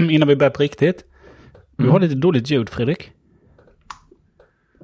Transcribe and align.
innan 0.10 0.28
vi 0.28 0.36
börjar 0.36 0.50
på 0.50 0.62
riktigt. 0.62 1.04
Du 1.76 1.82
Mm. 1.84 1.92
har 1.92 2.00
lite 2.00 2.14
dåligt 2.14 2.50
ljud, 2.50 2.68
Fredrik. 2.68 3.10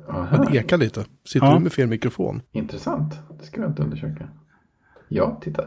Aha, 0.08 0.36
Det 0.44 0.58
ekar 0.58 0.76
lite. 0.78 1.04
Sitter 1.24 1.46
Ja. 1.46 1.54
du 1.54 1.60
med 1.60 1.72
fel 1.72 1.86
mikrofon? 1.88 2.42
intressant. 2.52 3.14
Det 3.40 3.44
ska 3.46 3.60
vi 3.60 3.66
inte 3.66 3.82
undersöka. 3.82 4.28
Ja, 5.08 5.40
titta. 5.42 5.64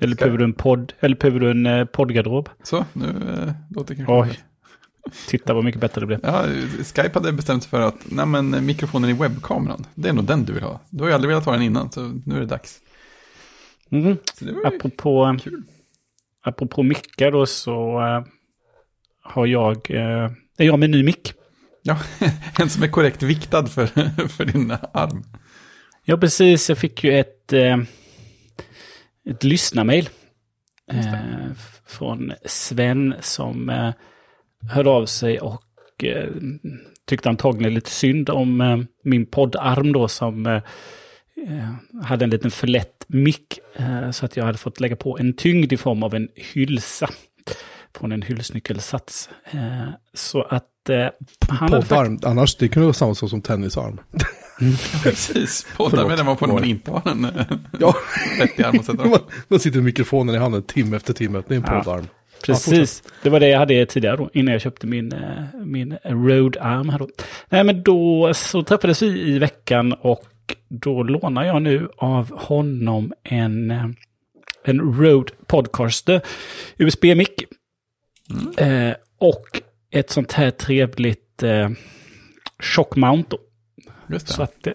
Eller 0.00 0.14
Ska- 0.16 0.24
behöver 0.24 0.38
du 0.38 0.44
en 0.44 0.52
podd, 0.52 0.92
eller 1.00 1.16
behöver 1.16 1.40
du 1.40 1.50
en 1.50 1.66
eh, 1.66 1.84
poddgarderob? 1.84 2.48
Så, 2.62 2.84
nu 2.92 3.04
eh, 3.06 3.52
låter 3.76 3.94
det 3.94 4.04
kanske... 4.04 4.12
Oj. 4.30 4.38
Titta 5.28 5.54
vad 5.54 5.64
mycket 5.64 5.80
bättre 5.80 6.00
det 6.00 6.06
blev. 6.06 6.20
Ja, 6.22 6.44
Skype 6.84 7.10
hade 7.14 7.32
bestämt 7.32 7.62
sig 7.62 7.70
för 7.70 7.80
att 7.80 8.06
nej, 8.10 8.26
men 8.26 8.66
mikrofonen 8.66 9.10
i 9.10 9.12
webbkameran, 9.12 9.86
det 9.94 10.08
är 10.08 10.12
nog 10.12 10.24
den 10.24 10.44
du 10.44 10.52
vill 10.52 10.62
ha. 10.62 10.80
Du 10.90 11.02
har 11.02 11.08
ju 11.08 11.14
aldrig 11.14 11.28
velat 11.28 11.44
ha 11.44 11.52
den 11.52 11.62
innan, 11.62 11.90
så 11.92 12.00
nu 12.26 12.36
är 12.36 12.40
det 12.40 12.46
dags. 12.46 12.80
Mhm. 13.88 14.16
Så 14.34 14.44
det 14.44 14.52
var 14.52 14.66
Apropå, 14.66 15.36
kul. 15.42 15.62
apropå 16.42 16.82
mickar 16.82 17.30
då 17.30 17.46
så 17.46 18.00
eh, 18.06 18.24
har 19.28 19.46
jag, 19.46 19.90
uh, 19.90 20.30
är 20.58 20.64
jag 20.64 20.78
med 20.78 20.90
ny 20.90 21.02
mick. 21.02 21.32
Ja, 21.82 21.98
en 22.58 22.70
som 22.70 22.82
är 22.82 22.88
korrekt 22.88 23.22
viktad 23.22 23.66
för, 23.66 23.86
för 24.28 24.44
din 24.44 24.70
arm. 24.92 25.24
Ja, 26.04 26.16
precis. 26.16 26.68
Jag 26.68 26.78
fick 26.78 27.04
ju 27.04 27.18
ett, 27.18 27.52
eh, 27.52 27.76
ett 29.30 29.44
lyssnarmail 29.44 30.08
eh, 30.92 31.52
från 31.86 32.32
Sven 32.44 33.14
som 33.20 33.70
eh, 33.70 33.90
hörde 34.70 34.90
av 34.90 35.06
sig 35.06 35.40
och 35.40 36.04
eh, 36.04 36.30
tyckte 37.06 37.28
antagligen 37.28 37.74
lite 37.74 37.90
synd 37.90 38.30
om 38.30 38.60
eh, 38.60 38.78
min 39.04 39.26
poddarm 39.26 39.92
då 39.92 40.08
som 40.08 40.46
eh, 40.46 40.62
eh, 41.46 42.02
hade 42.02 42.24
en 42.24 42.30
liten 42.30 42.50
för 42.50 42.66
lätt 42.66 43.04
mick. 43.06 43.58
Eh, 43.76 44.10
så 44.10 44.24
att 44.24 44.36
jag 44.36 44.44
hade 44.44 44.58
fått 44.58 44.80
lägga 44.80 44.96
på 44.96 45.18
en 45.18 45.32
tyngd 45.32 45.72
i 45.72 45.76
form 45.76 46.02
av 46.02 46.14
en 46.14 46.28
hylsa 46.34 47.08
från 47.98 48.12
en 48.12 48.22
hylsnyckelsats. 48.22 49.28
Eh, 49.50 49.88
så 50.14 50.42
att 50.42 50.88
eh, 50.88 51.06
han 51.48 51.68
Poddarm. 51.68 52.18
Annars, 52.24 52.56
det 52.56 52.68
kunde 52.68 52.86
vara 52.86 52.94
samma 52.94 53.14
sak 53.14 53.30
som 53.30 53.42
tennisarm. 53.42 54.00
Precis, 55.02 55.66
poddar 55.76 56.16
den 56.16 56.26
man 56.26 56.36
får 56.36 56.46
när 56.46 56.54
man 56.54 56.64
inte 56.64 56.90
har 56.90 57.10
en 57.10 57.26
Ja, 57.80 57.94
vettig 58.38 58.62
arm 58.62 58.78
att 58.78 58.84
sätta 58.86 59.02
man, 59.04 59.10
på. 59.18 59.24
man 59.48 59.60
sitter 59.60 59.78
med 59.78 59.84
mikrofonen 59.84 60.34
i 60.34 60.38
handen 60.38 60.62
timme 60.62 60.96
efter 60.96 61.12
timme. 61.12 61.42
Det 61.48 61.54
är 61.54 61.58
en 61.58 61.64
Ja. 61.66 61.82
poddarm. 61.82 62.06
Precis, 62.44 63.02
det 63.22 63.30
var 63.30 63.40
det 63.40 63.48
jag 63.48 63.58
hade 63.58 63.86
tidigare 63.86 64.16
då, 64.16 64.30
innan 64.32 64.52
jag 64.52 64.60
köpte 64.62 64.86
min, 64.86 65.12
eh, 65.12 65.20
min 65.64 65.98
Rode-arm 66.04 66.88
här 66.88 66.98
då. 66.98 67.08
Nej 67.48 67.64
men 67.64 67.82
då 67.82 68.32
så 68.34 68.62
träffades 68.62 69.02
vi 69.02 69.20
i 69.34 69.38
veckan 69.38 69.92
och 69.92 70.24
då 70.68 71.02
lånar 71.02 71.44
jag 71.44 71.62
nu 71.62 71.88
av 71.96 72.38
honom 72.38 73.12
en, 73.24 73.70
en 74.64 74.80
Rode 74.80 75.32
Podcaster 75.46 76.20
USB-mick. 76.76 77.44
Eh, 78.56 78.94
och 79.18 79.62
ett 79.90 80.10
sånt 80.10 80.32
här 80.32 80.50
trevligt 80.50 81.42
eh, 81.42 81.70
chockmount 82.62 83.30
då. 83.30 83.38
Just 84.08 84.28
Så 84.28 84.42
att 84.42 84.62
det 84.62 84.74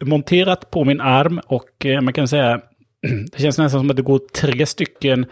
är 0.00 0.04
monterat 0.04 0.70
på 0.70 0.84
min 0.84 1.00
arm 1.00 1.40
och 1.46 1.86
eh, 1.86 2.00
man 2.00 2.12
kan 2.12 2.28
säga 2.28 2.60
det 3.32 3.38
känns 3.38 3.58
nästan 3.58 3.70
som 3.80 3.90
att 3.90 3.96
det 3.96 4.02
går 4.02 4.20
tre 4.34 4.66
stycken 4.66 5.26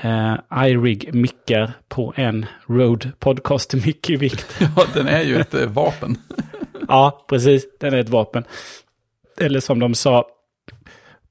eh, 0.00 0.34
iRig-mickar 0.50 1.72
på 1.88 2.12
en 2.16 2.46
Rode 2.66 3.12
Podcast-mick 3.18 4.10
i 4.10 4.16
vikt. 4.16 4.60
Ja, 4.76 4.86
den 4.94 5.08
är 5.08 5.22
ju 5.22 5.36
ett 5.36 5.54
eh, 5.54 5.66
vapen. 5.66 6.18
ja, 6.88 7.24
precis. 7.28 7.66
Den 7.80 7.94
är 7.94 7.98
ett 7.98 8.08
vapen. 8.08 8.44
Eller 9.40 9.60
som 9.60 9.78
de 9.78 9.94
sa 9.94 10.26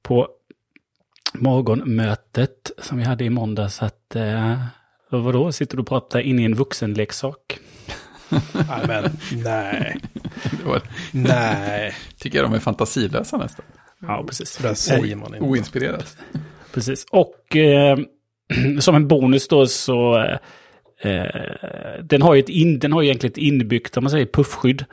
på 0.02 0.28
morgonmötet 1.34 2.70
som 2.78 2.98
vi 2.98 3.04
hade 3.04 3.24
i 3.24 3.30
måndags 3.30 3.82
att 3.82 4.16
eh, 4.16 4.58
vadå, 5.18 5.52
sitter 5.52 5.76
du 5.76 5.80
och 5.80 5.88
pratar 5.88 6.20
in 6.20 6.38
i 6.38 6.44
en 6.44 6.54
vuxenleksak? 6.54 7.58
Nej, 8.52 8.84
men 8.86 9.04
nej. 9.44 9.96
Var, 10.64 10.82
Nej. 11.12 11.94
tycker 12.18 12.38
jag 12.38 12.50
de 12.50 12.54
är 12.54 12.60
fantasilösa 12.60 13.36
nästan. 13.36 13.64
Ja, 14.00 14.24
precis. 14.28 14.56
Det 14.56 14.74
säger 14.74 15.16
man 15.16 15.34
inte. 15.34 15.46
Oinspirerat. 15.46 16.16
Precis. 16.72 17.06
Och 17.10 17.56
eh, 17.56 17.98
som 18.80 18.94
en 18.94 19.08
bonus 19.08 19.48
då 19.48 19.66
så... 19.66 20.18
Eh, 21.00 21.24
den 22.02 22.22
har 22.22 22.34
ju 22.34 22.40
ett 22.40 22.48
in, 22.48 22.78
den 22.78 22.92
har 22.92 23.02
ju 23.02 23.08
egentligen 23.08 23.32
ett 23.32 23.38
inbyggt, 23.38 23.96
om 23.96 24.04
man 24.04 24.10
säger 24.10 24.26
puffskydd. 24.26 24.84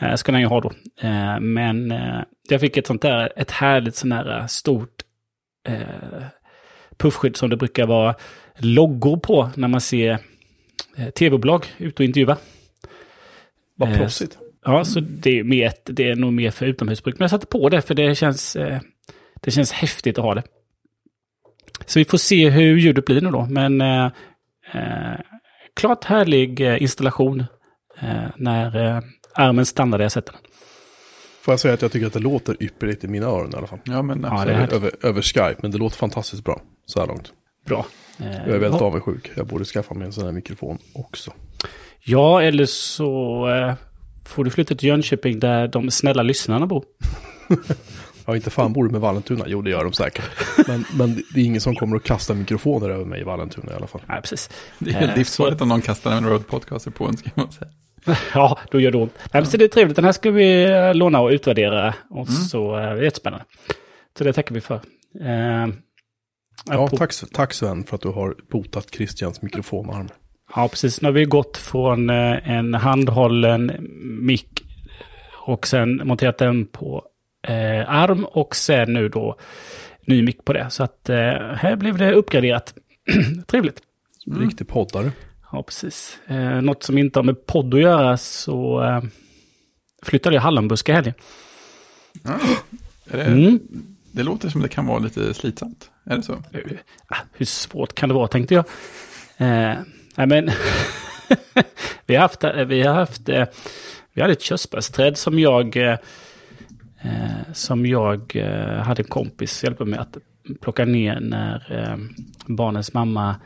Eh, 0.00 0.14
ska 0.14 0.32
den 0.32 0.40
ju 0.40 0.46
ha 0.46 0.60
då. 0.60 0.72
Eh, 1.00 1.40
men 1.40 1.92
eh, 1.92 2.20
jag 2.48 2.60
fick 2.60 2.76
ett 2.76 2.86
sånt 2.86 3.02
där, 3.02 3.32
ett 3.36 3.50
härligt 3.50 3.96
sånt 3.96 4.10
där 4.10 4.46
stort 4.46 5.02
eh, 5.68 6.22
puffskydd 6.96 7.36
som 7.36 7.50
det 7.50 7.56
brukar 7.56 7.86
vara 7.86 8.14
loggor 8.58 9.16
på 9.16 9.50
när 9.54 9.68
man 9.68 9.80
ser 9.80 10.18
eh, 10.96 11.10
tv-bolag 11.10 11.66
ute 11.78 12.02
och 12.02 12.06
intervjua. 12.06 12.36
Vad 13.74 13.88
Eh, 13.88 13.98
proffsigt. 13.98 14.38
Ja, 14.64 14.84
så 14.84 15.00
det 15.00 15.38
är, 15.38 15.44
mer, 15.44 15.72
det 15.84 16.10
är 16.10 16.16
nog 16.16 16.32
mer 16.32 16.50
för 16.50 16.66
utomhusbruk. 16.66 17.18
Men 17.18 17.24
jag 17.24 17.30
satte 17.30 17.46
på 17.46 17.68
det 17.68 17.82
för 17.82 17.94
det 17.94 18.14
känns, 18.14 18.56
eh, 18.56 18.80
det 19.40 19.50
känns 19.50 19.72
häftigt 19.72 20.18
att 20.18 20.24
ha 20.24 20.34
det. 20.34 20.42
Så 21.86 21.98
vi 21.98 22.04
får 22.04 22.18
se 22.18 22.50
hur 22.50 22.76
ljudet 22.76 23.04
blir 23.04 23.20
nu 23.20 23.30
då. 23.30 23.46
Men 23.50 23.80
eh, 23.80 24.10
klart 25.76 26.04
härlig 26.04 26.60
installation 26.60 27.40
eh, 28.00 28.30
när 28.36 28.96
eh, 28.96 29.02
armen 29.34 29.66
stannar 29.66 29.98
där 29.98 30.04
jag 30.04 30.12
sätter 30.12 30.32
den. 30.32 30.40
Får 31.42 31.52
jag 31.52 31.60
säga 31.60 31.74
att 31.74 31.82
jag 31.82 31.92
tycker 31.92 32.06
att 32.06 32.12
det 32.12 32.18
låter 32.18 32.62
ypperligt 32.62 33.04
i 33.04 33.08
mina 33.08 33.26
öron 33.26 33.50
i 33.52 33.56
alla 33.56 33.66
fall. 33.66 33.78
Ja, 33.84 34.02
men 34.02 34.20
Ja, 34.20 34.32
absolut. 34.32 34.56
det 34.56 34.62
är 34.62 34.76
över, 34.76 34.76
över, 34.76 35.06
över 35.08 35.22
Skype, 35.22 35.56
men 35.62 35.70
det 35.70 35.78
låter 35.78 35.96
fantastiskt 35.96 36.44
bra 36.44 36.60
så 36.86 37.00
här 37.00 37.06
långt. 37.06 37.32
Bra. 37.68 37.86
Eh, 38.20 38.26
Jag 38.26 38.54
är 38.54 38.58
väldigt 38.58 38.80
ja. 38.80 38.86
avundsjuk. 38.86 39.30
Jag 39.36 39.46
borde 39.46 39.64
skaffa 39.64 39.94
mig 39.94 40.06
en 40.06 40.12
sån 40.12 40.24
här 40.24 40.32
mikrofon 40.32 40.78
också. 40.92 41.32
Ja, 42.04 42.42
eller 42.42 42.66
så 42.66 43.48
eh, 43.48 43.74
får 44.26 44.44
du 44.44 44.50
flytta 44.50 44.74
till 44.74 44.88
Jönköping 44.88 45.38
där 45.38 45.68
de 45.68 45.90
snälla 45.90 46.22
lyssnarna 46.22 46.66
bor. 46.66 46.84
Ja, 48.26 48.36
inte 48.36 48.50
fan 48.50 48.72
bor 48.72 48.84
du 48.84 48.90
med 48.90 49.00
Vallentuna. 49.00 49.44
Jo, 49.48 49.62
det 49.62 49.70
gör 49.70 49.84
de 49.84 49.92
säkert. 49.92 50.24
Men, 50.68 50.84
men 50.98 51.22
det 51.34 51.40
är 51.40 51.44
ingen 51.44 51.60
som 51.60 51.74
kommer 51.76 51.96
att 51.96 52.02
kasta 52.04 52.34
mikrofoner 52.34 52.90
över 52.90 53.04
mig 53.04 53.20
i 53.20 53.24
Vallentuna 53.24 53.72
i 53.72 53.74
alla 53.74 53.86
fall. 53.86 54.00
Nej, 54.08 54.20
precis. 54.20 54.50
Det 54.78 54.90
är 54.90 55.08
Eh, 55.08 55.16
livsfarligt 55.16 55.60
om 55.60 55.68
någon 55.68 55.80
kastar 55.80 56.12
en 56.12 56.28
road 56.28 56.46
podcaster 56.46 56.90
på 56.90 57.04
en, 57.04 57.16
ska 57.16 57.30
man 57.34 57.52
säga. 57.52 57.70
Ja, 58.34 58.58
då 58.70 58.80
gör 58.80 58.90
det 58.90 58.98
ont. 58.98 59.12
Nej, 59.16 59.42
men 59.42 59.46
så 59.46 59.56
det 59.56 59.64
är 59.64 59.68
trevligt. 59.68 59.96
Den 59.96 60.04
här 60.04 60.12
ska 60.12 60.30
vi 60.30 60.66
låna 60.94 61.20
och 61.20 61.28
utvärdera. 61.30 61.94
Och 62.10 62.28
så 62.28 62.76
eh, 62.76 62.82
det 62.82 62.88
är 62.88 63.02
jättespännande. 63.02 63.44
Så 64.18 64.24
det 64.24 64.32
tackar 64.32 64.54
vi 64.54 64.60
för. 64.60 64.74
Eh, 65.20 65.66
Ja, 66.66 66.88
tack, 66.88 67.12
tack 67.32 67.52
Sven 67.54 67.84
för 67.84 67.94
att 67.96 68.02
du 68.02 68.08
har 68.08 68.34
botat 68.50 68.94
Christians 68.94 69.42
mikrofonarm. 69.42 70.08
Ja, 70.54 70.68
precis. 70.68 71.00
Nu 71.00 71.08
har 71.08 71.12
vi 71.12 71.24
gått 71.24 71.56
från 71.56 72.10
eh, 72.10 72.50
en 72.50 72.74
handhållen 72.74 73.72
mick 74.20 74.62
och 75.46 75.66
sen 75.66 76.00
monterat 76.04 76.38
den 76.38 76.66
på 76.66 77.04
eh, 77.48 77.90
arm 77.90 78.24
och 78.24 78.56
sen 78.56 78.92
nu 78.92 79.08
då 79.08 79.36
ny 80.06 80.22
mick 80.22 80.44
på 80.44 80.52
det. 80.52 80.66
Så 80.70 80.84
att 80.84 81.08
eh, 81.08 81.16
här 81.56 81.76
blev 81.76 81.98
det 81.98 82.12
uppgraderat. 82.12 82.74
Trevligt. 83.46 83.80
Riktig 84.40 84.68
poddare. 84.68 85.12
Ja, 85.52 85.62
precis. 85.62 86.18
Eh, 86.26 86.60
något 86.62 86.82
som 86.82 86.98
inte 86.98 87.18
har 87.18 87.24
med 87.24 87.46
podd 87.46 87.74
att 87.74 87.80
göra 87.80 88.16
så 88.16 88.82
eh, 88.84 89.02
flyttade 90.02 90.34
jag 90.36 90.42
hallonbuske 90.42 90.92
i 90.92 90.94
helgen. 90.94 91.14
Är 93.10 93.16
det, 93.18 93.24
Mm. 93.24 93.60
det 94.12 94.22
låter 94.22 94.48
som 94.48 94.62
det 94.62 94.68
kan 94.68 94.86
vara 94.86 94.98
lite 94.98 95.34
slitsamt. 95.34 95.90
Är 96.10 96.16
det 96.16 96.22
så? 96.22 96.32
Ah, 97.08 97.16
hur 97.32 97.46
svårt 97.46 97.94
kan 97.94 98.08
det 98.08 98.14
vara 98.14 98.28
tänkte 98.28 98.54
jag. 98.54 98.64
Eh, 99.36 99.78
nej 100.16 100.26
men, 100.26 100.50
vi 102.06 102.14
har 102.14 102.22
haft, 102.22 102.44
eh, 102.44 102.64
vi 102.64 102.82
har 102.82 102.94
haft, 102.94 103.28
eh, 103.28 103.44
vi 104.12 104.20
hade 104.20 104.32
ett 104.32 104.42
körsbärsträd 104.42 105.16
som 105.16 105.38
jag, 105.38 105.76
eh, 105.76 105.98
eh 107.02 107.52
som 107.52 107.86
jag 107.86 108.36
eh, 108.36 108.82
hade 108.82 109.02
en 109.02 109.08
kompis 109.08 109.64
hjälpa 109.64 109.84
mig 109.84 109.98
att 109.98 110.16
plocka 110.60 110.84
ner 110.84 111.20
när 111.20 111.72
eh, 111.78 111.96
barnens 112.46 112.94
mamma 112.94 113.36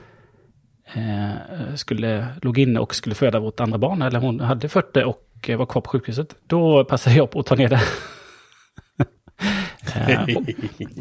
eh, 0.94 1.74
skulle, 1.74 2.26
låg 2.42 2.58
inne 2.58 2.80
och 2.80 2.94
skulle 2.94 3.14
föda 3.14 3.40
vårt 3.40 3.60
andra 3.60 3.78
barn, 3.78 4.02
eller 4.02 4.20
hon 4.20 4.40
hade 4.40 4.68
fött 4.68 4.94
det 4.94 5.04
och 5.04 5.50
var 5.58 5.66
kvar 5.66 5.82
på 5.82 5.90
sjukhuset. 5.90 6.36
Då 6.46 6.84
passade 6.84 7.16
jag 7.16 7.30
på 7.30 7.40
att 7.40 7.46
ta 7.46 7.54
ner 7.54 7.68
det. 7.68 7.80
Eh, 9.96 10.24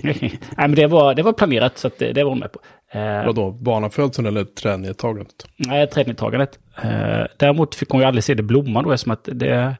Nej, 0.03 0.39
men 0.57 0.75
det 0.75 0.87
var, 0.87 1.15
det 1.15 1.23
var 1.23 1.33
planerat 1.33 1.77
så 1.77 1.89
det, 1.97 2.13
det 2.13 2.23
var 2.23 2.31
hon 2.31 2.39
med 2.39 2.51
på. 2.51 2.59
Eh, 2.91 3.25
Vadå, 3.25 3.51
barnafödseln 3.51 4.27
eller 4.27 4.43
trädnedtagandet? 4.43 5.45
nej, 5.57 5.87
trädnedtagandet. 5.87 6.59
Eh, 6.83 7.25
däremot 7.37 7.75
fick 7.75 7.89
hon 7.89 8.01
ju 8.01 8.07
aldrig 8.07 8.23
se 8.23 8.33
det 8.33 8.43
blomma 8.43 8.81
då 8.81 8.91
eftersom 8.91 9.11
att 9.11 9.29
det... 9.31 9.75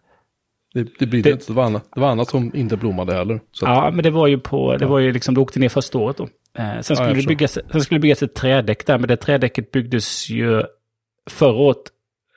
Det, 0.74 0.88
det 1.00 1.06
blir 1.06 1.24
det, 1.24 1.30
inte. 1.30 1.46
Det 1.48 1.54
var, 1.54 1.64
annat, 1.64 1.86
det 1.94 2.00
var 2.00 2.10
annat 2.10 2.30
som 2.30 2.52
inte 2.56 2.78
blommade 2.78 3.14
heller. 3.14 3.40
Så 3.52 3.66
att, 3.66 3.72
Ja, 3.72 3.92
men 3.92 4.04
det 4.04 4.10
var 4.10 4.28
ju 4.28 4.40
på... 4.40 4.78
Det 4.78 4.86
var 4.86 5.00
ju 5.00 5.12
liksom, 5.12 5.36
det 5.36 5.42
åkte 5.42 5.60
ner 5.60 5.70
första 5.70 5.98
året 5.98 6.18
då. 6.18 6.24
Eh, 6.58 6.80
sen, 6.82 6.96
skulle 6.96 7.10
jag 7.10 7.18
det 7.18 7.28
byggas, 7.28 7.60
sen 7.72 7.82
skulle 7.82 7.98
det 7.98 8.02
byggas 8.02 8.24
ett 8.24 8.34
trädäck 8.34 8.86
där, 8.86 8.98
men 8.98 9.08
det 9.08 9.18
trädäcket 9.18 9.72
byggdes 9.72 10.30
ju 10.30 10.64
förra 11.30 11.54
året. 11.54 11.78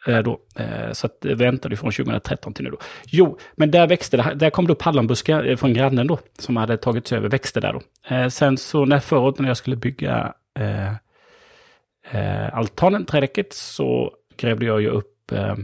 Eh, 0.07 0.19
då. 0.19 0.41
Eh, 0.57 0.93
så 0.93 1.07
att 1.07 1.25
eh, 1.25 1.29
det 1.29 1.35
väntade 1.35 1.77
från 1.77 1.93
2013 1.93 2.55
till 2.55 2.65
nu 2.65 2.71
då. 2.71 2.79
Jo, 3.07 3.39
men 3.57 3.71
där 3.71 3.87
växte 3.87 4.17
det, 4.17 4.35
där 4.35 4.51
kom 4.51 4.67
det 4.67 4.73
upp 4.73 4.83
hallonbuskar 4.83 5.57
från 5.57 5.73
grannen 5.73 6.07
då, 6.07 6.19
som 6.39 6.57
hade 6.57 6.77
tagits 6.77 7.13
över, 7.13 7.29
växte 7.29 7.61
där 7.61 7.73
då. 7.73 8.31
Sen 8.31 8.57
så 8.57 8.85
när 8.85 9.01
förut, 9.01 9.39
när 9.39 9.49
jag 9.49 9.57
skulle 9.57 9.77
bygga 9.77 10.35
eh, 10.59 10.93
eh, 12.11 12.55
altanen, 12.55 13.05
trädäcket, 13.05 13.53
så 13.53 14.13
grävde 14.37 14.67
jag 14.67 14.81
ju 14.81 14.89
upp, 14.89 15.33
eh, 15.33 15.55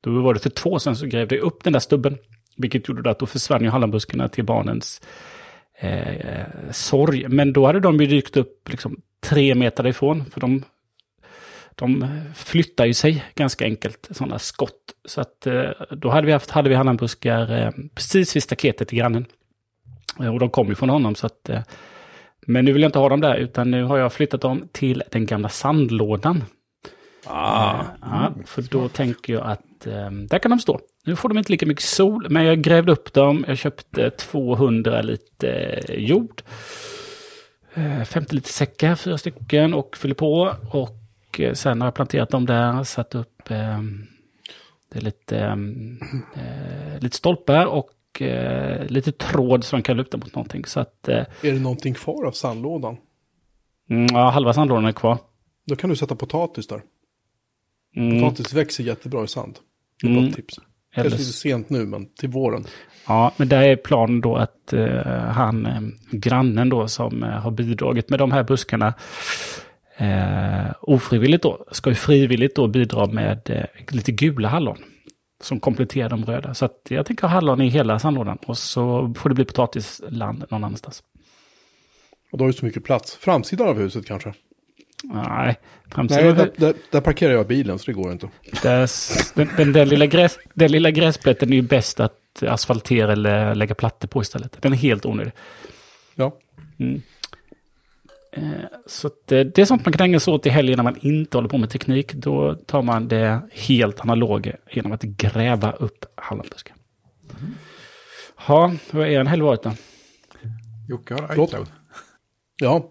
då 0.00 0.22
var 0.22 0.34
det 0.34 0.40
för 0.40 0.50
två 0.50 0.78
sen 0.78 0.96
så 0.96 1.06
grävde 1.06 1.34
jag 1.34 1.44
upp 1.44 1.64
den 1.64 1.72
där 1.72 1.80
stubben. 1.80 2.18
Vilket 2.56 2.88
gjorde 2.88 3.10
att 3.10 3.18
då 3.18 3.26
försvann 3.26 3.62
ju 3.62 3.68
hallonbuskarna 3.68 4.28
till 4.28 4.44
barnens 4.44 5.00
eh, 5.78 6.46
sorg. 6.70 7.28
Men 7.28 7.52
då 7.52 7.66
hade 7.66 7.80
de 7.80 8.00
ju 8.00 8.06
dykt 8.06 8.36
upp 8.36 8.68
liksom 8.68 9.00
tre 9.20 9.54
meter 9.54 9.86
ifrån. 9.86 10.24
För 10.24 10.40
de, 10.40 10.64
de 11.82 12.20
flyttar 12.34 12.84
ju 12.86 12.94
sig 12.94 13.24
ganska 13.34 13.64
enkelt, 13.64 14.08
sådana 14.10 14.38
skott. 14.38 14.94
Så 15.04 15.20
att 15.20 15.46
eh, 15.46 15.70
då 15.90 16.10
hade 16.10 16.26
vi 16.26 16.32
haft 16.32 16.50
hade 16.50 16.68
vi 16.68 16.74
hallonbuskar 16.74 17.62
eh, 17.62 17.70
precis 17.94 18.36
vid 18.36 18.42
staketet 18.42 18.88
till 18.88 18.98
grannen. 18.98 19.26
Eh, 20.20 20.34
och 20.34 20.40
de 20.40 20.50
kom 20.50 20.68
ju 20.68 20.74
från 20.74 20.88
honom 20.88 21.14
så 21.14 21.26
att... 21.26 21.50
Men 22.46 22.64
nu 22.64 22.72
vill 22.72 22.82
jag 22.82 22.88
inte 22.88 22.98
ha 22.98 23.08
dem 23.08 23.20
där, 23.20 23.36
utan 23.36 23.70
nu 23.70 23.84
har 23.84 23.98
jag 23.98 24.12
flyttat 24.12 24.40
dem 24.40 24.68
till 24.72 25.02
den 25.10 25.26
gamla 25.26 25.48
sandlådan. 25.48 26.44
Ah, 27.26 27.84
ja, 28.00 28.34
för 28.46 28.62
då 28.62 28.88
tänker 28.88 29.32
jag 29.32 29.46
att 29.46 29.80
där 30.28 30.38
kan 30.38 30.50
de 30.50 30.58
stå. 30.58 30.80
Nu 31.04 31.16
får 31.16 31.28
de 31.28 31.38
inte 31.38 31.52
lika 31.52 31.66
mycket 31.66 31.84
sol, 31.84 32.26
men 32.30 32.44
jag 32.44 32.62
grävde 32.62 32.92
upp 32.92 33.12
dem. 33.12 33.44
Jag 33.48 33.58
köpte 33.58 34.10
200 34.10 35.02
liter 35.02 35.84
jord. 35.98 36.42
Eh, 37.74 38.04
50 38.04 38.34
liter 38.34 38.52
säckar, 38.52 38.94
fyra 38.94 39.18
stycken, 39.18 39.74
och 39.74 39.96
fyller 39.96 40.14
på. 40.14 40.54
Och 40.70 41.01
eh, 41.40 41.52
sen 41.52 41.80
har 41.80 41.86
jag 41.86 41.94
planterat 41.94 42.30
dem 42.30 42.46
där, 42.46 42.82
satt 42.84 43.14
upp 43.14 43.50
eh, 43.50 43.80
det 44.92 44.98
är 44.98 45.02
lite, 45.02 45.38
eh, 46.34 47.00
lite 47.00 47.16
stolpar 47.16 47.66
och 47.66 48.22
eh, 48.22 48.86
lite 48.86 49.12
tråd 49.12 49.64
så 49.64 49.76
de 49.76 49.82
kan 49.82 49.96
luta 49.96 50.16
mot 50.16 50.34
någonting. 50.34 50.64
Så 50.64 50.80
att, 50.80 51.08
är 51.08 51.26
det 51.40 51.52
någonting 51.60 51.94
kvar 51.94 52.24
av 52.26 52.32
sandlådan? 52.32 52.96
mm, 53.90 54.06
ja, 54.12 54.30
halva 54.30 54.52
sandlådan 54.52 54.84
är 54.84 54.92
kvar. 54.92 55.18
Då 55.66 55.76
kan 55.76 55.90
du 55.90 55.96
sätta 55.96 56.16
potatis 56.16 56.66
där. 56.66 56.82
Mm, 57.96 58.20
Potatis 58.20 58.52
växer 58.52 58.84
jättebra 58.84 59.24
i 59.24 59.28
sand. 59.28 59.58
Det 60.02 60.06
är 60.06 60.10
Mm. 60.10 60.24
ett 60.28 60.34
tips. 60.34 60.58
eller 60.58 61.02
Kanske 61.10 61.18
lite 61.18 61.32
sent 61.32 61.70
nu, 61.70 61.86
men 61.86 62.06
till 62.14 62.28
våren. 62.28 62.64
Ja, 63.08 63.32
men 63.36 63.48
där 63.48 63.62
är 63.62 63.76
planen 63.76 64.20
då 64.20 64.36
att 64.36 64.72
eh, 64.72 65.06
han, 65.12 65.92
grannen 66.10 66.68
då 66.68 66.88
som 66.88 67.22
eh, 67.22 67.28
har 67.30 67.50
bidragit 67.50 68.10
med 68.10 68.18
de 68.18 68.32
här 68.32 68.42
buskarna 68.44 68.94
eh, 70.02 70.72
ofrivilligt 70.80 71.42
då, 71.42 71.66
ska 71.70 71.90
ju 71.90 71.96
frivilligt 71.96 72.56
då 72.56 72.66
bidra 72.66 73.06
med 73.06 73.50
eh, 73.50 73.94
lite 73.94 74.12
gula 74.12 74.48
hallon. 74.48 74.76
Som 75.42 75.60
kompletterar 75.60 76.08
de 76.08 76.24
röda. 76.24 76.54
Så 76.54 76.68
jag 76.88 77.06
tänker 77.06 77.22
ha 77.22 77.34
hallon 77.34 77.60
i 77.60 77.68
hela 77.68 77.98
sandlådan 77.98 78.38
och 78.46 78.58
så 78.58 79.14
får 79.16 79.28
det 79.28 79.34
bli 79.34 79.44
potatisland 79.44 80.44
någon 80.50 80.64
annanstans. 80.64 81.02
Och 82.32 82.38
då 82.38 82.44
har 82.44 82.46
du 82.46 82.52
så 82.52 82.64
mycket 82.64 82.84
plats. 82.84 83.16
Framsidan 83.16 83.68
av 83.68 83.78
huset 83.78 84.06
kanske? 84.06 84.34
Nej, 85.04 85.24
Nej, 85.28 85.58
framsidan. 85.90 86.36
där, 86.36 86.50
där, 86.56 86.74
där 86.90 87.00
parkerar 87.00 87.32
jag 87.32 87.46
bilen 87.46 87.78
så 87.78 87.84
det 87.86 87.92
går 87.92 88.12
inte. 88.12 88.28
Där, 88.62 88.90
den, 89.34 89.48
den, 89.56 89.72
den, 89.72 89.88
lilla 89.88 90.06
gräs, 90.06 90.38
den 90.54 90.72
lilla 90.72 90.90
gräsplätten 90.90 91.52
är 91.52 91.56
ju 91.56 91.62
bäst 91.62 92.00
att 92.00 92.42
asfaltera 92.42 93.12
eller 93.12 93.54
lägga 93.54 93.74
plattor 93.74 94.08
på 94.08 94.22
istället. 94.22 94.62
Den 94.62 94.72
är 94.72 94.76
helt 94.76 95.06
onödig. 95.06 95.32
Ja. 96.14 96.38
Mm. 96.78 97.02
Eh, 98.36 98.42
Så 98.86 99.06
att, 99.06 99.32
eh, 99.32 99.40
det 99.40 99.58
är 99.58 99.64
sånt 99.64 99.84
man 99.86 99.92
kan 99.92 100.04
ägna 100.06 100.20
sig 100.20 100.34
åt 100.34 100.46
i 100.46 100.50
helgen 100.50 100.76
när 100.76 100.84
man 100.84 100.96
inte 101.00 101.36
håller 101.36 101.48
på 101.48 101.58
med 101.58 101.70
teknik. 101.70 102.12
Då 102.14 102.54
tar 102.54 102.82
man 102.82 103.08
det 103.08 103.40
helt 103.52 104.00
analoga 104.00 104.56
genom 104.70 104.92
att 104.92 105.02
gräva 105.02 105.72
upp 105.72 106.04
hallonbuskar. 106.14 106.76
Ja, 108.48 108.72
vad 108.90 109.06
är 109.06 109.20
en 109.20 109.26
helg 109.26 109.42
varit 109.42 109.62
då? 109.62 109.72
Jocke 110.88 111.14
har 111.14 111.26
Förlåt? 111.26 111.48
iCloud. 111.50 111.66
Ja. 112.60 112.90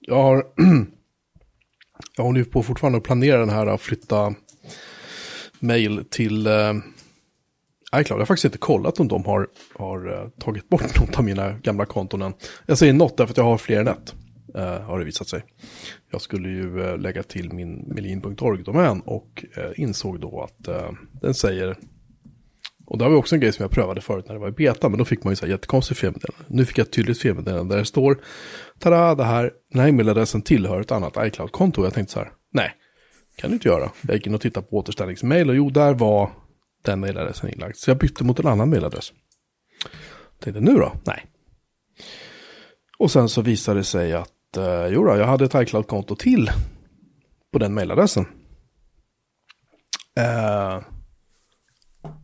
Jag 0.00 0.22
har... 0.22 0.44
jag 2.16 2.24
håller 2.24 2.38
ju 2.38 2.44
på 2.44 2.62
fortfarande 2.62 2.98
att 2.98 3.04
planera 3.04 3.38
den 3.40 3.50
här 3.50 3.66
att 3.66 3.80
flytta 3.80 4.34
mail 5.58 6.04
till 6.10 6.46
eh, 6.46 6.72
iCloud. 7.96 8.10
Jag 8.10 8.18
har 8.18 8.26
faktiskt 8.26 8.44
inte 8.44 8.58
kollat 8.58 9.00
om 9.00 9.08
de 9.08 9.24
har, 9.24 9.48
har 9.74 10.22
eh, 10.22 10.28
tagit 10.28 10.68
bort 10.68 11.00
något 11.00 11.18
av 11.18 11.24
mina 11.24 11.52
gamla 11.52 11.84
konton 11.86 12.22
än. 12.22 12.32
Jag 12.66 12.78
säger 12.78 12.92
något 12.92 13.16
därför 13.16 13.32
att 13.32 13.36
jag 13.36 13.44
har 13.44 13.58
fler 13.58 13.80
än 13.80 13.88
ett. 13.88 14.14
Eh, 14.54 14.80
har 14.80 14.98
det 14.98 15.04
visat 15.04 15.28
sig. 15.28 15.44
Jag 16.10 16.20
skulle 16.20 16.48
ju 16.48 16.82
eh, 16.82 16.98
lägga 16.98 17.22
till 17.22 17.52
min 17.52 17.84
melin.org-domän 17.86 19.00
och 19.00 19.44
eh, 19.56 19.70
insåg 19.76 20.20
då 20.20 20.42
att 20.42 20.68
eh, 20.68 20.90
den 21.20 21.34
säger 21.34 21.76
och 22.90 22.98
det 22.98 23.04
var 23.04 23.14
också 23.14 23.34
en 23.34 23.40
grej 23.40 23.52
som 23.52 23.62
jag 23.62 23.70
prövade 23.70 24.00
förut 24.00 24.24
när 24.28 24.34
det 24.34 24.40
var 24.40 24.48
i 24.48 24.52
beta, 24.52 24.88
men 24.88 24.98
då 24.98 25.04
fick 25.04 25.24
man 25.24 25.32
ju 25.32 25.36
så 25.36 25.46
här 25.46 25.52
jättekonstigt 25.52 26.00
felmeddelande. 26.00 26.44
Nu 26.48 26.64
fick 26.64 26.78
jag 26.78 26.84
ett 26.84 26.92
tydligt 26.92 27.18
felmeddelande 27.18 27.74
där 27.74 27.78
det 27.78 27.84
står, 27.84 28.20
tada, 28.78 29.14
det 29.14 29.24
här, 29.24 29.52
den 29.72 29.80
här 29.80 29.88
e-mailadressen 29.88 30.42
tillhör 30.42 30.80
ett 30.80 30.92
annat 30.92 31.16
iCloud-konto. 31.18 31.84
Jag 31.84 31.94
tänkte 31.94 32.12
så 32.12 32.18
här, 32.18 32.32
nej, 32.52 32.72
kan 33.36 33.50
du 33.50 33.54
inte 33.54 33.68
göra. 33.68 33.90
Jag 34.02 34.14
gick 34.14 34.26
in 34.26 34.34
och 34.34 34.40
tittade 34.40 34.66
på 34.66 34.76
återställningsmail 34.76 35.50
och 35.50 35.56
jo, 35.56 35.70
där 35.70 35.94
var 35.94 36.30
den 36.82 37.00
mailadressen 37.00 37.50
inlagd. 37.50 37.76
Så 37.76 37.90
jag 37.90 37.98
bytte 37.98 38.24
mot 38.24 38.38
en 38.38 38.46
annan 38.46 38.70
mailadress. 38.70 39.12
Tänkte, 40.40 40.60
nu 40.60 40.74
då? 40.74 40.92
Nej. 41.06 41.26
Och 42.98 43.10
sen 43.10 43.28
så 43.28 43.42
visade 43.42 43.80
det 43.80 43.84
sig 43.84 44.12
att, 44.12 44.32
eh, 44.56 44.86
jo 44.86 45.04
då, 45.04 45.16
jag 45.16 45.26
hade 45.26 45.44
ett 45.44 45.54
iCloud-konto 45.54 46.16
till 46.16 46.50
på 47.52 47.58
den 47.58 47.74
mailadressen. 47.74 48.26
Eh, 50.16 50.74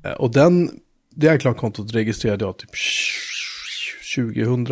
eh 0.04 0.12
Och 0.18 0.32
den, 0.32 0.80
det 1.10 1.34
iCloud-kontot 1.34 1.92
registrerade 1.92 2.44
jag 2.44 2.58
typ 2.58 2.70
2000... 4.16 4.66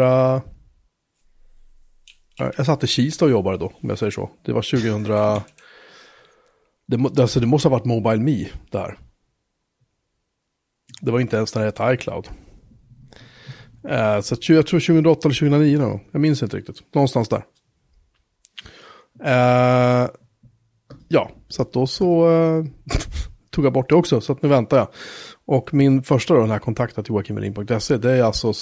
Jag 2.37 2.67
satt 2.67 2.85
i 2.85 2.87
Kista 2.87 3.25
och 3.25 3.31
jobbade 3.31 3.59
då, 3.59 3.67
om 3.67 3.89
jag 3.89 3.99
säger 3.99 4.11
så. 4.11 4.31
Det 4.45 4.53
var 4.53 4.63
2000... 4.63 5.05
Det, 6.87 6.99
må- 6.99 7.21
alltså 7.21 7.41
det 7.41 7.47
måste 7.47 7.69
ha 7.69 7.79
varit 7.79 7.85
Mobile 7.85 8.23
Me 8.23 8.49
där. 8.71 8.99
Det 11.01 11.11
var 11.11 11.21
inte 11.21 11.37
ens 11.37 11.55
när 11.55 11.63
det 11.63 11.69
hette 11.69 11.95
iCloud. 11.95 12.29
Eh, 13.89 14.21
Så 14.21 14.35
att 14.35 14.49
jag 14.49 14.67
tror 14.67 14.81
2008 14.81 15.29
eller 15.29 15.35
2009 15.35 15.79
då. 15.79 16.01
Jag 16.13 16.21
minns 16.21 16.43
inte 16.43 16.57
riktigt. 16.57 16.95
Någonstans 16.95 17.29
där. 17.29 17.45
Eh, 19.25 20.09
Ja, 21.09 21.31
så 21.49 21.63
att 21.63 21.73
då 21.73 21.87
så 21.87 22.31
eh, 22.31 22.65
tog 23.51 23.65
jag 23.65 23.73
bort 23.73 23.89
det 23.89 23.95
också. 23.95 24.21
Så 24.21 24.33
att 24.33 24.43
nu 24.43 24.49
väntar 24.49 24.77
jag. 24.77 24.89
Och 25.45 25.75
min 25.75 26.03
första 26.03 26.35
då, 26.35 26.41
den 26.41 26.51
här 26.51 26.59
kontakten 26.59 27.05
till 27.05 27.13
joakimmelin.se, 27.13 27.97
det 27.97 28.11
är 28.11 28.23
alltså, 28.23 28.53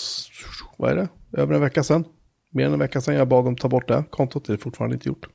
vad 0.78 0.90
är 0.90 0.96
det, 0.96 1.08
över 1.40 1.54
en 1.54 1.60
vecka 1.60 1.82
sedan. 1.82 2.04
Mer 2.50 2.66
än 2.66 2.72
en 2.72 2.78
vecka 2.78 3.00
sedan 3.00 3.14
jag 3.14 3.28
bad 3.28 3.44
dem 3.44 3.56
ta 3.56 3.68
bort 3.68 3.88
det 3.88 4.04
kontot, 4.10 4.44
det 4.44 4.52
är 4.52 4.56
fortfarande 4.56 4.94
inte 4.94 5.08
gjort. 5.08 5.26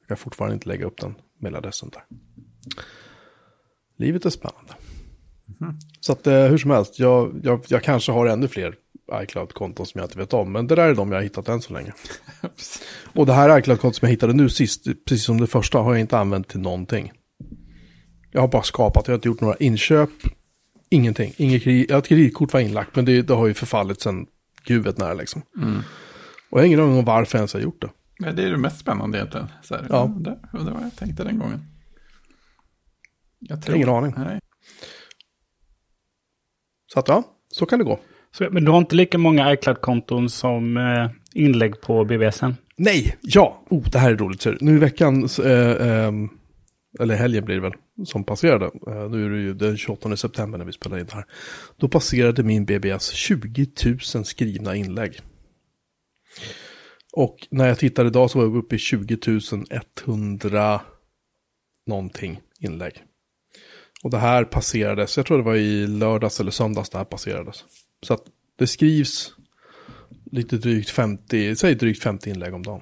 Jag 0.00 0.08
kan 0.08 0.16
fortfarande 0.16 0.54
inte 0.54 0.68
lägga 0.68 0.86
upp 0.86 1.00
den 1.00 1.14
mailadressen 1.42 1.90
där. 1.90 2.02
Livet 3.98 4.24
är 4.24 4.30
spännande. 4.30 4.72
Så 6.00 6.12
att 6.12 6.26
hur 6.26 6.58
som 6.58 6.70
helst, 6.70 6.98
jag, 6.98 7.40
jag, 7.42 7.64
jag 7.68 7.82
kanske 7.82 8.12
har 8.12 8.26
ännu 8.26 8.48
fler 8.48 8.74
iCloud-konton 9.12 9.86
som 9.86 9.98
jag 9.98 10.06
inte 10.06 10.18
vet 10.18 10.32
om. 10.32 10.52
Men 10.52 10.66
det 10.66 10.74
där 10.74 10.88
är 10.88 10.94
de 10.94 11.12
jag 11.12 11.18
har 11.18 11.22
hittat 11.22 11.48
än 11.48 11.60
så 11.62 11.72
länge. 11.72 11.92
Och 13.14 13.26
det 13.26 13.32
här 13.32 13.58
iCloud-kontot 13.58 13.96
som 13.96 14.06
jag 14.06 14.10
hittade 14.10 14.32
nu 14.32 14.48
sist, 14.48 14.84
precis 15.06 15.24
som 15.24 15.40
det 15.40 15.46
första, 15.46 15.78
har 15.78 15.92
jag 15.92 16.00
inte 16.00 16.18
använt 16.18 16.48
till 16.48 16.60
någonting. 16.60 17.12
Jag 18.32 18.40
har 18.40 18.48
bara 18.48 18.62
skapat, 18.62 19.06
jag 19.06 19.12
har 19.12 19.18
inte 19.18 19.28
gjort 19.28 19.40
några 19.40 19.56
inköp, 19.56 20.10
ingenting. 20.90 21.32
Inget 21.36 21.62
kredit, 21.62 21.90
ett 21.90 22.08
kreditkort 22.08 22.52
var 22.52 22.60
inlagt, 22.60 22.96
men 22.96 23.04
det, 23.04 23.22
det 23.22 23.34
har 23.34 23.46
ju 23.46 23.54
förfallit 23.54 24.00
sedan 24.00 24.26
gud 24.64 24.84
vet 24.84 24.98
när 24.98 25.14
liksom. 25.14 25.42
Och 26.50 26.58
jag 26.58 26.62
har 26.62 26.66
ingen 26.66 26.80
aning 26.80 26.98
om 26.98 27.04
varför 27.04 27.38
jag 27.38 27.40
ens 27.40 27.52
har 27.52 27.60
gjort 27.60 27.82
det. 27.82 27.90
Ja, 28.18 28.32
det 28.32 28.42
är 28.42 28.50
det 28.50 28.56
mest 28.56 28.78
spännande 28.78 29.18
egentligen. 29.18 29.46
Så 29.62 29.74
här, 29.74 29.86
Ja. 29.90 30.14
Det, 30.18 30.38
det 30.52 30.70
var 30.70 30.80
jag 30.80 30.96
tänkte 30.96 31.24
den 31.24 31.38
gången. 31.38 31.60
Jag 33.38 33.56
har 33.56 33.74
ingen 33.74 33.88
aning. 33.88 34.14
Nej. 34.16 34.40
Så 36.92 36.98
att 36.98 37.08
ja, 37.08 37.22
så 37.48 37.66
kan 37.66 37.78
det 37.78 37.84
gå. 37.84 38.00
Så, 38.38 38.48
men 38.50 38.64
du 38.64 38.70
har 38.70 38.78
inte 38.78 38.96
lika 38.96 39.18
många 39.18 39.52
iCloud-konton 39.52 40.30
som 40.30 40.76
eh, 40.76 41.10
inlägg 41.34 41.80
på 41.80 42.04
BBSen? 42.04 42.56
Nej, 42.76 43.16
ja, 43.20 43.64
oh, 43.70 43.90
det 43.90 43.98
här 43.98 44.10
är 44.10 44.16
roligt. 44.16 44.46
Nu 44.60 44.74
i 44.74 44.78
veckan, 44.78 45.28
eh, 45.44 45.70
eh, 45.70 46.12
eller 47.00 47.14
helgen 47.14 47.44
blir 47.44 47.54
det 47.54 47.62
väl, 47.62 47.72
som 48.04 48.24
passerade. 48.24 48.64
Eh, 48.64 49.10
nu 49.10 49.26
är 49.26 49.30
det 49.30 49.38
ju 49.38 49.54
den 49.54 49.76
28 49.76 50.16
september 50.16 50.58
när 50.58 50.64
vi 50.64 50.72
spelar 50.72 50.98
in 50.98 51.06
det 51.06 51.14
här. 51.14 51.24
Då 51.76 51.88
passerade 51.88 52.42
min 52.42 52.64
BBS 52.64 53.10
20 53.10 53.66
000 54.14 54.24
skrivna 54.24 54.76
inlägg. 54.76 55.20
Och 57.12 57.36
när 57.50 57.68
jag 57.68 57.78
tittade 57.78 58.08
idag 58.08 58.30
så 58.30 58.38
var 58.38 58.46
jag 58.46 58.56
uppe 58.56 58.76
i 58.76 58.78
20 58.78 59.18
100 60.04 60.80
någonting 61.86 62.40
inlägg. 62.60 63.02
Och 64.02 64.10
det 64.10 64.18
här 64.18 64.44
passerades, 64.44 65.16
jag 65.16 65.26
tror 65.26 65.38
det 65.38 65.44
var 65.44 65.56
i 65.56 65.86
lördags 65.86 66.40
eller 66.40 66.50
söndags 66.50 66.90
det 66.90 66.98
här 66.98 67.04
passerades. 67.04 67.64
Så 68.02 68.14
att 68.14 68.22
det 68.58 68.66
skrivs 68.66 69.32
lite 70.32 70.56
drygt 70.58 70.90
50, 70.90 71.56
säg 71.56 71.74
drygt 71.74 72.02
50 72.02 72.30
inlägg 72.30 72.54
om 72.54 72.62
dagen. 72.62 72.80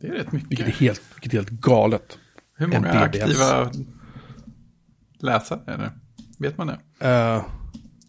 Det 0.00 0.06
är 0.06 0.12
rätt 0.12 0.32
mycket. 0.32 0.50
Vilket 0.50 0.66
är 0.66 0.70
helt, 0.72 1.02
vilket 1.14 1.32
är 1.32 1.36
helt 1.36 1.50
galet. 1.50 2.18
Hur 2.56 2.66
många 2.66 2.88
aktiva 2.92 3.72
läsare 5.18 5.60
är 5.66 5.78
det? 5.78 5.92
Vet 6.38 6.58
man 6.58 6.66
det? 6.66 6.78
Eh, 7.08 7.44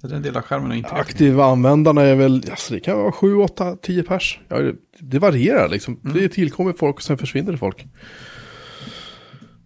Så 0.01 0.07
det 0.07 0.13
är 0.13 0.17
en 0.17 0.23
del 0.23 0.37
av 0.37 0.41
skärmen 0.41 0.71
och 0.71 0.77
inte 0.77 0.89
Aktiva 0.89 1.45
användarna 1.45 2.01
är 2.01 2.15
väl, 2.15 2.43
alltså 2.51 2.73
det 2.73 2.79
kan 2.79 2.97
vara 2.97 3.11
7, 3.11 3.35
8, 3.35 3.75
10 3.81 4.03
pers. 4.03 4.39
Ja, 4.47 4.59
det- 4.59 4.75
det 4.99 5.19
varierar 5.19 5.69
liksom. 5.69 5.99
Det 6.13 6.29
tillkommer 6.29 6.73
folk 6.73 6.95
och 6.95 7.03
sen 7.03 7.17
försvinner 7.17 7.51
det 7.51 7.57
folk. 7.57 7.85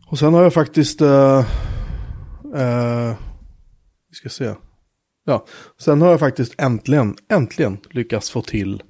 Och 0.07 0.19
sen 0.19 0.33
har 0.33 0.43
jag 0.43 0.53
faktiskt, 0.53 1.01
eh, 1.01 1.37
eh, 2.55 3.15
vi 4.09 4.15
ska 4.15 4.29
se. 4.29 4.53
Ja, 5.29 5.45
sen 5.79 6.01
har 6.01 6.09
jag 6.09 6.19
faktiskt 6.19 6.53
äntligen, 6.57 7.15
äntligen 7.29 7.77
lyckats 7.89 8.29
få 8.29 8.41
till 8.41 8.83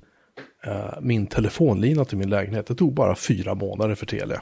eh, 0.65 1.01
min 1.01 1.27
telefonlina 1.27 2.05
till 2.05 2.17
min 2.17 2.29
lägenhet. 2.29 2.67
Det 2.67 2.75
tog 2.75 2.93
bara 2.93 3.15
fyra 3.15 3.55
månader 3.55 3.95
för 3.95 4.05
Telia. 4.05 4.41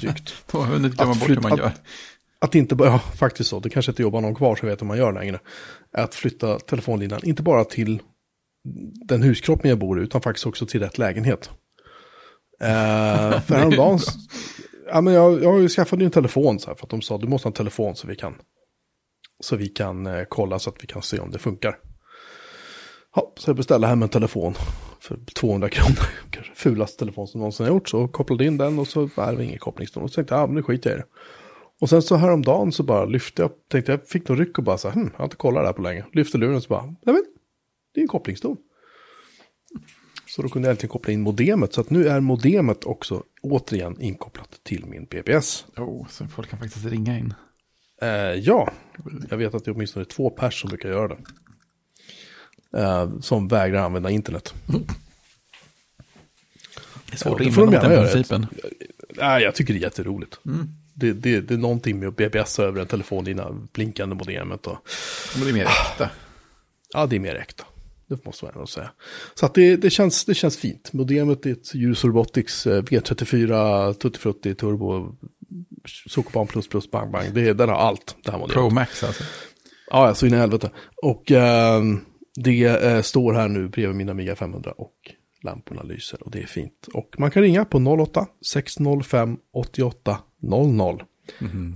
Drygt. 0.00 0.34
Då 0.52 0.58
har 0.58 0.66
hunnit 0.66 0.92
glömma 0.92 1.12
Att 1.12 1.20
bort 1.20 1.28
hur 1.28 1.40
man 1.40 1.58
gör. 1.58 1.72
Att 2.38 2.54
inte 2.54 2.74
bara, 2.74 2.88
ja 2.88 2.98
faktiskt 2.98 3.50
så, 3.50 3.60
det 3.60 3.70
kanske 3.70 3.92
inte 3.92 4.02
jobbar 4.02 4.20
någon 4.20 4.34
kvar 4.34 4.56
så 4.56 4.66
vet 4.66 4.80
hur 4.82 4.86
man 4.86 4.98
gör 4.98 5.12
längre. 5.12 5.38
Att 5.92 6.14
flytta 6.14 6.58
telefonlinan, 6.58 7.20
inte 7.24 7.42
bara 7.42 7.64
till 7.64 8.02
den 9.08 9.22
huskroppen 9.22 9.70
jag 9.70 9.78
bor 9.78 10.00
i, 10.00 10.02
utan 10.02 10.20
faktiskt 10.20 10.46
också 10.46 10.66
till 10.66 10.80
rätt 10.80 10.98
lägenhet. 10.98 11.50
Eh, 12.60 13.40
för 13.40 13.54
häromdagen, 13.54 13.98
ja 14.86 15.00
men 15.00 15.14
jag, 15.14 15.42
jag 15.42 15.52
har 15.52 15.58
ju 15.58 15.68
skaffat 15.68 16.00
en 16.00 16.10
telefon 16.10 16.58
så 16.58 16.66
här, 16.66 16.74
för 16.74 16.86
att 16.86 16.90
de 16.90 17.02
sa 17.02 17.18
du 17.18 17.28
måste 17.28 17.46
ha 17.46 17.50
en 17.50 17.56
telefon 17.56 17.96
så 17.96 18.06
vi 18.06 18.16
kan, 18.16 18.34
så 19.40 19.56
vi 19.56 19.68
kan 19.68 20.06
eh, 20.06 20.24
kolla 20.28 20.58
så 20.58 20.70
att 20.70 20.82
vi 20.82 20.86
kan 20.86 21.02
se 21.02 21.18
om 21.18 21.30
det 21.30 21.38
funkar. 21.38 21.78
Ja, 23.14 23.32
så 23.36 23.50
jag 23.50 23.56
beställde 23.56 23.86
hem 23.86 24.02
en 24.02 24.08
telefon 24.08 24.54
för 25.00 25.18
200 25.34 25.68
kronor. 25.68 26.08
Kanske 26.30 26.54
fulaste 26.54 26.98
telefon 26.98 27.28
som 27.28 27.38
någonsin 27.38 27.66
har 27.66 27.72
gjort. 27.72 27.88
Så 27.88 28.08
kopplade 28.08 28.44
in 28.44 28.56
den 28.56 28.78
och 28.78 28.88
så 28.88 29.10
är 29.16 29.36
det 29.36 29.44
ingen 29.44 29.58
kopplingston. 29.58 30.02
Och 30.02 30.10
så 30.10 30.14
tänkte 30.14 30.34
jag, 30.34 30.42
ja 30.42 30.46
men 30.46 30.54
nu 30.56 30.62
skiter 30.62 30.90
jag 30.90 30.98
i 30.98 31.00
det. 31.00 31.06
Och 31.80 31.88
sen 31.88 32.02
så 32.02 32.16
häromdagen 32.16 32.72
så 32.72 32.82
bara 32.82 33.04
lyfte 33.04 33.42
jag, 33.42 33.50
tänkte 33.70 33.92
jag 33.92 34.08
fick 34.08 34.28
någon 34.28 34.38
ryck 34.38 34.58
och 34.58 34.64
bara 34.64 34.78
så 34.78 34.88
här, 34.88 34.94
hm, 34.94 35.10
jag 35.12 35.18
har 35.18 35.24
inte 35.24 35.36
kollat 35.36 35.62
det 35.62 35.66
här 35.66 35.72
på 35.72 35.82
länge. 35.82 36.04
Lyfte 36.12 36.38
luren 36.38 36.56
och 36.56 36.62
så 36.62 36.68
bara, 36.68 36.84
nej 36.84 36.96
men, 37.04 37.24
det 37.94 38.00
är 38.00 38.02
en 38.02 38.08
kopplingston. 38.08 38.56
Så 40.26 40.42
då 40.42 40.48
kunde 40.48 40.68
jag 40.68 40.70
äntligen 40.70 40.90
koppla 40.92 41.12
in 41.12 41.20
modemet. 41.20 41.72
Så 41.72 41.80
att 41.80 41.90
nu 41.90 42.08
är 42.08 42.20
modemet 42.20 42.84
också 42.84 43.22
återigen 43.42 44.00
inkopplat 44.00 44.60
till 44.62 44.86
min 44.86 45.06
PPS. 45.06 45.66
Oh, 45.76 46.06
så 46.08 46.26
folk 46.26 46.50
kan 46.50 46.58
faktiskt 46.58 46.86
ringa 46.86 47.18
in. 47.18 47.34
Eh, 48.02 48.08
ja, 48.08 48.70
jag 49.30 49.36
vet 49.36 49.54
att 49.54 49.64
det 49.64 49.70
är 49.70 49.74
åtminstone 49.74 50.04
två 50.04 50.30
pers 50.30 50.60
som 50.60 50.68
brukar 50.68 50.88
göra 50.88 51.08
det. 51.08 51.18
Eh, 52.80 53.18
som 53.20 53.48
vägrar 53.48 53.84
använda 53.84 54.10
internet. 54.10 54.54
Det 54.66 54.74
är 57.12 57.16
svårt 57.16 57.24
Ja, 57.24 57.32
att 57.32 57.38
de 57.38 57.44
invända 57.60 57.72
gärna 57.82 57.88
den 57.88 58.12
principen. 58.12 58.46
Nej, 59.16 59.42
jag 59.42 59.54
tycker 59.54 59.74
det 59.74 59.80
är 59.80 59.82
jätteroligt. 59.82 60.38
Mm. 60.46 60.68
Det, 60.94 61.12
det, 61.12 61.40
det 61.40 61.54
är 61.54 61.58
någonting 61.58 61.98
med 61.98 62.08
att 62.08 62.16
BBS 62.16 62.58
över 62.58 62.80
en 62.80 62.86
telefonlina, 62.86 63.50
blinkande 63.72 64.14
modemet 64.14 64.66
och 64.66 64.76
Men 65.34 65.44
det 65.44 65.50
är 65.50 65.54
mer 65.54 65.64
äkta. 65.64 66.10
ja, 66.92 67.06
det 67.06 67.16
är 67.16 67.20
mer 67.20 67.34
äkta. 67.34 67.64
Det 68.08 68.24
måste 68.24 68.44
man 68.44 68.54
ändå 68.54 68.66
säga. 68.66 68.90
Så 69.34 69.46
att 69.46 69.54
det, 69.54 69.76
det, 69.76 69.90
känns, 69.90 70.24
det 70.24 70.34
känns 70.34 70.56
fint. 70.56 70.92
Modemet 70.92 71.46
är 71.46 71.52
ett 71.52 71.74
Ljus 71.74 72.04
Robotics 72.04 72.66
eh, 72.66 72.82
V34 72.82 73.92
Tutti 73.94 74.18
Frutti 74.18 74.54
Turbo 74.54 75.16
Sockerbarn 76.08 76.46
plus 76.46 76.68
plus 76.68 76.90
bang 76.90 77.12
bang. 77.12 77.34
Det, 77.34 77.52
den 77.52 77.68
har 77.68 77.76
allt, 77.76 78.16
det 78.24 78.32
här. 78.32 78.46
Pro 78.46 78.70
Max 78.70 79.04
alltså. 79.04 79.24
Ja, 79.90 80.14
så 80.14 80.26
in 80.26 80.34
i 80.34 80.36
helvete. 80.36 80.70
Och 81.02 81.30
ehm, 81.30 82.00
det 82.34 82.64
eh, 82.64 83.02
står 83.02 83.34
här 83.34 83.48
nu 83.48 83.68
bredvid 83.68 83.96
min 83.96 84.08
Amiga 84.08 84.36
500 84.36 84.72
och 84.72 84.94
lamporna 85.42 85.82
lyser 85.82 86.22
och 86.22 86.30
det 86.30 86.42
är 86.42 86.46
fint. 86.46 86.88
Och 86.94 87.14
man 87.18 87.30
kan 87.30 87.42
ringa 87.42 87.64
på 87.64 87.78
08 87.78 88.26
605 88.46 89.36
88 89.52 90.18
00. 90.42 91.02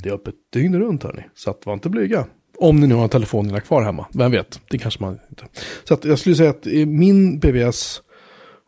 Det 0.03 0.09
är 0.09 0.12
öppet 0.12 0.35
dygnet 0.53 0.81
runt 0.81 1.03
hörni, 1.03 1.23
så 1.35 1.50
att 1.50 1.67
var 1.67 1.75
inte 1.75 1.89
blyga. 1.89 2.27
Om 2.59 2.81
ni 2.81 2.87
nu 2.87 2.95
har 2.95 3.09
telefonerna 3.09 3.61
kvar 3.61 3.83
hemma, 3.83 4.07
vem 4.15 4.31
vet, 4.31 4.61
det 4.71 4.79
kanske 4.79 5.03
man 5.03 5.19
inte. 5.31 5.45
Så 5.85 5.95
att 5.95 6.05
jag 6.05 6.19
skulle 6.19 6.37
säga 6.37 6.50
att 6.50 6.67
eh, 6.67 6.87
min 6.87 7.39
BBS 7.39 8.03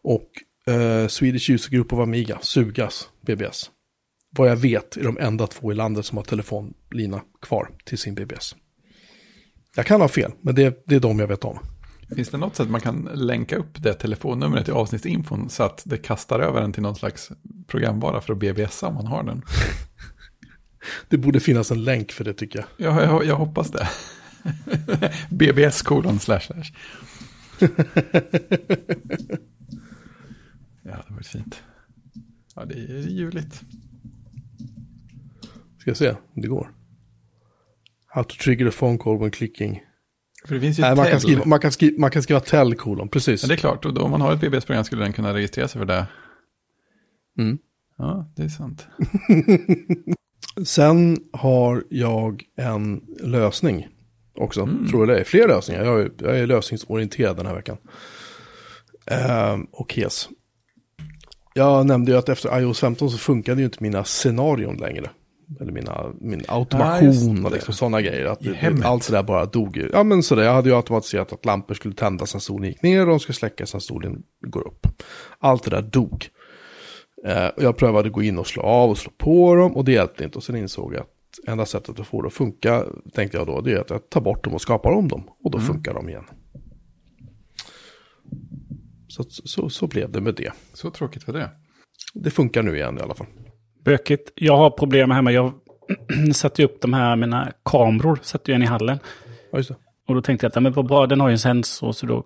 och 0.03 0.29
eh, 0.75 1.09
Swedish 1.09 1.51
User 1.51 1.71
Group 1.71 1.93
of 1.93 1.99
Amiga, 1.99 2.39
Sugas 2.43 3.09
BBS, 3.27 3.71
vad 4.37 4.51
jag 4.51 4.57
vet 4.57 4.97
är 4.97 5.05
de 5.05 5.19
enda 5.19 5.47
två 5.47 5.73
i 5.73 5.75
landet 5.75 6.07
som 6.07 6.19
har 6.19 6.25
telefonlina 6.25 7.23
kvar 7.43 7.71
till 7.85 7.99
sin 7.99 8.15
BBS. 8.15 8.57
Jag 9.77 9.87
kan 9.87 10.01
ha 10.01 10.09
fel, 10.09 10.33
men 10.41 10.55
det, 10.55 10.85
det 10.87 10.95
är 10.95 11.01
de 11.01 11.19
jag 11.19 11.27
vet 11.27 11.45
om. 11.45 11.59
Finns 12.17 12.29
det 12.29 12.39
något 12.39 12.57
sätt 12.57 12.71
man 12.71 12.81
kan 12.81 13.09
länka 13.15 13.57
upp 13.57 13.83
det 13.83 13.95
telefonnumret 13.95 14.69
i 14.69 14.73
avsnittsinfon 14.73 15.49
så 15.51 15.63
att 15.63 15.83
det 15.85 15.99
kastar 15.99 16.41
över 16.41 16.61
den 16.61 16.73
till 16.73 16.83
någon 16.83 16.97
slags 16.97 17.31
programvara 17.67 18.21
för 18.21 18.33
att 18.33 18.39
BBSa 18.39 18.87
om 18.87 18.95
man 18.95 19.07
har 19.07 19.23
den? 19.23 19.43
Det 21.09 21.19
borde 21.19 21.41
finnas 21.41 21.71
en 21.71 21.85
länk 21.85 22.13
för 22.13 22.25
det 22.25 22.35
tycker 22.35 22.59
jag. 22.59 22.69
Ja, 22.77 23.03
jag, 23.03 23.25
jag 23.25 23.37
hoppas 23.37 23.71
det. 23.71 23.89
BBS 25.31 25.83
kolon 25.83 26.19
slash 26.19 26.41
slash. 26.41 26.73
Ja, 30.85 31.05
det 31.09 31.15
var 31.15 31.23
fint. 31.23 31.63
Ja, 32.55 32.65
det 32.65 32.75
är 32.75 33.09
juligt. 33.09 33.63
Ska 35.83 35.91
jag 35.91 35.97
se 35.97 36.11
om 36.11 36.43
det 36.43 36.49
går. 36.49 36.75
How 38.07 38.23
to 38.25 38.37
trigger 38.37 38.67
a 38.67 38.71
phone 38.79 38.99
call 38.99 39.19
when 39.19 39.31
clicking. 39.31 39.83
För 40.47 40.55
det 40.55 40.61
finns 40.61 40.79
ju 40.79 40.83
Nej, 40.83 40.97
man, 40.97 41.07
kan 41.07 41.21
skriva, 41.21 41.45
man, 41.45 41.61
kan 41.61 41.73
skriva, 41.73 42.01
man 42.01 42.11
kan 42.11 42.23
skriva 42.23 42.41
tell 42.41 42.75
kolon, 42.75 43.09
precis. 43.09 43.43
Ja, 43.43 43.49
det 43.49 43.55
är 43.55 43.57
klart, 43.57 43.85
och 43.85 43.95
då, 43.95 44.03
om 44.03 44.11
man 44.11 44.21
har 44.21 44.33
ett 44.33 44.41
BBS-program 44.41 44.85
skulle 44.85 45.03
den 45.03 45.13
kunna 45.13 45.35
registrera 45.35 45.69
sig 45.69 45.79
för 45.79 45.87
det. 45.87 46.07
Mm. 47.39 47.59
Ja, 47.99 48.33
det 48.37 48.43
är 48.43 48.49
sant. 48.49 48.87
Sen 50.67 51.17
har 51.33 51.85
jag 51.91 52.45
en 52.57 53.01
lösning 53.21 53.89
också. 54.35 54.69
Tror 54.91 55.09
jag 55.09 55.09
det 55.09 55.21
är. 55.21 55.25
Fler 55.25 55.49
lösningar. 55.49 55.85
Jag 55.85 56.01
är, 56.01 56.11
jag 56.19 56.39
är 56.39 56.47
lösningsorienterad 56.47 57.37
den 57.37 57.47
här 57.47 57.55
veckan. 57.55 57.77
Ehm, 59.07 59.65
och 59.65 59.95
hes. 59.95 60.29
Jag 61.55 61.87
nämnde 61.87 62.13
ju 62.13 62.19
att 62.19 62.29
efter 62.29 62.61
iOS 62.61 62.81
15 62.81 63.11
så 63.11 63.19
funkade 63.19 63.61
ju 63.61 63.65
inte 63.65 63.83
mina 63.83 64.05
scenarion 64.05 64.77
längre. 64.77 65.11
Eller 65.61 65.73
mina, 65.73 66.13
min 66.21 66.43
Ja, 66.49 66.55
automation 66.55 67.45
och 67.45 67.51
det. 67.51 67.57
liksom 67.57 67.75
sådana 67.75 68.03
grejer. 68.03 68.25
Att 68.25 68.41
det, 68.41 68.83
allt 68.85 69.07
det 69.07 69.13
där 69.17 69.23
bara 69.23 69.47
dog. 69.47 69.89
Ja 69.93 70.03
men 70.05 70.23
sådär, 70.23 70.43
jag 70.43 70.53
hade 70.55 70.69
ju 70.69 70.77
automatiserat 70.77 71.33
att 71.33 71.45
lampor 71.45 71.75
skulle 71.75 71.95
tändas 71.95 72.35
när 72.35 72.41
solen 72.41 72.69
gick 72.69 72.83
ner 72.83 73.01
och 73.01 73.07
de 73.07 73.21
skulle 73.21 73.35
släckas 73.37 73.73
när 73.75 73.81
solen 73.81 74.23
går 74.47 74.67
upp. 74.67 74.87
Allt 75.39 75.65
det 75.65 75.71
där 75.71 75.83
dog. 75.83 76.29
Eh, 77.27 77.47
och 77.47 77.63
jag 77.63 77.77
prövade 77.77 78.11
gå 78.11 78.23
in 78.23 78.39
och 78.39 78.47
slå 78.47 78.63
av 78.63 78.91
och 78.91 78.99
slå 78.99 79.13
på 79.19 79.55
dem 79.55 79.77
och 79.77 79.85
det 79.85 79.93
hjälpte 79.93 80.25
inte. 80.25 80.39
Och 80.39 80.45
sen 80.45 80.57
insåg 80.57 80.95
jag 80.95 81.01
att 81.01 81.49
enda 81.49 81.67
sättet 81.67 82.01
att 82.01 82.07
få 82.07 82.23
det 82.23 82.27
att 82.27 82.33
funka, 82.35 82.85
tänkte 83.15 83.37
jag 83.39 83.47
då, 83.47 83.61
det 83.61 83.73
är 83.73 83.79
att 83.81 83.91
jag 83.91 84.11
tar 84.11 84.21
bort 84.21 84.45
dem 84.45 84.55
och 84.55 84.61
skapar 84.61 84.91
om 84.93 85.09
dem. 85.09 85.23
Och 85.45 85.51
då 85.51 85.59
funkar 85.59 85.95
de 85.95 86.09
igen. 86.09 86.25
Så, 89.09 89.25
så, 89.29 89.69
så 89.69 89.87
blev 89.87 90.13
det 90.13 90.21
med 90.21 90.35
det. 90.35 90.53
Så 90.73 90.91
tråkigt 90.91 91.23
för 91.25 91.33
det. 91.33 91.51
Det 92.15 92.31
funkar 92.31 92.63
nu 92.63 92.77
igen 92.77 92.99
i 92.99 93.01
alla 93.03 93.15
fall. 93.15 93.27
Bökigt. 93.85 94.33
Jag 94.35 94.57
har 94.57 94.71
problem 94.71 95.11
hemma. 95.11 95.33
Jag 95.33 95.53
satte 96.35 96.65
upp 96.65 96.81
de 96.81 96.93
här, 96.93 97.17
mina 97.17 97.53
kameror, 97.65 98.19
satte 98.23 98.51
ju 98.51 98.55
en 98.55 98.63
i 98.63 98.67
hallen. 98.67 98.99
Ja. 99.51 99.63
Och 100.09 100.15
då 100.15 100.23
tänkte 100.23 100.45
jag 100.45 100.51
att 100.57 100.63
men 100.63 100.73
vad 100.73 100.87
bra, 100.87 101.07
den 101.07 101.21
har 101.21 101.29
ju 101.29 101.33
en 101.33 101.39
sensor 101.39 101.93
så 101.93 102.07
då 102.07 102.25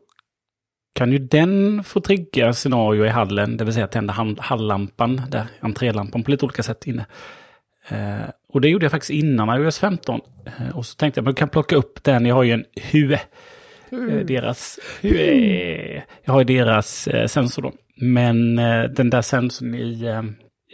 kan 0.94 1.12
ju 1.12 1.18
den 1.18 1.84
få 1.84 2.00
trigga 2.00 2.52
scenario 2.52 3.04
i 3.04 3.08
hallen, 3.08 3.56
det 3.56 3.64
vill 3.64 3.74
säga 3.74 3.86
tända 3.86 4.36
halllampan, 4.38 5.22
där 5.28 5.46
entrélampan 5.60 6.22
på 6.22 6.30
lite 6.30 6.44
olika 6.44 6.62
sätt 6.62 6.86
inne. 6.86 7.06
Eh, 7.88 8.28
och 8.48 8.60
det 8.60 8.68
gjorde 8.68 8.84
jag 8.84 8.92
faktiskt 8.92 9.10
innan 9.10 9.60
iOS 9.60 9.78
15. 9.78 10.20
Eh, 10.46 10.76
och 10.76 10.86
så 10.86 10.96
tänkte 10.96 11.18
jag, 11.18 11.24
man 11.24 11.34
kan 11.34 11.48
plocka 11.48 11.76
upp 11.76 12.04
den, 12.04 12.26
jag 12.26 12.34
har 12.34 12.42
ju 12.42 12.52
en 12.52 12.64
HUE. 12.92 13.20
Eh, 13.90 14.26
deras 14.26 14.78
HUE. 15.02 16.02
Jag 16.24 16.32
har 16.32 16.40
ju 16.40 16.44
deras 16.44 17.08
eh, 17.08 17.26
sensor 17.26 17.62
då. 17.62 17.72
Men 17.96 18.58
eh, 18.58 18.82
den 18.82 19.10
där 19.10 19.22
sensorn 19.22 19.74
i, 19.74 20.04
eh, 20.04 20.22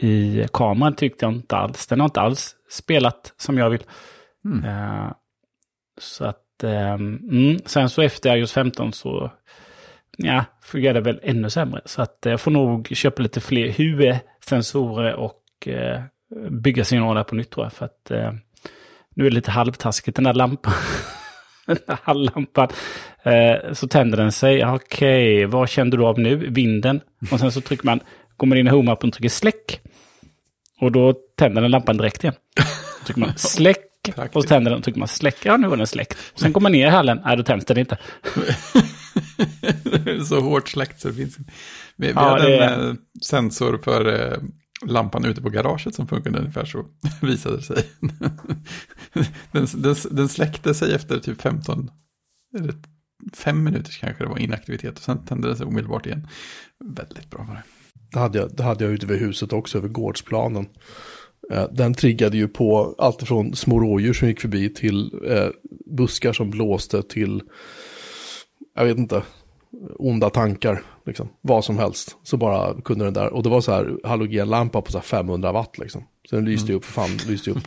i 0.03 0.47
kameran 0.53 0.95
tyckte 0.95 1.25
jag 1.25 1.33
inte 1.33 1.57
alls. 1.57 1.87
Den 1.87 2.01
har 2.01 2.05
inte 2.05 2.21
alls 2.21 2.57
spelat 2.71 3.35
som 3.37 3.59
jag 3.59 3.71
vill. 3.71 3.83
Eh, 4.65 5.11
så 6.01 6.25
att, 6.25 6.65
ehm, 6.65 7.17
mm, 7.31 7.59
sen 7.67 7.89
så 7.91 8.03
efter 8.03 8.37
iOS 8.37 8.53
15 8.53 8.93
så, 8.93 9.33
ja, 10.17 10.45
fungerar 10.63 10.95
det 10.95 11.01
väl 11.01 11.21
ännu 11.23 11.51
sämre. 11.51 11.81
Så 11.85 12.03
att 12.03 12.19
jag 12.23 12.41
får 12.41 12.51
nog 12.51 12.89
köpa 12.97 13.23
lite 13.23 13.41
fler 13.41 13.69
HUE-sensorer 13.69 15.15
och 15.15 15.69
eh, 15.69 16.01
bygga 16.51 16.85
signaler 16.85 17.25
på 17.25 17.35
nytt 17.35 17.51
tror 17.51 17.67
jag. 17.67 17.73
För 17.73 17.85
att 17.85 18.11
eh, 18.11 18.33
nu 19.15 19.27
är 19.27 19.31
det 19.31 19.35
lite 19.35 19.51
halvtaskigt 19.51 20.17
den 20.17 20.25
där 20.25 20.35
lampan. 20.35 20.73
den 21.67 21.79
där 21.87 21.99
halvlampan. 22.03 22.69
Eh, 23.23 23.73
så 23.73 23.89
tänder 23.89 24.19
den 24.19 24.33
sig. 24.33 24.67
Okej, 24.67 25.45
vad 25.47 25.69
kände 25.69 25.97
du 25.97 26.05
av 26.05 26.19
nu? 26.19 26.37
Vinden. 26.37 27.01
Och 27.31 27.41
sen 27.41 27.53
så 27.53 27.61
trycker 27.61 27.87
man, 27.87 28.01
går 28.37 28.47
man 28.47 28.59
in 28.59 28.67
i 28.67 28.71
home-appen 28.71 29.07
och 29.07 29.13
trycker 29.13 29.29
släck. 29.29 29.81
Och 30.83 30.93
då 30.93 31.15
tänder 31.37 31.63
den 31.63 31.71
lampan 31.71 31.97
direkt 31.97 32.25
igen. 32.25 32.35
Då 32.57 33.05
trycker 33.07 33.21
man 33.21 33.37
släck. 33.37 33.79
Och 34.33 34.43
så 34.43 34.49
tänder 34.49 34.71
den 34.71 34.79
och 34.79 34.85
trycker 34.85 34.99
man 34.99 35.09
släck. 35.09 35.37
Ja, 35.45 35.57
nu 35.57 35.69
var 35.69 35.77
den 35.77 35.87
släckt. 35.87 36.19
Och 36.33 36.41
sen 36.41 36.53
kommer 36.53 36.63
man 36.63 36.73
ner 36.73 36.87
i 36.87 36.91
hallen. 36.91 37.21
Nej, 37.25 37.37
då 37.37 37.43
tänds 37.43 37.65
den 37.65 37.79
inte. 37.79 37.99
Det 39.85 40.11
är 40.11 40.25
så 40.25 40.41
hårt 40.41 40.69
släckt 40.69 41.01
så 41.01 41.09
det 41.09 41.15
finns 41.15 41.39
Vi, 41.39 41.47
vi 41.97 42.09
Ja, 42.09 42.21
hade 42.21 42.65
en 42.65 42.89
eh, 42.89 42.95
sensor 43.23 43.79
för 43.85 44.33
eh, 44.33 44.39
lampan 44.87 45.25
ute 45.25 45.43
på 45.43 45.51
garaget 45.51 45.95
som 45.95 46.07
funkade 46.07 46.39
ungefär 46.39 46.65
så, 46.65 46.87
visade 47.27 47.57
det 47.57 47.63
sig. 47.63 47.91
den, 49.53 49.67
den, 49.73 49.97
den 50.11 50.29
släckte 50.29 50.75
sig 50.75 50.95
efter 50.95 51.19
typ 51.19 51.43
15 51.43 51.91
eller 52.59 52.75
fem 53.33 53.65
minuter 53.65 53.93
kanske 54.01 54.25
det 54.25 54.31
var 54.31 54.39
inaktivitet 54.39 54.97
och 54.99 55.05
sen 55.05 55.25
tände 55.25 55.49
det 55.49 55.57
sig 55.57 55.67
omedelbart 55.67 56.07
igen. 56.07 56.29
Väldigt 56.85 57.31
bra 57.31 57.45
var 57.49 57.55
det. 57.55 57.63
Det 58.13 58.19
hade 58.19 58.39
jag, 58.39 58.57
det 58.57 58.63
hade 58.63 58.85
jag 58.85 58.93
ute 58.93 59.07
vid 59.07 59.19
huset 59.21 59.53
också, 59.53 59.79
över 59.79 59.89
gårdsplanen. 59.89 60.67
Eh, 61.53 61.67
Den 61.73 61.95
triggade 61.95 62.37
ju 62.37 62.49
på 62.49 62.95
allt 62.99 63.23
från 63.23 63.55
små 63.55 63.81
rådjur 63.81 64.13
som 64.13 64.29
gick 64.29 64.41
förbi 64.41 64.75
till 64.75 65.11
eh, 65.29 65.49
buskar 65.87 66.33
som 66.33 66.51
blåste 66.51 67.03
till, 67.03 67.43
jag 68.77 68.85
vet 68.85 68.99
inte, 68.99 69.23
onda 69.99 70.31
tankar. 70.31 70.83
Liksom. 71.07 71.29
Vad 71.41 71.65
som 71.65 71.79
helst. 71.79 72.17
Så 72.23 72.37
bara 72.37 72.81
kunde 72.81 73.05
den 73.05 73.15
där, 73.15 73.33
och 73.33 73.43
det 73.43 73.49
var 73.49 73.61
så 73.61 73.73
här 73.73 73.97
halogenlampa 74.05 74.83
på 74.83 74.93
så 74.93 74.99
här 74.99 75.03
500 75.05 75.53
watt 75.53 75.79
liksom. 75.79 76.05
Så 76.29 76.37
den 76.37 76.45
lyste 76.45 76.73
ju 76.73 76.79
upp, 76.79 76.85
för 76.85 76.93
fan, 76.93 77.11
lyste 77.29 77.51
upp 77.51 77.59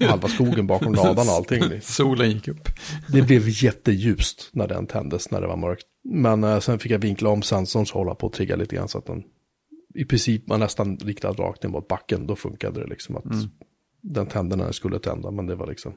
halva 0.00 0.28
skogen 0.28 0.66
bakom 0.66 0.94
ladan 0.94 1.28
och 1.28 1.34
allting. 1.34 1.62
Solen 1.82 2.30
gick 2.30 2.48
upp. 2.48 2.68
Det 3.08 3.22
blev 3.22 3.42
jätteljust 3.64 4.48
när 4.52 4.68
den 4.68 4.86
tändes, 4.86 5.30
när 5.30 5.40
det 5.40 5.46
var 5.46 5.56
mörkt. 5.56 5.86
Men 6.04 6.44
eh, 6.44 6.58
sen 6.60 6.78
fick 6.78 6.92
jag 6.92 6.98
vinkla 6.98 7.30
om 7.30 7.42
sensorn 7.42 7.86
så 7.86 7.98
hålla 7.98 8.14
på 8.14 8.26
att 8.26 8.32
trigga 8.32 8.56
lite 8.56 8.76
grann 8.76 8.88
så 8.88 8.98
att 8.98 9.06
den 9.06 9.22
i 9.94 10.04
princip 10.04 10.48
var 10.48 10.58
nästan 10.58 10.96
riktad 10.96 11.32
rakt 11.32 11.62
ner 11.62 11.70
mot 11.70 11.88
backen. 11.88 12.26
Då 12.26 12.36
funkade 12.36 12.80
det 12.80 12.86
liksom 12.86 13.16
att 13.16 13.24
den 14.00 14.26
tände 14.26 14.56
när 14.56 14.64
den 14.64 14.72
skulle 14.72 14.98
tända. 14.98 15.30
Men 15.30 15.46
det 15.46 15.54
var 15.54 15.66
liksom, 15.66 15.92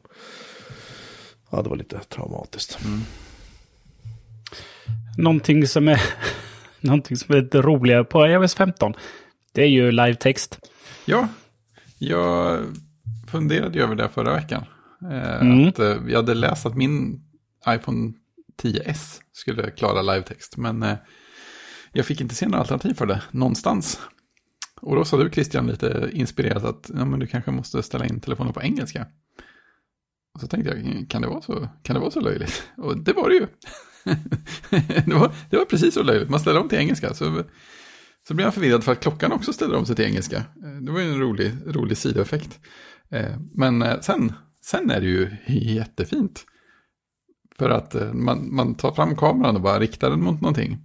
ja 1.52 1.62
det 1.62 1.70
var 1.70 1.76
lite 1.78 2.00
traumatiskt. 2.00 2.78
Någonting 5.18 5.68
som 5.68 5.88
är, 5.88 6.02
någonting 6.82 7.18
som 7.18 7.36
är 7.36 7.42
lite 7.42 7.62
roligare 7.62 8.04
på 8.04 8.28
iOS 8.28 8.56
15. 8.56 8.94
Det 9.52 9.62
är 9.62 9.68
ju 9.68 9.92
live-text. 9.92 10.60
Ja, 11.06 11.28
jag 11.98 12.60
funderade 13.28 13.78
ju 13.78 13.84
över 13.84 13.96
det 13.96 14.10
förra 14.10 14.34
veckan. 14.34 14.64
Eh, 15.12 15.42
Mm. 15.42 15.68
Att, 15.68 15.80
eh, 15.80 15.98
jag 16.08 16.16
hade 16.16 16.34
läst 16.34 16.66
att 16.66 16.76
min 16.76 17.22
iPhone 17.70 18.14
10S 18.62 19.20
skulle 19.34 19.72
klara 19.72 20.02
live-text. 20.02 20.58
Men 20.58 20.84
eh, 20.84 20.96
jag 21.92 22.06
fick 22.06 22.22
inte 22.22 22.36
se 22.36 22.46
några 22.48 22.60
alternativ 22.60 22.94
för 22.94 23.06
det 23.06 23.22
någonstans. 23.32 24.00
Och 24.82 24.96
då 24.96 25.06
sa 25.06 25.18
du 25.18 25.30
Christian 25.30 25.68
lite 25.68 26.10
inspirerat 26.14 26.64
att 26.64 26.92
ja, 26.94 27.06
men 27.06 27.20
du 27.20 27.28
kanske 27.28 27.52
måste 27.52 27.84
ställa 27.84 28.06
in 28.06 28.20
telefonen 28.20 28.54
på 28.54 28.62
engelska. 28.62 29.08
Och 30.34 30.42
så 30.42 30.48
tänkte 30.48 30.70
jag, 30.70 31.10
kan 31.10 31.22
det 31.22 31.28
vara 31.28 31.42
så, 31.42 31.70
kan 31.84 31.94
det 31.94 32.00
vara 32.00 32.12
så 32.12 32.20
löjligt? 32.20 32.64
Och 32.78 32.98
det 32.98 33.14
var 33.14 33.30
det 33.30 33.36
ju. 33.36 33.48
det, 35.06 35.14
var, 35.14 35.32
det 35.50 35.58
var 35.58 35.66
precis 35.66 35.94
så 35.94 36.04
löjligt. 36.04 36.30
Man 36.30 36.40
ställer 36.40 36.60
om 36.60 36.70
till 36.70 36.78
engelska. 36.78 37.14
Så, 37.14 37.44
så 38.28 38.34
blev 38.34 38.48
jag 38.48 38.54
förvirrad 38.54 38.84
för 38.84 38.92
att 38.92 39.00
klockan 39.00 39.32
också 39.32 39.54
ställer 39.54 39.76
om 39.76 39.86
sig 39.86 39.96
till 39.96 40.06
engelska. 40.06 40.44
Det 40.82 40.92
var 40.92 41.00
ju 41.00 41.12
en 41.12 41.20
rolig, 41.20 41.52
rolig 41.66 41.98
sidoeffekt. 41.98 42.60
Eh, 43.10 43.36
men 43.54 43.82
eh, 43.82 44.00
sen, 44.00 44.34
sen 44.62 44.92
är 44.92 45.02
det 45.02 45.08
ju 45.08 45.30
jättefint. 45.48 46.46
För 47.58 47.70
att 47.70 47.96
eh, 47.96 48.14
man, 48.14 48.56
man 48.56 48.76
tar 48.76 48.92
fram 48.92 49.16
kameran 49.16 49.56
och 49.56 49.62
bara 49.62 49.80
riktar 49.80 50.10
den 50.10 50.24
mot 50.24 50.42
någonting. 50.42 50.78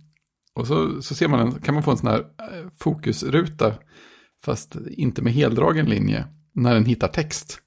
Och 0.54 0.66
så, 0.66 1.02
så 1.02 1.14
ser 1.14 1.28
man 1.28 1.40
en, 1.40 1.52
kan 1.52 1.75
man 1.75 1.82
få 1.82 1.90
en 1.90 1.97
sån 1.97 2.09
här 2.11 2.18
eh, 2.21 2.68
fokusruta, 2.78 3.75
fast 4.44 4.76
inte 4.90 5.23
med 5.23 5.32
heldragen 5.32 5.87
linje, 5.87 6.26
när 6.54 6.75
den 6.75 6.85
hittar 6.85 7.09
text. 7.09 7.59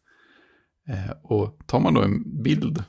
Eh, 0.90 1.12
Och 1.24 1.58
tar 1.66 1.80
man 1.80 1.94
då 1.94 2.02
en 2.02 2.44
bild 2.44 2.84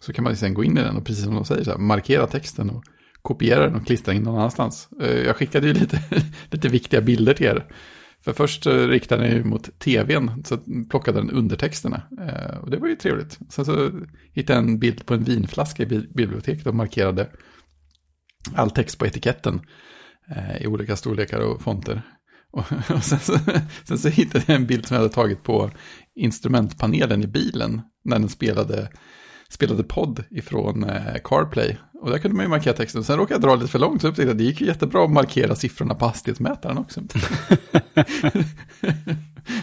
så 0.00 0.12
kan 0.12 0.24
man 0.24 0.36
sen 0.36 0.54
gå 0.54 0.64
in 0.64 0.78
i 0.78 0.82
den 0.82 0.96
och 0.96 1.04
precis 1.06 1.24
som 1.24 1.34
de 1.34 1.44
säger, 1.44 1.64
så 1.64 1.70
här, 1.70 1.78
markera 1.78 2.26
texten 2.26 2.70
och 2.70 2.84
kopiera 3.22 3.66
den 3.66 3.74
och 3.74 3.86
klistra 3.86 4.14
in 4.14 4.22
någon 4.22 4.38
annanstans. 4.38 4.88
Eh, 5.02 5.18
Jag 5.18 5.36
skickade 5.36 5.66
ju 5.66 5.72
lite, 5.80 6.02
lite 6.50 6.68
viktiga 6.68 7.00
bilder 7.00 7.34
till 7.34 7.46
er. 7.46 7.66
För 8.24 8.32
först 8.32 8.66
eh, 8.66 8.72
riktade 8.74 9.22
den 9.22 9.36
ju 9.36 9.44
mot 9.44 9.78
tvn, 9.78 10.44
så 10.44 10.58
plockade 10.90 11.18
den 11.20 11.30
undertexterna. 11.30 12.02
Eh, 12.20 12.56
Och 12.58 12.70
det 12.70 12.76
var 12.76 12.88
ju 12.88 12.96
trevligt. 12.96 13.38
Sen 13.48 13.64
så 13.64 13.90
hittade 14.32 14.58
jag 14.58 14.68
en 14.68 14.78
bild 14.78 15.06
på 15.06 15.14
en 15.14 15.24
vinflaska 15.24 15.82
i 15.82 15.86
bi- 15.86 16.08
biblioteket 16.14 16.66
och 16.66 16.74
markerade 16.74 17.28
all 18.54 18.70
text 18.70 18.98
på 18.98 19.06
etiketten 19.06 19.60
eh, 20.30 20.62
i 20.62 20.66
olika 20.66 20.96
storlekar 20.96 21.40
och 21.40 21.62
fonter. 21.62 22.02
Och, 22.50 22.64
och 22.90 23.04
sen, 23.04 23.20
så, 23.20 23.38
sen 23.84 23.98
så 23.98 24.08
hittade 24.08 24.44
jag 24.46 24.56
en 24.56 24.66
bild 24.66 24.86
som 24.86 24.94
jag 24.94 25.02
hade 25.02 25.14
tagit 25.14 25.42
på 25.42 25.70
instrumentpanelen 26.14 27.22
i 27.22 27.26
bilen 27.26 27.82
när 28.04 28.18
den 28.18 28.28
spelade, 28.28 28.88
spelade 29.48 29.82
podd 29.82 30.24
ifrån 30.30 30.84
eh, 30.84 31.14
CarPlay. 31.24 31.76
Och 32.02 32.10
där 32.10 32.18
kunde 32.18 32.36
man 32.36 32.44
ju 32.44 32.50
markera 32.50 32.74
texten. 32.74 33.04
Sen 33.04 33.16
råkade 33.16 33.34
jag 33.34 33.42
dra 33.42 33.54
lite 33.54 33.70
för 33.70 33.78
långt 33.78 34.02
så 34.02 34.08
upptäckte 34.08 34.28
jag 34.28 34.30
att 34.30 34.38
det 34.38 34.44
gick 34.44 34.60
ju 34.60 34.66
jättebra 34.66 35.04
att 35.04 35.10
markera 35.10 35.54
siffrorna 35.54 35.94
på 35.94 36.04
hastighetsmätaren 36.06 36.78
också. 36.78 37.00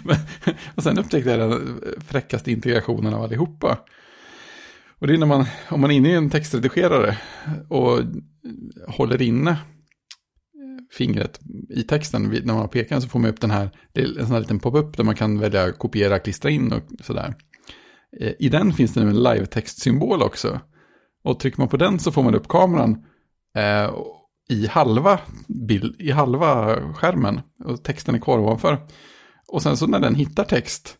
Och 0.76 0.84
sen 0.84 1.00
upptäckte 1.00 1.30
jag 1.30 1.40
den 1.40 1.82
fräckaste 2.08 2.52
integrationen 2.52 3.14
av 3.14 3.24
allihopa. 3.24 3.78
Och 5.00 5.08
det 5.08 5.14
är 5.14 5.18
när 5.18 5.28
man, 5.28 5.46
om 5.70 5.82
man 5.82 5.92
är 5.92 5.96
inne 5.96 6.10
i 6.10 6.16
en 6.16 6.30
textredigerare 6.30 7.18
och 7.70 8.00
håller 8.88 9.22
inne 9.22 9.58
fingret 10.92 11.40
i 11.70 11.84
texten 11.84 12.24
när 12.24 12.46
man 12.46 12.56
har 12.58 12.68
pekaren 12.68 13.02
så 13.02 13.08
får 13.08 13.20
man 13.20 13.30
upp 13.30 13.42
den 13.42 13.52
här, 13.52 13.70
det 13.94 14.02
är 14.02 14.20
en 14.20 14.26
sån 14.26 14.34
här 14.34 14.40
liten 14.40 14.60
pop-up 14.60 14.98
där 14.98 15.04
man 15.04 15.16
kan 15.16 15.40
välja 15.40 15.72
kopiera, 15.72 16.20
klistra 16.20 16.50
in 16.50 16.74
och 16.74 16.82
sådär. 17.06 17.36
Eh, 18.20 18.34
I 18.40 18.50
den 18.50 18.74
finns 18.74 18.94
det 18.94 19.04
nu 19.04 19.10
en 19.10 19.24
live-textsymbol 19.24 20.22
också. 20.22 20.60
Och 21.24 21.40
trycker 21.40 21.60
man 21.60 21.68
på 21.68 21.78
den 21.78 22.00
så 22.00 22.12
får 22.12 22.24
man 22.24 22.36
upp 22.36 22.48
kameran 22.48 23.06
eh, 23.56 23.92
i, 24.50 24.68
halva 24.68 25.20
bild, 25.68 26.02
i 26.02 26.12
halva 26.12 26.76
skärmen 26.94 27.42
och 27.66 27.84
texten 27.84 28.16
är 28.16 28.20
kvar 28.20 28.40
ovanför. 28.40 28.88
Och 29.48 29.62
sen 29.62 29.78
så 29.78 29.88
när 29.88 30.00
den 30.00 30.16
hittar 30.16 30.44
text 30.44 30.96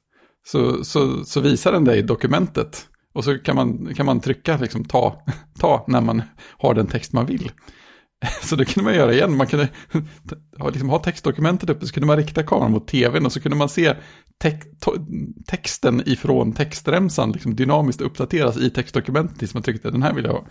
så, 0.48 0.84
så, 0.84 1.24
så 1.26 1.42
visar 1.42 1.72
den 1.72 1.84
dig 1.84 2.04
dokumentet. 2.04 2.88
Och 3.18 3.24
så 3.24 3.38
kan 3.38 3.56
man, 3.56 3.94
kan 3.96 4.06
man 4.06 4.20
trycka, 4.20 4.58
liksom 4.58 4.86
ta, 4.86 5.22
ta 5.60 5.86
när 5.88 6.02
man 6.02 6.22
har 6.58 6.74
den 6.74 6.88
text 6.88 7.14
man 7.14 7.26
vill. 7.26 7.52
Så 8.44 8.56
det 8.56 8.66
kunde 8.66 8.86
man 8.90 8.96
göra 8.96 9.14
igen. 9.14 9.38
Man 9.38 9.48
kunde 9.48 9.68
ha, 10.60 10.70
liksom, 10.70 10.90
ha 10.90 11.00
textdokumentet 11.00 11.70
uppe 11.70 11.86
så 11.88 11.94
kunde 11.94 12.08
man 12.08 12.18
rikta 12.18 12.44
kameran 12.44 12.72
mot 12.72 12.88
tvn 12.88 13.26
och 13.26 13.32
så 13.32 13.42
kunde 13.42 13.58
man 13.58 13.70
se 13.70 13.96
tex- 14.44 14.68
to- 14.86 15.34
texten 15.48 16.02
ifrån 16.06 16.54
textremsan 16.54 17.32
liksom 17.32 17.56
dynamiskt 17.56 18.02
uppdateras 18.02 18.58
i 18.58 18.70
textdokumentet 18.70 19.40
tills 19.40 19.54
man 19.54 19.64
tryckte 19.64 19.92
den 19.92 20.04
här 20.04 20.14
vill 20.14 20.26
jag 20.26 20.32
ha. 20.34 20.46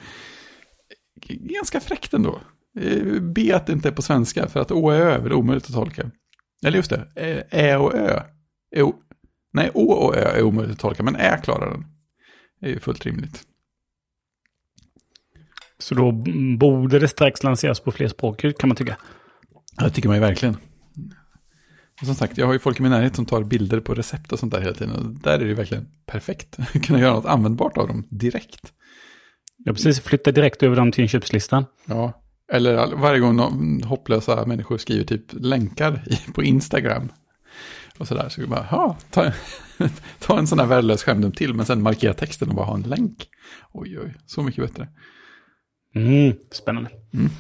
Ganska 1.29 1.81
fräckt 1.81 2.15
ändå. 2.15 2.41
Eh, 2.81 3.21
B 3.21 3.53
att 3.53 3.67
det 3.67 3.73
inte 3.73 3.89
är 3.89 3.93
på 3.93 4.03
svenska 4.03 4.49
för 4.49 4.61
att 4.61 4.71
Å 4.73 4.85
och 4.85 4.95
Ö 4.95 5.11
är 5.15 5.19
väl 5.19 5.33
omöjligt 5.33 5.67
att 5.67 5.73
tolka. 5.75 6.11
Eller 6.67 6.77
just 6.77 6.91
det, 6.91 7.09
eh, 7.51 7.61
Ä- 7.65 7.77
och 7.77 7.95
Ö. 7.95 8.21
o- 8.77 8.95
Nej, 9.53 9.71
Å 9.75 9.93
och 9.93 10.17
Ö 10.17 10.21
är 10.39 10.43
omöjligt 10.43 10.73
att 10.75 10.81
tolka 10.81 11.03
men 11.03 11.17
Ä 11.17 11.41
klarar 11.43 11.71
den. 11.71 11.85
Är 12.61 12.69
ju 12.69 12.81
fullt 12.81 13.07
rimligt. 13.07 13.43
Så 15.79 15.95
då 15.95 16.13
borde 16.59 16.99
det 16.99 17.09
strax 17.09 17.43
lanseras 17.43 17.81
på 17.81 17.93
fler 17.93 18.09
språk 18.09 18.41
kan 18.59 18.69
man 18.69 18.77
tycka. 18.77 18.97
Ja, 19.77 19.85
det 19.85 19.91
tycker 19.91 20.09
man 20.09 20.17
ju 20.17 20.21
verkligen. 20.21 20.57
Och 22.01 22.07
som 22.07 22.15
sagt, 22.15 22.39
jag 22.39 22.47
har 22.47 22.53
ju 22.53 22.59
folk 22.59 22.81
i 22.81 22.83
min 22.83 22.93
närhet 22.93 23.17
som 23.17 23.27
tar 23.27 23.43
bilder 23.43 23.81
på 23.81 23.95
recept 23.95 24.33
och 24.33 24.39
sånt 24.39 24.53
där 24.53 24.61
hela 24.61 24.75
tiden. 24.75 24.95
Och 24.95 25.21
där 25.21 25.35
är 25.35 25.39
det 25.39 25.47
ju 25.47 25.55
verkligen 25.55 25.89
perfekt. 26.07 26.57
Kunna 26.83 27.01
göra 27.01 27.15
något 27.15 27.27
användbart 27.27 27.79
av 27.79 27.89
dem 27.89 28.07
direkt. 28.11 28.73
Har 29.67 29.73
precis 29.73 30.01
flyttat 30.01 30.35
direkt 30.35 30.63
över 30.63 30.77
dem 30.77 30.93
till 30.93 31.03
inköpslistan. 31.03 31.65
Ja, 31.87 32.23
eller 32.53 32.97
varje 32.97 33.21
gång 33.21 33.37
någon 33.37 33.83
hopplösa 33.83 34.47
människor 34.47 34.79
skriver 34.79 35.05
typ 35.05 35.25
länkar 35.33 36.05
på 36.35 36.43
Instagram. 36.43 37.09
Och 37.99 38.09
sådär, 38.09 38.29
så 38.29 38.47
bara, 38.47 38.67
ja, 38.71 38.97
ta, 39.11 39.33
ta 40.19 40.39
en 40.39 40.47
sån 40.47 40.59
här 40.59 40.67
värdelös 40.67 41.03
skärmdump 41.03 41.37
till, 41.37 41.55
men 41.55 41.67
sen 41.67 41.83
markera 41.83 42.15
texten 42.15 42.49
och 42.49 42.55
bara 42.55 42.67
ha 42.67 42.75
en 42.75 42.83
länk. 42.83 43.29
Oj, 43.73 43.99
oj, 43.99 44.15
så 44.27 44.43
mycket 44.43 44.65
bättre. 44.65 44.89
Mm, 45.95 46.37
spännande. 46.51 46.91
Mm. 47.15 47.31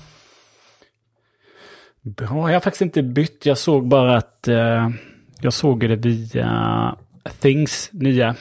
Bra, 2.02 2.48
jag 2.48 2.56
har 2.56 2.60
faktiskt 2.60 2.82
inte 2.82 3.02
bytt. 3.02 3.46
Jag 3.46 3.58
såg 3.58 3.88
bara 3.88 4.16
att 4.16 4.48
eh, 4.48 4.90
jag 5.40 5.52
såg 5.52 5.80
det 5.80 5.96
via 5.96 6.96
Things 7.40 7.90
nya 7.92 8.36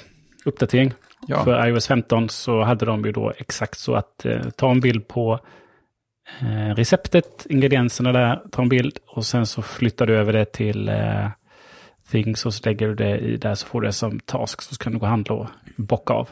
uppdatering. 0.46 0.94
Ja, 1.28 1.44
För 1.44 1.68
iOS 1.68 1.88
15 1.88 2.30
så 2.30 2.64
hade 2.64 2.86
de 2.86 3.06
ju 3.06 3.12
då 3.12 3.34
exakt 3.38 3.80
så 3.80 3.96
att 3.96 4.26
eh, 4.26 4.42
ta 4.42 4.72
en 4.72 4.80
bild 4.80 5.08
på 5.08 5.40
eh, 6.42 6.76
receptet, 6.76 7.46
ingredienserna 7.50 8.12
där, 8.12 8.42
ta 8.52 8.62
en 8.62 8.70
bild 8.70 9.00
och 9.08 9.26
sen 9.26 9.46
så 9.46 9.62
flyttar 9.62 10.06
du 10.06 10.18
över 10.18 10.34
det 10.34 10.46
till 10.46 10.90
eh, 10.90 11.28
Things 12.12 12.46
och 12.46 12.54
så 12.54 12.70
lägger 12.70 12.88
du 12.88 12.96
det 12.96 13.18
i 13.18 13.38
där 13.38 13.56
så 13.56 13.68
får 13.68 13.82
du 13.82 13.88
det 13.88 13.94
som 13.94 14.20
task 14.20 14.62
så 14.62 14.76
kan 14.76 14.94
du 14.94 15.00
gå 15.00 15.06
och 15.06 15.10
handla 15.10 15.36
och 15.36 15.48
bocka 15.76 16.14
av. 16.14 16.30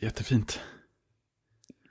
jättefint. 0.00 0.60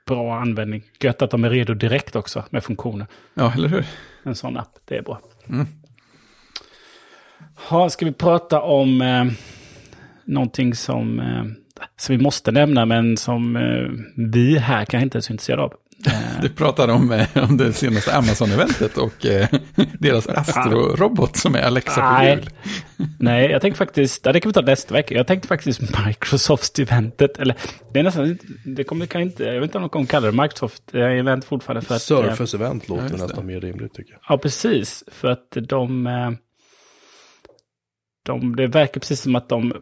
Bra 0.06 0.40
användning. 0.40 0.82
Gött 1.00 1.22
att 1.22 1.30
de 1.30 1.44
är 1.44 1.50
redo 1.50 1.74
direkt 1.74 2.16
också 2.16 2.44
med 2.50 2.64
funktioner. 2.64 3.06
Ja, 3.34 3.52
eller 3.54 3.68
hur? 3.68 3.86
En 4.22 4.34
sån 4.34 4.56
app, 4.56 4.78
det 4.84 4.96
är 4.96 5.02
bra. 5.02 5.20
Mm. 5.48 5.66
Ha, 7.54 7.90
ska 7.90 8.04
vi 8.06 8.12
prata 8.12 8.60
om 8.60 9.02
eh, 9.02 9.24
någonting 10.24 10.74
som, 10.74 11.20
eh, 11.20 11.44
som 11.96 12.16
vi 12.16 12.22
måste 12.22 12.52
nämna 12.52 12.86
men 12.86 13.16
som 13.16 13.56
eh, 13.56 13.88
vi 14.16 14.58
här 14.58 14.84
kanske 14.84 15.04
inte 15.04 15.18
är 15.18 15.22
så 15.22 15.32
intresserade 15.32 15.62
av. 15.62 15.74
Du 16.42 16.48
pratar 16.48 16.88
om, 16.88 17.12
eh, 17.12 17.26
om 17.34 17.56
det 17.56 17.72
senaste 17.72 18.16
Amazon-eventet 18.16 18.96
och 18.98 19.26
eh, 19.26 19.48
deras 19.98 20.26
Astro-robot 20.26 21.36
som 21.36 21.54
är 21.54 21.62
Alexa 21.62 22.00
på 22.00 22.12
Nej. 22.12 22.30
hjul. 22.30 22.50
Nej, 23.18 23.50
jag 23.50 23.62
tänkte 23.62 23.78
faktiskt, 23.78 24.24
det 24.24 24.40
kan 24.40 24.48
vi 24.48 24.52
ta 24.52 24.60
nästa 24.60 24.94
vecka. 24.94 25.14
Jag 25.14 25.26
tänkte 25.26 25.48
faktiskt 25.48 25.80
Microsoft-eventet, 25.80 27.38
eller 27.38 27.56
det 27.92 27.98
är 27.98 28.02
nästan, 28.02 28.38
det 28.64 28.84
kommer 28.84 29.06
kan 29.06 29.20
inte, 29.20 29.44
jag 29.44 29.54
vet 29.54 29.62
inte 29.62 29.78
om 29.78 29.82
de 29.82 29.90
kommer 29.90 30.06
kalla 30.06 30.30
det 30.30 30.32
Microsoft-event 30.42 31.44
fortfarande. 31.44 31.86
För 31.86 31.94
att, 31.94 32.10
eh, 32.10 32.36
Surface 32.36 32.56
event 32.56 32.88
låter 32.88 33.18
nästan 33.18 33.46
mer 33.46 33.60
rimligt 33.60 33.94
tycker 33.94 34.12
jag. 34.12 34.20
Ja, 34.28 34.38
precis. 34.38 35.04
För 35.12 35.28
att 35.28 35.50
de, 35.50 36.06
eh, 36.06 36.30
de... 38.22 38.56
Det 38.56 38.66
verkar 38.66 39.00
precis 39.00 39.20
som 39.20 39.36
att 39.36 39.48
de 39.48 39.72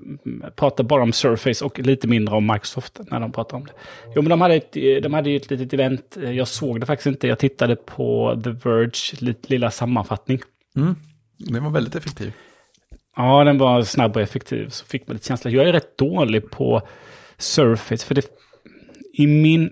pratar 0.56 0.84
bara 0.84 1.02
om 1.02 1.12
Surface 1.12 1.64
och 1.64 1.78
lite 1.78 2.08
mindre 2.08 2.34
om 2.34 2.46
Microsoft 2.46 3.00
när 3.10 3.20
de 3.20 3.32
pratar 3.32 3.56
om 3.56 3.64
det. 3.64 3.72
Jo, 4.14 4.22
men 4.22 4.30
de 4.30 4.40
hade, 4.40 4.54
ett, 4.54 4.72
de 5.02 5.14
hade 5.14 5.30
ju 5.30 5.36
ett 5.36 5.50
litet 5.50 5.72
event. 5.72 6.16
Jag 6.20 6.48
såg 6.48 6.80
det 6.80 6.86
faktiskt 6.86 7.06
inte. 7.06 7.26
Jag 7.26 7.38
tittade 7.38 7.76
på 7.76 8.40
The 8.44 8.50
Verge 8.50 9.34
lilla 9.46 9.70
sammanfattning. 9.70 10.40
Mm. 10.76 10.94
Den 11.38 11.64
var 11.64 11.70
väldigt 11.70 11.94
effektiv. 11.94 12.32
Ja, 13.16 13.44
den 13.44 13.58
var 13.58 13.82
snabb 13.82 14.16
och 14.16 14.22
effektiv. 14.22 14.68
Så 14.68 14.86
fick 14.86 15.08
man 15.08 15.14
lite 15.14 15.26
känsla. 15.26 15.50
Jag 15.50 15.68
är 15.68 15.72
rätt 15.72 15.98
dålig 15.98 16.50
på 16.50 16.82
Surface. 17.38 18.06
För 18.06 18.14
det, 18.14 18.26
i, 19.12 19.26
min, 19.26 19.70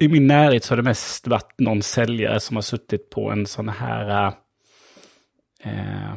I 0.00 0.08
min 0.08 0.26
närhet 0.26 0.64
så 0.64 0.72
har 0.72 0.76
det 0.76 0.82
mest 0.82 1.26
varit 1.26 1.54
någon 1.58 1.82
säljare 1.82 2.40
som 2.40 2.56
har 2.56 2.62
suttit 2.62 3.10
på 3.10 3.30
en 3.30 3.46
sån 3.46 3.68
här... 3.68 4.32
Eh, 5.62 6.14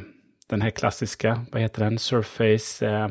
den 0.53 0.61
här 0.61 0.69
klassiska, 0.69 1.45
vad 1.51 1.61
heter 1.61 1.83
den? 1.83 1.99
Surface... 1.99 2.87
Eh, 2.87 3.09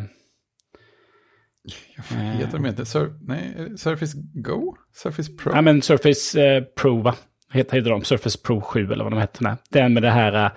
heter 2.17 2.53
de 2.53 2.67
inte? 2.67 2.85
Sur 2.85 3.13
nej, 3.21 3.79
Surface 3.79 4.19
Go? 4.35 4.77
Surface 4.95 5.33
Pro? 5.33 5.53
ja, 5.55 5.61
men 5.61 5.83
Surface 5.83 6.43
eh, 6.43 6.63
Pro, 6.63 7.01
va? 7.01 7.15
Heter, 7.53 7.77
heter 7.77 7.91
de 7.91 8.05
Surface 8.05 8.39
Pro 8.39 8.61
7 8.61 8.93
eller 8.93 9.05
vad 9.05 9.13
de 9.13 9.21
heter? 9.21 9.57
Den 9.71 9.95
med 9.95 10.03
det 10.03 10.11
här... 10.11 10.51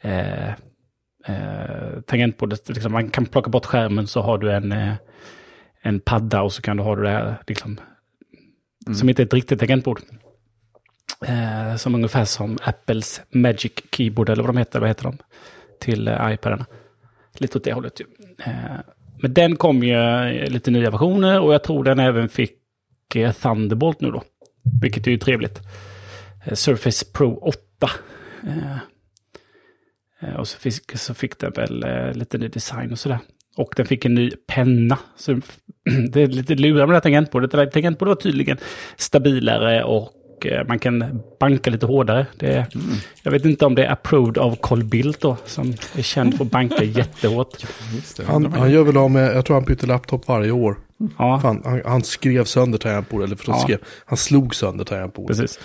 Eh, 0.00 0.52
eh, 1.26 2.00
tangentbordet. 2.06 2.68
Liksom, 2.68 2.92
man 2.92 3.10
kan 3.10 3.26
plocka 3.26 3.50
bort 3.50 3.66
skärmen 3.66 4.06
så 4.06 4.20
har 4.20 4.38
du 4.38 4.52
en, 4.52 4.72
eh, 4.72 4.94
en 5.82 6.00
padda 6.00 6.42
och 6.42 6.52
så 6.52 6.62
kan 6.62 6.76
du 6.76 6.82
ha 6.82 6.96
det 6.96 7.02
där 7.02 7.42
liksom, 7.46 7.80
som 8.94 9.08
inte 9.08 9.22
är 9.22 9.26
ett 9.26 9.34
riktigt 9.34 9.58
tangentbord. 9.58 10.00
Eh, 11.26 11.76
som 11.76 11.94
ungefär 11.94 12.24
som 12.24 12.58
Apples 12.62 13.20
Magic 13.30 13.72
Keyboard 13.90 14.28
eller 14.28 14.42
vad 14.42 14.54
de 14.54 14.58
heter. 14.58 14.80
Vad 14.80 14.88
heter 14.88 15.04
de? 15.04 15.18
Till 15.82 16.08
eh, 16.08 16.32
iPadarna. 16.32 16.66
Lite 17.38 17.58
åt 17.58 17.64
det 17.64 17.72
hållet 17.72 18.00
ju. 18.00 18.04
Eh, 18.44 18.80
men 19.22 19.34
den 19.34 19.56
kom 19.56 19.82
ju 19.82 19.94
eh, 19.94 20.50
lite 20.50 20.70
nya 20.70 20.90
versioner 20.90 21.40
och 21.40 21.54
jag 21.54 21.62
tror 21.64 21.84
den 21.84 21.98
även 21.98 22.28
fick 22.28 22.56
eh, 23.14 23.32
Thunderbolt 23.32 24.00
nu 24.00 24.10
då. 24.10 24.22
Vilket 24.82 25.06
är 25.06 25.10
ju 25.10 25.18
trevligt. 25.18 25.60
Surface 26.52 27.06
Pro 27.12 27.38
8. 27.38 27.90
Och 30.38 30.48
så 30.48 30.58
fick, 30.58 30.98
så 30.98 31.14
fick 31.14 31.38
den 31.38 31.52
väl 31.52 31.84
lite 32.14 32.38
ny 32.38 32.48
design 32.48 32.92
och 32.92 32.98
sådär. 32.98 33.18
Och 33.56 33.72
den 33.76 33.86
fick 33.86 34.04
en 34.04 34.14
ny 34.14 34.30
penna. 34.30 34.98
Så 35.16 35.32
det 36.12 36.22
är 36.22 36.26
lite 36.26 36.54
lurigt 36.54 36.76
med 36.76 36.88
det 36.88 36.94
här 36.94 37.00
tangentbordet. 37.00 37.50
Det 37.50 37.58
här 37.58 37.66
tangentbordet 37.66 38.10
var 38.10 38.22
tydligen 38.22 38.56
stabilare 38.96 39.84
och 39.84 40.12
eh, 40.46 40.66
man 40.68 40.78
kan 40.78 41.22
banka 41.40 41.70
lite 41.70 41.86
hårdare. 41.86 42.26
Det 42.38 42.46
är, 42.52 42.66
Jag 43.22 43.32
vet 43.32 43.44
inte 43.44 43.66
om 43.66 43.74
det 43.74 43.84
är 43.84 43.92
approved 43.92 44.38
av 44.38 44.56
Carl 44.62 44.84
Bildt 44.84 45.20
då, 45.20 45.36
som 45.44 45.74
är 45.96 46.02
känd 46.02 46.36
för 46.36 46.44
att 46.44 46.50
banka 46.50 46.84
jättehårt. 46.98 47.48
Det, 48.16 48.24
Han, 48.24 48.52
han 48.52 48.70
gör 48.70 48.82
väl 48.82 48.96
av 48.96 49.10
med, 49.10 49.36
jag 49.36 49.44
tror 49.46 49.56
han 49.56 49.64
byter 49.64 49.86
laptop 49.86 50.28
varje 50.28 50.50
år. 50.50 50.76
Ja, 51.18 51.40
Fan, 51.42 51.62
han, 51.64 51.82
han 51.84 52.02
skrev 52.02 52.44
sönder 52.44 52.78
tangentbordet, 52.78 53.26
eller 53.26 53.36
förlåt, 53.36 53.56
Ja. 53.56 53.62
skrev, 53.62 53.78
han 54.04 54.16
slog 54.18 54.54
sönder 54.54 54.84
tangentbordet. 54.84 55.38
precis. 55.38 55.60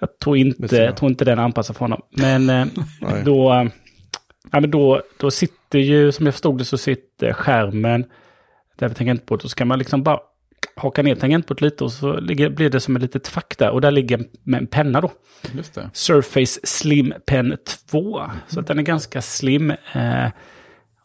Jag 0.00 0.18
tror 0.18 0.36
inte, 0.36 0.76
jag 0.76 0.96
tror 0.96 1.10
inte 1.10 1.24
den 1.24 1.38
är 1.38 1.42
anpassad 1.42 1.76
för 1.76 1.84
honom. 1.84 2.00
Men 2.10 2.50
eh, 2.50 2.66
då, 3.24 3.52
eh, 3.52 3.64
ja, 4.52 4.60
men 4.60 4.70
då, 4.70 5.02
då 5.20 5.30
sitter 5.30 5.78
ju, 5.78 6.12
som 6.12 6.26
jag 6.26 6.34
förstod 6.34 6.58
det, 6.58 6.64
så 6.64 6.78
sitter 6.78 7.32
skärmen 7.32 8.04
där 8.78 8.88
vid 8.88 8.96
tangentbordet. 8.96 9.44
Och 9.44 9.50
så 9.50 9.56
kan 9.56 9.68
man 9.68 9.78
liksom 9.78 10.02
bara 10.02 10.18
haka 10.78 11.02
ner 11.02 11.14
tangentbordet 11.14 11.60
lite 11.60 11.84
och 11.84 11.92
så 11.92 12.20
ligger, 12.20 12.50
blir 12.50 12.70
det 12.70 12.80
som 12.80 12.96
ett 12.96 13.02
litet 13.02 13.28
fack 13.28 13.58
där. 13.58 13.70
Och 13.70 13.80
där 13.80 13.90
ligger 13.90 14.18
en, 14.18 14.54
en 14.54 14.66
penna 14.66 15.00
då. 15.00 15.10
Surface 15.92 16.60
Slim 16.64 17.14
Pen 17.26 17.56
2. 17.90 18.22
Så 18.48 18.60
att 18.60 18.66
den 18.66 18.78
är 18.78 18.82
ganska 18.82 19.22
slim. 19.22 19.70
Eh, 19.70 20.30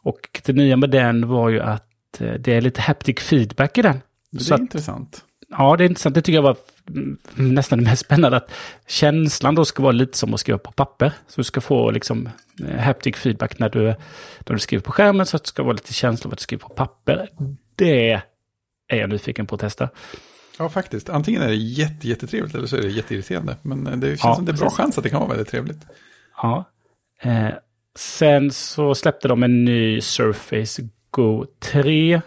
och 0.04 0.42
det 0.46 0.54
nya 0.54 0.78
med 0.78 0.90
den 0.90 1.28
var 1.28 1.50
ju 1.50 1.60
att 1.62 2.22
eh, 2.22 2.34
det 2.34 2.54
är 2.54 2.62
lite 2.62 2.82
haptic 2.82 3.20
feedback 3.20 3.78
i 3.78 3.82
den. 3.82 4.02
Det 4.32 4.44
Så 4.44 4.54
är 4.54 4.56
att, 4.56 4.62
intressant. 4.62 5.24
Ja, 5.50 5.76
det 5.78 5.84
är 5.84 5.90
intressant. 5.90 6.16
Det 6.16 6.22
tycker 6.22 6.38
jag 6.38 6.42
var 6.42 6.58
mm, 6.90 7.18
nästan 7.36 7.80
det 7.80 7.86
mest 7.86 8.06
spännande. 8.06 8.38
Att 8.38 8.52
känslan 8.88 9.56
då 9.56 9.66
ska 9.66 9.84
vara 9.84 9.92
lite 9.92 10.18
som 10.18 10.34
att 10.34 10.40
skriva 10.40 10.58
på 10.58 10.72
papper. 10.72 11.12
Så 11.28 11.42
du 11.42 11.44
ska 11.44 11.62
få 11.62 11.92
liksom 11.92 12.30
eh, 12.68 12.80
haptic 12.80 13.16
feedback 13.16 13.60
när 13.60 13.70
du, 13.70 13.84
när 13.84 14.54
du 14.54 14.60
skriver 14.60 14.82
på 14.82 14.92
skärmen. 14.92 15.26
Så 15.26 15.38
att 15.38 15.44
det 15.44 15.50
ska 15.50 15.64
vara 15.64 15.74
lite 15.74 15.94
känsla 15.94 16.28
av 16.28 16.34
att 16.34 16.38
du 16.38 16.44
skriver 16.44 16.62
på 16.62 16.74
papper. 16.74 17.30
Det 17.76 18.22
är 18.88 18.98
jag 18.98 19.10
nyfiken 19.10 19.46
på 19.48 19.56
att 19.56 19.62
testa. 19.62 19.90
Ja, 20.60 20.70
faktiskt. 20.70 21.10
Antingen 21.10 21.42
är 21.42 21.48
det 21.48 21.56
jätte, 21.56 22.08
jättetrevligt 22.08 22.56
eller 22.56 22.68
så 22.68 22.78
är 22.78 22.82
det 22.82 22.88
jätteirriterande. 22.90 23.58
Men 23.62 23.88
eh, 23.88 23.98
det 23.98 24.08
känns 24.08 24.24
Ja, 24.24 24.36
som 24.36 24.46
det 24.46 24.52
är 24.52 24.54
bra 24.54 24.66
precis. 24.66 24.78
chans 24.78 24.98
att 24.98 25.04
det 25.04 25.10
kan 25.10 25.20
vara 25.20 25.30
väldigt 25.30 25.48
trevligt. 25.48 25.82
Ja. 26.38 26.66
Eh, 27.22 27.48
sen 27.96 28.52
så 28.52 28.96
släppte 28.96 29.28
de 29.28 29.44
en 29.44 29.66
ny 29.66 30.02
Surface 30.02 30.82
Go 31.12 31.46
3 31.60 32.22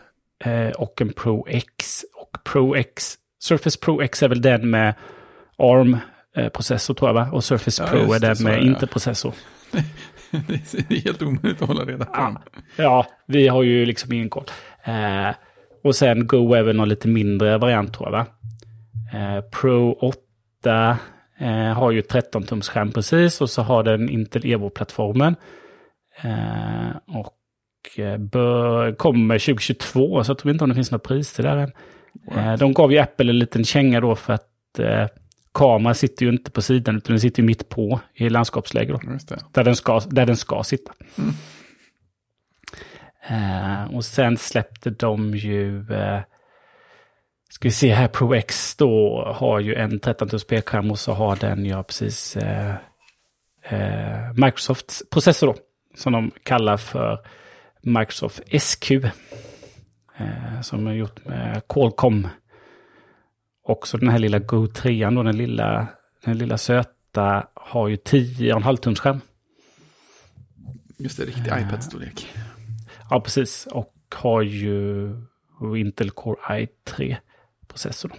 eh, 0.45 0.69
och 0.69 1.01
en 1.01 1.13
Pro 1.13 1.47
X. 1.49 2.05
Och 2.15 2.45
Pro 2.45 2.75
X, 2.77 3.15
Surface 3.43 3.79
Pro 3.81 4.01
X 4.03 4.23
är 4.23 4.29
väl 4.29 4.43
den 4.43 4.71
med 4.71 4.95
ARM-processor 5.59 6.95
tror 6.95 7.09
jag 7.09 7.15
va? 7.15 7.29
Och 7.33 7.45
Surface 7.45 7.83
Ja, 7.83 7.89
Pro 7.89 8.13
är 8.13 8.21
den 8.21 8.37
med 8.41 8.63
inte-processor. 8.63 9.35
det 10.31 10.91
är 10.97 11.01
helt 11.05 11.23
omöjligt 11.23 11.63
att 11.63 11.69
hålla 11.69 11.85
reda 11.85 12.05
på. 12.05 12.13
Ja, 12.15 12.43
ja, 12.77 13.07
vi 13.27 13.49
har 13.49 13.63
ju 13.63 13.87
liksom 13.87 14.13
ingen 14.13 14.31
koll. 14.31 14.45
Eh, 14.85 15.29
och 15.87 15.97
sen 15.97 16.27
Go 16.27 16.55
är 16.55 16.63
väl 16.63 16.77
någon 16.77 16.89
lite 16.89 17.09
mindre 17.09 17.59
variant 17.59 17.95
tror 17.95 18.07
jag 18.07 18.13
va? 18.13 18.27
Eh, 19.15 19.41
Pro 19.41 19.93
8 19.93 20.99
eh, 21.39 21.49
har 21.49 21.91
ju 21.91 22.01
13-tums 22.01 22.71
skärm 22.71 22.93
precis 22.93 23.41
och 23.41 23.51
så 23.51 23.63
har 23.63 23.83
den 23.83 24.09
Intel 24.09 24.45
Evo-plattformen. 24.45 25.37
Eh, 26.23 27.17
och 27.17 27.99
eh, 28.01 28.17
bör, 28.17 28.93
kommer 28.93 29.39
2022 29.39 30.25
så 30.25 30.31
jag 30.31 30.39
tror 30.39 30.53
inte 30.53 30.65
om 30.65 30.71
det 30.71 30.75
finns 30.77 30.91
några 30.91 31.05
priser 31.09 31.43
där 31.43 31.57
än. 31.57 31.73
Eh, 32.31 32.59
de 32.59 32.73
gav 32.73 32.93
ju 32.93 32.99
Apple 32.99 33.31
en 33.31 33.39
liten 33.39 33.65
känga 33.65 34.01
då 34.01 34.15
för 34.15 34.33
att 34.33 34.79
eh, 34.79 35.07
kameran 35.55 35.95
sitter 35.95 36.27
ju 36.27 36.33
inte 36.33 36.51
på 36.51 36.63
sidan 36.63 36.97
utan 36.97 37.13
den 37.13 37.21
sitter 37.21 37.43
ju 37.43 37.47
mitt 37.47 37.69
på 37.69 38.01
i 38.15 38.29
landskapsläge 38.29 38.93
då. 38.93 39.01
Där 39.53 39.65
den 39.65 39.77
ska, 39.77 40.01
där 40.01 40.27
den 40.27 40.37
ska 40.37 40.63
sitta. 40.63 40.93
Eh, 41.19 41.25
och 43.95 44.05
sen 44.05 44.37
släppte 44.37 44.91
de 44.91 45.35
ju, 45.35 45.93
eh, 45.93 46.21
ska 47.49 47.69
vi 47.69 47.73
se 47.73 47.93
här, 47.93 48.09
Pro 48.09 48.35
X 48.35 48.77
då 48.77 49.25
har 49.37 49.61
ju 49.61 49.75
en 49.75 50.01
13 50.01 50.29
tums 50.29 50.47
p-skärm 50.47 50.91
och 50.91 50.99
så 50.99 51.13
har 51.13 51.37
den 51.37 51.65
ju 51.65 51.83
precis 51.83 52.37
eh, 52.37 52.75
eh, 53.63 54.33
Microsofts 54.35 55.03
processor 55.11 55.47
då. 55.47 55.55
Som 55.95 56.13
de 56.13 56.31
kallar 56.43 56.77
för 56.77 57.19
Microsoft 57.83 58.43
SQ. 58.61 58.91
Eh, 60.17 60.61
som 60.63 60.87
är 60.87 60.93
gjort 60.93 61.25
med 61.25 61.63
Qualcomm. 61.69 62.29
Också 63.63 63.99
den 63.99 64.09
här 64.09 64.19
lilla 64.19 64.39
Go 64.39 64.67
3 64.67 65.11
då, 65.11 65.23
den 65.23 65.37
lilla, 65.37 65.87
den 66.25 66.39
lilla 66.39 66.59
söta, 66.59 67.47
har 67.55 67.89
ju 67.89 67.97
10,5 67.97 68.77
tums 68.77 69.01
skärm. 69.01 69.21
Just 70.99 71.19
det, 71.19 71.25
riktig 71.25 71.53
Eh. 71.53 71.63
iPad-storlek. 71.63 72.27
Ja, 73.11 73.21
precis. 73.21 73.67
Och 73.67 73.95
har 74.15 74.43
ju 74.43 75.15
Intel 75.77 76.11
Core 76.11 76.67
i3-processor. 76.87 78.09
då. 78.09 78.17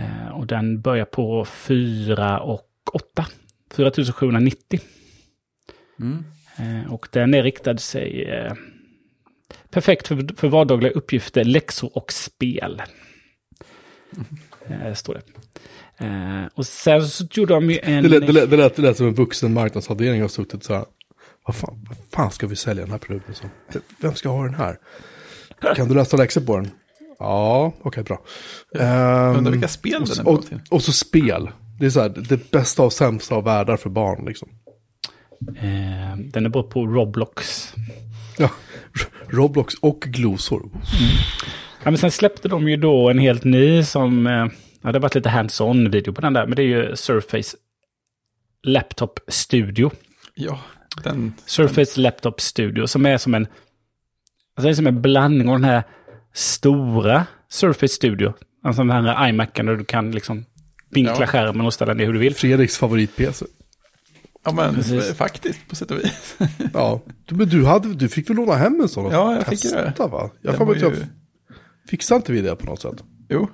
Eh, 0.00 0.28
och 0.28 0.46
den 0.46 0.80
börjar 0.80 1.04
på 1.04 1.44
4 1.44 2.40
och 2.40 2.70
8. 2.92 3.26
4790. 3.70 4.80
Mm. 6.00 6.24
Eh, 6.58 6.92
och 6.92 7.08
den 7.12 7.34
är 7.34 7.42
riktad 7.42 7.78
sig 7.78 8.24
eh, 8.24 8.52
perfekt 9.70 10.08
för, 10.08 10.36
för 10.36 10.48
vardagliga 10.48 10.92
uppgifter, 10.92 11.44
läxor 11.44 11.90
och 11.96 12.12
spel. 12.12 12.82
Eh, 14.66 14.94
står 14.94 15.14
det. 15.14 15.22
Eh, 16.04 16.46
och 16.54 16.66
sen 16.66 17.08
så 17.08 17.24
gjorde 17.30 17.54
de 17.54 17.70
ju 17.70 17.78
en... 17.82 18.02
Det 18.02 18.08
lät, 18.08 18.26
det, 18.26 18.32
lät, 18.32 18.50
det, 18.50 18.56
lät, 18.56 18.76
det 18.76 18.82
lät 18.82 18.96
som 18.96 19.06
en 19.06 19.14
vuxen 19.14 19.52
marknadsavdelning 19.52 20.20
har 20.20 20.28
suttit 20.28 20.64
så 20.64 20.74
här. 20.74 20.84
Vad 21.48 21.56
fan, 21.56 21.86
vad 21.88 21.98
fan 22.12 22.30
ska 22.30 22.46
vi 22.46 22.56
sälja 22.56 22.82
den 22.82 22.90
här 22.90 22.98
produkten 22.98 23.34
som? 23.34 23.50
Vem 24.00 24.14
ska 24.14 24.28
ha 24.28 24.44
den 24.44 24.54
här? 24.54 24.76
Kan 25.76 25.88
du 25.88 25.94
läsa 25.94 26.16
läxor 26.16 26.40
på 26.40 26.56
den? 26.56 26.70
Ja, 27.18 27.72
okej 27.82 28.04
bra. 28.04 28.22
Ehm, 28.74 29.36
Undrar 29.36 29.52
vilka 29.52 29.68
spel 29.68 30.02
och, 30.02 30.08
den 30.08 30.18
är 30.18 30.24
bra 30.24 30.32
och, 30.32 30.46
till. 30.46 30.60
och 30.70 30.82
så 30.82 30.92
spel. 30.92 31.50
Det 31.80 31.86
är 31.86 31.90
så 31.90 32.00
här, 32.00 32.08
det 32.08 32.50
bästa 32.50 32.82
av 32.82 32.90
sämsta 32.90 33.34
av 33.34 33.44
världar 33.44 33.76
för 33.76 33.90
barn 33.90 34.24
liksom. 34.26 34.48
Eh, 35.56 36.16
den 36.32 36.46
är 36.46 36.48
bara 36.48 36.62
på 36.62 36.86
Roblox. 36.86 37.74
Ja, 38.38 38.50
Roblox 39.28 39.74
och 39.74 40.00
glosor. 40.00 40.70
Ja, 41.84 41.90
men 41.90 41.98
sen 41.98 42.10
släppte 42.10 42.48
de 42.48 42.68
ju 42.68 42.76
då 42.76 43.10
en 43.10 43.18
helt 43.18 43.44
ny 43.44 43.84
som... 43.84 44.26
Eh, 44.26 44.46
Ja, 44.82 44.92
det 44.92 44.98
har 44.98 45.02
varit 45.02 45.14
lite 45.14 45.28
hands-on 45.28 45.90
video 45.90 46.12
på 46.12 46.20
den 46.20 46.32
där, 46.32 46.46
men 46.46 46.56
det 46.56 46.62
är 46.62 46.66
ju 46.66 46.96
Surface 46.96 47.56
Laptop 48.62 49.20
Studio. 49.28 49.90
Ja, 50.34 50.60
den... 51.04 51.32
Surface 51.46 52.00
Laptop 52.00 52.40
Studio 52.40 52.86
som 52.86 53.06
är 53.06 53.18
som 53.18 53.34
en, 53.34 53.42
alltså 53.42 54.62
det 54.62 54.68
är 54.68 54.74
som 54.74 54.86
en 54.86 55.02
blandning 55.02 55.48
av 55.48 55.54
den 55.54 55.64
här 55.64 55.82
stora 56.34 57.26
Surface 57.50 57.88
Studio. 57.94 58.34
Alltså 58.64 58.84
den 58.84 58.90
här 59.06 59.28
iMacen 59.28 59.66
där 59.66 59.76
du 59.76 59.84
kan 59.84 60.10
liksom 60.12 60.44
vinkla 60.90 61.16
Ja. 61.20 61.26
skärmen 61.26 61.66
och 61.66 61.74
ställa 61.74 61.94
ner 61.94 62.06
hur 62.06 62.12
du 62.12 62.18
vill. 62.18 62.34
Fredriks 62.34 62.78
favorit-PC. 62.78 63.46
Ja, 64.44 64.52
men 64.52 64.74
Precis. 64.74 65.14
faktiskt 65.14 65.68
på 65.68 65.76
sätt 65.76 65.90
och 65.90 65.98
vis. 65.98 66.36
Ja, 66.74 67.00
men 67.30 67.48
du, 67.48 67.64
hade, 67.64 67.94
du 67.94 68.08
fick 68.08 68.30
väl 68.30 68.36
låna 68.36 68.54
hem 68.54 68.80
en 68.80 68.88
sån? 68.88 69.12
Ja, 69.12 69.34
jag 69.34 69.46
fick 69.46 69.64
ju 69.64 69.70
det. 69.70 69.94
va? 69.98 70.30
Jag 70.42 70.58
Den 70.58 70.68
att 70.70 70.80
jag 70.80 70.92
ju- 70.94 71.04
fixade 71.90 72.16
inte 72.16 72.32
vi 72.32 72.40
det 72.40 72.56
på 72.56 72.66
något 72.66 72.80
sätt. 72.82 73.04
Jo, 73.28 73.48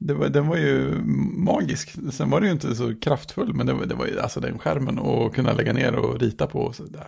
det 0.00 0.14
var, 0.14 0.28
den 0.28 0.48
var 0.48 0.56
ju 0.56 1.02
magisk. 1.36 1.96
Sen 2.12 2.30
var 2.30 2.40
det 2.40 2.46
ju 2.46 2.52
inte 2.52 2.74
så 2.74 3.00
kraftfull, 3.00 3.54
men 3.54 3.66
det 3.66 3.72
var, 3.72 3.86
det 3.86 3.94
var 3.94 4.06
ju 4.06 4.20
alltså 4.20 4.40
den 4.40 4.58
skärmen 4.58 4.98
och 4.98 5.34
kunna 5.34 5.52
lägga 5.52 5.72
ner 5.72 5.94
och 5.94 6.20
rita 6.20 6.46
på. 6.46 6.72
Så. 6.72 6.82
Det 6.82 6.98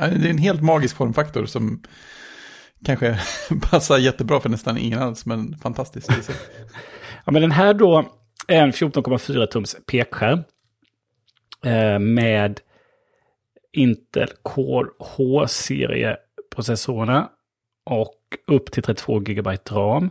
är 0.00 0.30
en 0.30 0.38
helt 0.38 0.62
magisk 0.62 0.96
formfaktor 0.96 1.46
som 1.46 1.82
kanske 2.84 3.20
passar 3.70 3.98
jättebra 3.98 4.40
för 4.40 4.48
nästan 4.48 4.78
ingen 4.78 4.98
alls, 4.98 5.26
men 5.26 5.58
fantastiskt. 5.58 6.10
Ja, 7.24 7.32
men 7.32 7.42
den 7.42 7.50
här 7.50 7.74
då 7.74 8.12
är 8.48 8.62
en 8.62 8.72
14,4 8.72 9.46
tums 9.46 9.76
pekskärm. 9.86 10.42
Eh, 11.64 11.98
med 11.98 12.60
Intel 13.72 14.28
Core 14.42 14.88
H-serieprocessorerna 14.98 17.30
och 17.84 18.14
upp 18.46 18.72
till 18.72 18.82
32 18.82 19.18
GB 19.18 19.50
RAM. 19.70 20.10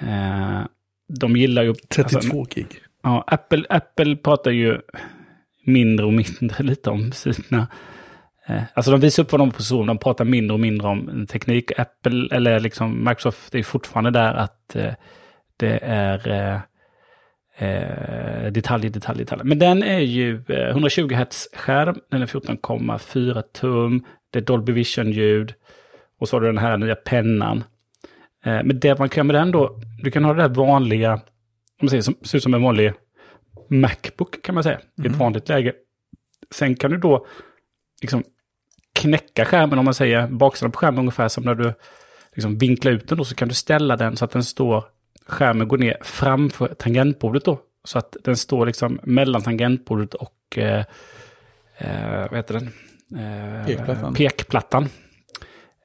Eh, 0.00 0.62
de 1.08 1.36
gillar 1.36 1.62
ju... 1.62 1.74
32 1.74 2.16
alltså, 2.16 2.54
gig. 2.54 2.66
Ja, 3.02 3.24
Apple, 3.26 3.64
Apple 3.68 4.16
pratar 4.16 4.50
ju 4.50 4.80
mindre 5.64 6.06
och 6.06 6.12
mindre 6.12 6.56
lite 6.62 6.90
om 6.90 7.12
sina... 7.12 7.68
Eh, 8.46 8.62
alltså 8.74 8.90
de 8.90 9.00
visar 9.00 9.22
upp 9.22 9.32
vad 9.32 9.40
de 9.40 9.50
på 9.50 9.62
zoom, 9.62 9.86
de 9.86 9.98
pratar 9.98 10.24
mindre 10.24 10.54
och 10.54 10.60
mindre 10.60 10.88
om 10.88 11.26
teknik. 11.26 11.78
Apple, 11.78 12.36
eller 12.36 12.60
liksom 12.60 13.04
Microsoft, 13.04 13.54
är 13.54 13.62
fortfarande 13.62 14.10
där 14.10 14.34
att 14.34 14.76
eh, 14.76 14.92
det 15.56 15.78
är 15.82 16.28
eh, 16.28 16.60
eh, 17.68 18.52
detaljer, 18.52 18.90
detaljer, 18.90 19.24
detaljer. 19.24 19.44
Men 19.44 19.58
den 19.58 19.82
är 19.82 20.00
ju 20.00 20.42
eh, 20.48 20.68
120 20.68 21.14
Hz 21.14 21.48
skärm, 21.54 22.00
den 22.10 22.22
är 22.22 22.26
14,4 22.26 23.42
tum, 23.42 24.04
det 24.30 24.38
är 24.38 24.42
Dolby 24.42 24.72
Vision-ljud 24.72 25.54
och 26.18 26.28
så 26.28 26.36
har 26.36 26.40
du 26.40 26.46
den 26.46 26.58
här 26.58 26.76
nya 26.76 26.94
pennan. 26.94 27.64
Eh, 28.44 28.62
men 28.64 28.80
det 28.80 28.98
man 28.98 29.08
kan 29.08 29.26
med 29.26 29.36
den 29.36 29.50
då, 29.50 29.80
du 30.02 30.10
kan 30.10 30.24
ha 30.24 30.34
det 30.34 30.42
där 30.42 30.48
vanliga, 30.48 31.12
om 31.12 31.20
man 31.80 31.90
säger, 31.90 32.02
som 32.02 32.14
ser 32.22 32.38
ut 32.38 32.42
som 32.42 32.54
en 32.54 32.62
vanlig 32.62 32.92
Macbook 33.68 34.42
kan 34.42 34.54
man 34.54 34.64
säga, 34.64 34.80
i 35.04 35.06
ett 35.06 35.16
vanligt 35.16 35.48
läge. 35.48 35.72
Sen 36.50 36.76
kan 36.76 36.90
du 36.90 36.96
då 36.96 37.26
liksom 38.02 38.24
knäcka 38.92 39.44
skärmen 39.44 39.78
om 39.78 39.84
man 39.84 39.94
säger 39.94 40.28
baksidan 40.28 40.72
på 40.72 40.78
skärmen 40.78 40.98
ungefär 40.98 41.28
som 41.28 41.44
när 41.44 41.54
du 41.54 41.72
liksom 42.34 42.58
vinklar 42.58 42.92
ut 42.92 43.08
den 43.08 43.18
då 43.18 43.24
så 43.24 43.34
kan 43.34 43.48
du 43.48 43.54
ställa 43.54 43.96
den 43.96 44.16
så 44.16 44.24
att 44.24 44.30
den 44.30 44.44
står, 44.44 44.84
skärmen 45.26 45.68
går 45.68 45.78
ner 45.78 45.96
framför 46.02 46.68
tangentbordet 46.68 47.44
då. 47.44 47.60
Så 47.84 47.98
att 47.98 48.16
den 48.24 48.36
står 48.36 48.66
liksom 48.66 49.00
mellan 49.02 49.42
tangentbordet 49.42 50.14
och, 50.14 50.58
eh, 50.58 50.84
eh, 51.78 52.28
vad 52.30 52.36
heter 52.36 52.54
den? 52.54 52.72
Eh, 53.20 53.66
Pekplattan. 53.66 54.14
Pekplattan. 54.14 54.88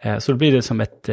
Eh, 0.01 0.17
så 0.17 0.31
då 0.31 0.37
blir 0.37 0.51
det 0.51 0.61
som 0.61 0.81
ett 0.81 1.09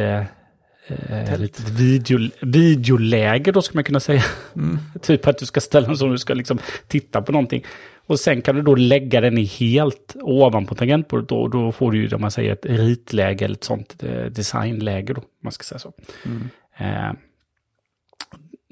eh, 0.90 1.40
litet 1.40 1.68
video, 1.68 2.30
videoläge 2.40 3.52
då 3.52 3.62
ska 3.62 3.74
man 3.74 3.84
kunna 3.84 4.00
säga. 4.00 4.22
typ 5.02 5.26
att 5.26 5.38
du 5.38 5.46
ska 5.46 5.60
ställa 5.60 5.86
den 5.86 5.96
så 5.96 6.06
du 6.06 6.18
ska 6.18 6.34
liksom 6.34 6.58
titta 6.86 7.22
på 7.22 7.32
någonting. 7.32 7.64
Och 8.06 8.20
sen 8.20 8.42
kan 8.42 8.56
du 8.56 8.62
då 8.62 8.74
lägga 8.74 9.20
den 9.20 9.38
i 9.38 9.44
helt 9.44 10.16
ovanpå 10.22 10.74
tangentbordet 10.74 11.28
då. 11.28 11.36
Och 11.36 11.50
då 11.50 11.72
får 11.72 11.92
du 11.92 11.98
ju, 11.98 12.14
om 12.14 12.20
man 12.20 12.30
säger, 12.30 12.52
ett 12.52 12.66
ritläge 12.66 13.44
eller 13.44 13.54
ett 13.54 13.64
sånt 13.64 14.02
eh, 14.02 14.24
designläge 14.24 15.14
då. 15.14 15.22
Man 15.42 15.52
ska 15.52 15.64
säga 15.64 15.78
så. 15.78 15.92
Eh, 16.76 17.08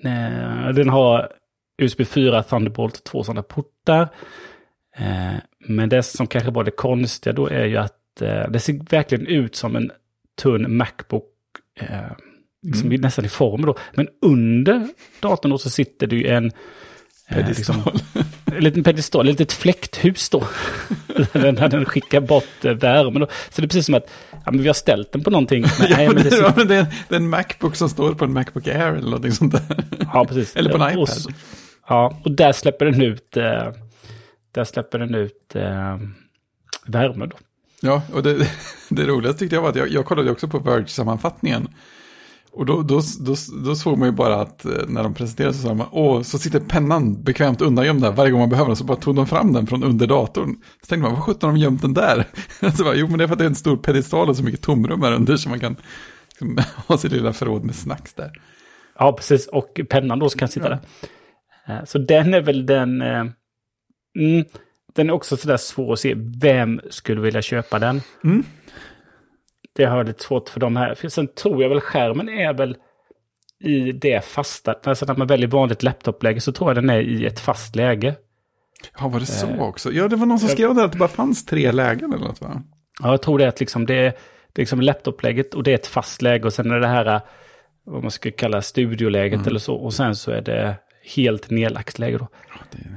eh, 0.04 0.68
den 0.74 0.88
har 0.88 1.32
USB 1.78 2.04
4 2.06 2.42
Thunderbolt, 2.42 3.04
två 3.04 3.24
sådana 3.24 3.42
portar. 3.42 4.08
Eh, 4.96 5.34
men 5.58 5.88
det 5.88 6.02
som 6.02 6.26
kanske 6.26 6.50
var 6.50 6.64
det 6.64 6.70
konstiga 6.70 7.32
då 7.32 7.46
är 7.46 7.64
ju 7.64 7.76
att 7.76 8.22
eh, 8.22 8.48
det 8.48 8.60
ser 8.60 8.90
verkligen 8.90 9.26
ut 9.26 9.56
som 9.56 9.76
en 9.76 9.90
tunn 10.42 10.76
Macbook. 10.76 11.32
Eh, 11.80 12.10
liksom 12.62 12.92
i- 12.92 12.98
nästan 12.98 13.24
i 13.24 13.28
form 13.28 13.62
då. 13.62 13.76
Men 13.94 14.08
under 14.22 14.88
datorn 15.20 15.50
då 15.50 15.58
så 15.58 15.70
sitter 15.70 16.06
det 16.06 16.16
ju 16.16 16.26
en... 16.26 16.52
eh, 17.28 17.48
liksom, 17.48 17.82
en 18.44 18.64
liten 18.64 18.84
pedestal, 18.84 19.28
ett 19.28 19.32
litet 19.38 19.52
fläkthus 19.52 20.28
då. 20.30 20.44
där 21.32 21.68
den, 21.68 21.84
skickar 21.84 22.20
bort 22.20 22.64
eh, 22.64 22.72
värmen 22.72 23.20
då. 23.20 23.26
Så 23.50 23.60
det 23.60 23.64
är 23.64 23.68
precis 23.68 23.86
som 23.86 23.94
att 23.94 24.10
ja, 24.44 24.50
men 24.52 24.62
vi 24.62 24.66
har 24.66 24.74
ställt 24.74 25.12
den 25.12 25.24
på 25.24 25.30
någonting. 25.30 25.62
Men, 25.80 25.90
nej, 25.90 26.04
ja, 26.04 26.12
men 26.12 26.16
det, 26.16 26.22
det, 26.22 26.30
sitter- 26.30 26.44
ja, 26.44 26.52
men 26.56 26.68
det, 26.68 26.74
är, 26.74 26.86
det 27.08 27.14
är 27.14 27.20
en 27.20 27.28
Macbook 27.28 27.76
som 27.76 27.88
står 27.88 28.14
på 28.14 28.24
en 28.24 28.32
Macbook 28.32 28.66
Air 28.68 28.92
eller 28.92 29.00
någonting 29.02 29.32
sånt 29.32 29.52
där. 29.52 29.84
Ja, 30.12 30.24
precis. 30.24 30.56
Eller 30.56 30.70
på 30.70 30.76
en 30.76 30.82
Och 30.82 30.90
iPad. 30.92 31.08
så- 31.08 31.30
Ja, 31.88 32.20
och 32.24 32.30
där 32.30 32.52
släpper 32.52 32.84
den 32.86 33.02
ut, 33.02 33.36
eh, 33.36 33.68
där 34.54 34.64
släpper 34.64 34.98
den 34.98 35.14
ut 35.14 35.54
eh, 35.56 35.98
värme 36.86 37.26
då. 37.26 37.36
Ja, 37.82 38.02
och 38.12 38.22
det, 38.22 38.50
det 38.88 39.06
roligaste 39.06 39.38
tyckte 39.38 39.56
jag 39.56 39.62
var 39.62 39.68
att 39.68 39.76
jag, 39.76 39.88
jag 39.88 40.04
kollade 40.06 40.30
också 40.30 40.48
på 40.48 40.58
Verge-sammanfattningen. 40.58 41.68
Och 42.52 42.66
då, 42.66 42.82
då, 42.82 43.00
då, 43.20 43.34
då 43.64 43.74
såg 43.74 43.98
man 43.98 44.08
ju 44.08 44.12
bara 44.14 44.40
att 44.40 44.64
eh, 44.64 44.72
när 44.88 45.02
de 45.02 45.14
presenterade 45.14 45.54
så 45.54 45.62
sa 45.62 45.68
de, 45.68 45.84
åh, 45.92 46.22
så 46.22 46.38
sitter 46.38 46.60
pennan 46.60 47.22
bekvämt 47.22 47.60
undangömd 47.60 48.02
där 48.02 48.12
varje 48.12 48.30
gång 48.30 48.40
man 48.40 48.48
behöver 48.50 48.68
den, 48.68 48.76
så 48.76 48.84
bara 48.84 48.96
tog 48.96 49.16
de 49.16 49.26
fram 49.26 49.52
den 49.52 49.66
från 49.66 49.84
under 49.84 50.06
datorn. 50.06 50.54
Så 50.80 50.86
tänkte 50.86 50.96
man, 51.08 51.12
vad 51.12 51.22
sjutton 51.24 51.50
har 51.50 51.56
de 51.56 51.62
gömt 51.62 51.82
den 51.82 51.94
där? 51.94 52.24
så 52.76 52.84
bara, 52.84 52.94
jo, 52.94 53.06
men 53.08 53.18
det 53.18 53.24
är 53.24 53.28
för 53.28 53.32
att 53.34 53.38
det 53.38 53.44
är 53.44 53.48
en 53.48 53.54
stor 53.54 53.76
pedestal 53.76 54.28
och 54.28 54.36
så 54.36 54.42
mycket 54.42 54.62
tomrum 54.62 55.02
här 55.02 55.12
under 55.12 55.36
så 55.36 55.48
man 55.48 55.60
kan 55.60 55.76
liksom, 56.30 56.58
ha 56.86 56.98
sitt 56.98 57.12
lilla 57.12 57.32
förråd 57.32 57.64
med 57.64 57.74
snacks 57.74 58.14
där. 58.14 58.30
Ja, 58.98 59.12
precis. 59.12 59.46
Och 59.46 59.80
pennan 59.90 60.18
då 60.18 60.28
kan 60.28 60.48
sitta 60.48 60.68
Ja. 60.70 60.78
där. 61.66 61.78
Eh, 61.78 61.84
Så 61.84 61.98
den 61.98 62.34
är 62.34 62.40
väl 62.40 62.66
den... 62.66 63.02
Eh, 63.02 63.20
mm, 64.18 64.44
den 64.96 65.08
är 65.08 65.12
också 65.12 65.36
sådär 65.36 65.56
svår 65.56 65.92
att 65.92 66.00
se. 66.00 66.14
Vem 66.40 66.80
skulle 66.90 67.20
vilja 67.20 67.42
köpa 67.42 67.78
den? 67.78 68.00
Mm. 68.24 68.44
Det 69.72 69.84
har 69.84 69.96
jag 69.96 70.06
lite 70.06 70.22
svårt 70.22 70.48
för 70.48 70.60
de 70.60 70.76
här. 70.76 70.94
För 70.94 71.08
sen 71.08 71.28
tror 71.34 71.62
jag 71.62 71.68
väl 71.68 71.80
skärmen 71.80 72.28
är 72.28 72.54
väl 72.54 72.76
i 73.60 73.92
det 73.92 74.24
fasta. 74.24 74.74
Alltså 74.84 75.06
när 75.06 75.16
man 75.16 75.26
väljer 75.26 75.48
vanligt 75.48 75.82
laptopläge 75.82 76.40
så 76.40 76.52
tror 76.52 76.70
jag 76.70 76.76
den 76.76 76.90
är 76.90 77.00
i 77.00 77.26
ett 77.26 77.40
fast 77.40 77.76
läge. 77.76 78.14
Ja, 78.98 79.08
var 79.08 79.20
det 79.20 79.26
så 79.26 79.60
också? 79.60 79.92
Ja, 79.92 80.08
det 80.08 80.16
var 80.16 80.26
någon 80.26 80.38
som 80.38 80.48
skrev 80.48 80.74
där 80.74 80.84
att 80.84 80.92
det 80.92 80.98
bara 80.98 81.08
fanns 81.08 81.46
tre 81.46 81.72
lägen 81.72 82.12
eller 82.12 82.26
något 82.26 82.40
va? 82.40 82.62
Ja, 83.02 83.10
jag 83.10 83.22
tror 83.22 83.38
det 83.38 83.44
är 83.44 83.48
att 83.48 83.60
liksom 83.60 83.86
det 83.86 83.94
är, 83.94 84.10
det 84.52 84.60
är 84.60 84.62
liksom 84.62 84.80
laptopläget 84.80 85.54
och 85.54 85.62
det 85.62 85.70
är 85.70 85.74
ett 85.74 85.86
fast 85.86 86.22
läge 86.22 86.44
och 86.44 86.52
sen 86.52 86.70
är 86.70 86.80
det 86.80 86.86
här 86.86 87.06
eh, 87.06 87.20
vad 87.84 88.02
man 88.02 88.10
ska 88.10 88.30
kalla 88.30 88.62
studioläget 88.62 89.46
eller 89.46 89.58
så 89.58 89.74
och 89.74 89.94
sen 89.94 90.16
så 90.16 90.30
är 90.30 90.40
det 90.40 90.76
helt 91.14 91.50
nedlagt 91.50 91.98
läge 91.98 92.18
då. 92.18 92.28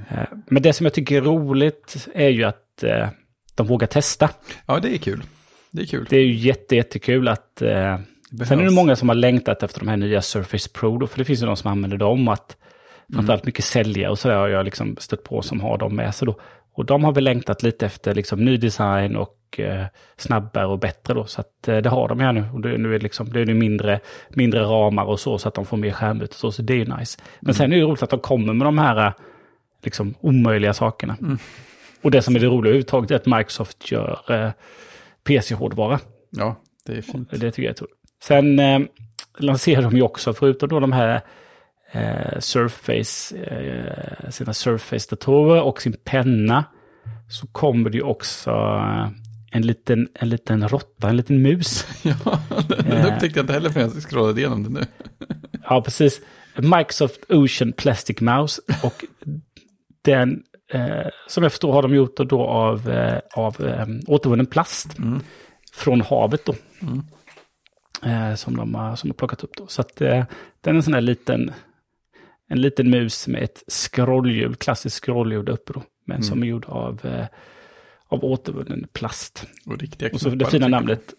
Eh, 0.10 0.24
Men 0.48 0.64
det 0.64 0.74
som 0.74 0.86
jag 0.86 0.94
tycker 0.94 1.18
är 1.18 1.22
roligt 1.22 2.08
är 2.14 2.30
ju 2.30 2.44
att 2.44 2.84
eh, 2.84 3.08
de 3.56 3.68
vågar 3.68 3.88
testa. 3.88 4.30
Ja, 4.66 4.80
det 4.80 4.96
är 4.96 4.98
kul. 4.98 5.24
Det 5.72 5.82
är 5.82 5.86
kul. 5.86 6.08
Det 6.10 6.18
är 6.18 6.22
ju 6.26 6.34
jätte, 6.34 6.76
jättekul 6.76 7.28
att... 7.28 7.62
Eh, 7.62 8.00
sen 8.48 8.60
är 8.60 8.64
det 8.64 8.72
många 8.72 8.96
som 8.96 9.10
har 9.10 9.16
längtat 9.16 9.64
efter 9.64 9.80
de 9.80 9.88
här 9.88 9.98
nya 9.98 10.22
Surface 10.22 10.70
Pro 10.74 10.98
då, 10.98 11.08
för 11.08 11.18
det 11.18 11.26
finns 11.26 11.42
ju 11.42 11.46
de 11.46 11.56
som 11.56 11.72
använder 11.72 11.98
dem. 11.98 12.28
Att 12.28 12.58
framförallt 13.14 13.46
mycket 13.46 13.66
säljare 13.66 14.12
och 14.12 14.20
sådär 14.20 14.36
har 14.36 14.48
jag 14.48 14.66
liksom 14.66 14.96
stött 15.00 15.24
på 15.24 15.42
som 15.42 15.62
har 15.62 15.78
dem 15.78 15.96
med 15.96 16.16
sig 16.16 16.26
då. 16.26 16.40
Och 16.74 16.86
de 16.86 17.04
har 17.04 17.12
väl 17.12 17.24
längtat 17.24 17.64
lite 17.64 17.86
efter 17.86 18.16
liksom 18.16 18.46
ny 18.46 18.58
design 18.58 19.16
och 19.16 19.36
eh, 19.58 19.86
snabbare 20.18 20.66
och 20.66 20.80
bättre 20.80 21.14
då. 21.14 21.26
Så 21.26 21.42
att 21.42 21.68
eh, 21.68 21.78
det 21.78 21.90
har 21.90 22.08
de 22.08 22.20
här 22.20 22.34
nu. 22.34 22.46
Och 22.54 22.62
det, 22.62 22.78
nu 22.78 22.90
är 22.90 23.00
det 23.00 23.04
liksom, 23.04 23.30
det 23.30 23.42
är 23.42 23.46
mindre, 23.46 24.00
mindre 24.30 24.62
ramar 24.64 25.04
och 25.04 25.20
så, 25.20 25.38
så 25.38 25.48
att 25.48 25.54
de 25.54 25.66
får 25.66 25.78
mer 25.78 25.92
skärmyta 25.92 26.32
och 26.32 26.34
så. 26.34 26.52
Så 26.52 26.62
det 26.62 26.74
är 26.74 26.78
ju 26.78 26.96
nice. 26.98 27.20
Men 27.40 27.54
sen 27.54 27.74
är 27.74 27.78
det 27.78 27.84
roligt 27.84 28.04
att 28.04 28.10
de 28.10 28.20
kommer 28.20 28.54
med 28.54 28.68
de 28.68 28.78
här 28.78 29.08
eh, 29.08 29.14
liksom 29.84 30.14
omöjliga 30.20 30.74
sakerna. 30.74 31.18
Och 32.02 32.12
det 32.12 32.22
som 32.22 32.36
är 32.36 32.40
det 32.40 32.46
roliga 32.46 32.70
överhuvudtaget 32.70 33.12
är 33.12 33.16
att 33.16 33.26
Microsoft 33.26 33.92
gör 33.92 34.20
eh, 34.30 34.52
PC-hårdvara. 35.24 36.00
Ja, 36.30 36.56
det 36.86 36.98
är 36.98 37.02
fint. 37.02 37.30
Det 37.32 37.52
tycker 37.52 37.64
jag 37.64 37.78
är 37.78 37.82
roligt. 37.82 37.96
Sen 38.24 38.60
eh, 38.60 38.80
lanserar 39.38 39.82
de 39.82 39.96
ju 39.96 40.02
också, 40.02 40.34
förutom 40.34 40.70
då 40.70 40.80
de 40.80 40.92
här 40.92 41.22
eh, 41.92 42.40
Surface, 42.40 43.38
eh, 43.38 44.30
sina 44.30 44.54
Surface-datorer 44.54 45.62
och 45.62 45.82
sin 45.82 45.96
penna, 46.04 46.66
så 47.30 47.48
kommer 47.48 47.90
det 47.90 47.98
ju 47.98 48.04
också 48.04 48.52
en 49.52 49.62
liten, 49.62 50.08
en 50.14 50.30
liten 50.30 50.70
råtta, 50.70 51.10
en 51.10 51.18
liten 51.18 51.42
mus. 51.42 51.88
Ja, 52.04 52.40
den 52.68 53.14
upptäckte 53.14 53.40
jag 53.40 53.44
inte 53.44 53.54
heller 53.54 53.70
förrän 53.70 53.92
jag 53.94 54.04
scrollade 54.04 54.40
igenom 54.42 54.64
det 54.64 54.70
nu. 54.70 54.86
Ja, 55.64 55.82
precis. 55.82 56.22
Microsoft 56.58 57.20
Ocean 57.30 57.74
Plastic 57.74 58.22
Mouse. 58.22 58.62
Och 58.84 59.06
den, 60.02 60.44
eh, 60.74 61.08
som 61.28 61.44
jag 61.44 61.52
förstår 61.52 61.74
har 61.74 61.82
de 61.82 61.96
gjort 61.96 62.18
då 62.18 62.42
av, 62.44 62.90
eh, 62.90 63.20
av 63.36 63.66
eh, 63.66 63.88
återvunnen 64.08 64.46
plast. 64.46 64.98
Från 65.74 66.02
havet 66.02 66.46
då. 66.46 66.56
Eh, 68.10 68.36
som 68.36 68.58
de 68.58 68.76
har, 68.76 68.96
som 68.96 69.10
har 69.10 69.16
plockat 69.16 69.44
upp 69.44 69.52
då. 69.58 69.68
Så 69.68 69.82
att 69.82 70.02
eh, 70.02 70.24
den 70.62 70.74
är 70.74 70.78
en 70.78 70.84
sån 70.84 70.94
här 70.94 71.02
liten, 71.02 71.52
en 72.50 72.62
liten 72.62 72.90
mus 72.90 73.28
med 73.28 73.44
ett 73.44 73.64
scrollhjul, 73.68 74.56
klassiskt 74.56 75.04
scrollhjul 75.06 75.50
uppe 75.50 75.74
då. 75.74 75.84
Men 76.06 76.16
Mm. 76.16 76.24
som 76.24 76.44
är 76.44 76.48
gjord 76.48 76.66
av, 76.66 77.06
eh, 77.06 77.26
av 78.10 78.24
återvunnen 78.26 78.88
plast. 78.94 79.46
Och 79.66 79.78
riktiga 79.80 80.10
Och 80.14 80.22
så 80.22 80.30
det 80.30 80.46
fina 80.46 80.68
namnet, 80.68 81.14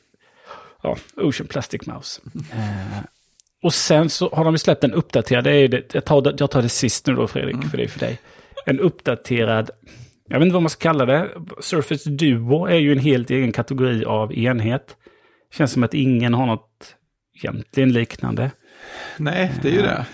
ja, 0.83 0.97
Ocean 1.17 1.47
Plastic 1.49 1.87
Mouse. 1.87 2.21
Eh, 2.53 3.03
och 3.63 3.75
sen 3.75 4.11
så 4.11 4.31
har 4.35 4.45
de 4.45 4.59
släppt 4.59 4.85
en 4.85 4.93
uppdaterad, 4.93 5.45
det 5.45 5.53
är 5.57 5.69
det, 5.69 5.95
jag, 5.95 6.05
tar, 6.05 6.23
det- 6.23 6.35
jag 6.39 6.51
tar 6.51 6.63
det 6.63 6.69
sist 6.69 7.07
nu 7.07 7.15
då 7.15 7.27
Fredrik, 7.29 7.55
Mm. 7.55 7.71
för 7.71 7.77
det 7.79 7.85
är 7.85 7.89
för 7.89 8.01
dig. 8.01 8.19
En 8.67 8.81
uppdaterad, 8.81 9.71
jag 10.29 10.39
vet 10.39 10.47
inte 10.47 10.53
vad 10.55 10.63
man 10.63 10.71
ska 10.71 10.83
kalla 10.83 11.07
det, 11.07 11.29
Surface 11.61 12.11
Duo 12.11 12.67
är 12.67 12.77
ju 12.79 12.93
en 12.93 12.99
helt 12.99 13.31
egen 13.31 13.53
kategori 13.53 14.05
av 14.05 14.33
enhet. 14.35 14.97
Känns 15.55 15.73
som 15.73 15.83
att 15.83 15.95
ingen 15.95 16.35
har 16.35 16.47
något 16.47 16.97
egentligen 17.35 17.93
liknande. 17.93 18.51
Nej, 19.17 19.53
det 19.63 19.69
är 19.69 19.73
ju 19.73 19.83
det. 19.83 20.07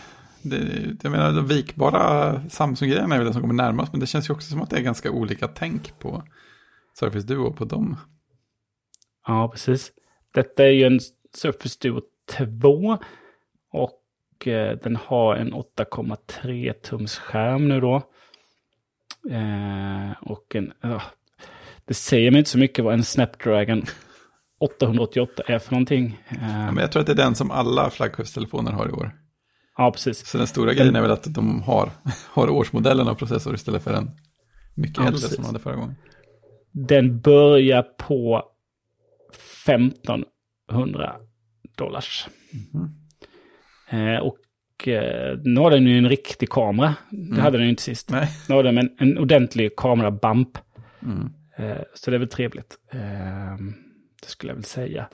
det 0.42 0.58
jag 1.02 1.10
menar, 1.12 1.32
de 1.32 1.46
vikbara 1.46 2.42
Samsung-grejerna 2.50 3.14
är 3.14 3.18
väl 3.18 3.26
det 3.26 3.32
som 3.32 3.42
kommer 3.42 3.54
närmast, 3.54 3.92
men 3.92 4.00
det 4.00 4.06
känns 4.06 4.28
ju 4.30 4.34
också 4.34 4.50
som 4.50 4.62
att 4.62 4.70
det 4.70 4.76
är 4.76 4.80
ganska 4.82 5.10
olika 5.10 5.48
tänk 5.48 5.98
på 5.98 6.22
Surface 6.98 7.26
Duo 7.26 7.52
på 7.52 7.64
dem. 7.64 7.96
Ja, 9.26 9.48
precis. 9.48 9.92
Detta 10.34 10.64
är 10.64 10.68
ju 10.70 10.84
en 10.84 11.00
Surface 11.34 11.78
Duo 11.80 12.00
2. 12.60 12.98
Och 13.72 14.46
eh, 14.48 14.78
den 14.82 14.96
har 14.96 15.36
en 15.36 15.54
8,3 15.54 16.72
tums 16.72 17.18
skärm 17.18 17.68
nu 17.68 17.80
då. 17.80 17.96
Eh, 19.30 20.12
och 20.22 20.56
en... 20.56 20.72
ja, 20.80 21.02
det 21.84 21.94
säger 21.94 22.30
mig 22.30 22.38
inte 22.38 22.50
så 22.50 22.58
mycket 22.58 22.84
vad 22.84 22.94
en 22.94 23.04
Snapdragon 23.04 23.82
888 24.60 25.42
är 25.46 25.58
för 25.58 25.72
någonting. 25.72 26.22
Eh, 26.28 26.36
Ja, 26.40 26.72
men 26.72 26.76
jag 26.76 26.92
tror 26.92 27.00
att 27.00 27.06
det 27.06 27.12
är 27.12 27.16
den 27.16 27.34
som 27.34 27.50
alla 27.50 27.90
flaggskeppstelefoner 27.90 28.72
har 28.72 28.88
i 28.88 28.92
år. 28.92 29.10
ja, 29.76 29.90
precis. 29.92 30.26
Så 30.26 30.38
den 30.38 30.46
stora 30.46 30.74
grejen 30.74 30.96
är 30.96 31.00
väl 31.02 31.10
att 31.10 31.34
de 31.34 31.62
har, 31.62 31.90
har 32.30 32.50
årsmodellen 32.50 33.08
av 33.08 33.14
processor 33.14 33.54
istället 33.54 33.82
för 33.82 33.94
en 33.94 34.10
mycket 34.74 34.96
Ja, 34.98 35.06
äldre 35.06 35.18
som 35.20 35.42
de 35.42 35.46
hade 35.46 35.58
förra 35.58 35.76
gången. 35.76 35.96
Den 36.78 37.20
börjar 37.20 37.82
på 37.82 38.42
1500 39.66 41.16
dollars. 41.76 42.28
Eh, 43.90 44.16
och 44.16 44.88
eh, 44.88 45.38
nu 45.44 45.60
har 45.60 45.70
den 45.70 45.86
ju 45.86 45.98
en 45.98 46.08
riktig 46.08 46.48
kamera. 46.50 46.94
Det 47.10 47.40
hade 47.40 47.56
den 47.58 47.64
ju 47.66 47.70
inte 47.70 47.82
sist. 47.82 48.10
Nej. 48.10 48.28
Nu 48.48 48.54
har 48.54 48.62
den 48.62 48.78
en, 48.78 48.90
en 48.98 49.18
ordentlig 49.18 49.76
kamerabump. 49.76 50.58
Mm. 51.02 51.32
Eh, 51.56 51.82
så 51.94 52.10
det 52.10 52.16
är 52.16 52.18
väl 52.18 52.28
trevligt. 52.28 52.76
Eh, 52.92 53.56
det 54.22 54.28
skulle 54.28 54.50
jag 54.50 54.54
väl 54.56 54.64
säga. 54.64 55.08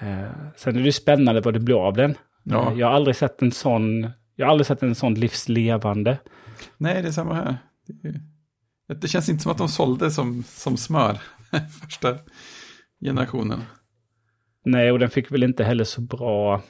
Eh, 0.00 0.30
sen 0.56 0.74
är 0.76 0.78
det 0.80 0.86
ju 0.86 0.92
spännande 0.92 1.40
vad 1.40 1.54
det 1.54 1.60
blir 1.60 1.86
av 1.86 1.94
den. 1.94 2.14
Ja. 2.44 2.72
Eh, 2.72 2.78
jag 2.78 2.86
har 2.86 2.94
aldrig 2.94 3.16
sett 3.16 3.42
en 3.42 3.52
sån, 3.52 4.10
jag 4.36 4.46
har 4.46 4.50
aldrig 4.50 4.66
sett 4.66 4.82
en 4.82 4.94
sån 4.94 5.14
livslevande. 5.14 6.18
Nej, 6.78 7.02
det 7.02 7.08
är 7.08 7.12
samma 7.12 7.34
här. 7.34 7.56
Det, 7.86 8.08
är- 8.08 8.20
det 8.94 9.08
känns 9.08 9.28
inte 9.28 9.42
som 9.42 9.52
att 9.52 9.58
de 9.58 9.68
sålde 9.68 10.10
som, 10.10 10.42
som 10.42 10.76
smör 10.76 11.20
första 11.82 12.18
generationen. 13.04 13.60
Nej, 14.64 14.92
och 14.92 14.98
den 14.98 15.10
fick 15.10 15.32
väl 15.32 15.42
inte 15.42 15.64
heller 15.64 15.84
så 15.84 16.00
bra, 16.00 16.62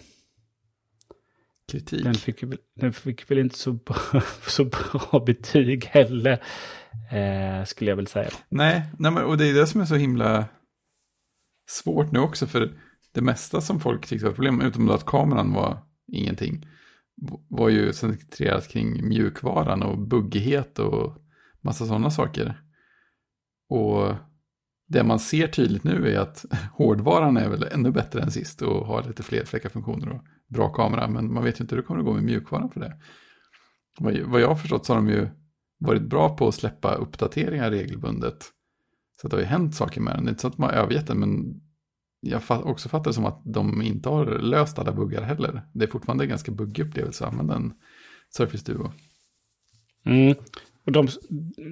Kritik. 1.73 2.05
den 2.05 2.15
fick, 2.15 2.43
väl- 2.43 2.59
den 2.81 2.93
fick 2.93 3.31
väl 3.31 3.39
inte 3.39 3.59
så 3.59 3.73
bra, 3.73 3.97
så 4.47 4.65
bra 4.65 5.23
betyg 5.27 5.85
heller. 5.85 6.43
Eh, 7.13 7.65
skulle 7.65 7.91
jag 7.91 7.97
väl 7.97 8.07
säga. 8.07 8.31
Nej, 8.49 8.83
nej 8.99 9.11
men, 9.13 9.25
och 9.25 9.39
det 9.39 9.47
är 9.49 9.55
det 9.55 9.67
som 9.67 9.81
är 9.81 9.85
så 9.85 9.95
himla 9.95 10.45
svårt 11.71 12.13
nu 12.13 12.19
också. 12.19 12.47
För 12.47 12.73
det 13.13 13.21
mesta 13.21 13.61
som 13.61 13.81
folk 13.81 14.07
tyckte 14.07 14.27
var 14.27 14.33
problem, 14.33 14.61
utom 14.61 14.91
att 14.91 15.07
kameran 15.07 15.53
var 15.53 15.79
ingenting, 16.13 16.67
var 17.49 17.69
ju 17.69 17.93
centrerat 17.93 18.69
kring 18.69 19.09
mjukvaran 19.09 19.83
och 19.83 19.99
buggighet 19.99 20.79
och 20.79 21.17
massa 21.61 21.87
sådana 21.87 22.11
saker. 22.11 22.62
Och 23.68 24.14
det 24.88 25.05
man 25.05 25.18
ser 25.18 25.49
tydligt 25.49 25.85
nu 25.85 26.14
är 26.14 26.18
att 26.18 26.44
hårdvaran 26.73 27.37
är 27.37 27.49
väl 27.49 27.62
ännu 27.62 27.90
bättre 27.90 28.20
än 28.20 28.31
sist 28.31 28.62
och 28.62 28.87
har 28.87 29.03
lite 29.03 29.23
fler 29.23 29.44
fräcka 29.44 29.70
funktioner 29.70 30.09
och 30.09 30.25
bra 30.49 30.68
kamera. 30.68 31.09
Men 31.09 31.33
man 31.33 31.44
vet 31.44 31.61
ju 31.61 31.64
inte 31.64 31.75
hur 31.75 31.83
det 31.83 31.87
kommer 31.87 32.01
att 32.01 32.07
gå 32.07 32.12
med 32.12 32.25
mjukvaran 32.25 32.70
för 32.70 32.81
det. 32.81 33.01
Vad 34.25 34.40
jag 34.40 34.49
har 34.49 34.55
förstått 34.55 34.87
så 34.87 34.92
har 34.92 35.01
de 35.01 35.09
ju 35.09 35.29
varit 35.79 36.03
bra 36.03 36.37
på 36.37 36.49
att 36.49 36.55
släppa 36.55 36.94
uppdateringar 36.94 37.70
regelbundet. 37.70 38.46
Så 39.20 39.29
det 39.29 39.37
har 39.37 39.40
ju 39.40 39.46
hänt 39.46 39.75
saker 39.75 40.01
med 40.01 40.14
den. 40.14 40.25
Det 40.25 40.29
är 40.29 40.31
inte 40.31 40.42
så 40.42 40.49
att 40.49 40.57
de 40.57 40.62
har 40.62 40.73
övergett 40.73 41.07
den, 41.07 41.20
men 41.20 41.61
jag 42.20 42.42
också 42.49 42.88
fattar 42.88 43.11
det 43.11 43.14
som 43.14 43.27
att 43.27 43.42
de 43.44 43.83
inte 43.83 44.09
har 44.09 44.27
löst 44.27 44.79
alla 44.79 44.92
buggar 44.92 45.23
heller. 45.23 45.62
Det 45.73 45.85
är 45.85 45.88
fortfarande 45.88 46.25
en 46.25 46.29
ganska 46.29 46.53
buggig 46.53 46.87
upplevelse 46.87 47.25
att 47.25 47.33
använda 47.33 47.57
en 47.57 47.73
Surface 48.31 48.73
Duo. 48.73 48.92
Mm. 50.05 50.35
Och 50.90 50.94
de, 50.94 51.09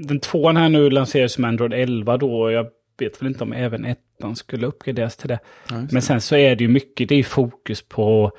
den 0.07 0.21
tvåan 0.21 0.57
här 0.57 0.69
nu 0.69 0.91
lanseras 0.91 1.33
som 1.33 1.45
Android 1.45 1.73
11 1.73 2.17
då. 2.17 2.41
och 2.41 2.53
Jag 2.53 2.67
vet 2.99 3.23
väl 3.23 3.29
inte 3.29 3.45
om 3.45 3.53
även 3.53 3.85
ettan 3.85 4.37
skulle 4.37 4.67
uppgraderas 4.67 5.17
till 5.17 5.29
det. 5.29 5.39
Ja, 5.71 5.77
Men 5.93 6.03
sen 6.03 6.21
så 6.21 6.37
är 6.37 6.57
det 6.57 6.65
ju 6.65 6.69
mycket, 6.69 7.09
det 7.09 7.15
är 7.15 7.17
ju 7.17 7.25
fokus 7.25 7.83
på 7.83 8.33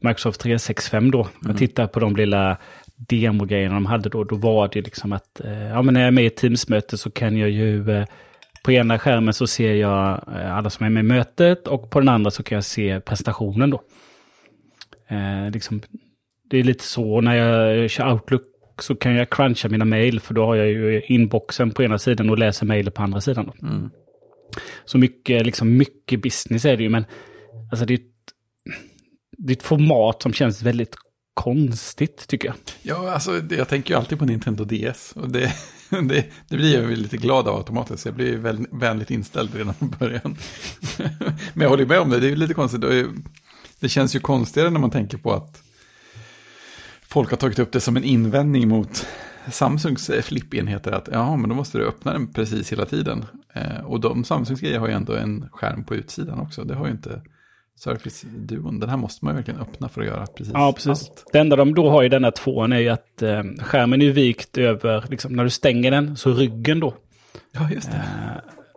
Microsoft 0.00 0.40
365 0.40 1.10
då. 1.10 1.28
Jag 1.44 1.58
tittar 1.58 1.86
på 1.86 2.00
de 2.00 2.16
lilla 2.16 2.56
demogrejerna 2.96 3.74
de 3.74 3.86
hade 3.86 4.08
då. 4.08 4.24
Då 4.24 4.36
var 4.36 4.68
det 4.72 4.80
liksom 4.80 5.12
att, 5.12 5.40
eh, 5.40 5.68
ja 5.68 5.82
men 5.82 5.94
när 5.94 6.00
jag 6.00 6.08
är 6.08 6.12
med 6.12 6.24
i 6.24 6.30
Teams-möte 6.30 6.98
så 6.98 7.10
kan 7.10 7.36
jag 7.36 7.50
ju, 7.50 7.90
eh, 7.90 8.06
på 8.64 8.72
ena 8.72 8.98
skärmen 8.98 9.34
så 9.34 9.46
ser 9.46 9.74
jag 9.74 10.24
eh, 10.36 10.56
alla 10.56 10.70
som 10.70 10.86
är 10.86 10.90
med 10.90 11.00
i 11.04 11.08
mötet 11.08 11.68
och 11.68 11.90
på 11.90 12.00
den 12.00 12.08
andra 12.08 12.30
så 12.30 12.42
kan 12.42 12.56
jag 12.56 12.64
se 12.64 13.00
presentationen 13.00 13.70
då. 13.70 13.82
Eh, 15.08 15.50
liksom, 15.50 15.82
det 16.50 16.58
är 16.58 16.64
lite 16.64 16.84
så 16.84 17.20
när 17.20 17.34
jag 17.34 17.90
kör 17.90 18.12
Outlook 18.12 18.51
så 18.78 18.94
kan 18.94 19.14
jag 19.14 19.30
cruncha 19.30 19.68
mina 19.68 19.84
mail 19.84 20.20
för 20.20 20.34
då 20.34 20.46
har 20.46 20.54
jag 20.54 20.68
ju 20.68 21.02
inboxen 21.02 21.70
på 21.70 21.82
ena 21.82 21.98
sidan 21.98 22.30
och 22.30 22.38
läser 22.38 22.66
mail 22.66 22.90
på 22.90 23.02
andra 23.02 23.20
sidan. 23.20 23.52
Mm. 23.62 23.90
Så 24.84 24.98
mycket, 24.98 25.46
liksom 25.46 25.76
mycket 25.76 26.22
business 26.22 26.64
är 26.64 26.76
det 26.76 26.82
ju, 26.82 26.88
men 26.88 27.04
alltså 27.70 27.86
det 27.86 27.94
är 27.94 27.98
ett, 27.98 28.02
det 29.38 29.52
är 29.52 29.56
ett 29.56 29.62
format 29.62 30.22
som 30.22 30.32
känns 30.32 30.62
väldigt 30.62 30.96
konstigt 31.34 32.26
tycker 32.28 32.48
jag. 32.48 32.56
Ja, 32.82 33.12
alltså 33.12 33.40
jag 33.50 33.68
tänker 33.68 33.94
ju 33.94 33.98
alltid 33.98 34.18
på 34.18 34.24
Nintendo 34.24 34.64
DS. 34.64 35.12
Och 35.16 35.28
det, 35.28 35.52
det, 35.90 36.24
det 36.48 36.56
blir 36.56 36.74
jag 36.74 36.82
väl 36.82 36.98
lite 36.98 37.16
glad 37.16 37.48
av 37.48 37.56
automatiskt. 37.56 38.06
Jag 38.06 38.14
blir 38.14 38.36
väl, 38.36 38.66
vänligt 38.70 39.10
inställd 39.10 39.54
redan 39.54 39.74
från 39.74 39.94
början. 39.98 40.36
Men 41.54 41.62
jag 41.62 41.68
håller 41.68 41.86
med 41.86 42.00
om 42.00 42.10
det, 42.10 42.20
det 42.20 42.30
är 42.30 42.36
lite 42.36 42.54
konstigt. 42.54 42.82
Det 43.80 43.88
känns 43.88 44.16
ju 44.16 44.20
konstigare 44.20 44.70
när 44.70 44.80
man 44.80 44.90
tänker 44.90 45.18
på 45.18 45.32
att 45.32 45.61
folk 47.12 47.30
har 47.30 47.36
tagit 47.36 47.58
upp 47.58 47.72
det 47.72 47.80
som 47.80 47.96
en 47.96 48.04
invändning 48.04 48.68
mot 48.68 49.06
Samsungs 49.50 50.10
eh, 50.10 50.22
flippenheter. 50.22 50.92
Att 50.92 51.08
ja, 51.12 51.36
men 51.36 51.48
då 51.48 51.54
måste 51.56 51.78
du 51.78 51.86
öppna 51.86 52.12
den 52.12 52.32
precis 52.32 52.72
hela 52.72 52.84
tiden. 52.86 53.24
Eh, 53.54 53.84
och 53.84 54.00
de 54.00 54.24
Samsungs 54.24 54.60
grejer 54.60 54.78
har 54.78 54.88
ju 54.88 54.94
ändå 54.94 55.12
en 55.14 55.48
skärm 55.52 55.84
på 55.84 55.94
utsidan 55.94 56.40
också. 56.40 56.64
Det 56.64 56.74
har 56.74 56.86
ju 56.86 56.92
inte 56.92 57.22
Surface 57.78 58.26
Duon. 58.38 58.80
Den 58.80 58.88
här 58.88 58.96
måste 58.96 59.24
man 59.24 59.34
ju 59.34 59.36
verkligen 59.36 59.60
öppna 59.60 59.88
för 59.88 60.00
att 60.00 60.06
göra 60.06 60.26
precis 60.26 60.52
Ja, 60.54 60.72
precis. 60.72 60.88
allt. 60.88 61.24
Det 61.32 61.38
enda 61.38 61.56
de 61.56 61.74
då 61.74 61.90
har 61.90 62.04
i 62.04 62.08
denna 62.08 62.30
tvåan 62.30 62.72
är 62.72 62.78
ju 62.78 62.88
att 62.88 63.22
eh, 63.22 63.42
skärmen 63.60 64.02
är 64.02 64.10
vikt 64.10 64.58
över, 64.58 65.04
liksom 65.08 65.32
när 65.32 65.44
du 65.44 65.50
stänger 65.50 65.90
den, 65.90 66.16
så 66.16 66.32
ryggen 66.32 66.80
då. 66.80 66.94
Ja, 67.52 67.70
just 67.70 67.90
det. 67.90 68.02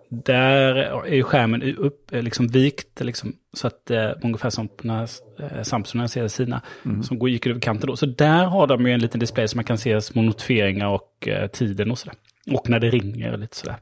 Där 0.09 0.75
är 1.05 1.15
ju 1.15 1.23
skärmen 1.23 1.75
upp, 1.75 2.13
eh, 2.13 2.21
liksom 2.21 2.47
vikt, 2.47 3.01
liksom, 3.01 3.35
så 3.53 3.67
att 3.67 3.91
eh, 3.91 4.11
ungefär 4.23 4.49
som 4.49 4.69
när 4.81 5.09
eh, 5.39 5.61
Samsung 5.63 6.09
ser 6.09 6.27
sina, 6.27 6.61
som 7.03 7.19
går, 7.19 7.29
gick 7.29 7.47
över 7.47 7.59
kanten 7.59 7.87
då. 7.87 7.95
Så 7.95 8.05
där 8.05 8.45
har 8.45 8.67
de 8.67 8.85
ju 8.85 8.93
en 8.93 8.99
liten 8.99 9.19
display 9.19 9.47
så 9.47 9.57
man 9.57 9.65
kan 9.65 9.77
se 9.77 10.01
små 10.01 10.21
notifieringar 10.21 10.87
och 10.87 11.27
eh, 11.27 11.47
tiden 11.47 11.91
och 11.91 11.97
sådär. 11.97 12.15
Och 12.51 12.69
när 12.69 12.79
det 12.79 12.89
ringer 12.89 13.33
och 13.33 13.39
lite 13.39 13.57
sådär. 13.57 13.77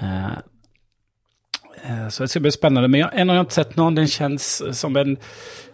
Eh, 0.00 0.32
eh, 1.84 2.08
så 2.08 2.22
det 2.22 2.28
ska 2.28 2.40
bli 2.40 2.52
spännande, 2.52 2.88
men 2.88 3.00
jag, 3.00 3.20
än 3.20 3.28
har 3.28 3.36
jag 3.36 3.42
inte 3.42 3.54
sett 3.54 3.76
någon. 3.76 3.94
Den 3.94 4.06
känns 4.06 4.78
som 4.80 4.96
en, 4.96 5.16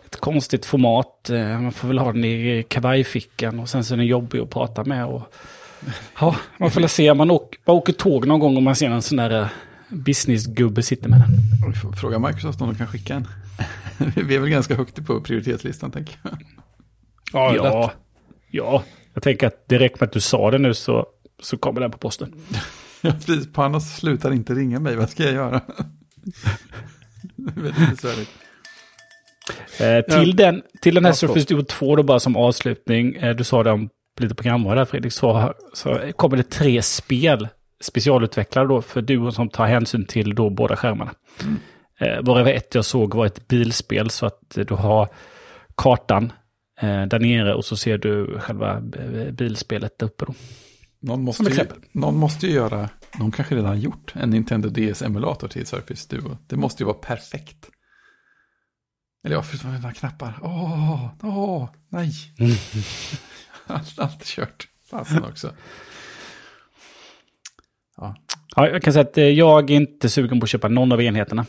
ett 0.05 0.16
konstigt 0.16 0.66
format. 0.66 1.31
Eh, 1.31 1.61
man 1.61 1.73
får 1.73 1.88
väl 1.88 1.99
ha 1.99 2.12
den 2.12 2.25
i 2.25 2.64
kavajfickan 2.68 3.61
och 3.61 3.68
sen 3.68 3.85
så 3.85 3.94
är 3.94 3.99
den 3.99 4.07
jobbig 4.07 4.40
att 4.40 4.51
prata 4.51 4.85
med. 4.85 5.07
Och, 5.07 5.35
ja, 6.20 6.37
man 6.59 6.70
får 6.70 6.81
väl 6.81 6.88
se. 6.90 7.14
Man 7.14 7.31
åker, 7.31 7.61
man 7.66 7.77
åker 7.77 7.92
tåg 7.92 8.27
någon 8.27 8.40
gång 8.40 8.57
om 8.57 8.64
man 8.64 8.77
ser 8.77 8.90
en 8.90 9.03
sån 9.03 9.16
där 9.16 9.40
eh, 9.40 9.47
businessgubbe 9.88 10.83
sitta 10.83 11.09
med 11.09 11.20
den. 11.20 11.31
Vi 11.73 11.79
får 11.79 11.92
fråga 11.92 12.18
Microsoft 12.18 12.61
om 12.61 12.68
de 12.68 12.75
kan 12.77 12.87
skicka 12.87 13.14
en. 13.14 13.29
Vi 14.27 14.35
är 14.35 14.40
väl 14.40 14.51
ganska 14.51 14.75
högt 14.75 15.07
på 15.07 15.20
prioritetslistan, 15.20 15.90
tänker 15.90 16.18
jag. 16.23 16.33
Ja, 17.33 17.55
Ja, 17.57 17.92
ja. 18.51 18.83
Jag 19.14 19.23
tänker 19.23 19.47
att 19.47 19.68
direkt 19.68 20.01
med 20.01 20.07
att 20.07 20.12
du 20.12 20.20
sa 20.20 20.51
det 20.51 20.59
nu 20.59 20.75
så, 20.75 21.07
så 21.42 21.57
kommer 21.57 21.81
den 21.81 21.90
på 21.90 21.99
posten. 21.99 22.35
Ja, 23.00 23.13
precis. 23.13 23.52
Panos 23.52 23.96
slutar 23.96 24.33
inte 24.33 24.54
ringa 24.54 24.81
mig. 24.81 24.96
Vad 24.96 25.11
ska 25.11 25.23
jag 25.25 25.33
göra? 25.33 25.61
det 27.37 27.61
är 27.61 27.63
väldigt 27.63 27.90
besvärligt. 27.90 28.31
Eh, 29.81 30.21
till, 30.21 30.37
den, 30.37 30.63
till 30.81 30.94
den 30.94 31.04
här 31.04 31.11
Ja. 31.11 31.15
Surface 31.15 31.46
Duo 31.48 31.63
2 31.63 31.96
då 31.96 32.02
bara 32.02 32.21
som 32.21 32.37
avslutning. 32.37 33.15
Eh, 33.17 33.37
du 33.37 33.44
sa 33.44 33.63
det 33.63 33.71
om 33.71 33.88
lite 34.21 34.35
programvara 34.35 34.75
där 34.75 34.85
Fredrik. 34.85 35.12
Så, 35.12 35.54
så 35.73 36.12
kommer 36.17 36.37
det 36.37 36.50
tre 36.50 36.83
spel 36.83 37.48
specialutvecklade 37.81 38.69
då 38.69 38.83
för 38.83 39.02
Duo 39.02 39.33
som 39.33 39.48
tar 39.48 39.67
hänsyn 39.67 40.06
till 40.06 40.35
då 40.35 40.50
båda 40.50 40.77
skärmarna. 40.77 41.15
Eh, 42.00 42.23
varav 42.23 42.48
ett 42.48 42.75
jag 42.75 42.85
såg 42.85 43.15
var 43.15 43.27
ett 43.27 43.48
bilspel 43.48 44.10
så 44.10 44.27
att 44.27 44.58
du 44.69 44.75
har 44.75 45.08
kartan 45.77 46.33
eh, 46.81 47.02
där 47.02 47.19
nere 47.19 47.54
och 47.54 47.65
så 47.65 47.77
ser 47.77 47.98
du 47.98 48.38
själva 48.40 48.77
eh, 48.77 49.33
bilspelet 49.33 49.98
där 49.98 50.06
uppe. 50.06 50.25
Då. 50.25 50.35
Någon 51.00 51.23
måste, 51.23 51.50
ju, 51.50 51.65
någon 51.92 52.17
måste 52.17 52.46
ju 52.46 52.52
göra, 52.52 52.88
någon 53.19 53.33
kanske 53.33 53.56
redan 53.56 53.81
gjort 53.81 54.12
en 54.15 54.31
Nintendo 54.31 54.69
DS-emulator 54.69 55.48
till 55.48 55.67
Surface 55.67 56.17
Duo. 56.17 56.37
Det 56.46 56.56
måste 56.56 56.83
ju 56.83 56.87
vara 56.87 56.96
perfekt. 56.96 57.71
Eller 59.25 59.37
ja, 59.37 59.42
förutom 59.42 59.73
mina 59.73 59.92
knappar. 59.92 60.38
Åh, 60.42 61.08
åh, 61.23 61.69
nej. 61.88 62.12
allt, 63.67 63.98
allt 63.98 64.23
är 64.23 64.27
kört. 64.27 64.69
Fasen 64.90 65.25
också. 65.25 65.54
Ja, 67.96 68.15
Ja, 68.56 68.69
jag 68.69 68.83
kan 68.83 68.92
säga 68.92 69.02
att 69.02 69.19
eh, 69.19 69.25
jag 69.25 69.71
är 69.71 69.75
inte 69.75 70.08
sugen 70.08 70.40
på 70.40 70.44
att 70.44 70.50
köpa 70.50 70.69
någon 70.69 70.92
av 70.92 71.02
enheterna. 71.02 71.46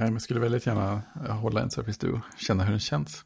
nej, 0.00 0.10
men 0.10 0.20
skulle 0.20 0.40
väldigt 0.40 0.66
gärna 0.66 1.02
hålla 1.28 1.60
en 1.60 1.70
Surface 1.70 2.06
Duo. 2.06 2.20
Känna 2.38 2.64
hur 2.64 2.70
den 2.70 2.80
känns. 2.80 3.24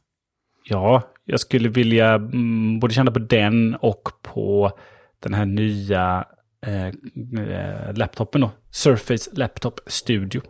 Ja, 0.64 1.02
jag 1.24 1.40
skulle 1.40 1.68
vilja 1.68 2.14
mm, 2.14 2.80
både 2.80 2.94
känna 2.94 3.10
på 3.10 3.18
den 3.18 3.74
och 3.74 4.08
på 4.22 4.78
den 5.20 5.34
här 5.34 5.46
nya 5.46 6.24
eh, 6.66 6.86
eh, 6.86 7.94
laptopen 7.94 8.40
då. 8.40 8.50
Surface 8.70 9.30
Laptop 9.32 9.80
Studio. 9.86 10.42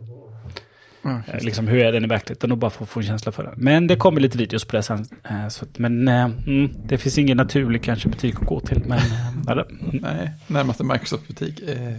Mm. 1.03 1.21
Liksom 1.41 1.67
hur 1.67 1.79
är 1.79 1.91
den 1.91 2.03
i 2.03 2.07
verkligheten 2.07 2.51
och 2.51 2.57
bara 2.57 2.71
få, 2.71 2.85
få 2.85 2.99
en 2.99 3.05
känsla 3.05 3.31
för 3.31 3.43
det. 3.43 3.53
Men 3.57 3.87
det 3.87 3.95
kommer 3.95 4.21
lite 4.21 4.37
videos 4.37 4.65
på 4.65 4.75
det 4.75 4.83
sen. 4.83 5.05
Eh, 5.23 5.47
så, 5.47 5.65
men 5.77 6.07
eh, 6.07 6.23
mm, 6.23 6.71
det 6.85 6.97
finns 6.97 7.17
ingen 7.17 7.37
naturlig 7.37 7.83
kanske 7.83 8.09
butik 8.09 8.35
att 8.41 8.47
gå 8.47 8.59
till. 8.59 8.83
Men 8.85 8.99
eller, 9.49 9.65
mm, 9.71 9.97
Nej, 10.01 10.31
närmaste 10.47 10.83
Microsoft-butik. 10.83 11.61
Eh, 11.61 11.97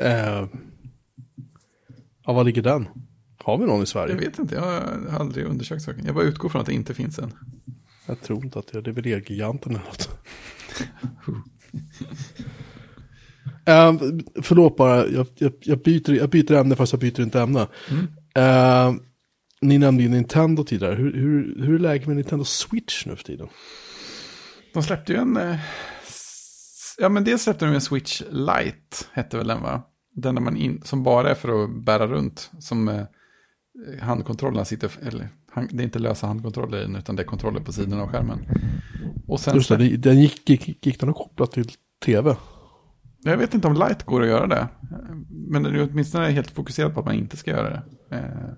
Eh, 0.00 0.48
ja, 2.24 2.32
var 2.32 2.44
ligger 2.44 2.62
den? 2.62 2.88
Har 3.38 3.58
vi 3.58 3.66
någon 3.66 3.82
i 3.82 3.86
Sverige? 3.86 4.14
jag 4.14 4.20
vet 4.20 4.38
inte, 4.38 4.54
jag 4.54 4.62
har 4.62 5.18
aldrig 5.18 5.46
undersökt 5.46 5.82
saken. 5.82 6.04
Jag 6.06 6.14
bara 6.14 6.24
utgår 6.24 6.48
från 6.48 6.60
att 6.60 6.66
det 6.66 6.74
inte 6.74 6.94
finns 6.94 7.18
en. 7.18 7.32
Jag 8.06 8.20
tror 8.20 8.44
inte 8.44 8.58
att 8.58 8.66
det 8.72 8.78
är. 8.78 8.82
Det 8.82 8.90
är 8.90 8.92
väl 8.92 9.06
Elgiganten 9.06 9.72
eller 9.72 9.84
något. 9.84 10.08
Eh, 13.66 13.94
förlåt 14.42 14.76
bara, 14.76 15.06
jag, 15.06 15.26
jag, 15.34 15.52
jag, 15.60 15.78
byter, 15.82 16.10
jag 16.12 16.30
byter 16.30 16.52
ämne 16.52 16.76
fast 16.76 16.92
jag 16.92 17.00
byter 17.00 17.20
inte 17.20 17.40
ämne. 17.40 17.66
Eh, 18.34 18.92
ni 19.60 19.78
nämnde 19.78 20.02
ju 20.02 20.08
Nintendo 20.08 20.64
tidigare. 20.64 20.94
Hur, 20.94 21.12
hur, 21.12 21.64
hur 21.66 21.74
är 21.74 21.78
läget 21.78 22.06
med 22.06 22.16
Nintendo 22.16 22.44
Switch 22.44 23.06
nu 23.06 23.16
för 23.16 23.24
tiden? 23.24 23.48
De 24.74 24.82
släppte 24.82 25.12
ju 25.12 25.18
en... 25.18 25.36
eh, 25.36 25.56
Ja, 26.98 27.08
men 27.08 27.24
dels 27.24 27.42
släppte 27.42 27.64
de 27.66 27.74
en 27.74 27.80
Switch 27.80 28.22
Lite, 28.30 28.96
hette 29.12 29.36
väl 29.36 29.46
den 29.46 29.62
va? 29.62 29.82
Den 30.14 30.34
där 30.34 30.42
man 30.42 30.56
in, 30.56 30.82
som 30.84 31.02
bara 31.02 31.30
är 31.30 31.34
för 31.34 31.64
att 31.64 31.84
bära 31.84 32.06
runt. 32.06 32.50
Som 32.60 32.88
eh, 32.88 33.04
handkontrollerna 34.00 34.64
sitter... 34.64 34.90
Eller, 35.06 35.28
hand, 35.50 35.68
det 35.72 35.82
är 35.82 35.84
inte 35.84 35.98
lösa 35.98 36.26
handkontroller 36.26 36.78
i 36.78 36.80
den, 36.80 36.96
utan 36.96 37.16
det 37.16 37.22
är 37.22 37.26
kontroller 37.26 37.60
på 37.60 37.72
sidan 37.72 38.00
av 38.00 38.08
skärmen. 38.08 38.38
Och 39.26 39.40
sen... 39.40 39.54
Just 39.54 39.68
det- 39.68 39.96
den 39.96 40.20
gick, 40.20 40.48
gick, 40.50 40.86
gick 40.86 41.00
den 41.00 41.08
att 41.08 41.16
koppla 41.16 41.46
till 41.46 41.70
tv? 42.04 42.36
Jag 43.24 43.36
vet 43.36 43.54
inte 43.54 43.68
om 43.68 43.74
Lite 43.88 44.04
går 44.04 44.22
att 44.22 44.28
göra 44.28 44.46
det. 44.46 44.68
Men 45.28 45.62
den 45.62 45.74
är 45.74 45.88
åtminstone 45.90 46.30
helt 46.30 46.50
fokuserad 46.50 46.94
på 46.94 47.00
att 47.00 47.06
man 47.06 47.14
inte 47.14 47.36
ska 47.36 47.50
göra 47.50 47.70
det. 47.70 47.82
Eh, 48.16 48.48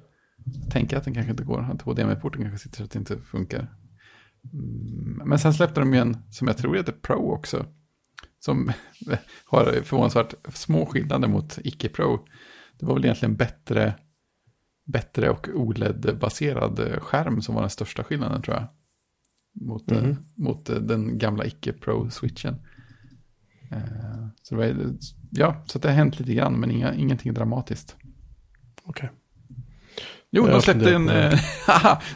jag 0.62 0.70
tänker 0.72 0.96
att 0.96 1.04
den 1.04 1.14
kanske 1.14 1.30
inte 1.30 1.44
går. 1.44 1.60
Att 1.72 1.82
HDMI-porten 1.82 2.42
kanske 2.42 2.58
sitter 2.58 2.76
så 2.76 2.84
att 2.84 2.90
det 2.90 2.98
inte 2.98 3.16
funkar. 3.18 3.74
Mm, 4.52 5.28
men 5.28 5.38
sen 5.38 5.54
släppte 5.54 5.80
de 5.80 5.94
ju 5.94 6.00
en 6.00 6.16
som 6.30 6.46
jag 6.48 6.56
tror 6.56 6.76
heter 6.76 6.92
Pro 6.92 7.32
också. 7.32 7.66
Som 8.38 8.72
har 9.44 9.64
förvånansvärt 9.82 10.34
små 10.54 10.86
skillnader 10.86 11.28
mot 11.28 11.58
icke-Pro. 11.64 12.18
Det 12.78 12.86
var 12.86 12.94
väl 12.94 13.04
egentligen 13.04 13.36
bättre, 13.36 13.94
bättre 14.86 15.30
och 15.30 15.48
OLED-baserad 15.54 16.98
skärm 17.02 17.42
som 17.42 17.54
var 17.54 17.62
den 17.62 17.70
största 17.70 18.04
skillnaden 18.04 18.42
tror 18.42 18.56
jag. 18.56 18.66
Mot, 19.66 19.92
eh, 19.92 20.02
Mhm. 20.02 20.16
mot 20.36 20.70
eh, 20.70 20.76
den 20.76 21.18
gamla 21.18 21.44
icke-Pro-switchen. 21.44 22.54
Eh, 23.72 23.78
Så, 24.42 24.54
det 24.54 24.72
var, 24.72 24.94
ja, 25.30 25.64
så 25.66 25.78
det 25.78 25.88
har 25.88 25.94
hänt 25.94 26.18
lite 26.18 26.34
grann, 26.34 26.60
men 26.60 26.70
inga, 26.70 26.94
ingenting 26.94 27.34
dramatiskt. 27.34 27.96
Okej. 28.84 29.10
Jo, 30.30 30.46
de 30.46 30.62
släppte, 30.62 30.94
en, 30.94 31.08
eh, 31.08 31.38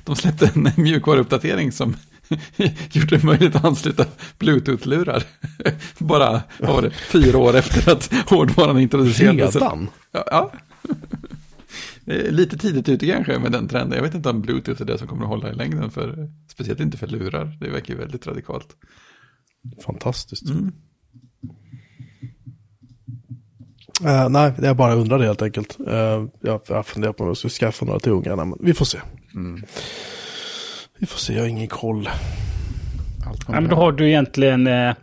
de 0.05 0.17
släppte 0.17 0.51
en 0.55 0.71
mjukvaruuppdatering 0.77 1.73
som 1.73 1.97
gjorde 2.93 3.17
det 3.17 3.25
möjligt 3.25 3.57
att 3.57 3.65
ansluta 3.65 4.05
Bluetooth-lurar. 4.39 5.23
Bara, 5.99 6.43
vad 6.59 6.75
var 6.75 6.83
det, 6.83 6.91
fyra 6.91 7.39
år 7.39 7.57
efter 7.57 7.93
att 7.93 8.13
hårdvaran 8.31 8.79
introducerades. 8.79 9.55
Redan? 9.55 9.89
Ja, 10.13 10.25
ja. 10.31 10.53
Lite 12.31 12.59
tidigt 12.59 12.89
ute 12.89 13.07
kanske 13.07 13.39
med 13.39 13.53
den 13.53 13.69
trenden. 13.69 13.97
Jag 13.97 14.03
vet 14.03 14.15
inte 14.15 14.31
om 14.31 14.41
Bluetooth 14.41 14.83
är 14.83 14.87
det 14.87 14.99
som 14.99 15.09
kommer 15.09 15.23
att 15.23 15.29
hålla 15.29 15.51
i 15.51 15.55
längden, 15.55 15.91
för, 15.91 16.31
speciellt 16.49 16.81
inte 16.81 16.99
för 16.99 17.07
lurar. 17.07 17.57
Det 17.61 17.71
verkar 17.71 17.95
ju 17.95 18.01
väldigt 18.01 18.27
radikalt. 18.27 18.77
Fantastiskt. 19.87 20.51
Mm. 20.51 20.73
Eh, 24.05 24.29
nej, 24.29 24.53
jag 24.63 24.77
bara 24.77 24.95
undrade 24.95 25.25
helt 25.25 25.43
enkelt. 25.43 25.77
Uh, 25.89 26.27
jag, 26.41 26.61
jag 26.69 26.87
funderar 26.87 27.13
på 27.13 27.23
om 27.23 27.29
jag 27.29 27.37
ska 27.37 27.49
skaffa 27.49 27.85
några 27.85 28.01
till 28.01 28.13
ungarna, 28.13 28.45
men 28.45 28.59
vi 28.61 28.75
får 28.75 28.85
se. 28.85 28.99
Mm. 29.35 29.63
Vi 30.99 31.07
får 31.07 31.19
se, 31.19 31.35
jag 31.35 31.41
har 31.41 31.49
ingen 31.49 31.69
koll. 31.69 32.09
Allt 33.27 33.45
kommer 33.45 33.57
ja, 33.57 33.61
men 33.61 33.71
då 33.71 33.77
har 33.77 33.93
du 33.93 34.09
egentligen... 34.09 34.67
Eh, 34.67 34.95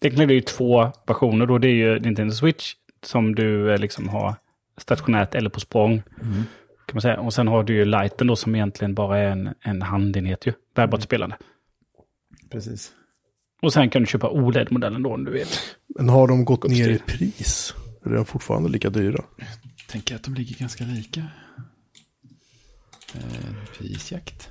egentligen 0.00 0.20
är 0.20 0.26
det 0.26 0.34
ju 0.34 0.40
två 0.40 0.92
versioner 1.06 1.46
då. 1.46 1.58
Det 1.58 1.68
är 1.68 1.72
ju 1.72 1.98
Nintendo 1.98 2.34
Switch 2.34 2.74
som 3.02 3.34
du 3.34 3.72
eh, 3.72 3.78
liksom 3.78 4.08
har 4.08 4.34
stationärt 4.76 5.34
eller 5.34 5.50
på 5.50 5.60
språng. 5.60 6.02
Mm. 6.22 6.34
Kan 6.86 6.94
man 6.94 7.02
säga. 7.02 7.20
Och 7.20 7.34
sen 7.34 7.48
har 7.48 7.62
du 7.62 7.74
ju 7.74 7.84
Lighten 7.84 8.26
då 8.26 8.36
som 8.36 8.54
egentligen 8.54 8.94
bara 8.94 9.18
är 9.18 9.30
en, 9.30 9.54
en 9.60 9.82
handenhet 9.82 10.46
ju. 10.46 10.52
Bärbart 10.74 11.02
spelande. 11.02 11.36
Precis. 12.50 12.92
Och 13.62 13.72
sen 13.72 13.90
kan 13.90 14.02
du 14.02 14.06
köpa 14.06 14.30
OLED-modellen 14.30 15.02
då 15.02 15.14
om 15.14 15.24
du 15.24 15.30
vill. 15.30 15.46
Men 15.88 16.08
har 16.08 16.28
de 16.28 16.44
gått 16.44 16.64
Uppstyr. 16.64 16.86
ner 16.86 16.94
i 16.94 16.98
pris? 16.98 17.74
Är 18.04 18.10
de 18.10 18.24
fortfarande 18.24 18.68
lika 18.68 18.90
dyra? 18.90 19.24
Tänker 19.88 20.16
att 20.16 20.22
de 20.22 20.34
ligger 20.34 20.56
ganska 20.56 20.84
lika. 20.84 21.26
Eh, 23.14 23.54
prisjakt. 23.78 24.50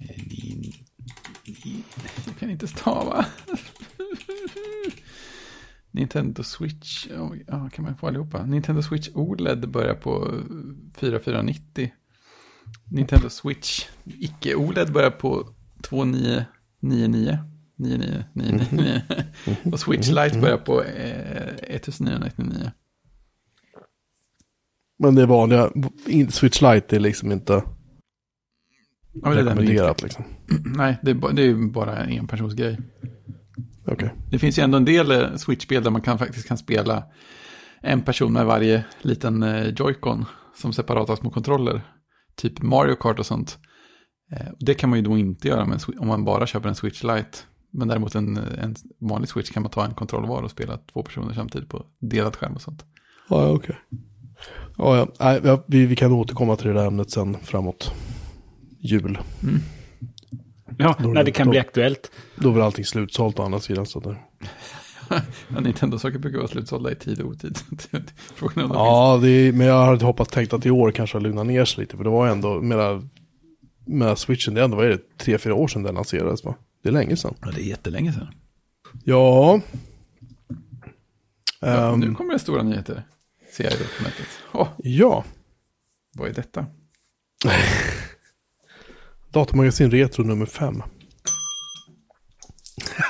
Eh, 0.00 0.22
ni, 0.26 0.74
ni, 1.44 1.84
jag 2.26 2.38
kan 2.38 2.50
inte 2.50 2.68
stava. 2.68 3.26
Nintendo 5.90 6.42
Switch, 6.42 7.06
oh, 7.06 7.36
ja, 7.46 7.70
kan 7.72 7.84
man 7.84 7.96
få 7.96 8.06
allihopa. 8.06 8.46
Nintendo 8.46 8.82
Switch 8.82 9.08
OLED 9.14 9.68
börjar 9.68 9.94
på 9.94 10.42
4490. 10.94 11.90
Nintendo 12.90 13.30
Switch 13.30 13.86
icke-OLED 14.04 14.92
börjar 14.92 15.10
på 15.10 15.54
2999. 15.82 17.38
9999. 17.78 19.02
Och 19.72 19.80
Switch 19.80 20.08
Lite 20.08 20.38
börjar 20.38 20.56
på 20.56 20.82
eh, 20.82 21.74
1999. 21.74 22.70
Men 24.98 25.14
det 25.14 25.22
är 25.22 25.26
vanliga, 25.26 25.70
Switch 26.30 26.62
Lite 26.62 26.96
är 26.96 27.00
liksom 27.00 27.32
inte 27.32 27.62
Ja, 29.22 29.30
rekommenderat 29.30 30.02
liksom. 30.02 30.24
Nej, 30.64 30.98
det 31.02 31.10
är, 31.10 31.32
det 31.32 31.42
är 31.42 31.54
bara 31.54 31.96
en 31.96 32.26
persons 32.26 32.54
grej. 32.54 32.78
Okej. 33.86 34.14
Det 34.30 34.38
finns 34.38 34.58
ju 34.58 34.62
ändå 34.62 34.76
en 34.76 34.84
del 34.84 35.10
eh, 35.10 35.34
Switch-spel 35.36 35.82
där 35.82 35.90
man 35.90 36.00
kan, 36.00 36.18
faktiskt 36.18 36.48
kan 36.48 36.58
spela 36.58 37.04
en 37.80 38.02
person 38.02 38.32
med 38.32 38.46
varje 38.46 38.84
liten 39.02 39.42
eh, 39.42 39.74
Joy-Con 39.74 40.24
som 40.56 40.72
separata 40.72 41.16
små 41.16 41.30
kontroller. 41.30 41.80
Typ 42.36 42.62
Mario 42.62 42.94
Kart 42.94 43.18
och 43.18 43.26
sånt. 43.26 43.58
Eh, 44.32 44.46
det 44.60 44.74
kan 44.74 44.90
man 44.90 44.98
ju 44.98 45.04
då 45.04 45.18
inte 45.18 45.48
göra 45.48 45.78
om 45.98 46.08
man 46.08 46.24
bara 46.24 46.46
köper 46.46 46.68
en 46.68 46.74
Switch 46.74 47.02
Lite. 47.02 47.38
Men 47.78 47.88
däremot 47.88 48.14
en, 48.14 48.36
en 48.36 48.74
vanlig 48.98 49.28
Switch 49.28 49.50
kan 49.50 49.62
man 49.62 49.70
ta 49.72 49.84
en 49.84 49.94
kontroll 49.94 50.26
var 50.26 50.42
och 50.42 50.50
spela 50.50 50.78
två 50.92 51.02
personer 51.02 51.34
samtidigt 51.34 51.68
på 51.68 51.86
delad 52.00 52.36
skärm 52.36 52.52
och 52.54 52.62
sånt. 52.62 52.84
Ja, 53.28 53.42
ja, 53.42 53.48
okej. 53.50 53.76
Ja, 54.76 54.96
ja. 54.96 55.06
Nej, 55.20 55.40
ja, 55.44 55.64
vi, 55.66 55.86
vi 55.86 55.96
kan 55.96 56.12
återkomma 56.12 56.56
till 56.56 56.66
det 56.66 56.72
där 56.72 56.86
ämnet 56.86 57.10
sen 57.10 57.36
framåt 57.42 57.92
jul. 58.80 59.18
Ja, 60.78 60.96
Då 61.02 61.10
är 61.10 61.14
när 61.14 61.24
det- 61.24 61.30
kan 61.30 61.46
då- 61.46 61.50
bli 61.50 61.58
aktuellt. 61.60 62.10
Då 62.36 62.50
väl 62.50 62.62
allting 62.62 62.84
slutsålt 62.84 63.38
å 63.38 63.42
andra 63.42 63.60
sidan. 63.60 63.86
Så 63.86 64.00
det... 64.00 64.16
Ja, 65.54 65.60
Nintendo-saker 65.60 66.18
brukar 66.18 66.38
vara 66.38 66.48
slutsålda 66.48 66.92
i 66.92 66.94
tid 66.94 67.20
och 67.20 67.28
otid. 67.30 67.58
Ja, 68.56 69.18
det 69.22 69.28
är, 69.28 69.52
men 69.52 69.66
jag 69.66 69.84
hade 69.86 70.04
hoppats 70.04 70.30
tänkt 70.30 70.52
att 70.52 70.66
i 70.66 70.70
år 70.70 70.90
kanske 70.90 71.16
har 71.16 71.22
lugnat 71.22 71.46
ner 71.46 71.64
sig 71.64 71.80
lite. 71.80 71.96
För 71.96 72.04
det 72.04 72.10
var 72.10 72.28
ändå, 72.28 72.60
med, 72.62 73.08
med 73.86 74.18
switchen, 74.18 74.54
det 74.54 74.60
är 74.60 74.64
ändå, 74.64 74.76
vad 74.76 74.86
är 74.86 74.90
det, 74.90 75.18
tre, 75.18 75.38
fyra 75.38 75.54
år 75.54 75.68
sedan 75.68 75.82
den 75.82 75.94
lanserades 75.94 76.44
va? 76.44 76.54
Det 76.82 76.88
är 76.88 76.92
länge 76.92 77.16
sedan. 77.16 77.34
Ja, 77.40 77.50
det 77.50 77.60
är 77.60 77.64
jättelänge 77.64 78.12
sedan. 78.12 78.28
Ja. 79.04 79.60
Ja, 81.60 81.92
Ehm, 81.92 82.00
nu 82.00 82.14
kommer 82.14 82.32
det 82.32 82.38
stora 82.38 82.62
nyheter. 82.62 83.02
Ser 83.52 83.64
jag 83.64 83.72
i 83.72 83.76
dokumentet. 83.76 84.26
Åh, 84.52 84.68
ja. 84.78 85.24
vad 86.14 86.28
är 86.28 86.34
detta? 86.34 86.66
Datamagasin 89.30 89.90
Retro 89.90 90.24
nummer 90.24 90.46
fem. 90.46 90.82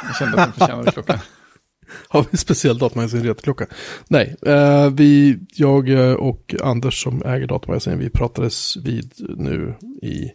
Jag 0.06 0.16
kände 0.16 0.42
att 0.42 0.46
den 0.46 0.52
förtjänade 0.52 0.92
klockan. 0.92 1.18
Har 2.08 2.22
vi 2.22 2.28
en 2.30 2.38
speciell 2.38 2.78
datamagasin 2.78 3.22
retklocka? 3.22 3.66
Nej, 4.08 4.36
eh, 4.46 4.90
vi, 4.90 5.38
jag 5.54 5.88
eh, 5.88 6.12
och 6.12 6.54
Anders 6.62 7.02
som 7.02 7.22
äger 7.22 7.46
datamagasin, 7.46 7.98
vi 7.98 8.10
pratades 8.10 8.76
vid 8.76 9.12
nu 9.18 9.74
i 10.02 10.30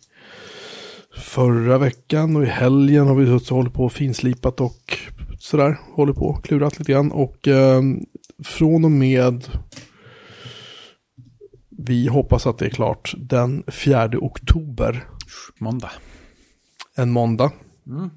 förra 1.18 1.78
veckan 1.78 2.36
och 2.36 2.44
i 2.44 2.48
helgen 2.48 3.08
har 3.08 3.16
vi 3.16 3.40
hållit 3.50 3.74
på 3.74 3.86
och 3.86 3.94
finslipat 3.94 4.62
och 4.62 4.98
sådär, 5.40 5.78
håller 5.94 6.14
på 6.14 6.26
och 6.26 6.44
klurat 6.44 6.80
lite 6.80 6.92
grann. 6.92 7.12
Och 7.12 7.48
eh, 7.48 7.82
från 8.44 8.86
och 8.86 8.92
med, 8.92 9.48
vi 11.70 12.08
hoppas 12.08 12.48
att 12.48 12.58
det 12.58 12.66
är 12.66 12.70
klart, 12.70 13.14
den 13.18 13.64
4 13.68 14.10
oktober, 14.22 15.08
Måndag. 15.60 15.92
en 16.96 17.12
måndag. 17.12 17.52
Mm. 17.88 18.10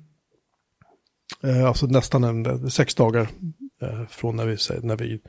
Eh, 1.43 1.67
alltså 1.67 1.87
nästan 1.87 2.25
en, 2.25 2.71
sex 2.71 2.95
dagar 2.95 3.29
eh, 3.83 4.07
från 4.09 4.37
när 4.37 4.47
vi, 4.47 4.57
när, 4.83 4.97
vi, 4.97 5.21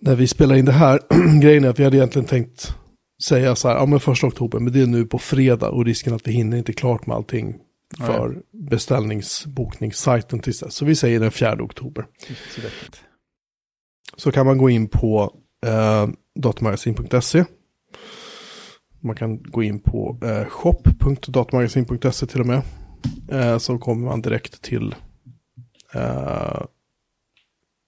när 0.00 0.14
vi 0.14 0.26
spelar 0.26 0.56
in 0.56 0.64
det 0.64 0.72
här. 0.72 1.00
Grejen 1.40 1.64
är 1.64 1.68
att 1.68 1.78
vi 1.78 1.84
hade 1.84 1.96
egentligen 1.96 2.28
tänkt 2.28 2.74
säga 3.22 3.56
så 3.56 3.68
här, 3.68 3.76
ja 3.76 3.86
men 3.86 4.00
första 4.00 4.26
oktober, 4.26 4.58
men 4.58 4.72
det 4.72 4.82
är 4.82 4.86
nu 4.86 5.06
på 5.06 5.18
fredag 5.18 5.70
och 5.70 5.84
risken 5.84 6.14
att 6.14 6.28
vi 6.28 6.32
hinner 6.32 6.56
inte 6.56 6.72
klart 6.72 7.06
med 7.06 7.16
allting 7.16 7.56
för 7.96 8.42
beställningsbokningssajten 8.52 10.40
tills 10.40 10.60
dess. 10.60 10.74
Så 10.74 10.84
vi 10.84 10.94
säger 10.94 11.20
den 11.20 11.30
4 11.30 11.62
oktober. 11.62 12.06
Så. 12.54 12.60
Så 14.16 14.32
kan 14.32 14.46
man 14.46 14.58
gå 14.58 14.70
in 14.70 14.88
på 14.88 15.34
eh, 15.66 16.08
datamagasin.se. 16.40 17.44
Man 19.00 19.16
kan 19.16 19.42
gå 19.42 19.62
in 19.62 19.80
på 19.80 20.18
eh, 20.22 20.48
shop.datamagasin.se 20.48 22.26
till 22.26 22.40
och 22.40 22.46
med. 22.46 22.62
Eh, 23.28 23.58
så 23.58 23.78
kommer 23.78 24.06
man 24.06 24.22
direkt 24.22 24.62
till, 24.62 24.94
eh, 25.94 26.62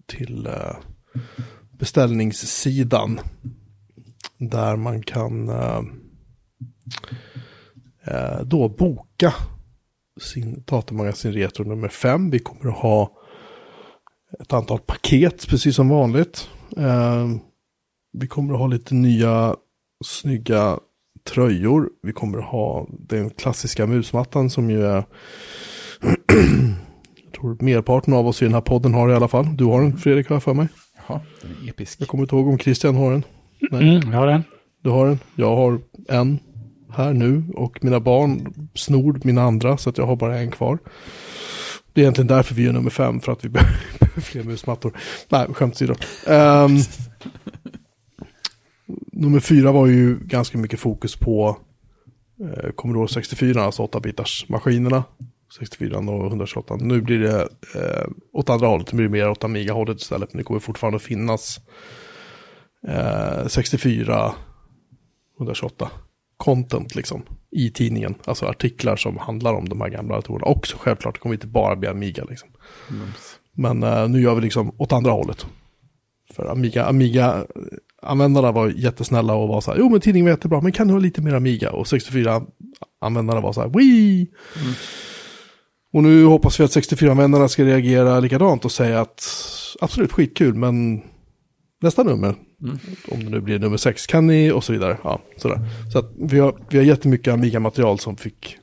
till 0.06 0.46
eh, 0.46 0.76
beställningssidan. 1.78 3.20
Där 4.40 4.76
man 4.76 5.02
kan 5.02 5.48
eh, 5.48 5.82
eh, 8.04 8.40
då 8.44 8.68
boka 8.68 9.34
sin 10.20 10.64
datamagasin 10.66 11.32
Retro 11.32 11.64
nummer 11.64 11.88
5. 11.88 12.30
Vi 12.30 12.38
kommer 12.38 12.70
att 12.70 12.78
ha 12.78 13.12
ett 14.40 14.52
antal 14.52 14.78
paket, 14.78 15.48
precis 15.48 15.76
som 15.76 15.88
vanligt. 15.88 16.48
Eh, 16.76 17.28
vi 18.12 18.26
kommer 18.26 18.54
att 18.54 18.60
ha 18.60 18.66
lite 18.66 18.94
nya 18.94 19.56
snygga 20.04 20.78
tröjor. 21.34 21.88
Vi 22.02 22.12
kommer 22.12 22.38
att 22.38 22.44
ha 22.44 22.86
den 22.90 23.30
klassiska 23.30 23.86
musmattan 23.86 24.50
som 24.50 24.70
ju 24.70 24.86
är... 24.86 25.04
jag 27.24 27.32
tror 27.40 27.56
merparten 27.60 28.14
av 28.14 28.26
oss 28.26 28.42
i 28.42 28.44
den 28.44 28.54
här 28.54 28.60
podden 28.60 28.94
har 28.94 29.08
i 29.10 29.14
alla 29.14 29.28
fall. 29.28 29.56
Du 29.56 29.64
har 29.64 29.82
den, 29.82 29.96
Fredrik, 29.98 30.28
har 30.28 30.36
jag 30.36 30.42
för 30.42 30.54
mig. 30.54 30.68
Jaha, 31.08 31.20
den 31.42 31.50
är 31.50 31.70
episk. 31.70 32.00
Jag 32.00 32.08
kommer 32.08 32.24
inte 32.24 32.36
ihåg 32.36 32.48
om 32.48 32.58
Christian 32.58 32.96
har 32.96 33.12
den. 33.12 33.24
Nej. 33.70 33.96
Mm, 33.96 34.12
jag 34.12 34.18
har 34.18 34.26
den. 34.26 34.44
Du 34.82 34.90
har 34.90 35.06
den. 35.06 35.18
Jag 35.34 35.56
har 35.56 35.80
en 36.08 36.38
här 36.92 37.12
nu 37.12 37.44
och 37.54 37.84
mina 37.84 38.00
barn 38.00 38.54
snor 38.74 39.20
mina 39.24 39.42
andra 39.42 39.76
så 39.76 39.90
att 39.90 39.98
jag 39.98 40.06
har 40.06 40.16
bara 40.16 40.38
en 40.38 40.50
kvar. 40.50 40.78
Det 41.92 42.00
är 42.00 42.02
egentligen 42.02 42.28
därför 42.28 42.54
vi 42.54 42.66
är 42.66 42.72
nummer 42.72 42.90
fem, 42.90 43.20
för 43.20 43.32
att 43.32 43.44
vi 43.44 43.48
behöver 44.00 44.20
fler 44.20 44.42
musmattor. 44.42 44.98
Nej, 45.28 45.46
skämt 45.54 45.74
åsido. 45.74 45.94
Ehm, 46.26 46.76
nummer 49.12 49.40
fyra 49.40 49.72
var 49.72 49.86
ju 49.86 50.18
ganska 50.18 50.58
mycket 50.58 50.80
fokus 50.80 51.16
på 51.16 51.58
eh, 52.40 52.70
Commodore 52.70 53.08
64, 53.08 53.62
alltså 53.62 53.82
8-bitars 53.82 54.44
maskinerna. 54.48 55.04
64 55.58 55.98
och 55.98 56.26
128. 56.26 56.76
Nu 56.80 57.00
blir 57.00 57.18
det 57.18 57.40
eh, 57.74 58.08
åt 58.32 58.50
andra 58.50 58.66
hållet, 58.66 58.92
nu 58.92 58.96
blir 58.96 59.06
det 59.06 59.12
mer 59.12 59.30
åt 59.30 59.44
Amiga-hållet 59.44 60.00
istället. 60.00 60.32
Men 60.32 60.38
det 60.38 60.44
kommer 60.44 60.60
fortfarande 60.60 60.96
att 60.96 61.02
finnas 61.02 61.60
eh, 62.88 63.46
64, 63.46 64.34
128 65.38 65.90
content 66.36 66.94
liksom 66.94 67.22
i 67.50 67.70
tidningen. 67.70 68.14
Alltså 68.24 68.46
artiklar 68.46 68.96
som 68.96 69.18
handlar 69.18 69.54
om 69.54 69.68
de 69.68 69.80
här 69.80 69.88
gamla 69.88 70.16
datorerna. 70.16 70.46
Och 70.46 70.66
så 70.66 70.78
självklart 70.78 71.14
det 71.14 71.20
kommer 71.20 71.34
inte 71.34 71.46
bara 71.46 71.76
bli 71.76 71.88
Amiga 71.88 72.24
liksom. 72.24 72.48
Mums. 72.88 73.38
Men 73.52 73.82
eh, 73.82 74.08
nu 74.08 74.20
gör 74.20 74.34
vi 74.34 74.40
liksom 74.40 74.74
åt 74.78 74.92
andra 74.92 75.10
hållet. 75.10 75.46
För 76.34 76.46
Amiga, 76.46 76.84
Amiga 76.84 77.46
användarna 78.02 78.52
var 78.52 78.68
jättesnälla 78.68 79.34
och 79.34 79.48
var 79.48 79.60
så 79.60 79.70
här, 79.70 79.78
jo 79.78 79.88
men 79.88 80.00
tidningen 80.00 80.24
var 80.24 80.30
jättebra, 80.30 80.60
men 80.60 80.72
kan 80.72 80.88
du 80.88 80.94
ha 80.94 81.00
lite 81.00 81.22
mer 81.22 81.34
Amiga? 81.34 81.72
Och 81.72 81.86
64 81.88 82.42
användarna 83.00 83.40
var 83.40 83.52
så 83.52 83.60
här, 83.60 83.68
Wii! 83.68 84.28
Och 85.92 86.02
nu 86.02 86.24
hoppas 86.24 86.60
vi 86.60 86.64
att 86.64 86.70
64-användarna 86.70 87.48
ska 87.48 87.64
reagera 87.64 88.20
likadant 88.20 88.64
och 88.64 88.72
säga 88.72 89.00
att 89.00 89.22
absolut 89.80 90.12
skitkul, 90.12 90.54
men 90.54 91.02
nästa 91.82 92.02
nummer, 92.02 92.34
om 93.10 93.24
det 93.24 93.30
nu 93.30 93.40
blir 93.40 93.58
nummer 93.58 93.76
6, 93.76 94.06
kan 94.06 94.26
ni 94.26 94.50
och 94.50 94.64
så 94.64 94.72
vidare. 94.72 94.98
Ja, 95.04 95.20
sådär. 95.36 95.60
Så 95.92 95.98
att 95.98 96.12
vi 96.18 96.38
har, 96.38 96.54
vi 96.68 96.78
har 96.78 96.84
jättemycket 96.84 97.34
Amiga-material 97.34 97.98
som 97.98 98.16
fick 98.16 98.56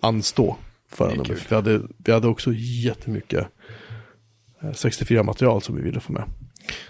anstå 0.00 0.56
förra 0.90 1.14
numret. 1.14 1.52
Vi 1.52 1.54
hade, 1.54 1.82
vi 1.96 2.12
hade 2.12 2.28
också 2.28 2.52
jättemycket 2.54 3.46
eh, 4.62 4.68
64-material 4.68 5.62
som 5.62 5.76
vi 5.76 5.82
ville 5.82 6.00
få 6.00 6.12
med. 6.12 6.24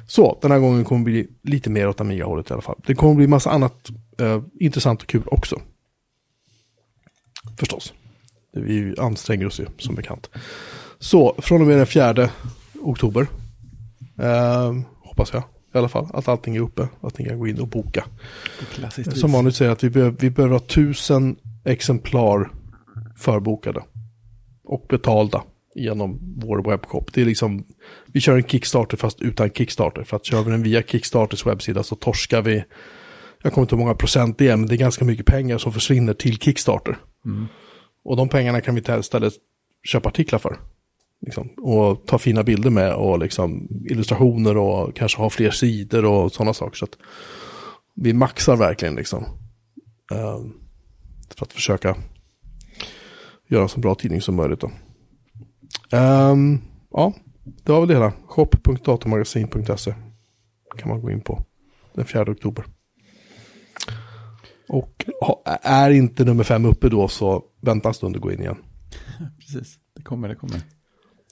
Så, 0.07 0.39
den 0.43 0.51
här 0.51 0.59
gången 0.59 0.85
kommer 0.85 1.01
det 1.01 1.05
bli 1.05 1.29
lite 1.43 1.71
mer 1.71 1.89
åt 1.89 2.01
Amiga-hållet 2.01 2.51
i 2.51 2.53
alla 2.53 2.63
fall. 2.63 2.81
Det 2.87 2.95
kommer 2.95 3.15
bli 3.15 3.27
massa 3.27 3.51
annat 3.51 3.91
eh, 4.19 4.43
intressant 4.61 5.03
och 5.03 5.09
kul 5.09 5.23
också. 5.27 5.61
Förstås. 7.59 7.93
Vi 8.53 8.95
anstränger 8.99 9.47
oss 9.47 9.61
ju 9.61 9.67
som 9.79 9.95
bekant. 9.95 10.31
Så, 10.99 11.35
från 11.39 11.61
och 11.61 11.67
med 11.67 11.77
den 11.77 11.87
4 11.87 12.31
oktober. 12.81 13.27
Eh, 14.19 14.73
hoppas 15.03 15.33
jag 15.33 15.43
i 15.75 15.79
alla 15.79 15.89
fall. 15.89 16.09
Att 16.13 16.29
allting 16.29 16.57
är 16.57 16.61
uppe. 16.61 16.89
Att 17.01 17.19
ni 17.19 17.25
kan 17.25 17.39
gå 17.39 17.49
in 17.49 17.61
och 17.61 17.69
boka. 17.69 18.05
Som 19.15 19.33
vanligt 19.33 19.57
säger 19.57 19.71
att 19.71 19.85
vi, 19.85 19.91
behöver, 19.91 20.17
vi 20.21 20.31
behöver 20.31 20.53
ha 20.53 20.61
tusen 20.61 21.37
exemplar 21.65 22.51
förbokade. 23.17 23.83
Och 24.65 24.87
betalda 24.89 25.43
genom 25.75 26.19
vår 26.37 26.71
webbshop. 26.71 27.13
Det 27.13 27.21
är 27.21 27.25
liksom, 27.25 27.65
vi 28.07 28.21
kör 28.21 28.37
en 28.37 28.43
Kickstarter 28.43 28.97
fast 28.97 29.21
utan 29.21 29.51
Kickstarter. 29.51 30.05
För 30.05 30.17
att 30.17 30.25
kör 30.25 30.43
vi 30.43 30.51
den 30.51 30.63
via 30.63 30.83
Kickstarters 30.83 31.47
webbsida 31.47 31.83
så 31.83 31.97
torskar 31.97 32.43
vi, 32.43 32.65
jag 33.43 33.53
kommer 33.53 33.65
inte 33.65 33.75
ihåg 33.75 33.81
hur 33.81 33.87
många 33.87 33.95
procent 33.95 34.39
det 34.39 34.49
är, 34.49 34.57
men 34.57 34.67
det 34.67 34.75
är 34.75 34.79
ganska 34.79 35.05
mycket 35.05 35.27
pengar 35.27 35.59
som 35.59 35.73
försvinner 35.73 36.15
till 36.15 36.39
Kickstarter. 36.39 36.99
Och 38.05 38.17
de 38.17 38.29
pengarna 38.29 38.61
kan 38.61 38.75
vi 38.75 38.83
istället 39.01 39.35
köpa 39.85 40.09
artiklar 40.09 40.39
för. 40.39 40.59
Liksom, 41.21 41.49
och 41.49 42.07
ta 42.07 42.19
fina 42.19 42.43
bilder 42.43 42.71
med 42.71 42.95
och 42.95 43.19
liksom 43.19 43.69
illustrationer 43.91 44.57
och 44.57 44.97
kanske 44.97 45.19
ha 45.19 45.31
fler 45.31 45.51
sidor 45.51 46.05
och 46.05 46.33
sådana 46.33 46.55
saker. 46.55 46.77
Så 46.77 46.85
att 46.85 46.99
vi 47.95 48.13
maxar 48.13 48.57
verkligen 48.57 48.95
liksom. 48.95 49.25
Eh, 50.13 50.41
för 51.37 51.47
att 51.47 51.53
försöka 51.53 51.97
göra 53.49 53.63
en 53.63 53.69
så 53.69 53.81
bra 53.81 53.95
tidning 53.95 54.21
som 54.21 54.37
möjligt 54.37 54.61
då. 54.61 54.71
Ehm, 55.93 56.59
ja, 56.91 57.13
det 57.65 57.73
var 57.73 57.81
väl 57.81 57.89
det 57.89 57.95
hela. 57.95 58.13
Shop.datamagasin.se 58.27 59.95
kan 60.79 60.89
man 60.89 61.03
gå 61.03 61.11
in 61.11 61.21
på 61.21 61.45
den 61.95 62.05
4 62.05 62.33
oktober. 62.33 62.65
Och 64.69 65.05
är 65.63 65.91
inte 65.91 66.25
nummer 66.25 66.45
fem 66.45 66.65
uppe 66.65 66.89
då 66.89 67.09
så 67.09 67.45
vänta 67.61 67.89
en 67.89 67.95
stund 67.95 68.17
och 68.17 68.23
gå 68.23 68.33
in 68.33 68.41
igen. 68.41 68.57
Precis, 69.39 69.79
det 69.95 70.03
kommer, 70.03 70.29
det 70.29 70.35
kommer. 70.35 70.61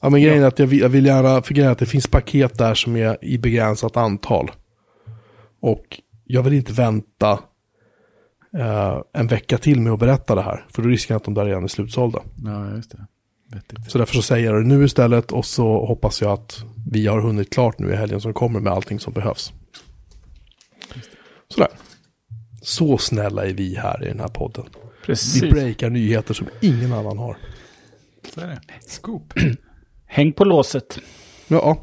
Ja 0.03 0.11
men 0.11 0.23
grejen 0.23 0.43
är 0.43 0.47
att 0.47 0.59
jag 0.59 0.67
vill, 0.67 0.81
jag 0.81 0.89
vill 0.89 1.07
gärna, 1.07 1.43
för 1.43 1.55
grejen 1.55 1.69
är 1.69 1.73
att 1.73 1.79
det 1.79 1.87
finns 1.87 2.07
paket 2.07 2.59
där 2.59 2.75
som 2.75 2.97
är 2.97 3.25
i 3.25 3.39
begränsat 3.39 3.97
antal. 3.97 4.51
Och 5.61 6.01
jag 6.25 6.43
vill 6.43 6.53
inte 6.53 6.73
vänta 6.73 7.39
eh, 8.59 9.01
en 9.13 9.27
vecka 9.27 9.59
till 9.59 9.81
med 9.81 9.93
att 9.93 9.99
berätta 9.99 10.35
det 10.35 10.43
här. 10.43 10.67
För 10.71 10.83
då 10.83 10.89
riskerar 10.89 11.15
jag 11.15 11.21
att 11.21 11.25
de 11.25 11.35
där 11.35 11.45
redan 11.45 11.65
är 11.65 11.69
slutsålda. 11.69 12.23
Ja, 12.45 12.71
just 12.77 12.91
det. 12.91 13.07
Vettigt. 13.53 13.91
Så 13.91 13.99
därför 13.99 14.15
så 14.15 14.23
säger 14.23 14.53
jag 14.53 14.63
det 14.63 14.69
nu 14.69 14.85
istället 14.85 15.33
och 15.33 15.45
så 15.47 15.87
hoppas 15.87 16.23
jag 16.23 16.33
att 16.33 16.65
vi 16.91 17.07
har 17.07 17.21
hunnit 17.21 17.53
klart 17.53 17.79
nu 17.79 17.93
i 17.93 17.97
helgen 17.97 18.21
som 18.21 18.35
kommer 18.35 18.61
med 18.61 18.73
allting 18.73 19.01
som 19.01 19.13
behövs. 19.13 19.53
Sådär. 21.49 21.69
Så 22.63 22.99
snälla 22.99 23.47
är 23.47 23.53
vi 23.53 23.75
här 23.75 24.05
i 24.05 24.09
den 24.09 24.21
här 24.21 24.29
podden. 24.29 24.65
Vi 24.73 25.07
Precis. 25.07 25.51
breakar 25.51 25.91
nyheter 25.91 26.35
som 26.35 26.47
ingen 26.61 26.93
annan 26.93 27.19
har. 27.19 27.37
Så 28.35 28.41
är 28.41 28.47
det. 28.47 28.61
Scoop. 28.87 29.33
Häng 30.07 30.33
på 30.33 30.45
låset. 30.45 30.99
Ja. 31.49 31.79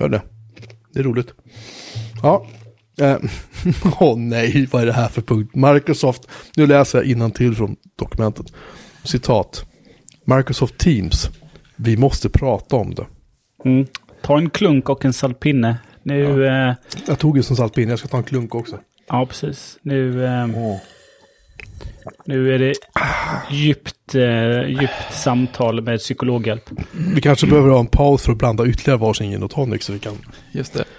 Gör 0.00 0.08
det. 0.08 0.22
Det 0.92 1.00
är 1.00 1.04
roligt. 1.04 1.34
Ja. 2.22 2.46
Eh, 3.00 3.16
Åh 4.00 4.18
nej, 4.18 4.68
vad 4.72 4.82
är 4.82 4.86
det 4.86 4.92
här 4.92 5.08
för 5.08 5.22
punkt? 5.22 5.54
Microsoft, 5.54 6.28
nu 6.56 6.66
läser 6.66 7.04
jag 7.04 7.34
till 7.34 7.54
från 7.54 7.76
dokumentet. 7.98 8.46
Citat. 9.02 9.66
Microsoft 10.24 10.78
Teams. 10.78 11.30
Vi 11.76 11.96
måste 11.96 12.28
prata 12.28 12.76
om 12.76 12.94
det. 12.94 13.06
Mm. 13.64 13.86
Ta 14.22 14.38
en 14.38 14.50
klunk 14.50 14.88
och 14.88 15.04
en 15.04 15.12
saltpinne. 15.12 15.76
Nu... 16.02 16.44
Ja, 16.44 16.74
Jag 17.06 17.18
tog 17.18 17.36
ju 17.36 17.42
som 17.42 17.56
saltpinne, 17.56 17.92
jag 17.92 17.98
ska 17.98 18.08
ta 18.08 18.16
en 18.16 18.24
klunk 18.24 18.54
också. 18.54 18.78
ja 19.08 19.26
precis. 19.26 19.78
Nu... 19.82 20.24
Eh, 20.24 20.46
Nu 22.24 22.54
är 22.54 22.58
det 22.58 22.74
djupt, 23.50 24.14
eh, 24.14 24.68
djupt 24.68 25.12
samtal 25.12 25.82
med 25.82 25.98
psykologhjälp. 25.98 26.70
Vi 27.14 27.20
kanske 27.20 27.46
behöver 27.46 27.70
ha 27.70 27.80
en 27.80 27.86
paus 27.86 28.22
för 28.22 28.32
att 28.32 28.38
blanda 28.38 28.66
ytterligare 28.66 28.98
varsin 28.98 29.30
gin 29.30 29.42
och 29.42 29.50
tonic 29.50 29.82
så 29.84 29.92
vi 29.92 29.98
kan 29.98 30.14
Just 30.52 30.72
det. 30.74 30.84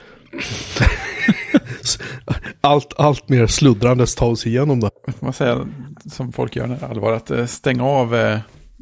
allt, 2.62 2.94
allt 2.98 3.30
mer 3.30 3.48
sluddrandes 3.48 4.16
ta 4.16 4.26
oss 4.26 4.48
igenom 4.48 4.80
det. 4.80 4.90
Får 5.20 5.26
man 5.26 5.34
säga, 5.34 5.68
som 6.12 6.32
folk 6.32 6.56
gör 6.56 6.68
när 6.68 6.78
det 6.80 6.86
är 6.86 6.90
allvar, 6.90 7.12
att 7.14 7.32
eh, 7.32 7.46
stänga 7.46 7.84
av 7.84 8.16
eh, 8.16 8.40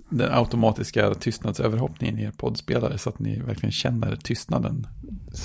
den 0.09 0.33
automatiska 0.33 1.13
tystnadsöverhoppningen 1.13 2.19
i 2.19 2.23
er 2.23 2.31
poddspelare 2.37 2.97
så 2.97 3.09
att 3.09 3.19
ni 3.19 3.39
verkligen 3.39 3.71
känner 3.71 4.15
tystnaden 4.15 4.87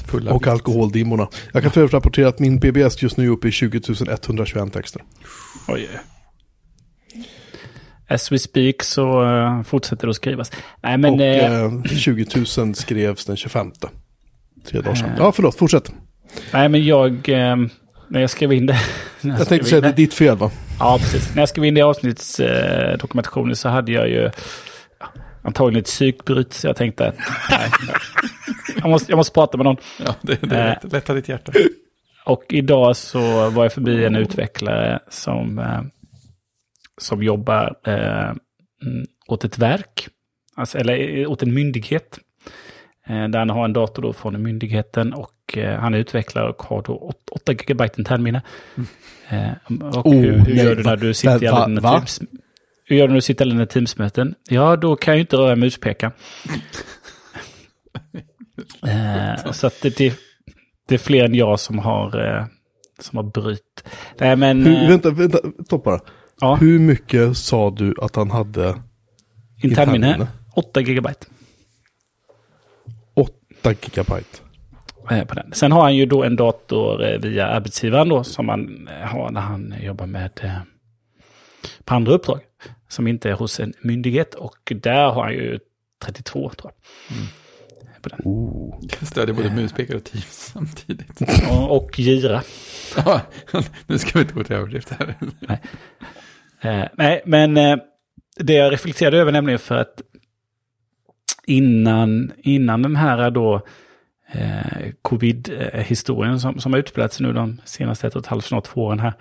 fulla 0.07 0.33
Och 0.33 0.43
vikt. 0.43 0.49
alkoholdimmorna. 0.49 1.29
Jag 1.53 1.63
kan 1.63 1.73
för 1.73 1.81
övrigt 1.81 1.95
rapportera 1.95 2.29
att 2.29 2.39
min 2.39 2.59
BBS 2.59 3.03
just 3.03 3.17
nu 3.17 3.25
är 3.25 3.31
uppe 3.31 3.49
i 3.49 3.51
20 3.51 3.81
121 4.09 4.73
texter. 4.73 5.03
Oj. 5.69 5.89
As 8.09 8.33
we 8.33 8.39
speak 8.39 8.83
så 8.83 9.25
eh, 9.25 9.63
fortsätter 9.63 10.07
det 10.07 10.11
att 10.11 10.17
skrivas. 10.17 10.53
Nej 10.83 10.99
men... 10.99 11.15
och 11.15 11.21
eh, 11.21 11.65
eh, 11.65 11.83
20 11.83 12.27
000 12.59 12.75
skrevs 12.75 13.25
den 13.25 13.37
25. 13.37 13.73
Tre 14.67 14.81
dagar 14.81 14.95
sedan. 14.95 15.11
Ja, 15.19 15.33
förlåt, 15.33 15.59
fortsätt. 15.59 15.93
Nej, 16.53 16.69
men 16.69 16.85
jag... 16.85 17.29
Eh, 17.29 17.57
när 18.11 18.21
jag 18.21 18.31
skrev 18.31 18.53
in 18.53 18.67
det... 18.67 18.73
Jag 19.21 19.35
skrev 19.35 19.45
tänkte 19.47 19.69
säga 19.69 19.79
att 19.79 19.83
det 19.83 19.89
är 19.89 20.07
ditt 20.07 20.15
fel 20.15 20.37
va? 20.37 20.51
Ja, 20.79 20.99
precis. 20.99 21.35
När 21.35 21.43
jag 21.43 21.49
skrev 21.49 21.65
in 21.65 21.75
det 21.75 21.79
i 21.79 21.83
avsnittsdokumentationen 21.83 22.93
eh, 22.93 22.99
dokumentationen 22.99 23.57
så 23.57 23.69
hade 23.69 23.93
jag 23.93 24.09
ju 24.09 24.31
antagligen 25.43 25.81
ett 25.81 25.87
psykbryt. 25.87 26.53
Så 26.53 26.67
jag 26.67 26.77
tänkte 26.77 27.07
att 27.09 27.15
nej, 27.51 27.71
jag, 28.77 28.91
måste, 28.91 29.13
jag 29.13 29.17
måste 29.17 29.33
prata 29.35 29.57
med 29.57 29.65
någon. 29.65 29.77
Ja, 30.07 30.15
det, 30.21 30.43
det 30.43 30.57
Eh. 30.57 30.63
är 30.63 30.79
lätt, 30.83 30.93
lätta 30.93 31.15
ditt 31.15 31.29
hjärta. 31.29 31.53
Och 32.25 32.45
idag 32.49 32.97
så 32.97 33.51
var 33.51 33.65
jag 33.65 33.73
förbi 33.73 34.05
en 34.05 34.17
utvecklare 34.17 34.99
som, 35.11 35.59
eh, 35.59 35.81
som 36.99 37.23
jobbar 37.23 37.77
eh, 37.87 38.29
mm, 38.83 39.07
åt 39.29 39.45
ett 39.45 39.59
verk. 39.59 40.09
Alltså, 40.55 40.79
eller 40.79 41.19
eh, 41.19 41.31
åt 41.31 41.43
en 41.43 41.55
myndighet. 41.55 42.19
Eh, 43.07 43.29
där 43.29 43.39
han 43.39 43.51
har 43.51 43.65
en 43.65 43.73
dator 43.73 44.03
då 44.03 44.13
från 44.13 44.43
myndigheten 44.43 45.13
och 45.13 45.59
eh, 45.59 45.81
han 45.81 45.95
är 45.95 45.99
utvecklare 45.99 46.49
och 46.49 46.63
har 46.63 46.83
då 46.83 47.13
8 47.31 47.53
GB 47.55 47.89
internminne. 47.99 48.43
Eh, 49.29 49.51
och 49.83 50.07
Oh, 50.07 50.15
hur, 50.15 50.33
hur 50.33 50.55
nej, 50.55 50.65
gör 50.65 50.75
du 50.75 50.83
när 50.83 50.91
va- 50.91 50.97
du 50.97 51.15
sitter 51.15 51.45
i 51.45 51.47
alla 51.47 51.81
teams? 51.81 52.21
Hur 52.85 52.97
gör 52.97 53.07
du 53.07 53.09
när 53.09 53.15
du 53.15 53.21
sitter 53.21 53.47
i 53.47 53.51
alla 53.51 53.67
teamsmöten? 53.67 54.35
Ja, 54.49 54.77
då 54.77 54.97
kan 54.97 55.13
jag 55.13 55.17
ju 55.17 55.21
inte 55.21 55.37
röra 55.37 55.57
muspekaren. 55.57 56.13
eh, 58.87 59.53
så 59.53 59.67
att 59.67 59.83
det, 59.83 59.97
det, 59.97 60.15
det 60.89 60.95
är 60.95 60.99
fler 60.99 61.25
än 61.25 61.35
jag 61.35 61.61
som 61.61 61.79
har, 61.79 62.47
som 62.99 63.17
har 63.17 63.23
bryt. 63.23 63.85
Nej, 64.19 64.37
men... 64.37 64.67
Hur, 64.67 64.89
vänta, 64.89 65.11
vänta, 65.11 65.39
stopp 65.67 65.85
bara. 65.85 66.01
Ja, 66.41 66.55
Hur 66.55 66.79
mycket 66.79 67.37
sa 67.37 67.71
du 67.71 67.95
att 68.01 68.17
han 68.17 68.31
hade 68.31 68.79
internminne. 69.63 70.07
internminne? 70.07 70.27
8 70.55 70.81
gigabyte. 70.81 71.27
8 73.15 73.73
gigabyte. 73.81 74.39
eh, 75.11 75.25
På 75.25 75.35
den. 75.35 75.53
Sen 75.53 75.73
har 75.73 75.83
han 75.83 75.97
ju 75.97 76.07
då 76.07 76.25
en 76.25 76.37
dator 76.37 77.05
eh, 77.05 77.19
via 77.21 77.47
arbetsgivaren 77.47 78.09
då 78.09 78.25
som 78.25 78.49
han 78.49 78.89
eh, 78.89 79.07
har 79.09 79.31
när 79.31 79.41
han 79.41 79.75
jobbar 79.83 80.07
med 80.07 80.31
på 81.85 81.95
andra 81.95 82.13
uppdrag. 82.13 82.41
Som 82.89 83.07
inte 83.07 83.31
är 83.31 83.35
hos 83.35 83.61
en 83.61 83.73
myndighet 83.83 84.35
och 84.35 84.73
där 84.83 85.11
har 85.11 85.23
han 85.25 85.33
ju 85.33 85.59
32 86.05 86.51
tror 86.51 86.73
jag. 87.09 87.17
På 88.03 88.09
den. 88.09 88.21
Oh. 88.25 88.75
Stödjer 89.03 89.35
både 89.37 89.51
muspekare 89.51 89.97
och 89.97 90.05
teams 90.05 90.51
samtidigt. 90.53 91.21
Och, 91.51 91.77
och 91.77 91.99
gira. 91.99 92.43
Ja, 92.97 93.21
nu 93.87 93.99
ska 93.99 94.11
vi 94.19 94.21
inte 94.21 94.35
gå 94.35 94.45
till 94.45 94.57
överdrift 94.57 94.91
här. 94.91 95.15
Eh, 96.61 96.85
nej, 96.95 97.23
men 97.25 97.57
eh, 97.57 97.77
det 98.37 98.53
jag 98.53 98.73
reflekterade 98.73 99.19
över 99.19 99.33
nämligen 99.33 99.59
för 99.59 99.77
att 99.77 100.03
innan, 101.47 102.33
innan 102.39 102.83
den 102.83 102.97
här 102.97 103.31
då 103.31 103.67
eh, 104.33 104.93
covid-historien 105.03 106.41
som, 106.41 106.59
som 106.61 106.73
har 106.73 106.81
utspelat 106.81 107.13
sig 107.13 107.27
nu 107.27 107.33
de 107.33 107.61
senaste 107.65 108.07
ett 108.07 108.17
och 108.17 108.23
ett 108.23 108.27
halvt, 108.27 108.45
snart 108.45 108.65
två 108.65 108.85
åren 108.85 109.01
här, 109.01 109.15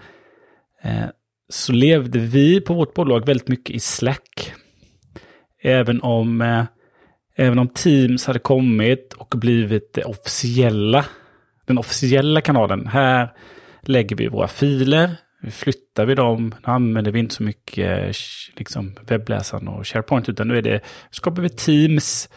eh, 0.82 1.10
så 1.50 1.74
levde 1.74 2.20
vi 2.20 2.62
på 2.62 2.74
vårt 2.74 2.94
bolag 2.94 3.26
väldigt 3.26 3.48
mycket 3.48 3.76
i 3.76 3.80
Slack. 3.80 4.54
Även 5.62 6.02
om, 6.02 6.42
eh, 6.42 6.64
även 7.36 7.60
om 7.60 7.68
Teams 7.68 8.26
hade 8.26 8.40
kommit 8.40 9.14
och 9.14 9.34
blivit 9.38 9.94
det 9.94 10.04
officiella, 10.04 11.06
den 11.66 11.78
officiella 11.78 12.42
kanalen. 12.42 12.88
Här 12.88 13.34
lägger 13.82 14.16
vi 14.16 14.28
våra 14.28 14.48
filer, 14.48 15.16
flyttar 15.52 16.06
vi 16.06 16.16
dem, 16.16 16.56
nu 16.66 16.74
använder 16.74 17.12
vi 17.12 17.20
inte 17.20 17.36
så 17.36 17.44
mycket 17.44 18.04
eh, 18.04 18.12
liksom, 18.56 18.96
webbläsaren 19.08 19.68
och 19.68 19.88
SharePoint, 19.88 20.30
utan 20.30 20.48
nu 20.48 20.58
är 20.58 20.62
det, 20.62 20.82
skapar 21.12 21.42
vi 21.42 21.50
Teams, 21.50 22.30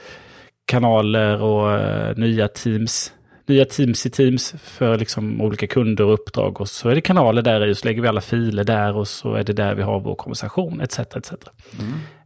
kanaler 0.66 1.42
och 1.42 1.72
eh, 1.72 2.16
nya 2.16 2.48
Teams, 2.48 3.12
nya 3.46 3.64
Teams 3.64 4.06
i 4.06 4.10
Teams 4.10 4.54
för 4.62 4.98
liksom 4.98 5.40
olika 5.40 5.66
kunder 5.66 6.04
och 6.04 6.14
uppdrag. 6.14 6.60
Och 6.60 6.68
så 6.68 6.88
är 6.88 6.94
det 6.94 7.00
kanaler 7.00 7.42
där 7.42 7.66
i 7.66 7.72
och 7.72 7.76
så 7.76 7.86
lägger 7.86 8.02
vi 8.02 8.08
alla 8.08 8.20
filer 8.20 8.64
där 8.64 8.96
och 8.96 9.08
så 9.08 9.34
är 9.34 9.44
det 9.44 9.52
där 9.52 9.74
vi 9.74 9.82
har 9.82 10.00
vår 10.00 10.14
konversation 10.14 10.80
etc. 10.80 10.98
etc. 10.98 11.32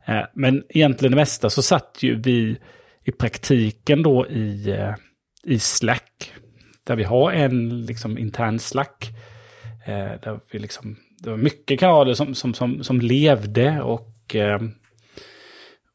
Eh, 0.07 0.21
Men 0.35 0.63
egentligen 0.69 1.11
det 1.11 1.17
mesta 1.17 1.51
så 1.51 1.63
satt 1.63 1.99
ju 2.01 2.21
vi 2.21 2.59
i 3.05 3.13
praktiken 3.13 4.03
då 4.03 4.27
i, 4.27 4.77
i 5.45 5.59
Slack. 5.59 6.33
Där 6.85 6.97
vi 6.97 7.05
har 7.05 7.33
en 7.33 7.87
liksom 7.87 8.19
intern 8.19 8.59
Slack. 8.59 9.13
Eh, 9.87 10.21
där 10.23 10.41
vi 10.51 10.59
liksom, 10.59 10.97
det 11.19 11.31
var 11.31 11.37
mycket 11.37 11.81
kanaler 11.81 12.15
som, 12.15 12.35
som, 12.35 12.55
som, 12.55 12.85
som 12.85 13.01
levde 13.01 13.81
och, 13.81 14.35
eh, 14.35 14.61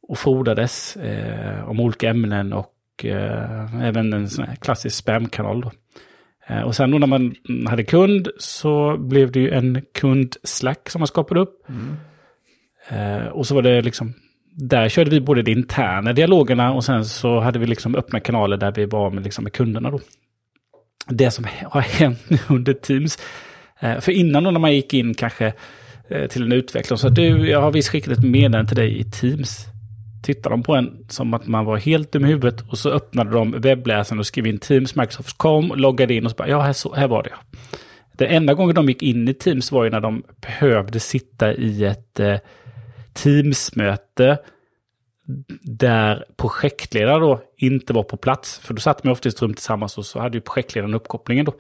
och 0.02 0.18
frodades 0.18 0.96
eh, 0.96 1.70
om 1.70 1.80
olika 1.80 2.10
ämnen 2.10 2.54
och 2.54 3.06
eh, 3.06 3.84
även 3.84 4.14
en 4.14 4.30
sån 4.30 4.46
klassisk 4.62 4.96
spamkanal. 4.96 5.62
Då. 5.62 5.72
Och 6.66 6.76
sen 6.76 6.92
då 6.92 6.98
när 6.98 7.08
man 7.08 7.36
hade 7.68 7.84
kund 7.84 8.28
så 8.38 8.98
blev 8.98 9.32
det 9.32 9.40
ju 9.40 9.52
en 9.52 9.82
kund-slack 9.94 10.90
som 10.90 11.00
man 11.00 11.08
skapade 11.08 11.40
upp. 11.40 11.68
Eh, 12.90 13.28
och 13.28 13.48
så 13.48 13.56
var 13.56 13.62
det 13.62 13.82
liksom, 13.82 14.14
där 14.52 14.90
körde 14.90 15.10
vi 15.10 15.22
både 15.22 15.42
de 15.42 15.52
interna 15.52 16.14
dialogerna 16.14 16.74
och 16.74 16.84
sen 16.86 17.06
så 17.06 17.40
hade 17.40 17.60
vi 17.60 17.68
liksom 17.68 17.96
öppna 17.96 18.20
kanaler 18.20 18.58
där 18.58 18.72
vi 18.72 18.86
var 18.86 19.10
med, 19.10 19.24
liksom 19.24 19.44
med 19.44 19.54
kunderna 19.54 19.92
då. 19.92 20.00
Det 21.08 21.32
som 21.32 21.46
har 21.64 21.82
hänt 21.82 22.30
nu 22.30 22.38
under 22.50 22.74
Teams, 22.74 23.18
Eh, 23.80 24.00
för 24.00 24.12
innan 24.12 24.44
då 24.44 24.52
när 24.52 24.60
man 24.60 24.74
gick 24.74 24.94
in 24.94 25.14
kanske 25.14 25.54
eh, 26.10 26.28
till 26.28 26.44
en 26.44 26.52
utvecklare 26.52 26.94
och 26.94 27.00
sa 27.00 27.10
du, 27.10 27.50
jag 27.50 27.62
har 27.62 27.72
visst 27.72 27.90
skickat 27.90 28.14
ett 28.14 28.24
meddelande 28.24 28.68
till 28.68 28.78
dig 28.78 29.00
i 29.00 29.04
Teams. 29.04 29.66
Tittade 30.24 30.54
de 30.54 30.64
på 30.64 30.76
en 30.76 31.06
som 31.10 31.34
att 31.34 31.48
man 31.48 31.66
var 31.66 31.78
helt 31.78 32.12
dum 32.12 32.26
i 32.26 32.28
huvudet 32.28 32.62
och 32.70 32.78
så 32.78 32.90
öppnade 32.90 33.32
de 33.32 33.52
webbläsaren 33.52 34.20
och 34.20 34.26
skrev 34.26 34.48
in 34.48 34.58
Teams, 34.58 34.96
Microsoft 34.96 35.38
kom, 35.38 35.74
loggade 35.76 36.14
in 36.14 36.26
och 36.26 36.32
så 36.32 36.36
bara, 36.36 36.50
ja 36.50 36.62
här, 36.62 36.74
så, 36.74 36.96
här 36.96 37.08
var 37.08 37.24
det. 37.24 37.34
Den 38.12 38.28
enda 38.28 38.54
gången 38.54 38.76
de 38.76 38.90
gick 38.90 39.04
in 39.04 39.28
i 39.28 39.34
Teams 39.34 39.72
var 39.72 39.84
ju 39.84 39.90
när 39.90 40.00
de 40.00 40.24
behövde 40.42 41.00
sitta 41.00 41.54
i 41.54 41.86
ett 41.86 42.20
eh, 42.20 42.38
Teams-möte 43.14 44.38
där 45.62 46.26
projektledare 46.38 47.20
då 47.20 47.42
inte 47.58 47.94
var 47.94 48.04
på 48.04 48.18
plats. 48.18 48.60
För 48.60 48.74
då 48.74 48.82
satt 48.82 49.04
man 49.04 49.12
ofta 49.12 49.30
i 49.30 49.32
ett 49.32 49.42
rum 49.42 49.54
tillsammans 49.54 49.98
och 49.98 50.06
så 50.06 50.20
hade 50.20 50.38
ju 50.38 50.42
projektledaren 50.42 50.94
uppkopplingen 50.94 51.46
då. 51.46 51.54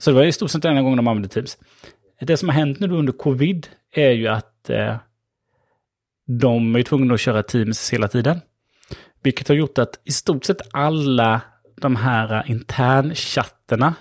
Så 0.00 0.10
det 0.10 0.16
var 0.16 0.24
i 0.24 0.32
stort 0.32 0.50
sett 0.50 0.64
enda 0.64 0.82
gången 0.82 0.96
de 0.96 1.08
använde 1.08 1.28
Teams. 1.28 1.58
Det 2.20 2.36
som 2.36 2.48
har 2.48 2.56
hänt 2.56 2.80
nu 2.80 2.90
under 2.90 3.12
covid 3.12 3.68
är 3.92 4.10
ju 4.10 4.28
att 4.28 4.70
eh, 4.70 4.96
de 6.26 6.76
är 6.76 6.82
tvungna 6.82 7.14
att 7.14 7.20
köra 7.20 7.42
Teams 7.42 7.92
hela 7.92 8.08
tiden. 8.08 8.40
Vilket 9.22 9.48
har 9.48 9.54
gjort 9.54 9.78
att 9.78 10.00
i 10.04 10.12
stort 10.12 10.44
sett 10.44 10.60
alla 10.70 11.40
de 11.76 11.96
här 11.96 12.50
internchatterna, 12.50 13.94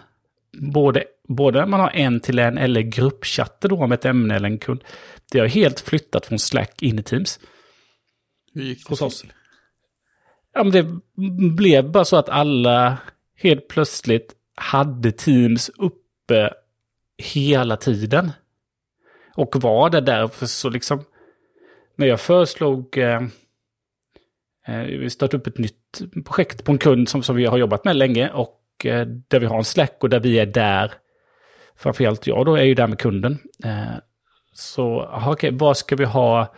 både, 0.53 1.03
både 1.27 1.65
man 1.65 1.79
har 1.79 1.89
en 1.89 2.19
till 2.19 2.39
en 2.39 2.57
eller 2.57 2.81
gruppchatter 2.81 3.69
då 3.69 3.83
om 3.83 3.91
ett 3.91 4.05
ämne 4.05 4.35
eller 4.35 4.49
en 4.49 4.57
kund, 4.57 4.83
det 5.31 5.39
har 5.39 5.47
helt 5.47 5.79
flyttat 5.79 6.25
från 6.25 6.39
Slack 6.39 6.81
in 6.81 6.99
i 6.99 7.03
Teams. 7.03 7.39
Hur 8.53 8.61
gick 8.61 8.87
det 8.87 8.89
Hos 8.89 9.01
oss. 9.01 9.25
Ja, 10.53 10.63
men 10.63 10.71
det 10.71 10.85
blev 11.55 11.91
bara 11.91 12.05
så 12.05 12.17
att 12.17 12.29
alla 12.29 12.97
helt 13.35 13.67
plötsligt 13.67 14.35
hade 14.59 15.11
Teams 15.11 15.69
uppe 15.69 16.53
hela 17.17 17.77
tiden. 17.77 18.31
Och 19.35 19.55
var 19.55 19.89
det 19.89 20.01
därför 20.01 20.45
så 20.45 20.69
liksom, 20.69 21.03
när 21.95 22.07
jag 22.07 22.19
föreslog, 22.19 22.97
eh, 22.97 23.21
eh, 24.67 24.81
vi 24.81 25.09
startade 25.09 25.37
upp 25.37 25.47
ett 25.47 25.57
nytt 25.57 26.01
projekt 26.25 26.63
på 26.63 26.71
en 26.71 26.77
kund 26.77 27.09
som, 27.09 27.23
som 27.23 27.35
vi 27.35 27.45
har 27.45 27.57
jobbat 27.57 27.85
med 27.85 27.95
länge 27.95 28.29
och 28.29 28.85
eh, 28.85 29.07
där 29.07 29.39
vi 29.39 29.45
har 29.45 29.57
en 29.57 29.63
Slack 29.63 29.97
och 29.99 30.09
där 30.09 30.19
vi 30.19 30.39
är 30.39 30.45
där, 30.45 30.93
framförallt 31.75 32.27
jag 32.27 32.45
då 32.45 32.55
är 32.55 32.63
ju 32.63 32.75
där 32.75 32.87
med 32.87 32.99
kunden. 32.99 33.37
Eh, 33.65 33.97
så, 34.53 35.01
aha, 35.01 35.31
okej, 35.31 35.51
vad 35.53 35.77
ska 35.77 35.95
vi 35.95 36.05
ha 36.05 36.55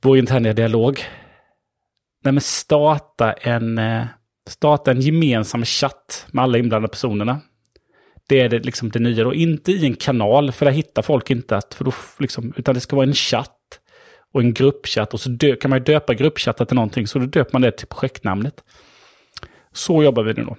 vår 0.00 0.18
interna 0.18 0.52
dialog? 0.52 1.04
Nej, 2.24 2.32
men 2.32 2.40
starta 2.40 3.32
en, 3.32 3.78
eh, 3.78 4.06
starta 4.48 4.90
en 4.90 5.00
gemensam 5.00 5.64
chatt 5.64 6.26
med 6.32 6.44
alla 6.44 6.58
inblandade 6.58 6.90
personerna. 6.90 7.40
Det 8.28 8.40
är 8.40 8.48
det, 8.48 8.58
liksom 8.58 8.90
det 8.90 8.98
nya 8.98 9.24
då. 9.24 9.34
Inte 9.34 9.72
i 9.72 9.86
en 9.86 9.96
kanal, 9.96 10.52
för 10.52 10.66
där 10.66 10.72
hittar 10.72 11.02
folk 11.02 11.30
inte 11.30 11.56
att, 11.56 11.74
för 11.74 11.84
då, 11.84 11.92
liksom, 12.18 12.52
utan 12.56 12.74
det 12.74 12.80
ska 12.80 12.96
vara 12.96 13.06
en 13.06 13.14
chatt 13.14 13.80
och 14.32 14.40
en 14.40 14.54
gruppchatt. 14.54 15.14
Och 15.14 15.20
så 15.20 15.28
dö, 15.30 15.56
kan 15.56 15.70
man 15.70 15.78
ju 15.78 15.84
döpa 15.84 16.14
gruppchatten 16.14 16.66
till 16.66 16.74
någonting, 16.74 17.06
så 17.06 17.18
då 17.18 17.26
döper 17.26 17.52
man 17.52 17.62
det 17.62 17.70
till 17.70 17.86
projektnamnet. 17.86 18.64
Så 19.72 20.02
jobbar 20.02 20.22
vi 20.22 20.32
nu 20.32 20.44
då. 20.44 20.56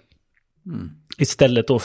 Istället 1.18 1.68
då 1.68 1.80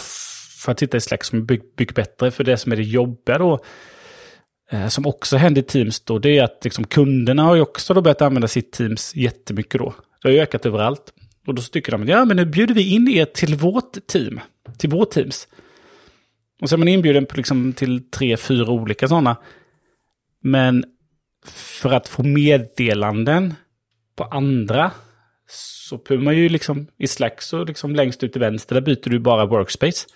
för 0.65 0.73
att 0.73 0.79
sitta 0.79 0.97
i 0.97 1.01
Slack 1.01 1.25
som 1.25 1.39
är 1.39 1.43
byggt 1.43 1.77
bygg 1.77 1.95
bättre, 1.95 2.31
för 2.31 2.45
det 2.45 2.57
som 2.57 2.73
är 2.73 2.77
det 2.77 2.83
jobbiga 2.83 3.39
då, 3.39 3.61
eh, 4.71 4.89
som 4.89 5.07
också 5.07 5.37
händer 5.37 5.63
i 5.63 5.65
Teams 5.65 6.05
då, 6.05 6.19
det 6.19 6.39
är 6.39 6.43
att 6.43 6.65
liksom 6.65 6.85
kunderna 6.85 7.43
har 7.43 7.55
ju 7.55 7.61
också 7.61 7.95
då 7.95 8.01
börjat 8.01 8.23
använda 8.23 8.49
sitt 8.49 8.73
Teams 8.73 9.15
jättemycket 9.15 9.79
då. 9.79 9.95
Det 10.23 10.29
har 10.29 10.33
ju 10.33 10.41
ökat 10.41 10.67
överallt. 10.67 11.13
Och 11.47 11.55
då 11.55 11.63
så 11.63 11.71
tycker 11.71 11.93
de, 11.93 12.09
ja 12.09 12.25
men 12.25 12.37
nu 12.37 12.45
bjuder 12.45 12.75
vi 12.75 12.95
in 12.95 13.09
er 13.09 13.25
till 13.25 13.55
vårt 13.55 14.07
team, 14.07 14.41
till 14.79 14.91
vårt 14.91 15.11
Teams. 15.11 15.49
Och 16.61 16.69
så 16.69 16.75
är 16.75 16.79
man 16.79 16.89
inbjuden 16.89 17.27
på 17.27 17.37
liksom 17.37 17.73
till 17.73 18.11
tre, 18.11 18.37
fyra 18.37 18.71
olika 18.71 19.09
sådana. 19.09 19.37
Men 20.41 20.85
för 21.81 21.93
att 21.93 22.09
få 22.09 22.23
meddelanden 22.23 23.55
på 24.17 24.25
andra 24.25 24.91
så 25.49 25.97
behöver 25.97 26.25
man 26.25 26.37
ju 26.37 26.49
liksom 26.49 26.87
i 26.97 27.07
Slack 27.07 27.43
så 27.43 27.65
liksom 27.65 27.95
längst 27.95 28.23
ut 28.23 28.33
till 28.33 28.41
vänster, 28.41 28.75
där 28.75 28.83
byter 28.83 29.11
du 29.11 29.19
bara 29.19 29.47
workspace. 29.47 30.07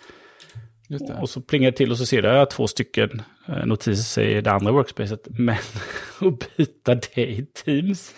Och 1.21 1.31
så 1.31 1.41
plingar 1.41 1.71
det 1.71 1.77
till 1.77 1.91
och 1.91 1.99
så 1.99 2.07
ser 2.07 2.23
du 2.23 2.29
att 2.29 2.37
jag 2.37 2.51
två 2.51 2.67
stycken 2.67 3.23
eh, 3.49 3.67
notiser 3.67 4.23
i 4.23 4.41
det 4.41 4.53
andra 4.53 4.73
workspacet. 4.73 5.29
Men 5.31 5.57
att 6.21 6.57
byta 6.57 6.95
det 6.95 7.31
i 7.31 7.47
Teams, 7.47 8.15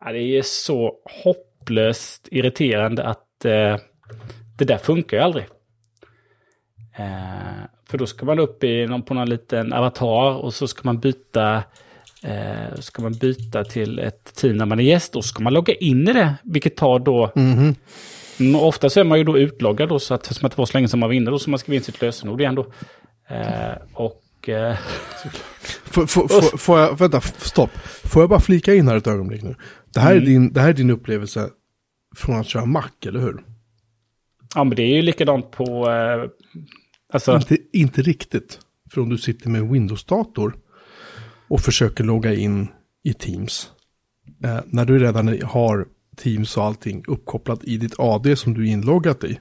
ja, 0.00 0.12
det 0.12 0.22
är 0.22 0.42
så 0.42 0.94
hopplöst 1.68 2.28
irriterande 2.30 3.04
att 3.04 3.44
eh, 3.44 3.76
det 4.58 4.64
där 4.64 4.78
funkar 4.78 5.16
ju 5.16 5.22
aldrig. 5.22 5.44
Eh, 6.98 7.64
för 7.88 7.98
då 7.98 8.06
ska 8.06 8.26
man 8.26 8.38
upp 8.38 8.64
i 8.64 8.86
någon, 8.86 9.02
på 9.02 9.14
någon 9.14 9.28
liten 9.28 9.72
avatar 9.72 10.36
och 10.36 10.54
så 10.54 10.68
ska 10.68 10.80
man 10.84 10.98
byta 10.98 11.62
eh, 12.22 12.74
ska 12.78 13.02
man 13.02 13.12
byta 13.12 13.64
till 13.64 13.98
ett 13.98 14.34
team 14.34 14.56
när 14.56 14.66
man 14.66 14.80
är 14.80 14.84
gäst. 14.84 15.12
Så 15.12 15.22
ska 15.22 15.42
man 15.42 15.52
logga 15.52 15.74
in 15.74 16.08
i 16.08 16.12
det, 16.12 16.34
vilket 16.42 16.76
tar 16.76 16.98
då... 16.98 17.32
Mm, 17.36 17.74
och 18.56 18.66
ofta 18.66 18.90
så 18.90 19.00
är 19.00 19.04
man 19.04 19.18
ju 19.18 19.24
då 19.24 19.38
utloggad 19.38 19.88
då, 19.88 19.98
så 19.98 20.14
att 20.14 20.24
som 20.26 20.46
att 20.46 20.52
det 20.52 20.58
var 20.58 20.66
så 20.66 20.76
länge 20.76 20.88
som 20.88 21.00
man 21.00 21.08
var 21.08 21.14
inne 21.14 21.30
då, 21.30 21.38
så 21.38 21.50
man 21.50 21.58
skriver 21.58 21.76
in 21.76 21.84
sitt 21.84 22.02
lösenord 22.02 22.40
igen 22.40 22.54
då. 22.54 22.66
Eh, 23.28 23.76
och... 23.92 24.48
Eh, 24.48 24.76
Får, 25.90 26.06
får, 26.06 26.28
får, 26.28 26.58
får 26.58 26.78
jag, 26.78 26.98
vänta, 26.98 27.20
stopp. 27.20 27.70
Får 28.04 28.22
jag 28.22 28.30
bara 28.30 28.40
flika 28.40 28.74
in 28.74 28.88
här 28.88 28.96
ett 28.96 29.06
ögonblick 29.06 29.42
nu? 29.42 29.54
Det 29.92 30.00
här, 30.00 30.14
är, 30.14 30.20
din, 30.20 30.52
det 30.52 30.60
här 30.60 30.68
är 30.68 30.72
din 30.72 30.90
upplevelse 30.90 31.50
från 32.16 32.36
att 32.40 32.46
köra 32.46 32.66
Mac, 32.66 32.90
eller 33.06 33.20
hur? 33.20 33.44
ja, 34.54 34.64
men 34.64 34.76
det 34.76 34.82
är 34.82 34.96
ju 34.96 35.02
likadant 35.02 35.50
på... 35.50 35.90
Eh, 35.90 36.30
alltså, 37.12 37.34
Inte, 37.34 37.56
inte 37.72 38.02
riktigt. 38.02 38.60
För 38.90 39.00
om 39.00 39.08
du 39.08 39.18
sitter 39.18 39.50
med 39.50 39.60
en 39.60 39.72
Windows-dator 39.72 40.56
och 41.48 41.60
försöker 41.60 42.04
logga 42.04 42.34
in 42.34 42.68
i 43.02 43.14
Teams. 43.14 43.70
Eh, 44.44 44.60
när 44.66 44.84
du 44.84 44.98
redan 44.98 45.42
har 45.42 45.86
Teams 46.16 46.56
och 46.56 46.64
allting 46.64 47.04
uppkopplat 47.08 47.64
i 47.64 47.76
ditt 47.76 47.94
AD 47.98 48.36
som 48.36 48.54
du 48.54 48.68
är 48.68 48.72
inloggat 48.72 49.24
i. 49.24 49.40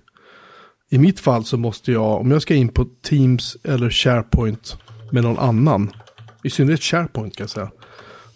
I 0.89 0.97
mitt 0.97 1.19
fall 1.19 1.45
så 1.45 1.57
måste 1.57 1.91
jag, 1.91 2.21
om 2.21 2.31
jag 2.31 2.41
ska 2.41 2.55
in 2.55 2.69
på 2.69 2.85
Teams 3.01 3.57
eller 3.63 3.89
SharePoint 3.89 4.77
med 5.11 5.23
någon 5.23 5.37
annan, 5.37 5.91
i 6.43 6.49
synnerhet 6.49 6.81
SharePoint 6.81 7.35
kan 7.37 7.43
jag 7.43 7.49
säga, 7.49 7.71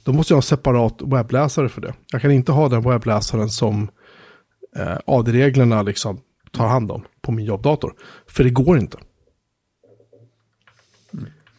då 0.03 0.13
måste 0.13 0.33
jag 0.33 0.37
ha 0.37 0.41
separat 0.41 1.01
webbläsare 1.01 1.69
för 1.69 1.81
det. 1.81 1.93
Jag 2.11 2.21
kan 2.21 2.31
inte 2.31 2.51
ha 2.51 2.69
den 2.69 2.81
webbläsaren 2.81 3.49
som 3.49 3.89
eh, 4.75 4.97
AD-reglerna 5.05 5.83
liksom 5.83 6.21
tar 6.51 6.67
hand 6.67 6.91
om 6.91 7.05
på 7.21 7.31
min 7.31 7.45
jobbdator. 7.45 7.93
För 8.27 8.43
det 8.43 8.49
går 8.49 8.77
inte. 8.77 8.97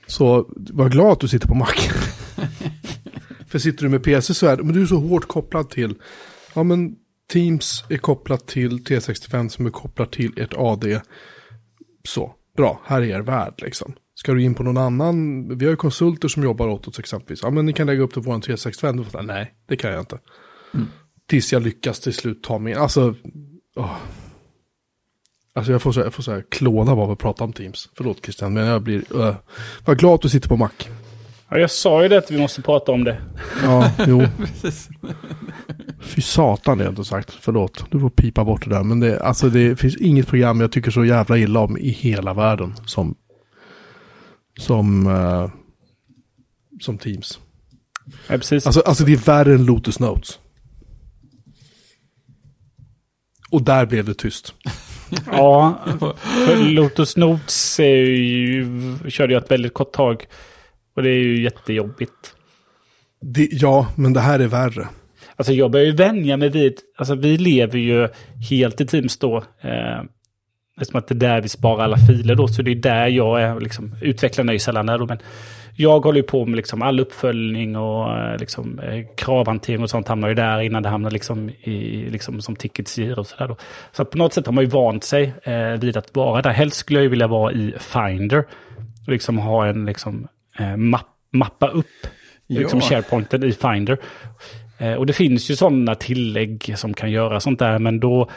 Så 0.07 0.47
var 0.57 0.89
glad 0.89 1.13
att 1.13 1.21
du 1.21 1.29
sitter 1.29 1.49
på 1.49 1.55
Mac. 1.55 1.73
För 3.47 3.59
sitter 3.59 3.83
du 3.83 3.89
med 3.89 4.03
PC 4.03 4.35
så 4.35 4.47
är 4.47 4.57
det, 4.57 4.63
men 4.63 4.75
du 4.75 4.83
är 4.83 4.87
så 4.87 4.97
hårt 4.97 5.29
kopplad 5.29 5.71
till, 5.71 5.95
ja 6.55 6.63
men 6.63 6.97
Teams 7.33 7.85
är 7.89 7.97
kopplat 7.97 8.47
till 8.47 8.79
T65 8.79 9.49
som 9.49 9.67
är 9.67 9.71
kopplat 9.71 10.13
till 10.13 10.33
ert 10.37 10.55
AD. 10.57 11.01
Så, 12.09 12.35
bra, 12.57 12.81
här 12.85 13.03
är 13.03 13.07
er 13.07 13.21
värld 13.21 13.55
liksom. 13.57 13.95
Ska 14.23 14.33
du 14.33 14.43
in 14.43 14.55
på 14.55 14.63
någon 14.63 14.77
annan, 14.77 15.49
vi 15.59 15.65
har 15.65 15.71
ju 15.71 15.77
konsulter 15.77 16.29
som 16.29 16.43
jobbar 16.43 16.69
åt 16.69 16.89
oss 16.89 16.99
exempelvis. 16.99 17.43
Ja 17.43 17.51
men 17.51 17.67
ni 17.67 17.73
kan 17.73 17.87
lägga 17.87 18.03
upp 18.03 18.15
det 18.15 18.23
på 18.23 18.33
en 18.33 18.41
365. 18.41 18.97
Då 18.97 19.05
får 19.05 19.21
jag, 19.21 19.27
Nej, 19.27 19.55
det 19.69 19.77
kan 19.77 19.91
jag 19.91 20.01
inte. 20.01 20.19
Tills 21.29 21.53
jag 21.53 21.63
lyckas 21.63 22.01
till 22.01 22.15
slut 22.15 22.43
ta 22.43 22.59
min, 22.59 22.77
alltså, 22.77 23.15
åh. 23.77 23.97
Alltså 25.55 25.73
jag 25.73 25.83
får 25.83 25.93
så, 25.93 26.01
jag 26.01 26.15
får 26.15 26.23
så 26.23 26.33
här 26.33 26.45
klåda 26.51 26.93
av 26.93 27.11
att 27.11 27.19
prata 27.19 27.45
om 27.45 27.53
Teams. 27.53 27.89
Förlåt 27.97 28.25
Christian, 28.25 28.53
men 28.53 28.67
jag 28.67 28.83
blir... 28.83 29.17
Uh. 29.17 29.35
Var 29.85 29.95
glad 29.95 30.15
att 30.15 30.23
du 30.23 30.29
sitter 30.29 30.49
på 30.49 30.57
Mac. 30.57 30.71
ja, 31.49 31.59
jag 31.59 31.71
sa 31.71 32.03
ju 32.03 32.09
det 32.09 32.19
att 32.19 32.31
vi 32.31 32.39
måste 32.39 32.63
prata 32.63 32.93
om 32.93 33.05
det. 33.05 33.23
Ja, 33.63 33.91
jo. 34.07 34.23
Fy 36.01 36.21
satan 36.23 36.79
det 36.79 36.85
har 36.85 36.89
jag 36.89 36.93
inte 36.93 37.05
sagt. 37.05 37.31
Förlåt, 37.41 37.85
du 37.91 38.01
får 38.01 38.11
pipa 38.11 38.45
bort 38.45 38.65
det 38.65 38.71
där. 38.71 38.83
Men 38.83 39.01
det, 39.01 39.21
alltså 39.21 39.49
det 39.49 39.77
finns 39.77 39.97
inget 39.97 40.27
program 40.27 40.61
jag 40.61 40.73
tycker 40.73 40.91
så 40.91 41.05
jävla 41.05 41.39
illa 41.39 41.61
om 41.61 41.79
i 41.79 41.89
hela 41.89 42.35
världen 42.35 42.75
som... 42.87 43.15
Som... 44.59 45.07
eh, 45.07 45.51
som 46.81 46.99
Teams. 46.99 47.41
Ja, 48.29 48.37
precis. 48.37 48.67
Alltså, 48.67 48.81
alltså 48.81 49.05
det 49.05 49.13
är 49.13 49.17
värre 49.17 49.55
än 49.55 49.65
Lotus 49.65 50.01
Notes. 50.01 50.39
Och 53.51 53.63
där 53.63 53.87
blev 53.87 54.05
det 54.05 54.15
tyst. 54.15 54.55
Ja, 55.33 55.79
för 56.47 56.57
Lotus 56.57 57.17
Notes 57.17 57.81
är 57.81 57.97
ju, 58.07 58.67
körde 59.09 59.33
jag 59.33 59.43
ett 59.43 59.51
väldigt 59.51 59.75
kort 59.75 59.93
tag. 59.93 60.27
Och 60.97 61.03
det 61.03 61.11
är 61.11 61.19
ju 61.25 61.43
jättejobbigt. 61.43 62.35
Det, 63.21 63.49
ja, 63.53 63.87
men 63.97 64.13
det 64.13 64.21
här 64.21 64.41
är 64.41 64.47
värre. 64.47 64.89
Alltså 65.37 65.53
jag 65.53 65.71
börjar 65.71 65.87
ju 65.87 65.93
vänja 65.93 66.37
mig 66.37 66.49
vid, 66.49 66.79
alltså 66.97 67.15
vi 67.15 67.37
lever 67.37 67.79
ju 67.79 68.09
helt 68.51 68.81
i 68.81 68.87
Teams 68.87 69.19
då. 69.19 69.37
Eh, 69.61 70.03
eftersom 70.81 70.99
att 70.99 71.09
det 71.09 71.15
är 71.15 71.17
där 71.17 71.41
vi 71.41 71.49
sparar 71.49 71.85
alla 71.85 71.97
filer 71.97 72.35
då, 72.35 72.49
så 72.49 72.63
det 72.63 72.71
är 72.71 72.75
där 72.75 73.07
jag 73.07 73.43
är, 73.43 73.61
liksom, 73.61 73.97
utvecklarna 74.01 74.53
är 74.53 74.55
ju 74.55 74.59
sällan 74.59 74.87
där 74.87 74.99
då, 74.99 75.07
men 75.07 75.19
jag 75.77 76.01
håller 76.01 76.17
ju 76.17 76.23
på 76.23 76.47
med 76.47 76.57
liksom 76.57 76.83
all 76.83 77.01
uppföljning 77.01 77.77
och 77.77 78.19
eh, 78.19 78.39
liksom, 78.39 78.79
eh, 78.79 79.05
kravhantering 79.17 79.83
och 79.83 79.91
sånt 79.91 80.09
hamnar 80.09 80.29
ju 80.29 80.35
där 80.35 80.61
innan 80.61 80.83
det 80.83 80.89
hamnar 80.89 81.11
liksom 81.11 81.51
i, 81.51 82.07
liksom, 82.11 82.41
som 82.41 82.57
tickets 82.57 82.99
i 82.99 83.13
och 83.13 83.27
sådär. 83.27 83.57
Så 83.93 84.05
på 84.05 84.19
något 84.19 84.33
sätt 84.33 84.47
har 84.47 84.53
man 84.53 84.65
ju 84.65 84.71
vant 84.71 85.05
sig 85.05 85.35
eh, 85.43 85.73
vid 85.81 85.97
att 85.97 86.17
vara 86.17 86.43
där. 86.43 86.51
Helst 86.51 86.77
skulle 86.77 86.99
jag 86.99 87.03
ju 87.03 87.09
vilja 87.09 87.27
vara 87.27 87.53
i 87.53 87.75
Finder. 87.79 88.45
Och 89.07 89.13
liksom 89.13 89.39
ha 89.39 89.67
en, 89.67 89.85
liksom, 89.85 90.29
eh, 90.59 90.77
mapp, 90.77 91.07
mappa 91.33 91.69
upp 91.69 91.87
liksom 92.49 92.79
Ja. 92.79 92.87
SharePointen 92.89 93.45
i 93.45 93.53
Finder. 93.53 93.99
Eh, 94.79 94.95
och 94.95 95.07
det 95.07 95.13
finns 95.13 95.51
ju 95.51 95.57
sådana 95.57 95.95
tillägg 95.95 96.75
som 96.77 96.95
kan 96.95 97.11
göra 97.11 97.41
sånt 97.41 97.59
där, 97.59 97.79
men 97.79 98.01
då, 98.01 98.29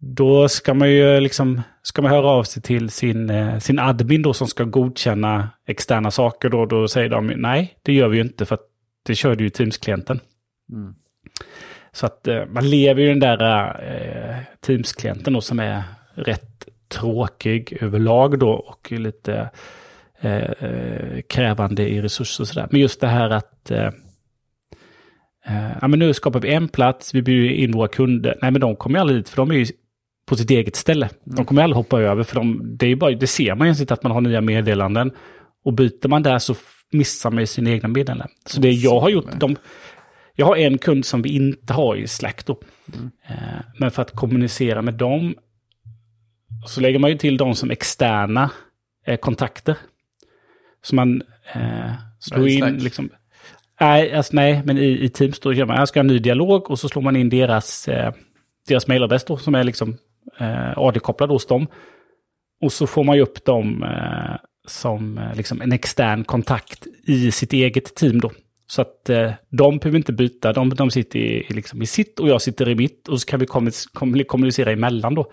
då 0.00 0.48
ska 0.48 0.74
man 0.74 0.90
ju 0.90 1.20
liksom, 1.20 1.62
ska 1.82 2.02
man 2.02 2.10
höra 2.10 2.28
av 2.28 2.42
sig 2.42 2.62
till 2.62 2.90
sin, 2.90 3.30
eh, 3.30 3.58
sin 3.58 3.78
admin 3.78 4.22
då 4.22 4.32
som 4.32 4.46
ska 4.46 4.64
godkänna 4.64 5.48
externa 5.66 6.10
saker 6.10 6.48
då, 6.48 6.66
då 6.66 6.88
säger 6.88 7.08
de 7.08 7.26
nej, 7.26 7.78
det 7.82 7.92
gör 7.92 8.08
vi 8.08 8.16
ju 8.16 8.22
inte 8.22 8.46
för 8.46 8.54
att 8.54 8.66
det 9.06 9.14
kör 9.14 9.34
du 9.34 9.44
ju 9.44 9.50
Teams-klienten. 9.50 10.20
Så 11.92 12.06
att 12.06 12.28
eh, 12.28 12.46
man 12.46 12.70
lever 12.70 13.02
ju 13.02 13.08
den 13.08 13.20
där 13.20 13.66
eh, 13.82 14.36
Teams-klienten 14.60 15.32
då 15.32 15.40
som 15.40 15.60
är 15.60 15.82
rätt 16.14 16.68
tråkig 16.88 17.78
överlag 17.80 18.38
då 18.38 18.50
och 18.50 18.92
lite 18.92 19.50
eh, 20.20 20.50
eh, 20.50 21.20
krävande 21.28 21.88
i 21.88 22.02
resurser 22.02 22.44
och 22.44 22.48
sådär. 22.48 22.68
Men 22.70 22.80
just 22.80 23.00
det 23.00 23.06
här 23.06 23.30
att 23.30 23.70
eh, 23.70 23.90
ja, 25.80 25.88
men 25.88 25.98
nu 25.98 26.14
skapar 26.14 26.40
vi 26.40 26.54
en 26.54 26.68
plats, 26.68 27.14
vi 27.14 27.22
bjuder 27.22 27.54
in 27.54 27.72
våra 27.72 27.88
kunder. 27.88 28.38
Nej, 28.42 28.50
men 28.50 28.60
de 28.60 28.76
kommer 28.76 28.98
ju 28.98 29.00
aldrig 29.00 29.18
dit, 29.18 29.28
för 29.28 29.36
de 29.36 29.50
är 29.50 29.54
ju 29.54 29.66
på 30.30 30.36
sitt 30.36 30.50
eget 30.50 30.76
ställe. 30.76 31.08
De 31.24 31.44
kommer 31.44 31.62
aldrig 31.62 31.76
hoppa 31.76 32.00
över, 32.00 32.22
för 32.22 32.34
de, 32.34 32.76
det, 32.76 32.86
är 32.86 32.88
ju 32.88 32.96
bara, 32.96 33.10
det 33.10 33.26
ser 33.26 33.54
man 33.54 33.66
ju 33.66 33.80
inte 33.80 33.94
att 33.94 34.02
man 34.02 34.12
har 34.12 34.20
nya 34.20 34.40
meddelanden. 34.40 35.10
Och 35.64 35.72
byter 35.72 36.08
man 36.08 36.22
där 36.22 36.38
så 36.38 36.54
missar 36.92 37.30
man 37.30 37.40
ju 37.40 37.46
sina 37.46 37.70
egna 37.70 37.88
meddelanden. 37.88 38.28
Så 38.46 38.60
det 38.60 38.70
jag 38.70 39.00
har 39.00 39.08
gjort, 39.08 39.40
de, 39.40 39.56
jag 40.36 40.46
har 40.46 40.56
en 40.56 40.78
kund 40.78 41.04
som 41.04 41.22
vi 41.22 41.36
inte 41.36 41.72
har 41.72 41.96
i 41.96 42.06
Slack 42.06 42.46
då. 42.46 42.60
Eh, 43.28 43.34
men 43.78 43.90
för 43.90 44.02
att 44.02 44.10
kommunicera 44.10 44.82
med 44.82 44.94
dem 44.94 45.34
så 46.66 46.80
lägger 46.80 46.98
man 46.98 47.10
ju 47.10 47.18
till 47.18 47.36
dem 47.36 47.54
som 47.54 47.70
externa 47.70 48.50
eh, 49.06 49.16
kontakter. 49.16 49.76
Så 50.82 50.94
man 50.94 51.22
eh, 51.54 51.92
slår 52.18 52.48
in 52.48 52.58
Slack. 52.58 52.82
liksom... 52.82 53.10
Nej, 53.80 54.12
alltså, 54.12 54.36
nej, 54.36 54.62
men 54.64 54.78
i, 54.78 55.04
i 55.04 55.08
Teams 55.08 55.40
då 55.40 55.52
gör 55.52 55.66
man, 55.66 55.76
jag 55.76 55.88
ska 55.88 56.00
ha 56.00 56.02
en 56.02 56.06
ny 56.06 56.18
dialog 56.18 56.70
och 56.70 56.78
så 56.78 56.88
slår 56.88 57.02
man 57.02 57.16
in 57.16 57.28
deras, 57.28 57.88
eh, 57.88 58.12
deras 58.68 58.86
mailadress 58.86 59.24
då 59.24 59.36
som 59.36 59.54
är 59.54 59.64
liksom 59.64 59.98
eh, 60.38 60.78
AD-kopplad 60.78 61.30
hos 61.30 61.46
dem. 61.46 61.66
Och 62.62 62.72
så 62.72 62.86
får 62.86 63.04
man 63.04 63.16
ju 63.16 63.22
upp 63.22 63.44
dem 63.44 63.82
eh, 63.82 64.36
som 64.66 65.18
eh, 65.18 65.34
liksom 65.34 65.60
en 65.60 65.72
extern 65.72 66.24
kontakt 66.24 66.86
i 67.06 67.30
sitt 67.30 67.52
eget 67.52 67.94
team 67.94 68.20
då. 68.20 68.30
Så 68.66 68.82
att 68.82 69.08
eh, 69.08 69.32
de 69.48 69.78
behöver 69.78 69.98
inte 69.98 70.12
byta, 70.12 70.52
de, 70.52 70.68
de 70.68 70.90
sitter 70.90 71.18
i, 71.18 71.46
liksom 71.48 71.82
i 71.82 71.86
sitt 71.86 72.20
och 72.20 72.28
jag 72.28 72.42
sitter 72.42 72.68
i 72.68 72.74
mitt 72.74 73.08
och 73.08 73.20
så 73.20 73.26
kan 73.26 73.40
vi 73.40 73.46
kommunicera 74.24 74.72
emellan 74.72 75.14
då. 75.14 75.32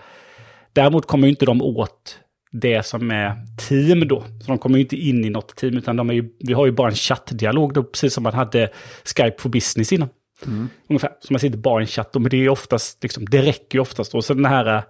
Däremot 0.73 1.07
kommer 1.07 1.27
ju 1.27 1.31
inte 1.31 1.45
de 1.45 1.61
åt 1.61 2.19
det 2.51 2.85
som 2.85 3.11
är 3.11 3.35
team 3.67 4.07
då. 4.07 4.21
Så 4.21 4.47
de 4.47 4.57
kommer 4.57 4.77
ju 4.77 4.83
inte 4.83 4.95
in 4.95 5.25
i 5.25 5.29
något 5.29 5.55
team, 5.55 5.77
utan 5.77 5.95
de 5.95 6.09
är 6.09 6.13
ju, 6.13 6.29
vi 6.39 6.53
har 6.53 6.65
ju 6.65 6.71
bara 6.71 6.89
en 6.89 6.95
chattdialog 6.95 7.73
då, 7.73 7.83
precis 7.83 8.13
som 8.13 8.23
man 8.23 8.33
hade 8.33 8.69
Skype 9.15 9.35
for 9.41 9.49
Business 9.49 9.93
innan. 9.93 10.09
Mm. 10.45 10.69
Ungefär, 10.89 11.11
så 11.19 11.33
man 11.33 11.39
sitter 11.39 11.57
bara 11.57 11.81
i 11.81 11.83
en 11.83 11.87
chatt, 11.87 12.13
men 12.13 12.23
det 12.29 12.37
är 12.37 12.49
oftast, 12.49 13.03
liksom, 13.03 13.25
det 13.25 13.41
räcker 13.41 13.77
ju 13.77 13.81
oftast. 13.81 14.15
Och 14.15 14.25
så 14.25 14.33
den 14.33 14.45
här, 14.45 14.83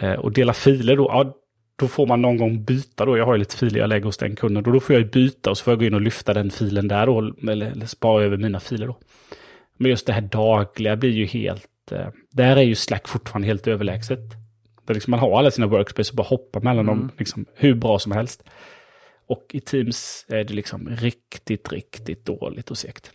eh, 0.00 0.12
och 0.12 0.32
dela 0.32 0.52
filer 0.52 0.96
då, 0.96 1.04
ja, 1.04 1.36
då 1.76 1.88
får 1.88 2.06
man 2.06 2.22
någon 2.22 2.36
gång 2.36 2.64
byta 2.64 3.04
då. 3.04 3.18
Jag 3.18 3.26
har 3.26 3.34
ju 3.34 3.38
lite 3.38 3.56
filer 3.56 3.80
jag 3.80 3.88
lägger 3.88 4.04
hos 4.04 4.16
den 4.16 4.36
kunden. 4.36 4.66
Och 4.66 4.72
då 4.72 4.80
får 4.80 4.94
jag 4.94 5.02
ju 5.02 5.08
byta 5.10 5.50
och 5.50 5.58
så 5.58 5.64
får 5.64 5.72
jag 5.72 5.78
gå 5.78 5.84
in 5.84 5.94
och 5.94 6.00
lyfta 6.00 6.34
den 6.34 6.50
filen 6.50 6.88
där 6.88 7.06
då. 7.06 7.34
Eller, 7.50 7.70
eller 7.70 7.86
spara 7.86 8.24
över 8.24 8.36
mina 8.36 8.60
filer 8.60 8.86
då. 8.86 8.96
Men 9.76 9.90
just 9.90 10.06
det 10.06 10.12
här 10.12 10.20
dagliga 10.20 10.96
blir 10.96 11.10
ju 11.10 11.26
helt... 11.26 11.92
Eh, 11.92 12.08
där 12.30 12.56
är 12.56 12.62
ju 12.62 12.74
Slack 12.74 13.08
fortfarande 13.08 13.46
helt 13.46 13.66
överlägset. 13.66 14.20
Där 14.86 14.94
liksom 14.94 15.10
man 15.10 15.20
har 15.20 15.38
alla 15.38 15.50
sina 15.50 15.66
workspace 15.66 16.10
och 16.10 16.16
bara 16.16 16.26
hoppar 16.26 16.60
mellan 16.60 16.88
Mm. 16.88 16.98
dem 16.98 17.10
liksom, 17.18 17.46
hur 17.54 17.74
bra 17.74 17.98
som 17.98 18.12
helst. 18.12 18.44
Och 19.26 19.46
i 19.52 19.60
Teams 19.60 20.26
är 20.28 20.44
det 20.44 20.54
liksom 20.54 20.88
riktigt, 20.88 21.72
riktigt 21.72 22.24
dåligt 22.24 22.70
och 22.70 22.78
segt. 22.78 23.12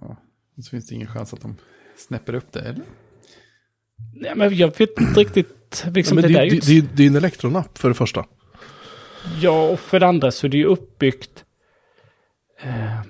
Ja. 0.00 0.16
Så 0.62 0.70
finns 0.70 0.86
det 0.86 0.94
ingen 0.94 1.08
chans 1.08 1.34
att 1.34 1.40
de 1.40 1.56
snäpper 1.96 2.34
upp 2.34 2.52
det, 2.52 2.60
eller? 2.60 2.84
Nej, 4.14 4.32
men 4.36 4.56
jag 4.56 4.78
vet 4.78 5.00
inte 5.00 5.20
riktigt. 5.20 5.84
Liksom, 5.94 6.14
men 6.14 6.22
det, 6.22 6.28
det, 6.28 6.34
där 6.34 6.42
är 6.42 6.50
det, 6.50 6.66
det, 6.66 6.96
det 6.96 7.02
är 7.02 7.06
en 7.06 7.16
elektronapp 7.16 7.78
för 7.78 7.88
det 7.88 7.94
första. 7.94 8.24
Ja, 9.40 9.68
och 9.68 9.80
för 9.80 10.00
det 10.00 10.06
andra 10.06 10.30
så 10.30 10.46
är 10.46 10.48
det 10.48 10.56
ju 10.56 10.64
uppbyggt... 10.64 11.44
Eh, 12.60 13.00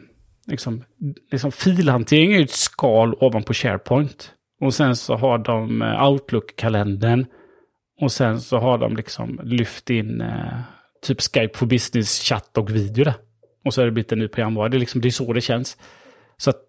liksom, 0.47 0.85
liksom 1.33 1.53
filhantering 1.53 2.33
är 2.33 2.39
ju 2.39 2.45
ett 2.45 2.51
skal 2.51 3.15
ovanpå 3.15 3.55
SharePoint. 3.55 4.33
Och 4.61 4.75
sen 4.75 4.97
så 4.97 5.17
har 5.17 5.39
de 5.39 5.83
eh, 5.83 6.09
Outlook-kalendern. 6.09 7.27
Och 8.01 8.13
sen 8.13 8.41
så 8.41 8.59
har 8.59 8.79
de 8.79 8.97
liksom 8.97 9.41
lyft 9.45 9.91
in 9.91 10.21
eh, 10.21 10.61
typ 11.03 11.21
Skype 11.21 11.59
for 11.59 11.67
Business, 11.67 12.23
chatt 12.23 12.59
och 12.59 12.71
video 12.71 13.05
där. 13.05 13.15
Och 13.65 13.75
så 13.75 13.81
har 13.81 13.87
det 13.87 13.93
blivit 13.93 14.13
en 14.13 14.19
ny 14.19 14.29
programvara. 14.29 14.69
Det 14.69 14.77
är, 14.77 14.79
liksom, 14.79 15.01
det 15.01 15.09
är 15.09 15.11
så 15.11 15.33
det 15.33 15.41
känns. 15.41 15.77
Så 16.37 16.51
att 16.51 16.63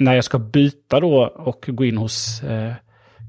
när 0.00 0.14
jag 0.14 0.24
ska 0.24 0.38
byta 0.38 1.00
då 1.00 1.26
och 1.36 1.64
gå 1.68 1.84
in 1.84 1.96
hos 1.96 2.42
eh, 2.42 2.72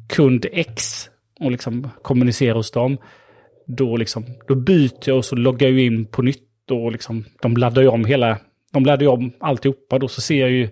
kund 0.08 0.46
X 0.52 1.10
och 1.40 1.52
liksom 1.52 1.90
kommunicera 2.02 2.54
hos 2.54 2.72
dem, 2.72 2.98
då, 3.66 3.98
liksom, 3.98 4.26
då 4.48 4.56
byter 4.56 5.00
jag 5.06 5.18
och 5.18 5.26
så 5.26 5.36
loggar 5.36 5.70
jag 5.70 5.80
in 5.80 6.06
på 6.06 6.22
nytt 6.22 6.72
och 6.72 6.92
liksom, 6.92 7.26
de 7.42 7.58
laddar 7.58 7.82
ju 7.82 7.88
om 7.88 8.06
hela, 8.06 8.38
de 8.72 8.86
laddar 8.86 9.02
ju 9.02 9.08
om 9.08 9.32
alltihopa 9.40 10.00
då 10.00 10.08
så 10.08 10.22
ser 10.22 10.40
jag 10.40 10.52
ju, 10.52 10.70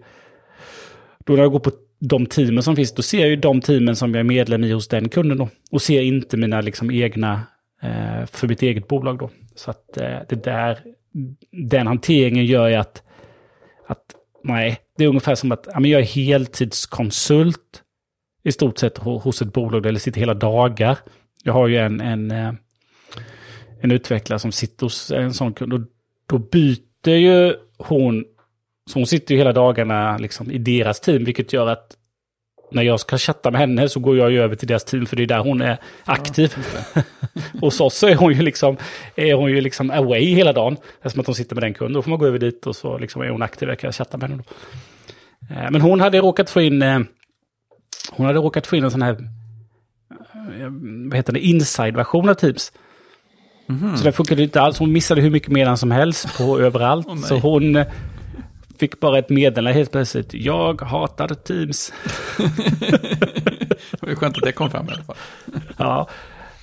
då 1.26 1.34
när 1.34 1.42
jag 1.42 1.52
går 1.52 1.60
på 1.60 1.72
de 2.00 2.26
teamen 2.26 2.64
som 2.64 2.76
finns, 2.76 2.94
då 2.94 3.02
ser 3.02 3.20
jag 3.20 3.30
ju 3.30 3.36
de 3.36 3.62
teamen 3.62 3.96
som 3.96 4.14
jag 4.14 4.20
är 4.20 4.24
medlem 4.24 4.64
i 4.64 4.72
hos 4.72 4.88
den 4.88 5.10
kunden 5.10 5.38
då. 5.38 5.50
Och 5.72 5.82
ser 5.82 6.02
inte 6.02 6.38
mina 6.38 6.62
liksom 6.62 6.92
egna, 6.92 7.42
eh, 7.82 8.26
för 8.26 8.48
mitt 8.48 8.62
eget 8.62 8.88
bolag 8.88 9.18
då. 9.18 9.30
Så 9.56 9.72
att 9.72 9.98
eh, 9.98 10.18
det 10.30 10.44
där, 10.44 10.80
den 11.52 11.88
hanteringen 11.88 12.46
gör 12.46 12.68
ju 12.68 12.76
att, 12.76 13.04
att 13.88 14.06
nej, 14.44 14.80
det 15.00 15.06
är 15.06 15.10
ungefär 15.10 15.36
som 15.36 15.52
att 15.52 15.68
ja, 15.74 15.80
men 15.80 15.92
jag 15.92 16.02
är 16.02 16.06
heltidskonsult 16.06 17.84
i 18.44 18.52
stort 18.52 18.78
sett 18.78 19.00
ho- 19.00 19.20
hos 19.22 19.42
ett 19.42 19.54
bolag 19.54 19.86
eller 19.86 20.00
sitter 20.00 20.20
hela 20.20 20.34
dagar. 20.34 20.98
Jag 21.44 21.54
har 21.54 21.68
ju 21.68 21.78
en, 21.78 22.02
en, 22.02 22.32
eh, 22.32 22.54
en 23.82 23.92
utvecklare 23.92 24.40
som 24.40 24.52
sitter 24.52 24.86
hos 24.86 25.12
en 25.12 25.34
sån 25.34 25.54
kund 25.54 25.74
och 25.74 25.80
då 26.30 26.38
byter 26.38 27.10
ju 27.16 27.56
hon, 27.78 28.26
så 28.90 29.00
hon 29.00 29.08
sitter 29.08 29.34
ju 29.36 29.38
hela 29.38 29.54
dagarna 29.54 30.18
liksom 30.18 30.52
i 30.52 30.58
deras 30.58 31.00
team, 31.00 31.26
vilket 31.26 31.54
gör 31.54 31.68
att 31.68 31.96
när 32.72 32.84
jag 32.84 33.00
ska 33.00 33.18
chatta 33.18 33.52
med 33.52 33.62
henne 33.62 33.90
så 33.90 34.00
går 34.00 34.18
jag 34.18 34.32
ju 34.32 34.42
över 34.42 34.56
till 34.56 34.68
deras 34.68 34.84
team 34.86 35.06
för 35.06 35.16
det 35.16 35.24
är 35.24 35.28
där 35.28 35.40
hon 35.40 35.62
är 35.62 35.78
aktiv. 36.06 36.56
Hos 37.62 37.82
oss 37.82 37.98
så 37.98 38.08
är 38.08 38.16
hon 38.16 38.34
ju 38.34 38.42
liksom, 38.42 38.78
är 39.16 39.34
hon 39.34 39.52
ju 39.52 39.62
liksom 39.62 39.92
away 39.92 40.36
hela 40.36 40.54
dagen. 40.54 40.78
Eftersom 40.98 41.20
att 41.20 41.26
hon 41.26 41.36
sitter 41.36 41.56
med 41.56 41.64
den 41.64 41.74
kunden. 41.74 41.94
Då 41.94 42.02
får 42.02 42.10
man 42.10 42.20
gå 42.20 42.26
över 42.26 42.40
dit 42.40 42.68
och 42.68 42.76
så 42.76 42.98
liksom 42.98 43.22
är 43.22 43.30
hon 43.30 43.42
aktiv. 43.42 43.70
Jag 43.70 43.80
kan 43.80 43.92
chatta 43.92 44.18
med 44.18 44.30
henne 44.30 44.44
då. 44.48 44.54
Eh, 45.50 45.72
Men 45.72 45.82
hon 45.82 46.00
hade 46.02 46.20
råkat 46.20 46.50
få 46.50 46.62
in, 46.62 46.82
eh, 46.82 47.00
hon 48.12 48.26
hade 48.26 48.40
råkat 48.40 48.68
få 48.68 48.76
in 48.76 48.84
en 48.84 48.92
sån 48.92 49.02
här, 49.02 49.14
eh, 50.60 50.70
vad 51.10 51.16
heter 51.16 51.34
det, 51.34 51.40
inside-version 51.40 52.30
av 52.30 52.34
Teams. 52.34 52.72
Så 53.98 54.04
det 54.04 54.12
funkade 54.12 54.44
inte 54.44 54.62
alls. 54.62 54.80
Hon 54.80 54.92
missade 54.92 55.22
hur 55.22 55.30
mycket 55.30 55.50
meddelanden 55.52 55.78
som 55.78 55.92
helst 55.92 56.38
på 56.38 56.60
överallt. 56.62 57.08
Nej. 57.08 57.18
så 57.18 57.38
hon 57.38 57.84
fick 58.80 59.00
bara 59.00 59.20
ett 59.20 59.30
meddelande 59.30 59.72
helt 59.74 59.92
plötsligt. 59.92 60.34
Jag 60.34 60.82
hatar 60.82 61.28
Teams. 61.28 61.94
Det 63.92 64.08
var 64.08 64.16
skönt 64.16 64.38
att 64.38 64.44
det 64.44 64.52
kom 64.52 64.70
fram 64.70 64.88
i 64.90 64.92
alla 64.92 65.04
fall. 65.04 65.16
Ja, 65.78 66.08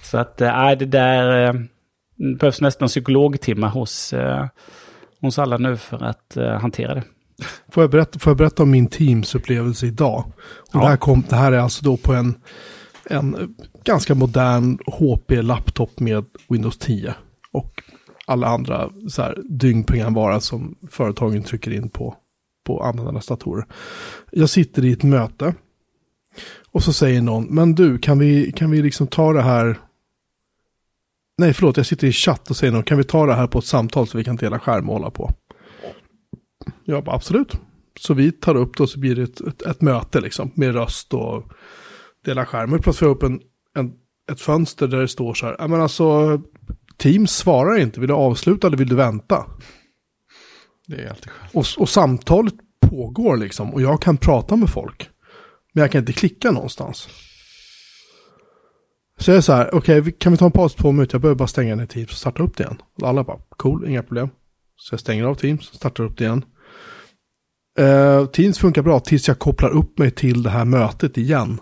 så 0.02 0.18
att 0.18 0.40
äh, 0.40 0.70
det 0.70 0.84
där 0.86 1.52
det 2.16 2.36
behövs 2.38 2.60
nästan 2.60 2.88
psykologtimmar 2.88 3.68
hos, 3.68 4.12
eh, 4.12 4.46
hos 5.20 5.38
alla 5.38 5.56
nu 5.56 5.76
för 5.76 6.04
att 6.04 6.36
eh, 6.36 6.60
hantera 6.60 6.94
det. 6.94 7.02
Får 7.72 7.82
jag 7.82 7.90
berätta, 7.90 8.18
får 8.18 8.30
jag 8.30 8.36
berätta 8.38 8.62
om 8.62 8.70
min 8.70 8.88
Teams-upplevelse 8.88 9.86
idag? 9.86 10.24
Och 10.46 10.70
Ja. 10.72 10.80
det, 10.80 10.86
här 10.86 10.96
kom, 10.96 11.24
det 11.28 11.36
här 11.36 11.52
är 11.52 11.58
alltså 11.58 11.84
då 11.84 11.96
på 11.96 12.12
en, 12.14 12.34
en 13.10 13.54
ganska 13.84 14.14
modern 14.14 14.78
HP-laptop 14.86 16.00
med 16.00 16.24
Windows 16.48 16.78
10. 16.78 17.14
Och 17.52 17.82
alla 18.26 18.46
andra 18.46 18.90
så 19.08 19.22
här, 19.22 19.38
dyngprogramvara 19.50 20.40
som 20.40 20.74
företagen 20.90 21.42
trycker 21.42 21.70
in 21.72 21.88
på, 21.88 22.14
på 22.66 22.82
användarnas 22.82 23.26
datorer. 23.26 23.66
Jag 24.30 24.50
sitter 24.50 24.84
i 24.84 24.92
ett 24.92 25.02
möte. 25.02 25.54
Och 26.72 26.82
så 26.82 26.92
säger 26.92 27.22
någon, 27.22 27.44
men 27.44 27.74
du, 27.74 27.98
kan 27.98 28.18
vi, 28.18 28.52
kan 28.52 28.70
vi 28.70 28.82
liksom 28.82 29.06
ta 29.06 29.32
det 29.32 29.42
här... 29.42 29.78
Nej, 31.38 31.54
förlåt, 31.54 31.76
jag 31.76 31.86
sitter 31.86 32.06
i 32.06 32.12
chatt 32.12 32.50
och 32.50 32.56
säger 32.56 32.72
någon, 32.72 32.82
kan 32.82 32.98
vi 32.98 33.04
ta 33.04 33.26
det 33.26 33.34
här 33.34 33.46
på 33.46 33.58
ett 33.58 33.64
samtal 33.64 34.06
så 34.06 34.18
vi 34.18 34.24
kan 34.24 34.36
dela 34.36 34.58
skärm 34.58 34.88
och 34.88 34.94
hålla 34.94 35.10
på? 35.10 35.32
Jag 36.84 37.04
bara, 37.04 37.16
absolut. 37.16 37.56
Så 38.00 38.14
vi 38.14 38.32
tar 38.32 38.54
upp 38.54 38.76
det 38.76 38.82
och 38.82 38.90
så 38.90 38.98
blir 38.98 39.14
det 39.16 39.22
ett, 39.22 39.40
ett, 39.40 39.62
ett 39.62 39.80
möte 39.80 40.20
liksom 40.20 40.50
med 40.54 40.74
röst 40.74 41.14
och 41.14 41.42
dela 42.24 42.46
skärm. 42.46 42.72
Och 42.72 42.82
plötsligt 42.82 42.98
får 42.98 43.08
jag 43.08 43.16
upp 43.16 43.22
en, 43.22 43.40
en, 43.76 43.92
ett 44.32 44.40
fönster 44.40 44.86
där 44.88 45.00
det 45.00 45.08
står 45.08 45.34
så 45.34 45.46
här, 45.46 45.68
men 45.68 45.80
alltså 45.80 46.40
Teams 46.96 47.30
svarar 47.36 47.78
inte, 47.78 48.00
vill 48.00 48.08
du 48.08 48.14
avsluta 48.14 48.66
eller 48.66 48.76
vill 48.76 48.88
du 48.88 48.94
vänta? 48.94 49.46
Det 50.86 50.96
är 51.04 51.08
alltid 51.10 51.30
skönt. 51.30 51.54
Och, 51.54 51.82
och 51.82 51.88
samtalet 51.88 52.54
pågår 52.80 53.36
liksom 53.36 53.74
och 53.74 53.82
jag 53.82 54.02
kan 54.02 54.16
prata 54.16 54.56
med 54.56 54.70
folk. 54.70 55.10
Men 55.72 55.80
jag 55.82 55.92
kan 55.92 55.98
inte 55.98 56.12
klicka 56.12 56.50
någonstans. 56.50 57.08
Så 59.18 59.30
jag 59.30 59.36
är 59.36 59.40
så 59.40 59.52
här, 59.52 59.74
okej, 59.74 60.00
vi- 60.00 60.12
kan 60.12 60.32
vi 60.32 60.38
ta 60.38 60.44
en 60.44 60.52
paus 60.52 60.74
på 60.74 60.82
två 60.82 60.92
minuter? 60.92 61.14
Jag 61.14 61.20
behöver 61.22 61.38
bara 61.38 61.48
stänga 61.48 61.74
ner 61.74 61.86
Teams 61.86 62.10
och 62.10 62.16
starta 62.18 62.42
upp 62.42 62.56
det 62.56 62.64
igen. 62.64 62.82
Och 63.02 63.08
alla 63.08 63.24
bara, 63.24 63.38
cool, 63.56 63.88
inga 63.88 64.02
problem. 64.02 64.28
Så 64.76 64.92
jag 64.92 65.00
stänger 65.00 65.24
av 65.24 65.34
Teams, 65.34 65.64
startar 65.66 66.04
upp 66.04 66.18
det 66.18 66.24
igen. 66.24 66.44
Eh, 67.78 68.26
Teams 68.26 68.58
funkar 68.58 68.82
bra 68.82 69.00
tills 69.00 69.28
jag 69.28 69.38
kopplar 69.38 69.70
upp 69.70 69.98
mig 69.98 70.10
till 70.10 70.42
det 70.42 70.50
här 70.50 70.64
mötet 70.64 71.18
igen. 71.18 71.58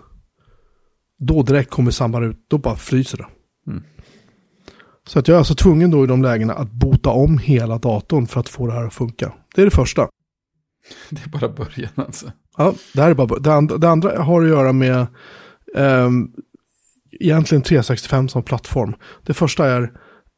Då 1.19 1.43
direkt 1.43 1.69
kommer 1.69 1.91
samma 1.91 2.25
ut, 2.25 2.45
då 2.49 2.57
bara 2.57 2.75
fryser 2.75 3.17
det. 3.17 3.27
Mm. 3.71 3.83
Så 5.07 5.19
att 5.19 5.27
jag 5.27 5.35
är 5.35 5.39
alltså 5.39 5.55
tvungen 5.55 5.91
då 5.91 6.03
i 6.03 6.07
de 6.07 6.21
lägena 6.21 6.53
att 6.53 6.71
bota 6.71 7.09
om 7.09 7.37
hela 7.37 7.77
datorn 7.77 8.27
för 8.27 8.39
att 8.39 8.49
få 8.49 8.67
det 8.67 8.73
här 8.73 8.85
att 8.85 8.93
funka. 8.93 9.33
Det 9.55 9.61
är 9.61 9.65
det 9.65 9.71
första. 9.71 10.07
Det 11.09 11.21
är 11.25 11.29
bara 11.29 11.49
början 11.49 11.91
alltså. 11.95 12.31
Ja, 12.57 12.73
det 12.93 13.01
här 13.01 13.09
är 13.09 13.13
bara 13.13 13.39
det 13.39 13.53
andra, 13.53 13.77
det 13.77 13.89
andra 13.89 14.23
har 14.23 14.41
att 14.41 14.49
göra 14.49 14.73
med 14.73 15.07
ehm, 15.75 16.31
egentligen 17.19 17.61
365 17.61 18.27
som 18.27 18.43
plattform. 18.43 18.95
Det 19.25 19.33
första 19.33 19.67
är 19.67 19.81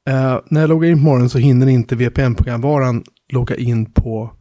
eh, 0.09 0.39
när 0.49 0.61
jag 0.61 0.69
loggar 0.69 0.89
in 0.89 0.97
på 0.97 1.03
morgonen 1.03 1.29
så 1.29 1.37
hinner 1.37 1.67
inte 1.67 1.95
VPN-programvaran 1.95 3.03
logga 3.33 3.55
in 3.55 3.93
på, 3.93 4.31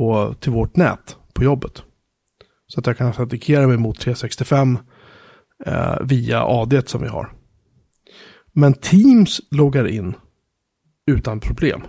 på 0.00 0.34
till 0.34 0.52
vårt 0.52 0.76
nät 0.76 1.16
på 1.34 1.44
jobbet. 1.44 1.82
Så 2.66 2.80
att 2.80 2.86
jag 2.86 2.96
kan 2.96 3.06
autentikera 3.06 3.66
mig 3.66 3.76
mot 3.76 4.00
365 4.00 4.78
eh, 5.66 5.96
via 6.04 6.44
AD 6.44 6.82
som 6.86 7.02
vi 7.02 7.08
har. 7.08 7.32
Men 8.52 8.74
Teams 8.74 9.40
loggar 9.50 9.86
in 9.86 10.14
utan 11.06 11.40
problem. 11.40 11.82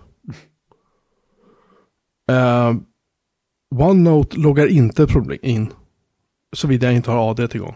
Eh, 2.31 2.75
OneNote 3.75 4.37
loggar 4.37 4.67
inte 4.67 5.07
problem 5.07 5.39
in 5.41 5.73
såvida 6.53 6.87
jag 6.87 6.95
inte 6.95 7.11
har 7.11 7.31
AD 7.31 7.47
tillgång. 7.47 7.75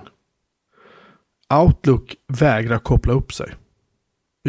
Outlook 1.53 2.15
vägrar 2.27 2.79
koppla 2.79 3.13
upp 3.13 3.33
sig 3.33 3.55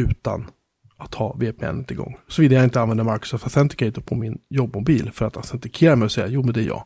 utan 0.00 0.50
att 0.98 1.14
ha 1.14 1.36
VPN 1.36 1.84
igång. 1.88 2.16
Såvida 2.28 2.54
jag 2.54 2.64
inte 2.64 2.80
använder 2.80 3.04
Microsoft 3.04 3.44
Authenticator 3.44 4.02
på 4.02 4.14
min 4.14 4.38
jobbmobil 4.50 5.10
för 5.12 5.24
att 5.24 5.36
autentikera 5.36 5.96
mig 5.96 6.06
och 6.06 6.12
säga 6.12 6.26
jo 6.26 6.42
men 6.42 6.52
det 6.52 6.60
är 6.60 6.66
jag. 6.66 6.84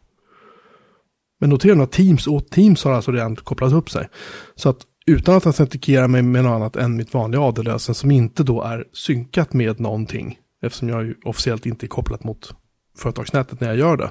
Men 1.40 1.50
notera 1.50 1.82
att 1.82 1.92
Teams 1.92 2.26
och 2.26 2.50
Teams 2.50 2.84
har 2.84 2.92
alltså 2.92 3.12
redan 3.12 3.36
kopplat 3.36 3.72
upp 3.72 3.90
sig. 3.90 4.08
Så 4.54 4.68
att 4.68 4.86
utan 5.06 5.36
att 5.36 5.46
autentikera 5.46 6.08
mig 6.08 6.22
med 6.22 6.44
något 6.44 6.50
annat 6.50 6.76
än 6.76 6.96
mitt 6.96 7.14
vanliga 7.14 7.42
AD-lösen 7.42 7.94
som 7.94 8.10
inte 8.10 8.42
då 8.42 8.62
är 8.62 8.84
synkat 8.92 9.52
med 9.52 9.80
någonting 9.80 10.38
eftersom 10.62 10.88
jag 10.88 11.04
ju 11.04 11.14
officiellt 11.24 11.66
inte 11.66 11.86
är 11.86 11.88
kopplat 11.88 12.24
mot 12.24 12.54
företagsnätet 12.98 13.60
när 13.60 13.68
jag 13.68 13.76
gör 13.76 13.96
det. 13.96 14.10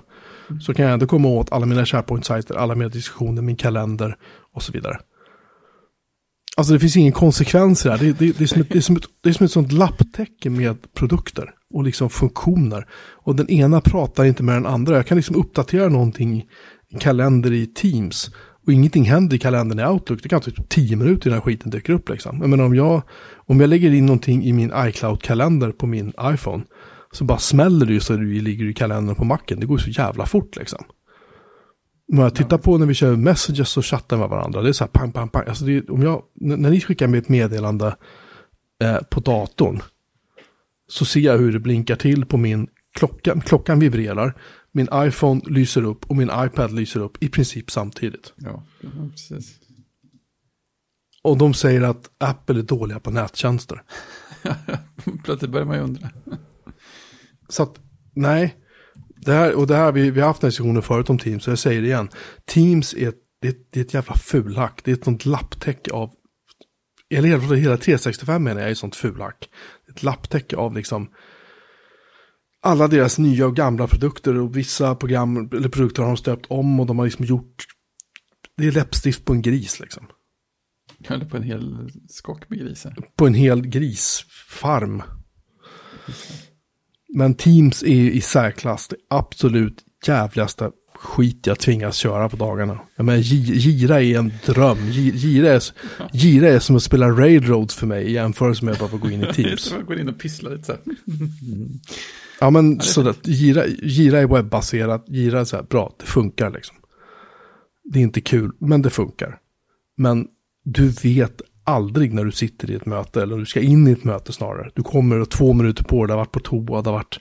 Så 0.61 0.73
kan 0.73 0.85
jag 0.85 0.93
ändå 0.93 1.07
komma 1.07 1.27
åt 1.27 1.51
alla 1.51 1.65
mina 1.65 1.85
SharePoint-sajter, 1.85 2.55
alla 2.55 2.75
mina 2.75 2.89
diskussioner, 2.89 3.41
min 3.41 3.55
kalender 3.55 4.17
och 4.53 4.63
så 4.63 4.71
vidare. 4.71 4.99
Alltså 6.59 6.73
det 6.73 6.79
finns 6.79 6.97
ingen 6.97 7.11
konsekvens 7.11 7.85
i 7.85 7.87
det 7.87 7.95
här. 7.95 8.03
Det, 8.03 8.19
det, 8.19 8.37
det, 8.37 8.43
är 8.43 8.47
som 8.47 8.61
ett, 8.61 8.69
det, 8.69 8.77
är 8.77 8.81
som 8.81 8.95
ett, 8.95 9.03
det 9.23 9.29
är 9.29 9.33
som 9.33 9.45
ett 9.45 9.51
sånt 9.51 9.71
lapptäcke 9.71 10.49
med 10.49 10.93
produkter 10.93 11.51
och 11.73 11.83
liksom 11.83 12.09
funktioner. 12.09 12.85
Och 13.23 13.35
den 13.35 13.49
ena 13.49 13.81
pratar 13.81 14.25
inte 14.25 14.43
med 14.43 14.55
den 14.55 14.65
andra. 14.65 14.95
Jag 14.95 15.07
kan 15.07 15.17
liksom 15.17 15.35
uppdatera 15.35 15.89
någonting 15.89 16.37
i 16.37 16.45
kalender 16.99 17.53
i 17.53 17.65
Teams. 17.65 18.31
Och 18.65 18.73
ingenting 18.73 19.03
händer 19.03 19.35
i 19.35 19.39
kalendern 19.39 19.79
i 19.79 19.85
Outlook. 19.85 20.23
Det 20.23 20.29
kan 20.29 20.41
ta 20.41 20.51
typ 20.51 20.69
tio 20.69 20.95
minuter 20.95 21.29
innan 21.29 21.41
skiten 21.41 21.71
dyker 21.71 21.93
upp 21.93 22.09
liksom. 22.09 22.37
Jag 22.41 22.49
menar 22.49 22.63
om 22.63 22.75
jag, 22.75 23.01
om 23.35 23.59
jag 23.59 23.69
lägger 23.69 23.93
in 23.93 24.05
någonting 24.05 24.43
i 24.43 24.53
min 24.53 24.71
iCloud-kalender 24.75 25.71
på 25.71 25.87
min 25.87 26.13
iPhone. 26.21 26.63
Så 27.11 27.23
bara 27.23 27.39
smäller 27.39 27.85
det 27.85 27.93
ju 27.93 27.99
så 27.99 28.13
det 28.13 28.41
ligger 28.41 28.65
i 28.65 28.73
kalendern 28.73 29.15
på 29.15 29.23
macken. 29.23 29.59
Det 29.59 29.65
går 29.65 29.77
så 29.77 29.89
jävla 29.89 30.25
fort 30.25 30.55
liksom. 30.55 30.83
Om 32.11 32.17
jag 32.17 32.35
tittar 32.35 32.57
på 32.57 32.77
när 32.77 32.85
vi 32.85 32.93
kör 32.93 33.15
messages 33.15 33.77
och 33.77 33.85
chattar 33.85 34.17
med 34.17 34.29
varandra. 34.29 34.61
Det 34.61 34.69
är 34.69 34.73
så 34.73 34.83
här 34.83 34.91
pang, 34.91 35.11
pang, 35.11 35.29
pang. 35.29 35.47
Alltså 35.47 35.65
det, 35.65 35.89
om 35.89 36.01
jag, 36.01 36.23
när 36.33 36.69
ni 36.69 36.81
skickar 36.81 37.07
mig 37.07 37.19
ett 37.19 37.29
meddelande 37.29 37.95
eh, 38.83 38.97
på 39.09 39.19
datorn. 39.19 39.81
Så 40.87 41.05
ser 41.05 41.19
jag 41.19 41.37
hur 41.37 41.53
det 41.53 41.59
blinkar 41.59 41.95
till 41.95 42.25
på 42.25 42.37
min 42.37 42.67
klocka. 42.93 43.41
Klockan 43.41 43.79
vibrerar. 43.79 44.33
Min 44.71 44.87
iPhone 44.93 45.41
lyser 45.45 45.83
upp 45.83 46.05
och 46.05 46.15
min 46.15 46.31
iPad 46.33 46.71
lyser 46.71 46.99
upp 46.99 47.23
i 47.23 47.29
princip 47.29 47.71
samtidigt. 47.71 48.33
Ja, 48.35 48.63
precis. 49.11 49.59
Och 51.21 51.37
de 51.37 51.53
säger 51.53 51.81
att 51.81 52.09
Apple 52.17 52.59
är 52.59 52.63
dåliga 52.63 52.99
på 52.99 53.11
nättjänster. 53.11 53.83
Plötsligt 55.23 55.51
börjar 55.51 55.65
man 55.65 55.77
ju 55.77 55.83
undra. 55.83 56.09
Så 57.49 57.63
att, 57.63 57.79
nej. 58.13 58.55
Det 59.21 59.33
här, 59.33 59.55
och 59.55 59.67
det 59.67 59.75
här, 59.75 59.91
vi, 59.91 60.11
vi 60.11 60.19
har 60.21 60.27
haft 60.27 60.41
diskussionen 60.41 60.81
förut 60.81 61.09
om 61.09 61.17
Teams, 61.17 61.43
så 61.43 61.51
jag 61.51 61.59
säger 61.59 61.81
det 61.81 61.87
igen. 61.87 62.09
Teams 62.45 62.93
är, 62.93 63.13
det, 63.41 63.71
det 63.71 63.79
är 63.79 63.83
ett 63.83 63.93
jävla 63.93 64.15
fulhack. 64.15 64.81
Det 64.83 64.91
är 64.91 64.95
ett 64.95 65.03
sånt 65.03 65.25
lapptäcke 65.25 65.91
av, 65.91 66.11
eller 67.13 67.29
hela, 67.29 67.55
hela 67.55 67.77
365 67.77 68.43
menar 68.43 68.61
jag 68.61 68.67
är 68.67 68.71
ett 68.71 68.77
sånt 68.77 68.95
fulhack. 68.95 69.49
Ett 69.89 70.03
lapptäcke 70.03 70.55
av 70.55 70.75
liksom 70.75 71.09
alla 72.61 72.87
deras 72.87 73.19
nya 73.19 73.47
och 73.47 73.55
gamla 73.55 73.87
produkter 73.87 74.37
och 74.37 74.57
vissa 74.57 74.95
program 74.95 75.49
eller 75.53 75.69
produkter 75.69 76.01
har 76.01 76.09
de 76.09 76.17
stöpt 76.17 76.45
om 76.49 76.79
och 76.79 76.85
de 76.85 76.99
har 76.99 77.05
liksom 77.05 77.25
gjort, 77.25 77.65
det 78.57 78.67
är 78.67 78.71
läppstift 78.71 79.25
på 79.25 79.33
en 79.33 79.41
gris 79.41 79.79
liksom. 79.79 80.07
Höll 81.05 81.25
på 81.25 81.37
en 81.37 81.43
hel 81.43 81.91
skock 82.07 82.49
med 82.49 82.59
grisar. 82.59 82.95
på 83.15 83.27
en 83.27 83.33
hel 83.33 83.67
grisfarm. 83.67 85.03
Men 87.13 87.33
Teams 87.35 87.83
är 87.83 87.87
i 88.09 88.21
särklass 88.21 88.87
det 88.87 88.95
absolut 89.09 89.83
jävligaste 90.07 90.71
skit 90.95 91.47
jag 91.47 91.59
tvingas 91.59 91.95
köra 91.95 92.29
på 92.29 92.37
dagarna. 92.37 92.79
Jag 92.95 93.05
menar, 93.05 93.19
Gi- 93.19 93.53
Gira 93.53 94.01
är 94.01 94.17
en 94.17 94.33
dröm. 94.45 94.77
Gi- 94.77 95.11
Gira 95.15 95.49
är, 95.49 95.63
Gira 96.13 96.47
är 96.49 96.59
som 96.59 96.75
att 96.75 96.83
spela 96.83 97.09
Railroads 97.09 97.75
för 97.75 97.87
mig 97.87 98.05
i 98.05 98.11
jämförelse 98.11 98.65
med 98.65 98.71
att 98.71 98.79
bara 98.79 98.89
få 98.89 98.97
gå 98.97 99.09
in 99.09 99.23
i 99.23 99.33
Teams. 99.33 99.73
Man 99.73 99.85
går 99.85 99.99
in 99.99 100.09
och 100.09 100.19
pysslar 100.19 100.51
lite 100.51 100.63
så 100.63 100.71
här. 100.71 100.81
Ja 102.39 102.49
men 102.49 102.81
sådär, 102.81 103.15
Gira, 103.23 103.67
Gira 103.67 104.19
är 104.19 104.27
webbaserat, 104.27 105.05
Gira 105.07 105.39
är 105.39 105.45
så 105.45 105.55
här, 105.55 105.63
bra, 105.63 105.95
det 105.99 106.05
funkar 106.05 106.51
liksom. 106.51 106.75
Det 107.83 107.99
är 107.99 108.03
inte 108.03 108.21
kul, 108.21 108.51
men 108.59 108.81
det 108.81 108.89
funkar. 108.89 109.37
Men 109.97 110.27
du 110.63 110.87
vet 110.89 111.41
aldrig 111.63 112.13
när 112.13 112.23
du 112.25 112.31
sitter 112.31 112.71
i 112.71 112.75
ett 112.75 112.85
möte, 112.85 113.21
eller 113.21 113.37
du 113.37 113.45
ska 113.45 113.61
in 113.61 113.87
i 113.87 113.91
ett 113.91 114.03
möte 114.03 114.33
snarare. 114.33 114.69
Du 114.75 114.83
kommer 114.83 115.19
och 115.19 115.29
två 115.29 115.53
minuter 115.53 115.83
på 115.83 116.05
det, 116.05 116.13
har 116.13 116.17
varit 116.17 116.31
på 116.31 116.39
toa, 116.39 116.81
det 116.81 116.89
har 116.89 116.97
varit, 116.97 117.19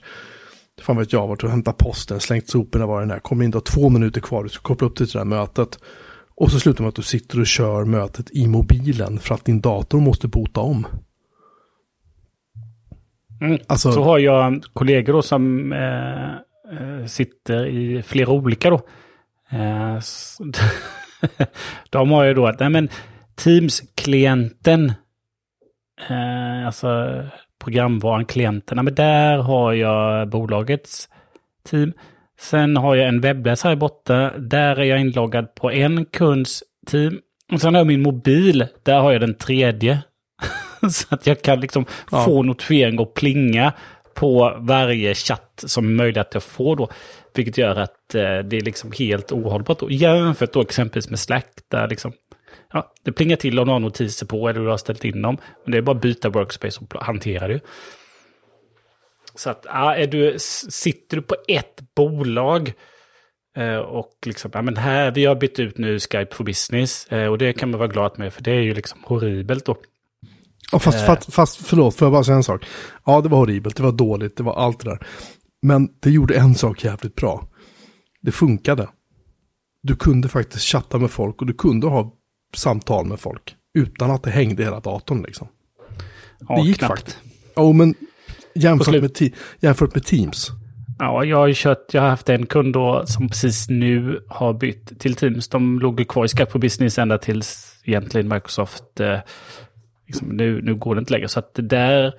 fan 0.81 0.97
vet 0.97 1.13
jag, 1.13 1.27
varit 1.27 1.43
och 1.43 1.49
hämtat 1.49 1.77
posten, 1.77 2.19
slängt 2.19 2.49
soporna, 2.49 2.85
var 2.85 3.01
den 3.01 3.11
är. 3.11 3.19
Kommer 3.19 3.45
in, 3.45 3.51
du 3.51 3.55
har 3.55 3.61
två 3.61 3.89
minuter 3.89 4.21
kvar, 4.21 4.43
du 4.43 4.49
ska 4.49 4.61
koppla 4.61 4.87
upp 4.87 4.97
dig 4.97 5.07
till 5.07 5.13
det 5.13 5.19
här 5.19 5.25
mötet. 5.25 5.79
Och 6.35 6.51
så 6.51 6.59
slutar 6.59 6.83
med 6.83 6.89
att 6.89 6.95
du 6.95 7.01
sitter 7.01 7.39
och 7.39 7.47
kör 7.47 7.85
mötet 7.85 8.31
i 8.31 8.47
mobilen 8.47 9.19
för 9.19 9.35
att 9.35 9.45
din 9.45 9.61
dator 9.61 9.99
måste 9.99 10.27
bota 10.27 10.59
om. 10.61 10.87
Mm. 13.41 13.59
Alltså- 13.67 13.91
Så 13.91 14.03
har 14.03 14.19
jag 14.19 14.63
kollegor 14.73 15.13
då 15.13 15.21
som 15.21 15.73
eh, 15.73 16.29
eh, 16.29 17.05
sitter 17.05 17.65
i 17.65 18.01
flera 18.01 18.29
olika 18.29 18.69
då. 18.69 18.81
Eh, 19.51 19.99
de 21.89 22.11
har 22.11 22.23
ju 22.25 22.33
då 22.33 22.47
att, 22.47 22.59
nej 22.59 22.69
men 22.69 22.89
Teams-klienten, 23.43 24.93
eh, 26.09 26.65
alltså 26.65 26.87
programvaran 27.63 28.25
klienten, 28.25 28.75
nej 28.75 28.83
men 28.85 28.95
där 28.95 29.37
har 29.37 29.73
jag 29.73 30.29
bolagets 30.29 31.09
team. 31.69 31.93
Sen 32.39 32.77
har 32.77 32.95
jag 32.95 33.07
en 33.07 33.21
webbläsare 33.21 33.75
borta, 33.75 34.31
där 34.37 34.79
är 34.79 34.83
jag 34.83 34.99
inloggad 35.01 35.55
på 35.55 35.71
en 35.71 36.05
kunds 36.05 36.63
team. 36.87 37.19
Och 37.51 37.61
sen 37.61 37.73
har 37.73 37.79
jag 37.79 37.87
min 37.87 38.01
mobil, 38.01 38.67
där 38.83 38.99
har 38.99 39.11
jag 39.11 39.21
den 39.21 39.35
tredje. 39.35 39.99
Så 40.91 41.15
att 41.15 41.27
jag 41.27 41.41
kan 41.41 41.59
liksom 41.59 41.85
Ja. 42.11 42.23
få 42.25 42.43
notifiering 42.43 42.99
och 42.99 43.13
plinga 43.13 43.73
på 44.15 44.55
varje 44.59 45.13
chatt 45.15 45.63
som 45.67 45.85
är 45.85 45.89
möjligt 45.89 46.17
att 46.17 46.33
jag 46.33 46.43
får 46.43 46.75
då. 46.75 46.89
Vilket 47.35 47.57
gör 47.57 47.75
att 47.75 48.15
eh, 48.15 48.21
det 48.39 48.57
är 48.57 48.61
liksom 48.61 48.91
helt 48.99 49.31
ohållbart 49.31 49.79
då. 49.79 49.91
Jämfört 49.91 50.53
då 50.53 50.61
exempelvis 50.61 51.09
med 51.09 51.19
Slack 51.19 51.47
där 51.71 51.87
liksom 51.87 52.13
Ja, 52.73 52.93
det 53.03 53.11
plingar 53.11 53.35
till 53.35 53.59
om 53.59 53.65
du 53.67 53.71
har 53.71 53.79
notiser 53.79 54.25
på 54.25 54.49
eller 54.49 54.61
du 54.61 54.67
har 54.67 54.77
ställt 54.77 55.05
in 55.05 55.21
dem. 55.21 55.37
Men 55.63 55.71
det 55.71 55.77
är 55.77 55.81
bara 55.81 55.95
att 55.95 56.01
byta 56.01 56.29
workspace 56.29 56.79
och 56.81 57.03
hantera 57.03 57.47
det. 57.47 57.59
Så 59.35 59.49
att, 59.49 59.65
ja, 59.65 59.95
är 59.95 60.07
du, 60.07 60.35
sitter 60.39 61.17
du 61.17 61.23
på 61.23 61.35
ett 61.47 61.81
bolag 61.95 62.73
eh, 63.57 63.75
och 63.77 64.13
liksom, 64.25 64.51
ja 64.53 64.61
men 64.61 64.77
här, 64.77 65.11
vi 65.11 65.25
har 65.25 65.35
bytt 65.35 65.59
ut 65.59 65.77
nu 65.77 65.99
Skype 65.99 66.35
for 66.35 66.43
Business. 66.43 67.07
eh, 67.07 67.25
Och 67.27 67.37
det 67.37 67.53
kan 67.53 67.71
man 67.71 67.77
vara 67.79 67.87
glad 67.89 68.19
med, 68.19 68.33
för 68.33 68.43
det 68.43 68.51
är 68.51 68.61
ju 68.61 68.73
liksom 68.73 68.99
horribelt 69.05 69.65
då. 69.65 69.77
Ja, 70.71 70.79
fast, 70.79 70.97
Eh. 70.99 71.05
fast, 71.05 71.33
fast 71.33 71.65
förlåt, 71.67 71.95
får 71.95 72.05
jag 72.05 72.11
bara 72.13 72.23
säga 72.23 72.35
en 72.37 72.43
sak? 72.43 72.65
Ja, 73.05 73.21
det 73.21 73.29
var 73.29 73.37
horribelt, 73.37 73.75
det 73.77 73.83
var 73.83 73.91
dåligt, 73.91 74.37
det 74.37 74.43
var 74.43 74.53
allt 74.55 74.79
det 74.79 74.89
där. 74.89 75.07
Men 75.61 75.89
det 75.99 76.09
gjorde 76.09 76.35
en 76.35 76.55
sak 76.55 76.83
jävligt 76.83 77.15
bra. 77.15 77.47
Det 78.21 78.31
funkade. 78.31 78.89
Du 79.83 79.95
kunde 79.95 80.27
faktiskt 80.29 80.65
chatta 80.65 80.97
med 80.97 81.11
folk 81.11 81.41
och 81.41 81.47
du 81.47 81.53
kunde 81.53 81.87
ha 81.87 82.15
samtal 82.55 83.05
med 83.05 83.19
folk. 83.19 83.55
Utan 83.73 84.11
att 84.11 84.23
det 84.23 84.29
hängde 84.31 84.63
hela 84.63 84.79
datorn 84.79 85.23
liksom. 85.23 85.47
Ja, 86.47 86.55
det 86.55 86.67
gick 86.67 86.77
knappt. 86.77 86.91
faktiskt. 86.99 87.17
Ja, 87.55 87.71
men 87.71 87.93
På 87.93 87.99
jämfört 88.55 89.01
med, 89.01 89.33
jämfört 89.59 89.95
med 89.95 90.05
Teams. 90.05 90.51
Ja, 90.99 91.23
jag 91.23 91.37
har 91.37 91.47
ju 91.47 91.53
kört, 91.57 91.93
jag 91.93 92.01
har 92.01 92.09
haft 92.09 92.29
en 92.29 92.45
kund 92.45 92.73
då 92.73 93.05
som 93.05 93.29
precis 93.29 93.69
nu 93.69 94.23
har 94.27 94.53
bytt 94.53 94.99
till 94.99 95.15
Teams. 95.15 95.47
De 95.47 95.79
låg 95.79 95.99
ju 95.99 96.05
kvar 96.05 96.25
i 96.25 96.27
Skype 96.27 96.51
for 96.51 96.59
Business 96.59 96.97
ända 96.97 97.17
tills 97.17 97.81
egentligen 97.83 98.27
Microsoft, 98.27 98.99
eh, 98.99 99.19
liksom, 100.07 100.27
nu, 100.27 100.61
nu 100.61 100.75
går 100.75 100.95
det 100.95 100.99
inte 100.99 101.13
längre. 101.13 101.27
Så 101.27 101.39
att 101.39 101.51
där 101.53 102.13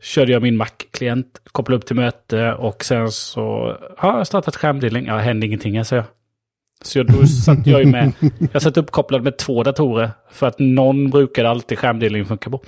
körde 0.00 0.32
jag 0.32 0.42
min 0.42 0.56
Mac-klient, 0.56 1.40
kopplade 1.52 1.76
upp 1.76 1.86
till 1.86 1.96
möte 1.96 2.52
och 2.52 2.84
sen 2.84 3.10
så 3.10 3.76
har 3.98 4.18
jag 4.18 4.26
startat 4.26 4.56
skärmdelning. 4.56 5.06
Ja, 5.06 5.18
hände 5.18 5.46
ingenting, 5.46 5.84
säger 5.84 6.02
jag. 6.02 6.21
Så 6.82 6.98
jag, 6.98 7.06
då 7.06 7.26
satt 7.26 7.66
jag 7.66 7.80
ju 7.80 7.86
med, 7.86 8.12
jag 8.52 8.62
satt 8.62 8.76
uppkopplad 8.76 9.22
med 9.22 9.36
två 9.38 9.62
datorer 9.62 10.10
för 10.30 10.46
att 10.46 10.58
någon 10.58 11.10
brukade 11.10 11.48
alltid 11.48 11.78
skärmdelning 11.78 12.24
funka 12.24 12.50
på. 12.50 12.60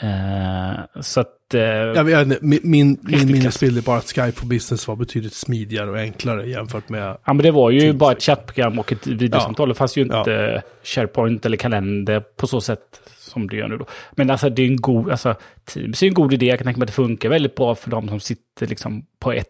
Eh, 0.00 1.00
så 1.00 1.20
att... 1.20 1.54
Eh, 1.54 1.60
Jag 1.60 2.04
vet, 2.04 2.42
min 2.42 2.60
min, 2.62 2.98
min 3.02 3.32
minnesbild 3.32 3.78
är 3.78 3.82
bara 3.82 3.98
att 3.98 4.12
Skype 4.12 4.32
for 4.32 4.46
Business 4.46 4.88
var 4.88 4.96
betydligt 4.96 5.34
smidigare 5.34 5.90
och 5.90 5.98
enklare 5.98 6.48
jämfört 6.48 6.88
med... 6.88 7.16
Ja, 7.24 7.32
men 7.32 7.38
det 7.42 7.50
var 7.50 7.70
ju 7.70 7.80
Teams, 7.80 7.96
bara 7.98 8.12
ett 8.12 8.22
chattprogram 8.22 8.78
och 8.78 8.92
ett 8.92 9.06
videosamtal. 9.06 9.68
Det 9.68 9.74
fanns 9.74 9.96
ju 9.96 10.02
inte 10.02 10.62
SharePoint 10.84 11.46
eller 11.46 11.56
kalender 11.56 12.20
på 12.20 12.46
så 12.46 12.60
sätt 12.60 13.00
som 13.16 13.48
det 13.48 13.56
gör 13.56 13.68
nu 13.68 13.76
då. 13.76 13.86
Men 14.12 14.30
alltså 14.30 14.50
det 14.50 14.62
är 14.62 14.66
en 14.66 14.76
god, 14.76 15.10
alltså 15.10 15.34
Teams 15.64 16.02
är 16.02 16.06
en 16.06 16.14
god 16.14 16.32
idé. 16.32 16.46
Jag 16.46 16.58
kan 16.58 16.64
tänka 16.64 16.78
mig 16.78 16.84
att 16.84 16.88
det 16.88 16.94
funkar 16.94 17.28
väldigt 17.28 17.54
bra 17.54 17.74
för 17.74 17.90
de 17.90 18.08
som 18.08 18.20
sitter 18.20 18.66
liksom 18.66 19.06
på 19.20 19.32
ett, 19.32 19.48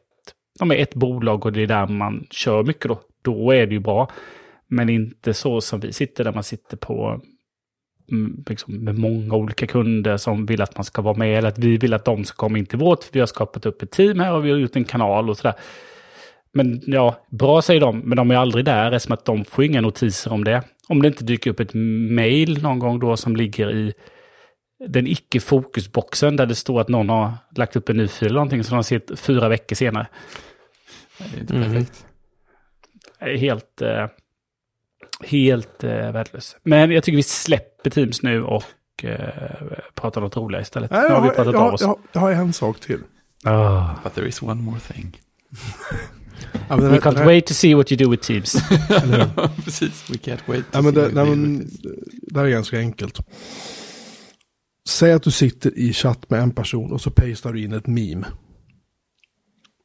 de 0.59 0.71
är 0.71 0.77
ett 0.77 0.95
bolag 0.95 1.47
och 1.47 1.53
det 1.53 1.63
är 1.63 1.67
där 1.67 1.87
man 1.87 2.27
kör 2.31 2.63
mycket 2.63 2.89
då. 2.89 3.01
Då 3.23 3.51
är 3.51 3.67
det 3.67 3.75
ju 3.75 3.81
bra. 3.81 4.11
Men 4.69 4.89
inte 4.89 5.35
så 5.35 5.61
som 5.61 5.81
vi 5.81 5.93
sitter 5.93 6.25
där 6.25 6.33
man 6.33 6.43
sitter 6.43 6.77
på 6.77 7.21
mm, 8.11 8.45
liksom, 8.49 8.85
med 8.85 8.99
många 8.99 9.35
olika 9.35 9.67
kunder 9.67 10.17
som 10.17 10.47
vill 10.47 10.63
att 10.63 10.77
man 10.77 10.85
ska 10.85 11.03
vara 11.03 11.17
med. 11.17 11.39
Eller 11.39 11.49
att 11.49 11.59
vi 11.59 11.77
vill 11.77 11.95
att 11.95 12.05
de 12.05 12.25
ska 12.25 12.37
komma 12.37 12.59
in 12.59 12.67
till 12.67 12.79
vårt. 12.79 13.05
För 13.05 13.13
vi 13.13 13.21
har 13.21 13.27
skapat 13.27 13.67
upp 13.67 13.83
ett 13.83 13.91
team 13.91 14.21
här 14.21 14.33
och 14.35 14.45
vi 14.45 14.51
har 14.51 14.59
gjort 14.59 14.77
en 14.77 14.85
kanal 14.85 15.31
och 15.31 15.37
sådär. 15.37 15.55
Men 16.53 16.81
ja, 16.87 17.17
bra 17.31 17.63
säger 17.63 17.81
de, 17.81 17.99
men 17.99 18.17
de 18.17 18.31
är 18.31 18.37
aldrig 18.37 18.65
där 18.65 18.93
eftersom 18.93 19.13
att 19.13 19.25
de 19.25 19.45
får 19.45 19.65
inga 19.65 19.81
notiser 19.81 20.33
om 20.33 20.45
det. 20.45 20.63
Om 20.89 21.03
det 21.03 21.09
inte 21.09 21.25
dyker 21.25 21.51
upp 21.51 21.61
ett 21.61 21.75
mail 22.11 22.63
någon 22.63 22.79
gång 22.79 22.99
då 22.99 23.17
som 23.17 23.37
ligger 23.37 23.71
i 23.71 23.93
den 24.89 25.07
icke-fokusboxen 25.07 26.37
där 26.37 26.47
det 26.47 26.55
står 26.55 26.81
att 26.81 26.89
någon 26.89 27.09
har 27.09 27.33
lagt 27.57 27.77
upp 27.77 27.89
en 27.89 27.97
ny 27.97 28.09
fil 28.09 28.27
eller 28.27 28.35
någonting 28.35 28.65
som 28.65 28.75
de 28.77 28.85
ser 28.85 29.17
fyra 29.17 29.49
veckor 29.49 29.77
senare. 29.77 30.07
Det 31.19 31.37
är 31.37 31.41
inte 31.41 31.53
perfekt. 31.55 32.07
Är 33.19 33.37
Helt, 33.37 33.83
eh, 33.83 34.07
helt 35.25 35.85
eh, 35.85 35.91
värdelöst. 35.91 36.57
Men 36.63 36.91
jag 36.91 37.05
tycker 37.05 37.17
vi 37.17 37.23
släpper 37.23 37.91
Teams 37.91 38.23
nu 38.23 38.43
och 38.43 38.65
eh, 39.03 39.19
pratar 39.95 40.21
något 40.21 40.37
roligare 40.37 40.63
istället. 40.63 40.91
Nej, 40.91 41.01
nu 41.03 41.07
jag, 41.09 41.15
har 41.15 41.23
vi 41.23 41.29
har, 41.29 41.35
pratat 41.35 41.53
jag, 41.53 41.63
av 41.63 41.67
har, 41.67 41.73
oss. 41.73 41.81
jag, 41.81 41.89
har, 41.89 41.99
jag 42.13 42.21
har 42.21 42.31
en 42.33 42.53
sak 42.53 42.81
till. 42.81 43.01
Ah. 43.45 43.89
But 44.05 44.15
there 44.15 44.29
is 44.29 44.43
one 44.43 44.63
more 44.63 44.81
thing. 44.81 45.21
Ja, 46.69 46.77
We 46.77 46.99
can't 46.99 47.17
här- 47.19 47.25
wait 47.27 47.47
to 47.47 47.55
see 47.55 47.75
what 47.75 47.93
you 47.93 47.99
do 48.05 48.11
with 48.11 48.23
Teams. 48.27 48.53
Precis, 49.65 50.11
we 50.11 50.17
can't 50.17 50.41
wait. 50.47 50.65
to 50.73 50.79
Ja, 50.79 50.83
men 50.83 50.95
see 50.95 51.01
det, 51.01 51.09
what 51.15 51.29
men, 51.29 51.59
do 51.59 51.61
with 51.61 51.73
this. 51.73 51.81
det 52.33 52.39
här 52.39 52.47
är 52.47 52.51
ganska 52.51 52.79
enkelt. 52.79 53.21
Säg 54.89 55.13
att 55.13 55.23
du 55.23 55.31
sitter 55.31 55.79
i 55.79 55.93
chatt 55.93 56.31
med 56.31 56.41
en 56.41 56.51
person 56.51 56.93
och 56.93 57.01
så 57.01 57.11
pastar 57.11 57.53
du 57.53 57.65
in 57.65 57.73
ett 57.73 57.87
meme. 57.87 58.27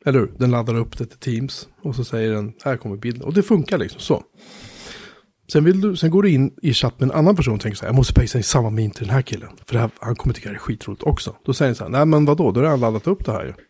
Eller 0.06 0.20
hur? 0.20 0.34
Den 0.38 0.52
laddar 0.52 0.76
upp 0.76 0.97
det 0.97 1.06
till 1.06 1.18
Teams 1.20 1.68
och 1.82 1.95
så 1.95 2.04
säger 2.04 2.34
den 2.34 2.54
här 2.64 2.78
kommer 2.78 2.97
bilden. 2.97 3.24
Och 3.24 3.34
det 3.34 3.43
funkar 3.43 3.78
liksom 3.78 4.00
så. 4.02 4.24
Sen, 5.52 5.64
vill 5.64 5.82
du, 5.82 5.95
sen 5.95 6.12
går 6.12 6.24
du 6.24 6.30
in 6.30 6.54
i 6.62 6.74
chatt 6.74 7.00
med 7.00 7.10
en 7.10 7.16
annan 7.16 7.36
person 7.36 7.54
och 7.54 7.62
tänker 7.62 7.78
så 7.78 7.82
här, 7.82 7.88
jag 7.89 7.95
måste 7.95 8.14
pasta 8.14 8.38
in 8.38 8.43
samma 8.43 8.70
meme 8.70 8.89
till 8.93 9.06
den 9.06 9.16
här 9.16 9.22
killen. 9.22 9.50
För 9.66 9.78
här, 9.78 9.89
han 10.00 10.16
kommer 10.16 10.34
tycka 10.36 10.50
det 10.50 10.56
är 10.56 10.60
skitroligt 10.60 11.04
också. 11.04 11.36
Då 11.45 11.54
säger 11.54 11.70
den 11.70 11.76
så 11.76 11.84
här, 11.84 11.91
nej 11.91 12.06
men 12.06 12.26
vadå, 12.26 12.52
då 12.52 12.62
har 12.62 12.68
han 12.68 12.80
laddat 12.80 13.08
upp 13.08 13.26
det 13.26 13.32
här 13.32 13.45
ju. 13.45 13.54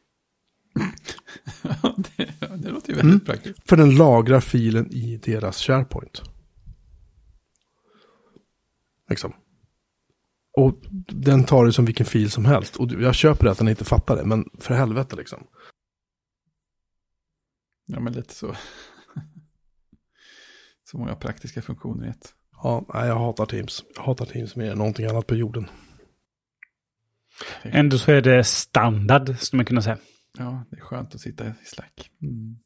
Det, 2.18 2.30
det 2.58 2.70
låter 2.70 2.90
ju 2.90 2.96
väldigt 2.96 3.04
Mm. 3.04 3.20
praktiskt. 3.20 3.70
För 3.70 3.78
den 3.78 3.96
lagrar 3.96 4.40
filen 4.40 4.92
i 4.92 5.18
deras 5.18 5.58
SharePoint. 5.62 6.22
Liksom. 9.10 9.34
Och 10.60 10.80
den 11.08 11.44
tar 11.44 11.66
det 11.66 11.74
som 11.74 11.86
vilken 11.86 12.06
fil 12.06 12.32
som 12.32 12.46
helst. 12.46 12.76
Och 12.76 12.92
jag 12.92 13.16
köper 13.16 13.46
det 13.46 13.52
att 13.52 13.58
den 13.58 13.68
inte 13.68 13.86
fattar 13.86 14.16
det, 14.16 14.26
men 14.26 14.50
för 14.60 14.74
helvete 14.74 15.16
liksom. 15.16 15.48
Ja, 17.86 18.00
men 18.00 18.14
lite 18.14 18.34
så. 18.34 18.56
Så 20.92 20.98
många 20.98 21.16
praktiska 21.16 21.62
funktioner 21.62 22.08
i 22.08 22.10
ett. 22.10 22.34
Ja, 22.52 22.86
nej, 22.94 23.08
jag 23.08 23.16
hatar 23.16 23.46
Teams. 23.46 23.84
Jag 23.96 24.04
hatar 24.04 24.26
Teams 24.26 24.56
mer 24.56 24.72
än 24.72 24.78
någonting 24.78 25.06
annat 25.06 25.28
på 25.28 25.36
jorden. 25.36 25.70
Ändå 27.64 27.98
så 27.98 28.12
är 28.12 28.22
det 28.22 28.44
standard, 28.44 29.38
skulle 29.40 29.58
man 29.58 29.66
kunna 29.66 29.82
säga. 29.82 29.98
Ja, 30.38 30.66
det 30.70 30.78
är 30.78 30.82
skönt 30.82 31.16
att 31.16 31.22
sitta 31.22 31.48
i 31.48 31.54
Slack. 31.66 32.12
Mm. 32.22 32.58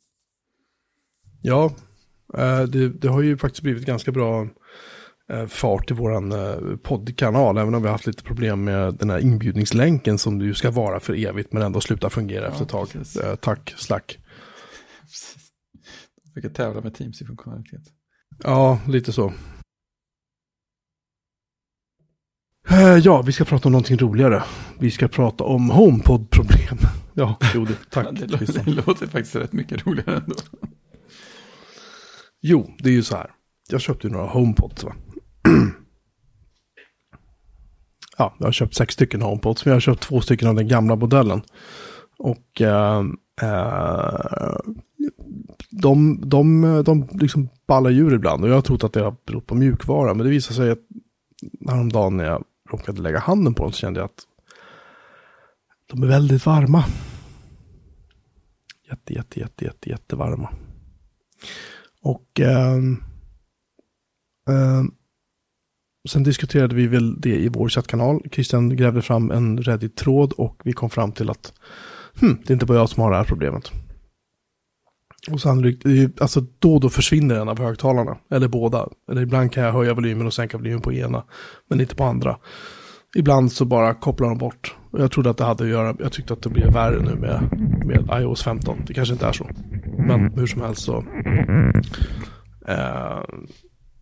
Ja, 1.41 1.75
eh, 2.37 2.63
det, 2.63 2.89
det 2.89 3.07
har 3.07 3.21
ju 3.21 3.37
faktiskt 3.37 3.63
blivit 3.63 3.85
ganska 3.85 4.11
bra 4.11 4.47
fart 5.47 5.91
i 5.91 5.93
våran 5.93 6.31
eh, 6.31 6.55
poddkanal, 6.83 7.57
även 7.57 7.75
om 7.75 7.81
vi 7.81 7.87
har 7.87 7.93
haft 7.93 8.07
lite 8.07 8.23
problem 8.23 8.63
med 8.63 8.93
den 8.95 9.09
här 9.09 9.19
inbjudningslänken 9.19 10.17
som 10.17 10.39
du 10.39 10.53
ska 10.53 10.71
vara 10.71 10.99
för 10.99 11.25
evigt 11.27 11.53
men 11.53 11.63
ändå 11.63 11.81
slutar 11.81 12.09
fungera 12.09 12.43
Ja, 12.45 12.49
efter 12.51 12.63
ett 12.63 12.69
tag. 12.69 12.89
precis. 12.91 13.17
Eh, 13.21 13.35
Tack, 13.35 13.73
Slack. 13.77 14.17
Precis. 15.01 15.35
De 16.35 16.41
fick 16.41 16.53
tävla 16.53 16.81
med 16.81 16.93
Teams 16.95 17.21
i 17.21 17.25
funktionalitet. 17.25 17.81
Ja, 18.43 18.79
lite 18.87 19.11
så. 19.13 19.33
Eh, 22.69 22.97
Ja, 22.97 23.21
vi 23.21 23.31
ska 23.31 23.43
prata 23.45 23.67
om 23.67 23.71
någonting 23.71 23.97
roligare. 23.97 24.43
Vi 24.79 24.91
ska 24.91 25.07
prata 25.07 25.43
om 25.43 25.69
HomePod-problem. 25.69 26.77
Ja, 27.15 27.37
jo, 27.53 27.65
det, 27.65 27.75
tack. 27.89 28.07
Det, 28.11 28.27
låter, 28.27 28.63
det 28.65 28.71
låter 28.71 29.07
faktiskt 29.07 29.35
rätt 29.35 29.53
mycket 29.53 29.87
roligare 29.87 30.17
ändå. 30.17 30.35
Jo, 32.41 32.75
det 32.79 32.89
är 32.89 32.93
ju 32.93 33.03
så 33.03 33.15
här. 33.15 33.31
Jag 33.69 33.81
köpte 33.81 34.07
ju 34.07 34.13
några 34.13 34.25
HomePods 34.27 34.83
va. 34.83 34.95
ja, 38.17 38.35
jag 38.39 38.47
har 38.47 38.51
köpt 38.51 38.75
sex 38.75 38.93
stycken 38.93 39.21
HomePods, 39.21 39.65
men 39.65 39.71
jag 39.71 39.75
har 39.75 39.81
köpt 39.81 40.03
två 40.03 40.21
stycken 40.21 40.47
av 40.47 40.55
den 40.55 40.67
gamla 40.67 40.95
modellen. 40.95 41.41
Och 42.17 42.61
eh, 42.61 43.03
eh, 43.41 44.57
de, 45.69 46.21
de, 46.29 46.61
de 46.85 47.09
liksom 47.11 47.49
ballar 47.67 47.91
ur 47.91 48.13
ibland. 48.13 48.43
Och 48.43 48.49
jag 48.49 48.55
har 48.55 48.61
trott 48.61 48.83
att 48.83 48.93
det 48.93 49.01
har 49.03 49.15
berott 49.25 49.47
på 49.47 49.55
mjukvara. 49.55 50.13
Men 50.13 50.23
det 50.23 50.29
visar 50.31 50.55
sig 50.55 50.71
att 50.71 50.79
häromdagen 51.67 52.17
när 52.17 52.25
jag 52.25 52.43
råkade 52.69 53.01
lägga 53.01 53.19
handen 53.19 53.53
på 53.53 53.63
dem 53.63 53.71
så 53.71 53.77
kände 53.77 53.99
jag 53.99 54.05
att 54.05 54.27
de 55.87 56.03
är 56.03 56.07
väldigt 56.07 56.45
varma. 56.45 56.85
Jätte, 58.89 59.13
jätte, 59.13 59.39
jätte, 59.39 59.65
jätte, 59.65 59.89
jättevarma. 59.89 60.49
Och 62.01 62.39
ehm, 62.39 63.03
ehm 64.49 64.91
sen 66.09 66.23
diskuterade 66.23 66.75
vi 66.75 66.87
väl 66.87 67.21
det 67.21 67.35
i 67.35 67.47
vår 67.47 67.69
chattkanal. 67.69 68.21
Christian 68.31 68.75
grävde 68.75 69.01
fram 69.01 69.31
en 69.31 69.57
Reddit-tråd 69.57 70.33
och 70.33 70.61
vi 70.63 70.73
kom 70.73 70.89
fram 70.89 71.11
till 71.11 71.29
att 71.29 71.53
hmm, 72.19 72.37
det 72.43 72.49
är 72.49 72.53
inte 72.53 72.65
bara 72.65 72.77
jag 72.77 72.89
som 72.89 73.03
har 73.03 73.11
det 73.11 73.17
här 73.17 73.23
problemet. 73.23 73.71
Och 75.31 75.41
sannolikt, 75.41 75.85
alltså 76.21 76.41
då 76.59 76.73
och 76.73 76.81
då 76.81 76.89
försvinner 76.89 77.35
en 77.35 77.49
av 77.49 77.59
högtalarna, 77.59 78.17
eller 78.31 78.47
båda. 78.47 78.87
Eller 79.11 79.21
ibland 79.21 79.51
kan 79.51 79.63
jag 79.63 79.73
höja 79.73 79.93
volymen 79.93 80.27
och 80.27 80.33
sänka 80.33 80.57
volymen 80.57 80.81
på 80.81 80.93
ena, 80.93 81.23
men 81.69 81.81
inte 81.81 81.95
på 81.95 82.03
andra. 82.03 82.37
Ibland 83.15 83.51
så 83.51 83.65
bara 83.65 83.93
kopplar 83.93 84.29
de 84.29 84.37
bort. 84.37 84.75
Och 84.91 84.99
jag 85.01 85.11
trodde 85.11 85.29
att 85.29 85.37
det 85.37 85.43
hade 85.43 85.63
att 85.63 85.69
göra, 85.69 85.95
jag 85.99 86.11
tyckte 86.11 86.33
att 86.33 86.41
det 86.41 86.49
blev 86.49 86.73
värre 86.73 87.01
nu 87.01 87.15
med, 87.15 87.41
med 87.85 88.21
iOS 88.21 88.43
15. 88.43 88.77
Det 88.87 88.93
kanske 88.93 89.13
inte 89.13 89.25
är 89.25 89.31
så. 89.31 89.49
Men 89.97 90.33
hur 90.33 90.47
som 90.47 90.61
helst 90.61 90.81
så, 90.81 91.05
eh, 92.67 93.23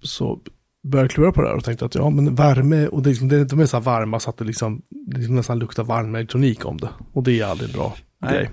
så 0.02 0.40
började 0.84 1.10
klura 1.10 1.32
på 1.32 1.42
det 1.42 1.48
här 1.48 1.56
och 1.56 1.64
tänkte 1.64 1.86
att 1.86 1.96
ja 1.96 2.10
men 2.10 2.36
värme 2.36 2.88
och 2.88 3.02
det, 3.02 3.10
är 3.10 3.12
liksom- 3.12 3.28
det, 3.28 3.46
de 3.46 3.60
är 3.60 3.66
så 3.66 3.78
här 3.78 3.84
varma 3.84 4.20
så 4.20 4.30
att 4.30 4.38
det 4.38 4.46
liksom, 4.46 4.82
det 4.90 5.18
liksom 5.18 5.36
nästan 5.36 5.60
luktar 5.60 5.84
varm 5.84 6.16
elektronik 6.16 6.66
om 6.66 6.78
det. 6.78 6.90
Och 7.14 7.24
det 7.24 7.40
är 7.40 7.46
aldrig 7.46 7.70
en 7.70 7.74
bra 7.76 7.96
Nej. 8.22 8.34
grej. 8.34 8.50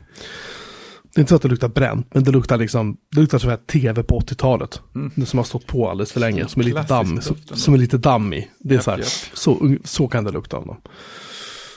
Det 1.14 1.18
är 1.18 1.22
inte 1.22 1.28
så 1.28 1.36
att 1.36 1.42
det 1.42 1.48
luktar 1.48 1.68
bränt, 1.68 2.06
men 2.14 2.24
det 2.24 2.30
luktar 2.30 2.56
liksom, 2.56 2.96
det 3.14 3.20
luktar 3.20 3.38
som 3.38 3.56
tv 3.66 4.02
på 4.02 4.20
80-talet. 4.20 4.80
Mm. 4.94 5.10
Det 5.14 5.26
som 5.26 5.38
har 5.38 5.44
stått 5.44 5.66
på 5.66 5.90
alldeles 5.90 6.12
för 6.12 6.20
länge, 6.20 6.48
som 6.48 6.60
är 6.62 6.66
lite 6.66 6.82
damm, 6.82 7.20
som, 7.52 7.74
är 7.74 7.78
lite 7.78 7.98
damm 7.98 8.32
i. 8.32 8.48
Det 8.58 8.74
är 8.74 8.74
Japp, 8.74 8.84
så 8.84 8.90
här, 8.90 8.98
japp. 8.98 9.06
så, 9.32 9.76
så 9.84 10.08
kan 10.08 10.24
det 10.24 10.30
lukta 10.30 10.56
av 10.56 10.66
dem. 10.66 10.76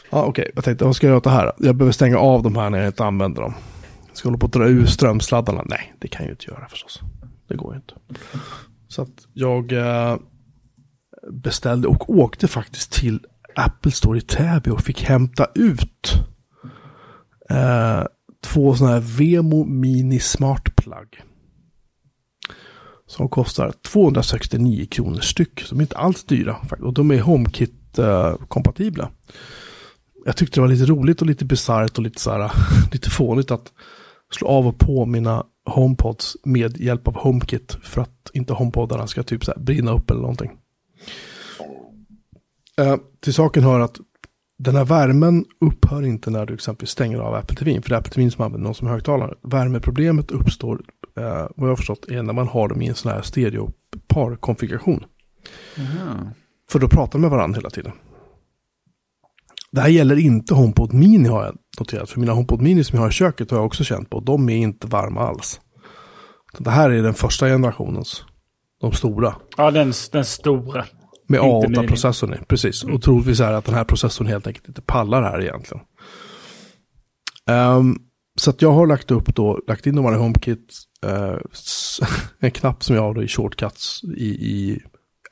Ja, 0.10 0.24
okej, 0.24 0.52
jag 0.56 0.64
tänkte, 0.64 0.86
vad 0.86 0.96
ska 0.96 1.08
jag 1.08 1.10
göra 1.12 1.18
åt 1.18 1.24
det 1.24 1.30
här? 1.30 1.52
Jag 1.58 1.76
behöver 1.76 1.92
stänga 1.92 2.18
av 2.18 2.44
de 2.44 2.56
här 2.56 2.70
när 2.70 2.78
jag 2.78 2.88
inte 2.88 3.06
använder 3.06 3.42
dem. 3.42 3.54
Ska 4.14 4.28
jag 4.28 4.32
hålla 4.32 4.40
på 4.40 4.46
att 4.46 4.54
dra 4.54 4.68
ur 4.68 4.86
strömsladdarna? 4.86 5.64
Nej, 5.66 5.94
det 6.00 6.08
kan 6.08 6.22
jag 6.22 6.28
ju 6.28 6.32
inte 6.32 6.46
göra 6.52 6.68
förstås. 6.68 7.00
Det 7.48 7.56
går 7.56 7.74
ju 7.74 7.76
inte. 7.76 7.94
Så 8.88 9.02
att 9.02 9.28
jag 9.34 9.72
eh, 9.72 10.18
beställde 11.30 11.88
och 11.88 12.10
åkte 12.10 12.48
faktiskt 12.48 12.92
till 12.92 13.20
Apple 13.56 13.92
Store 13.92 14.18
i 14.18 14.22
Täby 14.22 14.72
och 14.72 14.82
fick 14.82 15.04
hämta 15.04 15.48
ut 15.56 16.14
eh, 17.50 18.04
två 18.44 18.76
sådana 18.76 18.94
här 18.94 19.02
Vemo 19.02 19.66
Mini 19.66 20.20
Smart 20.20 20.76
Plug. 20.76 21.22
Som 23.08 23.30
kostar 23.30 23.74
269 23.92 24.86
kronor 24.86 25.20
styck. 25.20 25.62
Som 25.62 25.78
är 25.78 25.82
inte 25.82 25.98
alls 25.98 26.24
dyra. 26.24 26.56
Och 26.82 26.94
de 26.94 27.12
är 27.12 27.22
HomeKit-kompatibla. 27.22 29.10
Jag 30.26 30.38
tyckte 30.38 30.58
det 30.58 30.62
var 30.62 30.68
lite 30.68 30.86
roligt 30.86 31.22
och 31.22 31.28
lite 31.28 31.46
bisarrt 31.46 31.98
och 31.98 32.04
lite, 32.04 32.22
så 32.22 32.32
här, 32.32 32.52
lite 32.92 33.10
fånigt 33.10 33.52
att 33.52 33.72
slå 34.34 34.48
av 34.48 34.68
och 34.68 34.80
på 34.80 35.06
mina 35.06 35.44
HomePods 35.66 36.38
med 36.44 36.78
hjälp 36.78 37.08
av 37.08 37.16
HomeKit. 37.16 37.78
För 37.84 38.02
att 38.02 38.32
inte 38.34 38.54
HomePodarna 38.54 39.08
ska 39.08 39.24
typ 39.24 39.46
så 39.46 39.52
här 39.52 39.60
brinna 39.60 39.92
upp 39.92 40.12
eller 40.12 40.22
någonting. 40.22 40.52
Eh, 42.78 42.96
till 43.20 43.34
saken 43.34 43.64
hör 43.64 43.80
att 43.80 43.98
den 44.60 44.76
här 44.76 44.86
värmen 44.86 45.46
upphör 45.62 46.06
inte 46.06 46.30
när 46.30 46.46
du 46.46 46.54
exempelvis 46.54 46.90
stänger 46.90 47.20
av 47.20 47.34
Apple 47.34 47.56
TV. 47.56 47.82
För 47.82 47.90
det 47.90 47.96
är 47.96 48.00
Apple 48.00 48.14
TV 48.14 48.32
som 48.32 48.46
använder 48.46 48.66
någon 48.68 48.76
som 48.76 48.88
högtalare. 48.88 49.34
Värmeproblemet 49.42 50.32
uppstår, 50.32 50.82
eh, 51.18 51.24
vad 51.24 51.52
jag 51.56 51.68
har 51.68 51.76
förstått, 51.76 52.06
är 52.10 52.24
när 52.24 52.34
man 52.34 52.48
har 52.48 52.68
dem 52.68 52.82
i 52.82 52.88
en 52.88 52.96
sån 52.96 53.12
här 53.12 53.22
stereo-parkonfiguration. 53.22 55.04
Jaha. 55.76 56.32
För 56.72 56.80
då 56.80 56.88
pratar 56.88 57.12
de 57.12 57.22
med 57.22 57.30
varandra 57.30 57.58
hela 57.58 57.70
tiden. 57.70 57.92
Det 59.72 59.82
här 59.82 59.90
gäller 59.90 60.20
inte 60.20 60.54
HomePod 60.54 60.94
Mini 60.94 61.30
har 61.30 61.46
jag 61.46 61.58
noterat. 61.80 62.10
För 62.10 62.20
mina 62.20 62.32
HomePod 62.32 62.62
Mini 62.62 62.84
som 62.84 62.96
jag 62.96 63.04
har 63.04 63.10
i 63.10 63.14
köket 63.14 63.52
har 63.52 63.58
jag 63.58 63.66
också 63.66 63.84
känt 63.84 64.10
på. 64.10 64.20
De 64.20 64.50
är 64.50 64.58
inte 64.58 64.88
varma 64.88 65.22
alls. 65.22 65.62
Det 66.60 66.70
här 66.70 66.90
är 66.90 67.04
den 67.04 67.14
första 67.14 67.48
generationens. 67.48 68.24
De 68.82 68.92
stora. 68.92 69.36
Ja, 69.58 69.72
den, 69.72 69.94
den 70.12 70.26
stora. 70.26 70.86
Med 71.28 71.42
Inte 71.44 71.70
mini. 71.70 71.88
A8-processorn 71.88 72.34
i. 72.34 72.38
Precis. 72.48 72.84
Och 72.84 73.02
troligtvis 73.02 73.40
är 73.40 73.54
att 73.54 73.66
den 73.66 73.76
här 73.76 73.84
processorn 73.84 74.28
helt 74.28 74.48
enkelt 74.48 74.68
inte 74.68 74.82
pallar 74.82 75.22
här 75.22 75.42
egentligen. 75.42 75.84
Ehm, 77.50 77.96
så 78.36 78.50
att 78.50 78.62
jag 78.62 78.72
har 78.72 78.88
lagt 78.88 79.12
upp 79.12 79.36
då, 79.36 79.60
lagt 79.68 79.86
in 79.88 79.96
de 79.96 80.06
här 80.06 80.14
HomeKit. 80.14 80.74
eh, 81.06 81.36
s- 81.54 82.00
en 82.40 82.52
knapp 82.52 82.84
som 82.84 82.96
jag 82.96 83.04
har 83.04 83.14
då 83.14 83.24
i 83.24 83.28
shortcuts 83.28 84.02
i, 84.18 84.26
i 84.26 84.80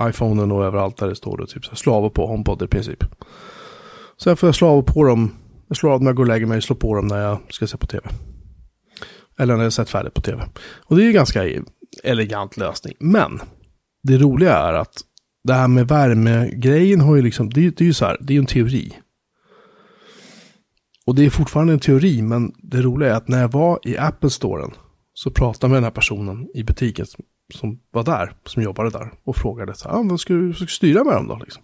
iPhonen 0.03 0.51
och 0.51 0.65
överallt 0.65 0.97
där 0.97 1.07
det 1.07 1.15
står 1.15 1.38
då 1.38 1.45
typ 1.45 1.65
så 1.65 1.93
och 1.95 2.13
på 2.13 2.27
HomePod 2.27 2.61
i 2.61 2.67
princip. 2.67 3.03
Sen 4.23 4.38
får 4.38 4.47
jag 4.47 4.55
slå 4.55 4.67
av 4.67 4.77
och 4.77 4.85
på 4.88 5.03
dem. 5.03 5.31
Jag 5.67 5.77
slår 5.77 5.91
av 5.91 6.01
när 6.01 6.09
jag 6.09 6.15
går 6.15 6.23
och 6.23 6.27
lägger 6.27 6.45
mig, 6.45 6.61
slår 6.61 6.76
på 6.77 6.95
dem 6.95 7.07
när 7.07 7.17
jag 7.21 7.39
ska 7.49 7.67
se 7.67 7.77
på 7.77 7.88
tv. 7.88 8.09
Eller 9.39 9.55
när 9.57 9.63
jag 9.63 9.73
sett 9.73 9.89
färdigt 9.89 10.13
på 10.13 10.21
tv. 10.21 10.43
Och 10.85 10.95
det 10.95 11.03
är 11.03 11.05
ju 11.05 11.11
ganska 11.11 11.43
elegant 12.03 12.57
lösning. 12.57 12.93
Men 12.99 13.39
det 14.03 14.17
roliga 14.17 14.57
är 14.57 14.73
att 14.73 14.93
det 15.43 15.53
här 15.53 15.67
med 15.67 15.87
värmegrejen 15.87 17.01
har 17.01 17.15
ju 17.15 17.21
liksom, 17.21 17.49
det, 17.49 17.65
är- 17.65 17.71
det 17.71 17.81
är 17.83 17.85
ju 17.85 17.93
så 17.93 18.05
här, 18.05 18.17
det 18.21 18.33
är 18.33 18.35
ju 18.35 18.39
en 18.39 18.45
teori. 18.45 18.93
Och 21.05 21.15
det 21.15 21.25
är 21.25 21.29
fortfarande 21.29 21.73
en 21.73 21.79
teori, 21.79 22.21
men 22.21 22.53
det 22.57 22.81
roliga 22.81 23.09
är 23.09 23.13
att 23.17 23.27
när 23.27 23.41
jag 23.41 23.51
var 23.51 23.79
i 23.83 23.97
Apple-storen 23.97 24.71
så 25.13 25.31
pratade 25.31 25.63
jag 25.65 25.69
med 25.69 25.77
den 25.77 25.83
här 25.83 25.91
personen 25.91 26.47
i 26.53 26.63
butiken 26.63 27.05
som, 27.05 27.25
som 27.53 27.79
var 27.91 28.03
där, 28.03 28.33
som 28.45 28.63
jobbade 28.63 28.89
där 28.89 29.11
och 29.23 29.35
frågade 29.35 29.73
så 29.75 29.89
här, 29.89 29.95
ah, 29.95 30.03
vad 30.03 30.19
ska 30.19 30.33
du, 30.33 30.53
ska 30.53 30.63
du 30.63 30.67
styra 30.71 31.03
med 31.03 31.13
dem 31.13 31.27
då? 31.27 31.35
Liksom. 31.43 31.63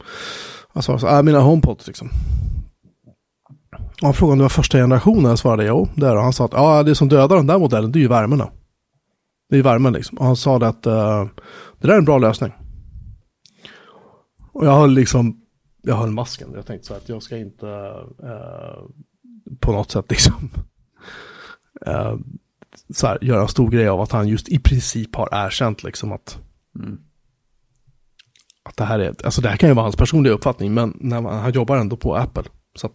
Jag 0.74 0.84
sa 0.84 1.00
så 1.00 1.08
här, 1.08 1.20
ah, 1.20 1.22
mina 1.22 1.40
HomePods 1.40 1.88
liksom. 1.88 2.10
Och 4.02 4.08
han 4.08 4.14
frågade 4.14 4.32
om 4.34 4.38
det 4.38 4.44
var 4.44 4.50
första 4.50 4.78
generationen, 4.78 5.26
jag 5.26 5.40
svarade 5.40 5.66
jo, 5.66 5.88
det 5.96 6.06
är 6.08 6.12
det. 6.12 6.18
Och 6.18 6.24
han 6.24 6.34
sa 6.34 6.46
att 6.46 6.54
ah, 6.54 6.84
det 6.84 6.96
som 6.96 7.10
dödar 7.10 7.36
den 7.36 7.48
där 7.48 7.60
modellen, 7.60 7.92
det 7.92 8.00
är 8.00 8.02
ju 8.02 8.08
värmena 8.08 8.50
i 9.52 9.62
värmen 9.62 9.94
liksom. 9.94 10.18
Och 10.18 10.26
han 10.26 10.36
sa 10.36 10.60
det 10.60 10.68
att 10.68 10.88
uh, 10.88 11.26
det 11.80 11.88
där 11.88 11.94
är 11.94 11.98
en 11.98 12.06
bra 12.06 12.18
lösning. 12.18 12.54
Och 14.52 14.66
jag 14.66 14.76
höll 14.76 14.94
liksom, 14.94 15.42
jag 15.82 15.96
höll 15.96 16.12
masken. 16.12 16.52
Jag 16.56 16.66
tänkte 16.66 16.88
så 16.88 16.94
att 16.94 17.10
jag 17.10 17.24
ska 17.24 17.38
inte 17.38 17.66
uh, 17.66 18.88
på 19.60 19.72
något 19.72 19.92
sätt 19.92 20.06
liksom 20.10 20.50
uh, 21.88 22.16
så 22.90 23.08
här, 23.08 23.18
göra 23.22 23.42
en 23.42 23.48
stor 23.48 23.70
grej 23.70 23.88
av 23.88 24.02
att 24.02 24.12
han 24.12 24.28
just 24.28 24.50
i 24.50 24.60
princip 24.60 25.16
har 25.16 25.30
erkänt 25.32 25.84
liksom 25.84 26.12
att 26.12 26.40
mm. 26.80 27.00
att 28.64 28.78
det 28.78 28.86
här 28.86 29.00
är, 29.00 29.16
alltså 29.26 29.42
det 29.42 29.50
här 29.50 29.58
kan 29.58 29.70
ju 29.70 29.76
vara 29.76 29.86
hans 29.86 29.96
personliga 29.96 30.34
uppfattning, 30.34 30.74
men 30.74 30.98
när 31.00 31.22
man, 31.22 31.40
han 31.40 31.52
jobbar 31.52 31.78
ändå 31.78 31.98
på 31.98 32.16
Apple. 32.16 32.44
Så 32.76 32.88
att 32.88 32.94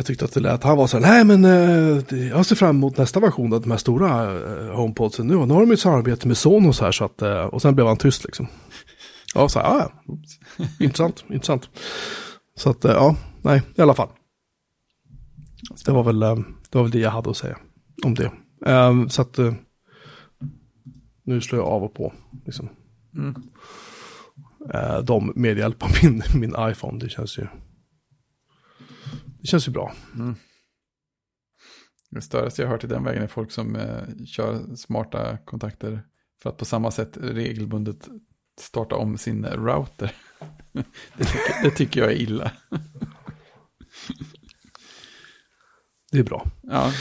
jag 0.00 0.06
tyckte 0.06 0.24
att 0.24 0.32
det 0.32 0.40
lät, 0.40 0.62
han 0.62 0.76
var 0.76 0.86
så 0.86 0.98
här, 0.98 1.10
nej 1.10 1.24
men 1.24 1.44
eh, 1.44 2.28
jag 2.28 2.46
ser 2.46 2.56
fram 2.56 2.76
emot 2.76 2.96
nästa 2.96 3.20
version 3.20 3.52
av 3.52 3.60
de 3.60 3.70
här 3.70 3.78
stora 3.78 4.08
eh, 4.22 4.76
HomePodsen 4.76 5.26
nu. 5.26 5.36
Och 5.36 5.48
nu 5.48 5.54
har 5.54 5.60
de 5.60 5.72
ett 5.72 5.80
samarbete 5.80 6.28
med 6.28 6.36
Sonos 6.36 6.80
här 6.80 6.92
så 6.92 7.04
att, 7.04 7.22
eh, 7.22 7.44
och 7.44 7.62
sen 7.62 7.74
blev 7.74 7.86
han 7.86 7.96
tyst 7.96 8.24
liksom. 8.24 8.46
Ja, 9.34 9.48
så 9.48 9.58
här, 9.58 9.66
ja, 9.66 9.92
ja. 10.06 10.64
intressant, 10.84 11.24
intressant. 11.28 11.68
Så 12.56 12.70
att, 12.70 12.84
eh, 12.84 12.92
ja, 12.92 13.16
nej, 13.42 13.62
i 13.74 13.82
alla 13.82 13.94
fall. 13.94 14.08
Det 15.84 15.92
var 15.92 16.02
väl, 16.02 16.22
eh, 16.22 16.36
det 16.70 16.78
var 16.78 16.82
väl 16.82 16.90
det 16.90 16.98
jag 16.98 17.10
hade 17.10 17.30
att 17.30 17.36
säga 17.36 17.56
om 18.04 18.14
det. 18.14 18.32
Um, 18.66 19.08
så 19.08 19.22
att 19.22 19.38
uh, 19.38 19.54
nu 21.24 21.40
slår 21.40 21.60
jag 21.60 21.68
av 21.68 21.84
och 21.84 21.94
på. 21.94 22.12
Liksom. 22.46 22.68
Mm. 23.14 23.34
De 25.04 25.32
med 25.36 25.58
hjälp 25.58 25.82
av 25.82 25.90
min, 26.02 26.22
min 26.34 26.54
iPhone. 26.58 26.98
Det 26.98 27.08
känns 27.08 27.38
ju, 27.38 27.46
det 29.40 29.46
känns 29.46 29.68
ju 29.68 29.72
bra. 29.72 29.92
Mm. 30.14 30.34
Det 32.10 32.20
största 32.20 32.62
jag 32.62 32.68
har 32.68 32.72
hört 32.74 32.84
i 32.84 32.86
den 32.86 33.04
vägen 33.04 33.22
är 33.22 33.26
folk 33.26 33.50
som 33.50 33.76
uh, 33.76 34.24
kör 34.26 34.76
smarta 34.76 35.38
kontakter 35.44 36.02
för 36.42 36.50
att 36.50 36.56
på 36.56 36.64
samma 36.64 36.90
sätt 36.90 37.16
regelbundet 37.20 38.08
starta 38.60 38.96
om 38.96 39.18
sin 39.18 39.44
router. 39.44 40.12
det, 41.16 41.24
tycker, 41.24 41.62
det 41.62 41.70
tycker 41.70 42.00
jag 42.00 42.12
är 42.12 42.16
illa. 42.16 42.50
det 46.12 46.18
är 46.18 46.24
bra. 46.24 46.46
Ja, 46.62 46.92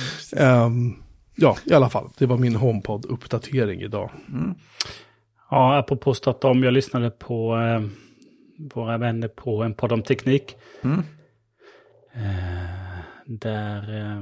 um, 0.65 1.03
ja, 1.35 1.57
i 1.65 1.73
alla 1.73 1.89
fall. 1.89 2.09
Det 2.17 2.25
var 2.25 2.37
min 2.37 2.55
HomePod-uppdatering 2.55 3.81
idag. 3.81 4.11
Mm. 4.27 4.55
Ja, 5.49 5.77
apropå 5.77 6.13
starta 6.13 6.47
om. 6.47 6.63
Jag 6.63 6.73
lyssnade 6.73 7.09
på 7.09 7.57
eh, 7.57 7.81
våra 8.73 8.97
vänner 8.97 9.27
på 9.27 9.63
en 9.63 9.73
podd 9.73 9.91
om 9.91 10.03
teknik. 10.03 10.55
Mm. 10.81 11.03
Eh, 12.19 12.99
där 13.25 13.99
eh, 13.99 14.21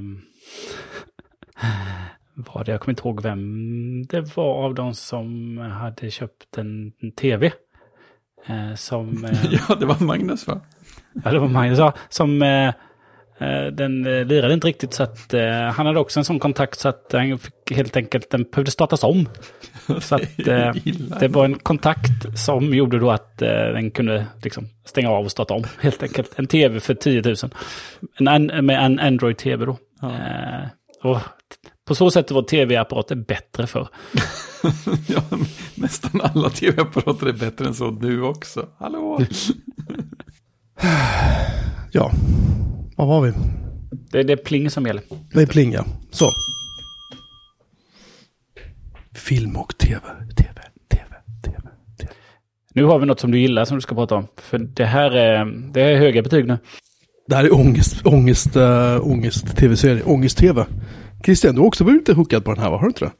var 2.54 2.64
det, 2.64 2.70
jag 2.70 2.80
kommer 2.80 2.92
inte 2.92 3.08
ihåg 3.08 3.22
vem 3.22 4.06
det 4.06 4.36
var 4.36 4.64
av 4.64 4.74
dem 4.74 4.94
som 4.94 5.58
hade 5.58 6.10
köpt 6.10 6.58
en, 6.58 6.92
tv. 7.16 7.52
Eh, 8.46 8.74
som... 8.74 9.24
Eh, 9.24 9.44
ja, 9.68 9.74
det 9.74 9.86
var 9.86 10.04
Magnus 10.04 10.46
va? 10.46 10.60
Ja, 11.24 11.30
det 11.30 11.38
var 11.38 11.48
Magnus, 11.48 11.78
ja. 11.78 11.92
Som 12.08 12.42
eh, 12.42 12.48
Eh, 12.68 12.74
den 13.72 14.06
eh, 14.06 14.24
lirade 14.24 14.54
inte 14.54 14.66
riktigt 14.66 14.94
så 14.94 15.02
att 15.02 15.34
uh, 15.34 15.50
han 15.50 15.86
hade 15.86 15.98
också 15.98 16.20
en 16.20 16.24
sån 16.24 16.38
kontakt 16.38 16.78
så 16.78 16.88
att 16.88 17.08
han 17.12 17.38
fick 17.38 17.70
helt 17.70 17.96
enkelt, 17.96 18.30
den 18.30 18.42
behövde 18.42 18.70
startas 18.70 19.04
om. 19.04 19.28
Så 20.00 20.14
att 20.14 20.36
det 21.20 21.28
var 21.28 21.44
en 21.44 21.54
kontakt 21.54 22.38
som 22.38 22.74
gjorde 22.74 22.98
då 22.98 23.10
att 23.10 23.38
den 23.38 23.90
kunde 23.90 24.26
liksom 24.42 24.68
stänga 24.84 25.10
av 25.10 25.24
och 25.24 25.30
starta 25.30 25.54
om 25.54 25.64
helt 25.80 26.02
enkelt. 26.02 26.38
En 26.38 26.46
tv 26.46 26.80
för 26.80 26.94
10 26.94 27.22
000. 27.22 27.36
En, 28.28 28.66
med 28.66 28.84
en 28.84 28.98
Android-tv 28.98 29.66
då. 29.66 29.78
Ja. 30.00 30.10
och 31.02 31.18
på 31.88 31.94
så 31.94 32.10
sätt 32.10 32.30
var 32.30 32.42
tv-apparater 32.42 33.16
bättre 33.16 33.66
för. 33.66 33.88
ja, 35.06 35.22
nästan 35.74 36.20
alla 36.20 36.50
tv-apparater 36.50 37.26
är 37.26 37.32
bättre 37.32 37.66
än 37.66 37.74
så 37.74 37.90
nu 37.90 38.22
också. 38.22 38.68
Hallå! 38.78 39.20
ja. 41.92 42.10
Var 42.98 43.06
var 43.06 43.20
vi? 43.20 43.32
Det, 44.10 44.22
det 44.22 44.32
är 44.32 44.36
pling 44.36 44.70
som 44.70 44.86
gäller. 44.86 45.02
Det 45.32 45.42
är 45.42 45.46
pling, 45.46 45.72
ja. 45.72 45.84
Så. 46.10 46.30
Film 49.14 49.56
och 49.56 49.78
tv, 49.78 50.00
tv, 50.36 50.60
tv, 50.88 51.14
tv, 51.44 51.56
tv. 51.98 52.12
Nu 52.74 52.84
har 52.84 52.98
vi 52.98 53.06
något 53.06 53.20
som 53.20 53.30
du 53.30 53.38
gillar 53.38 53.64
som 53.64 53.76
du 53.76 53.80
ska 53.80 53.94
prata 53.94 54.14
om. 54.14 54.26
För 54.36 54.58
det 54.58 54.84
här 54.84 55.10
är, 55.10 55.44
det 55.72 55.80
är 55.80 55.96
höga 55.96 56.22
betyg 56.22 56.46
nu. 56.46 56.58
Det 57.26 57.36
här 57.36 57.44
är 57.44 57.54
ångest, 57.54 58.06
ångest, 58.06 58.56
äh, 58.56 59.06
ångest 59.06 59.56
tv-serie, 59.56 60.02
ångest-tv. 60.02 60.66
Christian, 61.24 61.54
du 61.54 61.60
har 61.60 61.66
också 61.66 61.84
blivit 61.84 62.00
lite 62.00 62.12
hookad 62.18 62.44
på 62.44 62.54
den 62.54 62.62
här, 62.62 62.70
va? 62.70 62.76
Har 62.76 62.82
du 62.82 62.88
inte 62.88 63.04
det? 63.04 63.12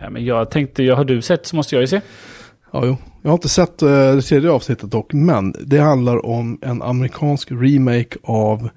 Nej, 0.00 0.10
men 0.10 0.24
jag 0.24 0.50
tänkte, 0.50 0.82
jag 0.82 0.96
har 0.96 1.04
du 1.04 1.22
sett 1.22 1.46
så 1.46 1.56
måste 1.56 1.74
jag 1.74 1.80
ju 1.80 1.86
se. 1.86 2.00
Ja, 2.72 2.86
jo. 2.86 2.96
Jag 3.22 3.30
har 3.30 3.34
inte 3.34 3.48
sett 3.48 3.82
uh, 3.82 3.88
det 3.88 4.22
tredje 4.22 4.50
avsnittet 4.50 4.90
dock, 4.90 5.12
men 5.12 5.54
det 5.60 5.78
handlar 5.78 6.26
om 6.26 6.58
en 6.62 6.82
amerikansk 6.82 7.52
remake 7.52 8.18
av 8.22 8.68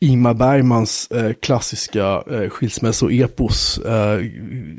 Ingmar 0.00 0.34
Bergmans 0.34 1.08
uh, 1.14 1.32
klassiska 1.32 2.22
uh, 2.30 2.48
skilsmässoepos, 2.48 3.80
uh, 3.86 4.26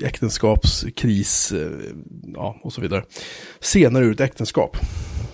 äktenskapskris 0.04 1.54
ja, 2.34 2.60
och 2.64 2.74
så 2.74 2.82
vidare. 2.82 3.04
Senare 3.60 4.06
ur 4.06 4.12
ett 4.12 4.20
äktenskap. 4.20 4.78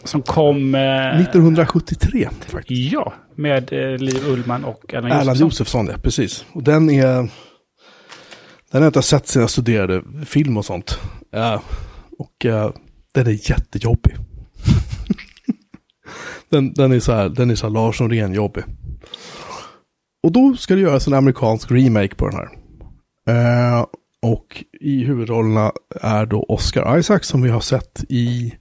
Som 0.04 0.22
kom... 0.22 0.76
1973 0.76 2.30
faktiskt. 2.48 2.94
Ja, 2.94 3.14
med 3.36 3.72
Liv 4.02 4.28
Ullman 4.28 4.66
och 4.66 4.94
Erland 4.94 5.08
Josefsson. 5.08 5.22
Erland 5.22 5.40
Josefsson, 5.40 5.88
ja, 5.88 5.98
precis. 6.04 6.46
Och 6.52 6.64
den 6.64 6.90
är... 6.90 7.16
Den 8.72 8.82
har 8.82 8.82
jag 8.82 8.90
inte 8.90 9.02
sett 9.02 9.28
sedan 9.28 9.42
jag 9.42 9.50
studerade 9.50 10.04
film 10.26 10.58
och 10.58 10.66
sånt. 10.66 11.00
och 12.18 12.46
den 13.14 13.28
är 13.28 13.50
jättejobbig. 13.50 14.16
den, 16.50 16.74
den 16.74 16.92
är 16.92 17.00
så 17.00 17.12
här, 17.12 17.30
den 17.30 17.52
är 17.52 17.56
så 17.56 17.66
här 17.68 17.74
Larsson 17.74 18.10
ren 18.10 18.34
jobbig. 18.34 18.64
Och 20.24 20.32
då 20.32 20.56
ska 20.56 20.76
det 20.76 20.82
göras 20.82 21.08
en 21.08 21.14
amerikansk 21.14 21.72
remake 21.72 22.16
på 22.16 22.30
den 22.30 22.40
här. 22.40 22.50
Uh, 23.30 23.86
och 24.22 24.64
i 24.80 25.04
huvudrollerna 25.04 25.72
är 26.02 26.26
då 26.26 26.46
Oscar 26.48 26.98
Isaac 27.00 27.20
som 27.22 27.42
vi 27.42 27.50
har 27.50 27.60
sett 27.60 28.04
i 28.10 28.54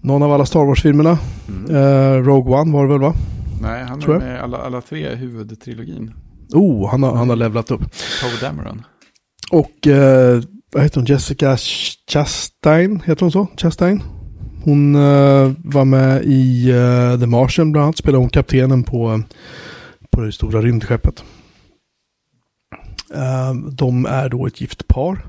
någon 0.00 0.22
av 0.22 0.32
alla 0.32 0.46
Star 0.46 0.64
Wars-filmerna. 0.64 1.18
Mm. 1.48 1.76
Uh, 1.76 2.24
Rogue 2.24 2.54
One 2.60 2.72
var 2.72 2.86
det 2.86 2.92
väl 2.92 3.00
va? 3.00 3.14
Nej, 3.62 3.84
han 3.84 4.00
Tror 4.00 4.14
är 4.14 4.18
med 4.18 4.42
alla, 4.42 4.58
alla 4.58 4.80
tre 4.80 5.14
huvudtrilogin. 5.14 6.14
Oh, 6.52 6.90
han 6.90 7.02
har, 7.02 7.16
han 7.16 7.28
har 7.28 7.36
levlat 7.36 7.70
upp. 7.70 7.80
Poe 8.22 8.40
Dameron. 8.40 8.82
Och 9.50 9.86
uh, 9.86 10.42
vad 10.72 10.82
heter 10.82 11.00
hon, 11.00 11.04
Jessica 11.04 11.56
Chastain, 12.10 13.02
heter 13.06 13.20
hon 13.20 13.32
så? 13.32 13.46
Chastain? 13.56 14.02
Hon 14.64 14.94
uh, 14.94 15.52
var 15.64 15.84
med 15.84 16.24
i 16.24 16.72
uh, 16.72 17.20
The 17.20 17.26
Martian 17.26 17.72
bland 17.72 17.84
annat, 17.84 17.96
spelade 17.96 18.18
hon 18.18 18.30
kaptenen 18.30 18.84
på, 18.84 19.22
på 20.10 20.20
det 20.20 20.32
stora 20.32 20.62
rymdskeppet. 20.62 21.24
Uh, 23.14 23.54
de 23.70 24.06
är 24.06 24.28
då 24.28 24.46
ett 24.46 24.60
gift 24.60 24.88
par. 24.88 25.26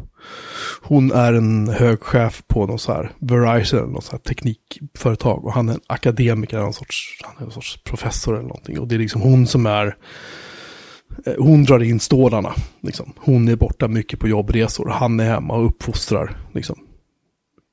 Hon 0.81 1.11
är 1.11 1.33
en 1.33 1.69
hög 1.69 2.01
chef 2.01 2.43
på 2.47 2.65
något 2.65 2.81
så 2.81 2.93
här 2.93 3.11
Verizon, 3.19 3.91
något 3.91 4.03
så 4.03 4.11
här 4.11 4.19
teknikföretag. 4.19 5.45
Och 5.45 5.53
han 5.53 5.69
är 5.69 5.73
en 5.73 5.79
akademiker, 5.87 6.57
en 6.57 6.73
sorts, 6.73 7.21
han 7.23 7.35
är 7.39 7.45
en 7.45 7.51
sorts 7.51 7.83
professor 7.83 8.33
eller 8.33 8.47
någonting. 8.47 8.79
Och 8.79 8.87
det 8.87 8.95
är 8.95 8.99
liksom 8.99 9.21
hon 9.21 9.47
som 9.47 9.65
är 9.65 9.95
Eh, 11.25 11.33
hon 11.37 11.63
drar 11.63 11.83
in 11.83 11.99
stålarna. 11.99 12.53
Liksom. 12.81 13.13
Hon 13.17 13.47
är 13.47 13.55
borta 13.55 13.87
mycket 13.87 14.19
på 14.19 14.27
jobbresor. 14.27 14.89
Han 14.89 15.19
är 15.19 15.25
hemma 15.25 15.53
och 15.53 15.65
uppfostrar 15.65 16.37
liksom, 16.53 16.79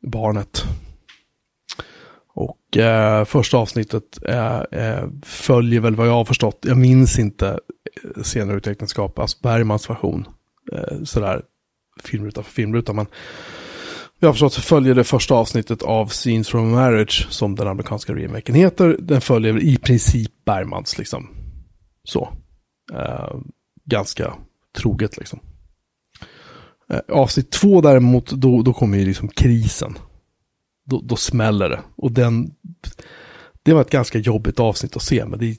barnet. 0.07 0.65
Och 2.35 2.77
eh, 2.77 3.25
första 3.25 3.57
avsnittet 3.57 4.19
eh, 4.29 4.61
eh, 4.61 5.09
följer 5.23 5.81
väl 5.81 5.97
vad 5.97 6.09
jag 6.09 6.13
har 6.13 6.25
förstått. 6.25 6.65
Jag 6.67 6.79
minns 6.79 7.19
inte 7.19 7.49
eh, 7.49 8.23
senare 8.23 8.57
ut 8.57 8.67
äktenskap, 8.67 9.19
alltså 9.19 9.39
Bergmans 9.43 9.91
version. 9.91 10.29
Eh, 10.73 11.03
sådär 11.05 11.43
filmruta 12.03 12.43
för 12.43 12.53
filmruta. 12.53 12.93
Men 12.93 13.07
jag 14.19 14.29
har 14.29 14.33
förstått 14.33 14.55
följer 14.55 14.95
det 14.95 15.05
första 15.05 15.35
avsnittet 15.35 15.83
av 15.83 16.09
Scenes 16.09 16.49
from 16.49 16.73
a 16.73 16.77
Marriage 16.77 17.27
som 17.31 17.55
den 17.55 17.69
amerikanska 17.69 18.15
remaken 18.15 18.55
heter. 18.55 18.97
Den 18.99 19.21
följer 19.21 19.63
i 19.63 19.77
princip 19.77 20.45
Bergmans 20.45 20.99
liksom. 20.99 21.29
Så. 22.05 22.37
Eh, 22.93 23.37
ganska 23.85 24.35
troget 24.79 25.17
liksom. 25.17 25.41
Eh, 26.91 27.01
avsnitt 27.09 27.51
två 27.51 27.81
däremot, 27.81 28.31
då, 28.31 28.63
då 28.63 28.73
kommer 28.73 28.99
ju 28.99 29.05
liksom 29.05 29.29
krisen. 29.29 29.99
Då, 30.87 31.01
då 31.01 31.17
smäller 31.17 31.69
det. 31.69 31.81
Och 31.97 32.13
den, 32.13 32.55
det 33.63 33.73
var 33.73 33.81
ett 33.81 33.91
ganska 33.91 34.19
jobbigt 34.19 34.61
avsnitt 34.61 34.97
att 34.97 35.03
se, 35.03 35.25
men 35.25 35.39
det 35.39 35.47
är 35.47 35.57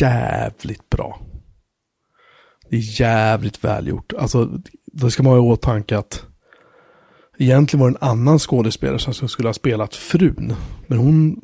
jävligt 0.00 0.90
bra. 0.90 1.20
Det 2.70 2.76
är 2.76 3.00
jävligt 3.00 3.64
välgjort. 3.64 4.12
Alltså, 4.18 4.50
då 4.92 5.10
ska 5.10 5.22
man 5.22 5.32
ha 5.32 5.38
i 5.38 5.52
åtanke 5.52 5.98
att 5.98 6.24
egentligen 7.38 7.80
var 7.80 7.90
det 7.90 7.96
en 7.96 8.08
annan 8.10 8.38
skådespelare 8.38 8.98
som 8.98 9.28
skulle 9.28 9.48
ha 9.48 9.54
spelat 9.54 9.94
frun. 9.94 10.54
Men 10.86 10.98
hon 10.98 11.40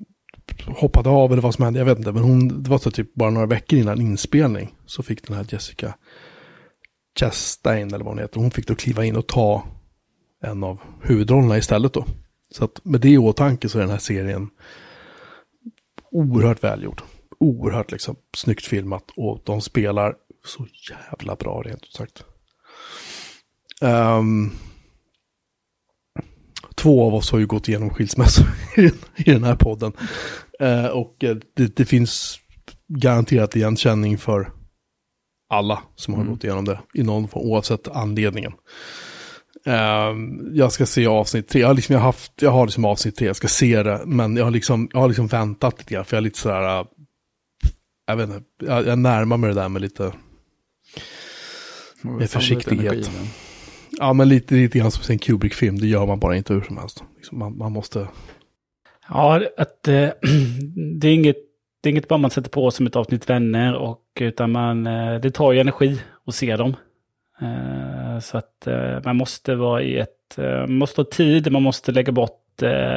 hoppade 0.67 1.09
av 1.09 1.33
eller 1.33 1.43
vad 1.43 1.55
som 1.55 1.65
hände, 1.65 1.79
jag 1.79 1.87
vet 1.87 1.99
inte. 1.99 2.13
Men 2.13 2.23
hon, 2.23 2.63
det 2.63 2.71
var 2.71 2.79
så 2.79 2.91
typ 2.91 3.15
bara 3.15 3.31
några 3.31 3.47
veckor 3.47 3.79
innan 3.79 4.01
inspelning 4.01 4.75
så 4.87 5.03
fick 5.03 5.27
den 5.27 5.37
här 5.37 5.47
Jessica 5.49 5.95
Chastain 7.19 7.95
eller 7.95 8.05
vad 8.05 8.15
hon 8.15 8.19
heter, 8.19 8.41
hon 8.41 8.51
fick 8.51 8.67
då 8.67 8.75
kliva 8.75 9.05
in 9.05 9.17
och 9.17 9.27
ta 9.27 9.65
en 10.43 10.65
av 10.65 10.81
huvudrollerna 11.03 11.59
istället 11.59 11.93
då. 11.93 12.07
Så 12.51 12.65
att 12.65 12.85
med 12.85 13.01
det 13.01 13.09
i 13.09 13.19
åtanke 13.19 13.69
så 13.69 13.79
är 13.79 13.83
den 13.83 13.91
här 13.91 13.99
serien 13.99 14.51
oerhört 16.11 16.65
välgjord. 16.65 17.03
Oerhört 17.39 17.93
liksom 17.93 18.17
snyggt 18.37 18.67
filmat 18.67 19.11
och 19.17 19.41
de 19.45 19.61
spelar 19.61 20.15
så 20.45 20.67
jävla 20.91 21.37
bra 21.37 21.63
rent 21.63 21.83
ut 21.83 21.93
sagt. 21.93 22.25
Um, 23.81 24.53
två 26.83 27.07
av 27.07 27.15
oss 27.15 27.31
har 27.31 27.39
ju 27.39 27.47
gått 27.47 27.69
igenom 27.69 27.91
skilsmässor 27.91 28.47
i 29.17 29.33
den 29.33 29.45
här 29.45 29.57
podden. 29.57 29.93
Uh, 30.63 30.87
och 30.87 31.17
det, 31.57 31.77
det, 31.77 31.85
finns 31.85 32.39
garanterat 32.89 33.57
igenkänning 33.57 34.19
för 34.19 34.53
alla 35.49 35.83
som 35.97 36.15
har 36.15 36.21
mm. 36.21 36.33
gått 36.33 36.45
igenom 36.45 36.65
det 36.65 36.81
i 36.95 37.03
någon 37.03 37.29
form, 37.29 37.43
oavsett 37.43 37.89
anledningen. 37.89 38.53
Uh, 39.67 39.75
jag 40.53 40.73
ska 40.73 40.87
se 40.87 41.07
avsnitt 41.07 41.49
tre, 41.49 41.61
jag 41.61 41.69
har, 41.69 41.75
liksom, 41.75 41.95
jag 41.95 42.03
haft, 42.03 42.33
jag 42.43 42.51
har 42.51 42.67
liksom 42.67 42.85
avsnitt 42.85 43.17
tre, 43.17 43.27
jag 43.27 43.37
ska 43.37 43.49
se 43.49 43.83
det, 43.83 44.03
men 44.07 44.37
jag 44.37 44.45
har 44.45 44.51
liksom, 44.51 44.89
jag 44.93 45.01
har 45.01 45.09
liksom 45.09 45.27
väntat 45.27 45.79
lite 45.79 45.95
grann, 45.95 46.05
för 46.05 46.17
jag 46.17 46.21
är 46.21 46.25
lite 46.25 46.39
sådär, 46.39 46.81
uh, 46.81 46.87
jag 48.07 48.17
vet 48.17 48.29
inte, 48.31 48.43
jag, 48.67 48.87
jag 48.87 48.99
närmar 48.99 49.37
mig 49.37 49.55
det 49.55 49.61
där 49.61 49.69
med 49.69 49.83
lite, 49.83 50.13
med 52.03 52.31
försiktighet. 52.31 53.11
Ja, 54.03 54.13
men 54.13 54.29
lite, 54.29 54.55
lite 54.55 54.79
grann 54.79 54.91
som 54.91 55.13
en 55.13 55.19
Kubrick-film, 55.19 55.79
det 55.79 55.87
gör 55.87 56.07
man 56.07 56.19
bara 56.19 56.37
inte 56.37 56.55
hur 56.55 56.61
som 56.61 56.79
helst. 56.79 57.05
Liksom 57.17 57.39
man, 57.39 57.59
man 57.59 57.73
måste... 57.73 58.09
Ja, 59.09 59.41
att, 59.57 59.89
äh, 59.89 59.95
det 61.01 61.09
är 61.09 61.15
inget 61.15 61.37
det 61.83 61.89
är 61.89 61.91
inget 61.91 62.09
bara 62.09 62.19
man 62.19 62.31
sätter 62.31 62.51
på 62.51 62.71
som 62.71 62.87
ett 62.87 62.97
avsnitt 62.97 63.31
vänner, 63.31 63.75
och, 63.75 64.03
utan 64.21 64.53
man, 64.53 64.87
eh, 64.87 65.21
det 65.21 65.31
tar 65.31 65.53
ju 65.53 65.61
energi 65.61 66.01
att 66.27 66.35
se 66.35 66.57
dem. 66.57 66.77
Eh, 67.41 68.19
så 68.19 68.39
att 68.39 68.67
eh, 68.67 68.99
man 69.05 69.17
måste 69.17 69.55
vara 69.55 69.83
i 69.83 69.99
ett, 69.99 70.37
man 70.37 70.75
måste 70.75 71.01
ha 71.01 71.07
tid, 71.07 71.53
man 71.53 71.63
måste 71.63 71.93
lägga 71.93 72.13
bort 72.13 72.39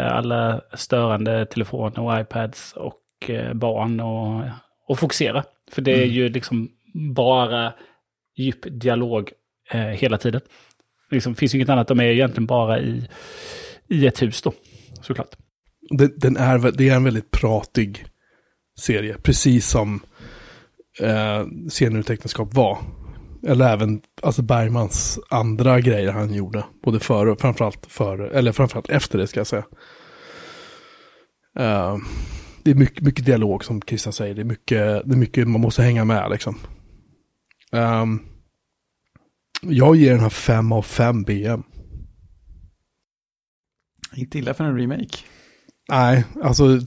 alla 0.10 0.62
störande 0.74 1.46
telefoner 1.46 2.00
och 2.00 2.20
iPads 2.20 2.74
och 2.74 3.32
barn 3.54 4.00
och, 4.00 4.44
och 4.88 5.00
fokusera. 5.00 5.44
För 5.72 5.82
det 5.82 5.92
är 5.92 6.04
mm. 6.04 6.10
ju 6.10 6.30
liksom 6.30 6.70
bara 7.16 7.74
djup 8.38 8.66
dialog 8.70 9.32
hela 9.94 10.18
tiden. 10.18 10.42
Det 11.10 11.16
liksom, 11.16 11.36
finns 11.36 11.54
ju 11.54 11.58
inget 11.58 11.70
annat, 11.70 11.88
de 11.88 12.00
är 12.00 12.04
egentligen 12.04 12.46
bara 12.46 12.80
i, 12.80 13.08
i 13.88 14.08
ett 14.08 14.22
hus 14.22 14.42
då, 14.42 14.54
såklart. 15.02 15.36
Det, 15.90 16.22
den 16.22 16.38
är, 16.38 16.72
det 16.72 16.90
är 16.90 16.96
en 16.96 17.04
väldigt 17.04 17.32
pratig 17.32 18.06
serie, 18.80 19.18
precis 19.24 19.68
som 19.68 20.00
eh, 21.00 21.46
Scenutecknarskap 21.70 22.54
var. 22.54 22.78
Eller 23.48 23.74
även 23.74 24.02
alltså 24.22 24.42
Bergmans 24.42 25.20
andra 25.30 25.82
grejer 25.82 26.12
han 26.12 26.34
gjorde. 26.34 26.64
Både 26.84 27.00
före 27.00 27.32
och 27.32 27.42
framförallt 27.42 27.86
före, 27.86 28.30
eller 28.30 28.52
framförallt 28.52 28.90
efter 28.90 29.18
det 29.18 29.28
ska 29.28 29.40
jag 29.40 29.48
säga. 29.48 29.66
Uh, 31.60 31.98
det 32.64 32.72
är 32.72 32.76
mycket, 32.76 33.04
mycket 33.04 33.26
dialog 33.26 33.64
som 33.64 33.82
Christian 33.82 34.14
säger. 34.14 34.36
Det 34.36 34.42
är 34.42 34.46
mycket, 34.46 35.06
det 35.06 35.14
är 35.14 35.18
mycket 35.18 35.48
man 35.48 35.62
måste 35.62 35.84
hänga 35.84 36.06
med 36.06 36.32
liksom. 36.32 36.60
Um, 37.72 38.35
jag 39.62 39.96
ger 39.96 40.12
den 40.12 40.20
här 40.20 40.30
fem 40.30 40.72
av 40.72 40.82
fem 40.82 41.24
BM. 41.24 41.64
Inte 44.16 44.38
illa 44.38 44.54
för 44.54 44.64
en 44.64 44.78
remake. 44.78 45.18
Nej, 45.90 46.26
alltså 46.44 46.80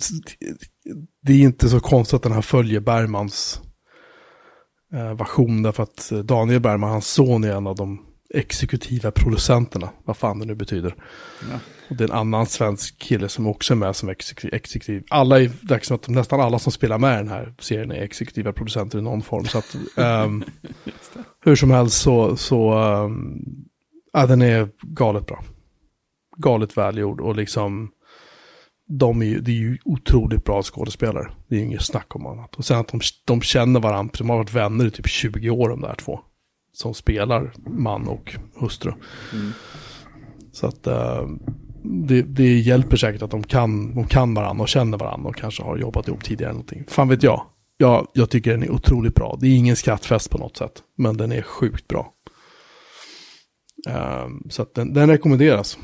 det 1.22 1.32
är 1.32 1.38
inte 1.38 1.68
så 1.68 1.80
konstigt 1.80 2.14
att 2.14 2.22
den 2.22 2.32
här 2.32 2.42
följer 2.42 2.80
Bergmans 2.80 3.60
eh, 4.92 5.14
version. 5.14 5.62
Därför 5.62 5.82
att 5.82 6.12
Daniel 6.24 6.60
Bergman, 6.60 6.90
hans 6.90 7.08
son, 7.08 7.44
är 7.44 7.56
en 7.56 7.66
av 7.66 7.76
de 7.76 8.07
exekutiva 8.34 9.10
producenterna. 9.10 9.88
Vad 10.04 10.16
fan 10.16 10.38
det 10.38 10.46
nu 10.46 10.54
betyder. 10.54 10.94
Ja. 11.50 11.58
Och 11.90 11.96
det 11.96 12.04
är 12.04 12.08
en 12.08 12.14
annan 12.14 12.46
svensk 12.46 12.98
kille 12.98 13.28
som 13.28 13.46
också 13.46 13.74
är 13.74 13.76
med 13.76 13.96
som 13.96 14.08
exekutiv. 14.08 14.54
exekutiv. 14.54 15.04
Alla 15.10 15.40
är, 15.40 16.10
nästan 16.10 16.40
alla 16.40 16.58
som 16.58 16.72
spelar 16.72 16.98
med 16.98 17.14
i 17.14 17.16
den 17.16 17.28
här 17.28 17.54
serien 17.58 17.90
är 17.90 18.02
exekutiva 18.02 18.52
producenter 18.52 18.98
i 18.98 19.02
någon 19.02 19.22
form. 19.22 19.44
Så 19.44 19.58
att, 19.58 19.76
um, 19.96 20.44
hur 21.44 21.56
som 21.56 21.70
helst 21.70 22.02
så, 22.02 22.36
så 22.36 22.74
um, 22.78 23.44
ja, 24.12 24.26
den 24.26 24.42
är 24.42 24.68
galet 24.82 25.26
bra. 25.26 25.44
Galet 26.36 26.76
välgjord 26.76 27.20
och 27.20 27.36
liksom 27.36 27.90
de 28.88 29.22
är 29.22 29.26
ju, 29.26 29.40
det 29.40 29.50
är 29.50 29.54
ju 29.56 29.78
otroligt 29.84 30.44
bra 30.44 30.62
skådespelare. 30.62 31.30
Det 31.48 31.54
är 31.54 31.58
ju 31.58 31.66
inget 31.66 31.82
snack 31.82 32.16
om 32.16 32.26
annat. 32.26 32.54
Och 32.54 32.64
sen 32.64 32.78
att 32.78 32.88
de, 32.88 33.00
de 33.24 33.40
känner 33.40 33.80
varandra, 33.80 34.12
de 34.18 34.30
har 34.30 34.36
varit 34.36 34.54
vänner 34.54 34.86
i 34.86 34.90
typ 34.90 35.08
20 35.08 35.50
år 35.50 35.68
de 35.68 35.80
där 35.80 35.94
två. 35.94 36.20
Som 36.72 36.94
spelar 36.94 37.52
man 37.66 38.08
och 38.08 38.36
hustru. 38.54 38.92
Mm. 39.32 39.52
Så 40.52 40.66
att 40.66 40.86
uh, 40.86 41.28
det, 41.82 42.22
det 42.22 42.58
hjälper 42.58 42.96
säkert 42.96 43.22
att 43.22 43.30
de 43.30 43.42
kan, 43.42 43.94
de 43.94 44.06
kan 44.06 44.34
varandra 44.34 44.62
och 44.62 44.68
känner 44.68 44.98
varandra 44.98 45.28
och 45.28 45.36
kanske 45.36 45.62
har 45.62 45.76
jobbat 45.76 46.08
ihop 46.08 46.24
tidigare. 46.24 46.52
Någonting. 46.52 46.84
Fan 46.88 47.08
vet 47.08 47.22
jag. 47.22 47.46
jag. 47.76 48.08
Jag 48.14 48.30
tycker 48.30 48.50
den 48.50 48.62
är 48.62 48.70
otroligt 48.70 49.14
bra. 49.14 49.38
Det 49.40 49.46
är 49.46 49.56
ingen 49.56 49.76
skrattfest 49.76 50.30
på 50.30 50.38
något 50.38 50.56
sätt. 50.56 50.82
Men 50.96 51.16
den 51.16 51.32
är 51.32 51.42
sjukt 51.42 51.88
bra. 51.88 52.12
Uh, 53.88 54.28
så 54.50 54.62
att 54.62 54.74
den, 54.74 54.94
den 54.94 55.08
rekommenderas. 55.08 55.78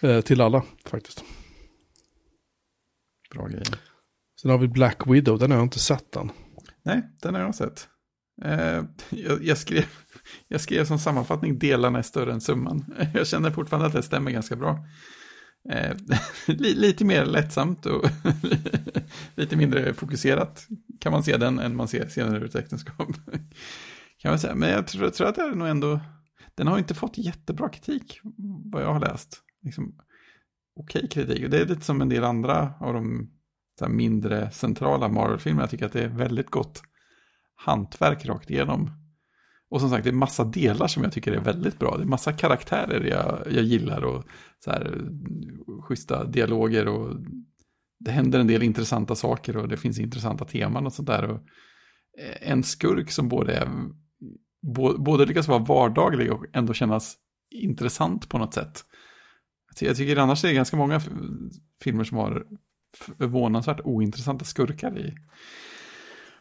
Mm. 0.00 0.22
till 0.22 0.40
alla 0.40 0.62
faktiskt. 0.84 1.24
Bra 3.34 3.46
grej. 3.46 3.62
Sen 4.42 4.50
har 4.50 4.58
vi 4.58 4.68
Black 4.68 5.06
Widow, 5.06 5.38
den 5.38 5.50
har 5.50 5.58
jag 5.58 5.64
inte 5.64 5.78
sett 5.78 6.16
än. 6.16 6.30
Nej, 6.82 7.02
den 7.22 7.34
har 7.34 7.40
jag 7.40 7.54
sett. 7.54 7.88
Eh, 8.44 8.84
jag, 9.10 9.44
jag, 9.44 9.58
skrev, 9.58 9.84
jag 10.48 10.60
skrev 10.60 10.84
som 10.84 10.98
sammanfattning 10.98 11.58
delarna 11.58 11.98
är 11.98 12.02
större 12.02 12.32
än 12.32 12.40
summan. 12.40 12.94
Jag 13.14 13.26
känner 13.26 13.50
fortfarande 13.50 13.86
att 13.86 13.92
det 13.92 14.02
stämmer 14.02 14.30
ganska 14.30 14.56
bra. 14.56 14.86
Eh, 15.70 15.96
lite 16.56 17.04
mer 17.04 17.26
lättsamt 17.26 17.86
och 17.86 18.04
lite 19.34 19.56
mindre 19.56 19.94
fokuserat 19.94 20.66
kan 21.00 21.12
man 21.12 21.22
se 21.22 21.36
den 21.36 21.58
än 21.58 21.76
man 21.76 21.88
ser 21.88 22.08
senare 22.08 22.38
ur 22.38 22.44
ett 22.44 22.54
äktenskap. 22.54 23.08
kan 24.18 24.30
man 24.30 24.38
säga. 24.38 24.54
Men 24.54 24.70
jag 24.70 24.86
tror, 24.86 25.10
tror 25.10 25.28
att 25.28 25.34
det 25.34 25.42
är 25.42 25.54
nog 25.54 25.68
ändå 25.68 26.00
den 26.56 26.66
har 26.66 26.78
inte 26.78 26.94
fått 26.94 27.18
jättebra 27.18 27.68
kritik, 27.68 28.20
vad 28.72 28.82
jag 28.82 28.92
har 28.92 29.00
läst. 29.00 29.42
Liksom, 29.62 29.94
Okej 30.80 31.04
okay 31.04 31.08
kritik, 31.08 31.44
och 31.44 31.50
det 31.50 31.60
är 31.60 31.66
lite 31.66 31.84
som 31.84 32.00
en 32.00 32.08
del 32.08 32.24
andra 32.24 32.74
av 32.80 32.94
de 32.94 33.30
mindre 33.88 34.50
centrala 34.50 35.08
Marvel-filmerna. 35.08 35.62
Jag 35.62 35.70
tycker 35.70 35.86
att 35.86 35.92
det 35.92 36.04
är 36.04 36.08
väldigt 36.08 36.50
gott 36.50 36.82
hantverk 37.56 38.26
rakt 38.26 38.50
igenom. 38.50 38.90
Och 39.70 39.80
som 39.80 39.90
sagt, 39.90 40.04
det 40.04 40.10
är 40.10 40.14
massa 40.14 40.44
delar 40.44 40.86
som 40.86 41.02
jag 41.02 41.12
tycker 41.12 41.32
är 41.32 41.40
väldigt 41.40 41.78
bra. 41.78 41.96
Det 41.96 42.02
är 42.02 42.06
massa 42.06 42.32
karaktärer 42.32 43.04
jag, 43.04 43.54
jag 43.54 43.64
gillar 43.64 44.04
och 44.04 44.24
så 44.64 44.70
här, 44.70 45.00
schyssta 45.82 46.24
dialoger 46.24 46.88
och 46.88 47.16
det 47.98 48.10
händer 48.10 48.38
en 48.38 48.46
del 48.46 48.62
intressanta 48.62 49.14
saker 49.14 49.56
och 49.56 49.68
det 49.68 49.76
finns 49.76 49.98
intressanta 49.98 50.44
teman 50.44 50.86
och 50.86 50.92
sånt 50.92 51.08
där. 51.08 51.30
Och 51.30 51.40
eh, 52.20 52.50
en 52.50 52.62
skurk 52.62 53.10
som 53.10 53.28
både 53.28 53.54
är 53.54 53.68
både 54.98 55.26
lyckas 55.26 55.48
vara 55.48 55.58
vardaglig 55.58 56.32
och 56.32 56.44
ändå 56.52 56.72
kännas 56.72 57.16
intressant 57.50 58.28
på 58.28 58.38
något 58.38 58.54
sätt. 58.54 58.84
Jag 59.80 59.96
tycker 59.96 60.16
annars 60.16 60.42
det 60.42 60.50
är 60.50 60.54
ganska 60.54 60.76
många 60.76 61.00
filmer 61.82 62.04
som 62.04 62.16
har 62.16 62.46
förvånansvärt 63.18 63.80
ointressanta 63.84 64.44
skurkar 64.44 64.98
i 64.98 65.14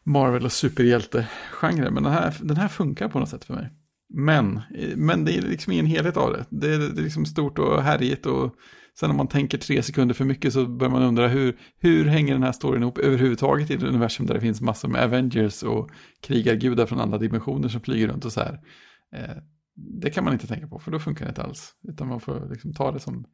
Marvel 0.06 0.46
och 0.46 0.52
superhjältegenren. 0.52 1.94
Men 1.94 2.04
den 2.04 2.14
här, 2.14 2.36
den 2.42 2.58
här 2.58 2.68
funkar 2.68 3.10
på 3.10 3.20
något 3.20 3.30
sätt 3.30 3.46
för 3.46 3.54
mig. 3.54 3.70
Men, 4.14 4.62
men 4.96 5.26
det 5.26 5.38
är 5.38 5.42
liksom 5.42 5.74
ingen 5.74 5.86
helhet 5.86 6.18
av 6.18 6.34
det. 6.34 6.46
Det 6.50 6.74
är, 6.74 6.80
det 6.80 7.02
är 7.02 7.04
liksom 7.04 7.26
stort 7.26 7.60
och 7.60 7.84
härjigt 7.84 8.26
och 8.26 8.56
Sen 9.00 9.10
om 9.10 9.18
man 9.18 9.28
tänker 9.28 9.58
tre 9.58 9.84
sekunder 9.84 10.16
för 10.16 10.26
mycket 10.26 10.54
så 10.54 10.66
börjar 10.66 10.92
man 10.92 11.04
undra 11.04 11.28
hur, 11.28 11.58
hur 11.78 12.06
hänger 12.06 12.34
den 12.34 12.44
här 12.44 12.52
storyn 12.52 12.82
ihop 12.82 12.98
överhuvudtaget 12.98 13.72
i 13.72 13.74
ett 13.74 13.84
universum 13.84 14.26
där 14.26 14.34
det 14.34 14.42
finns 14.42 14.62
massor 14.62 14.90
med 14.90 15.04
Avengers 15.04 15.64
och 15.64 15.92
krigargudar 16.22 16.86
från 16.86 17.00
andra 17.00 17.18
dimensioner 17.18 17.70
som 17.70 17.82
flyger 17.82 18.08
runt 18.08 18.26
och 18.26 18.32
så 18.32 18.40
här. 18.40 18.60
Eh, 19.16 19.36
det 20.02 20.10
kan 20.10 20.24
man 20.24 20.34
inte 20.34 20.48
tänka 20.48 20.68
på 20.68 20.80
för 20.80 20.92
då 20.92 21.00
funkar 21.00 21.26
det 21.26 21.30
inte 21.30 21.44
alls. 21.44 21.74
Utan 21.88 22.08
man 22.08 22.20
får 22.20 22.50
liksom 22.50 22.74
ta 22.74 22.92
det 22.92 23.00
som 23.00 23.26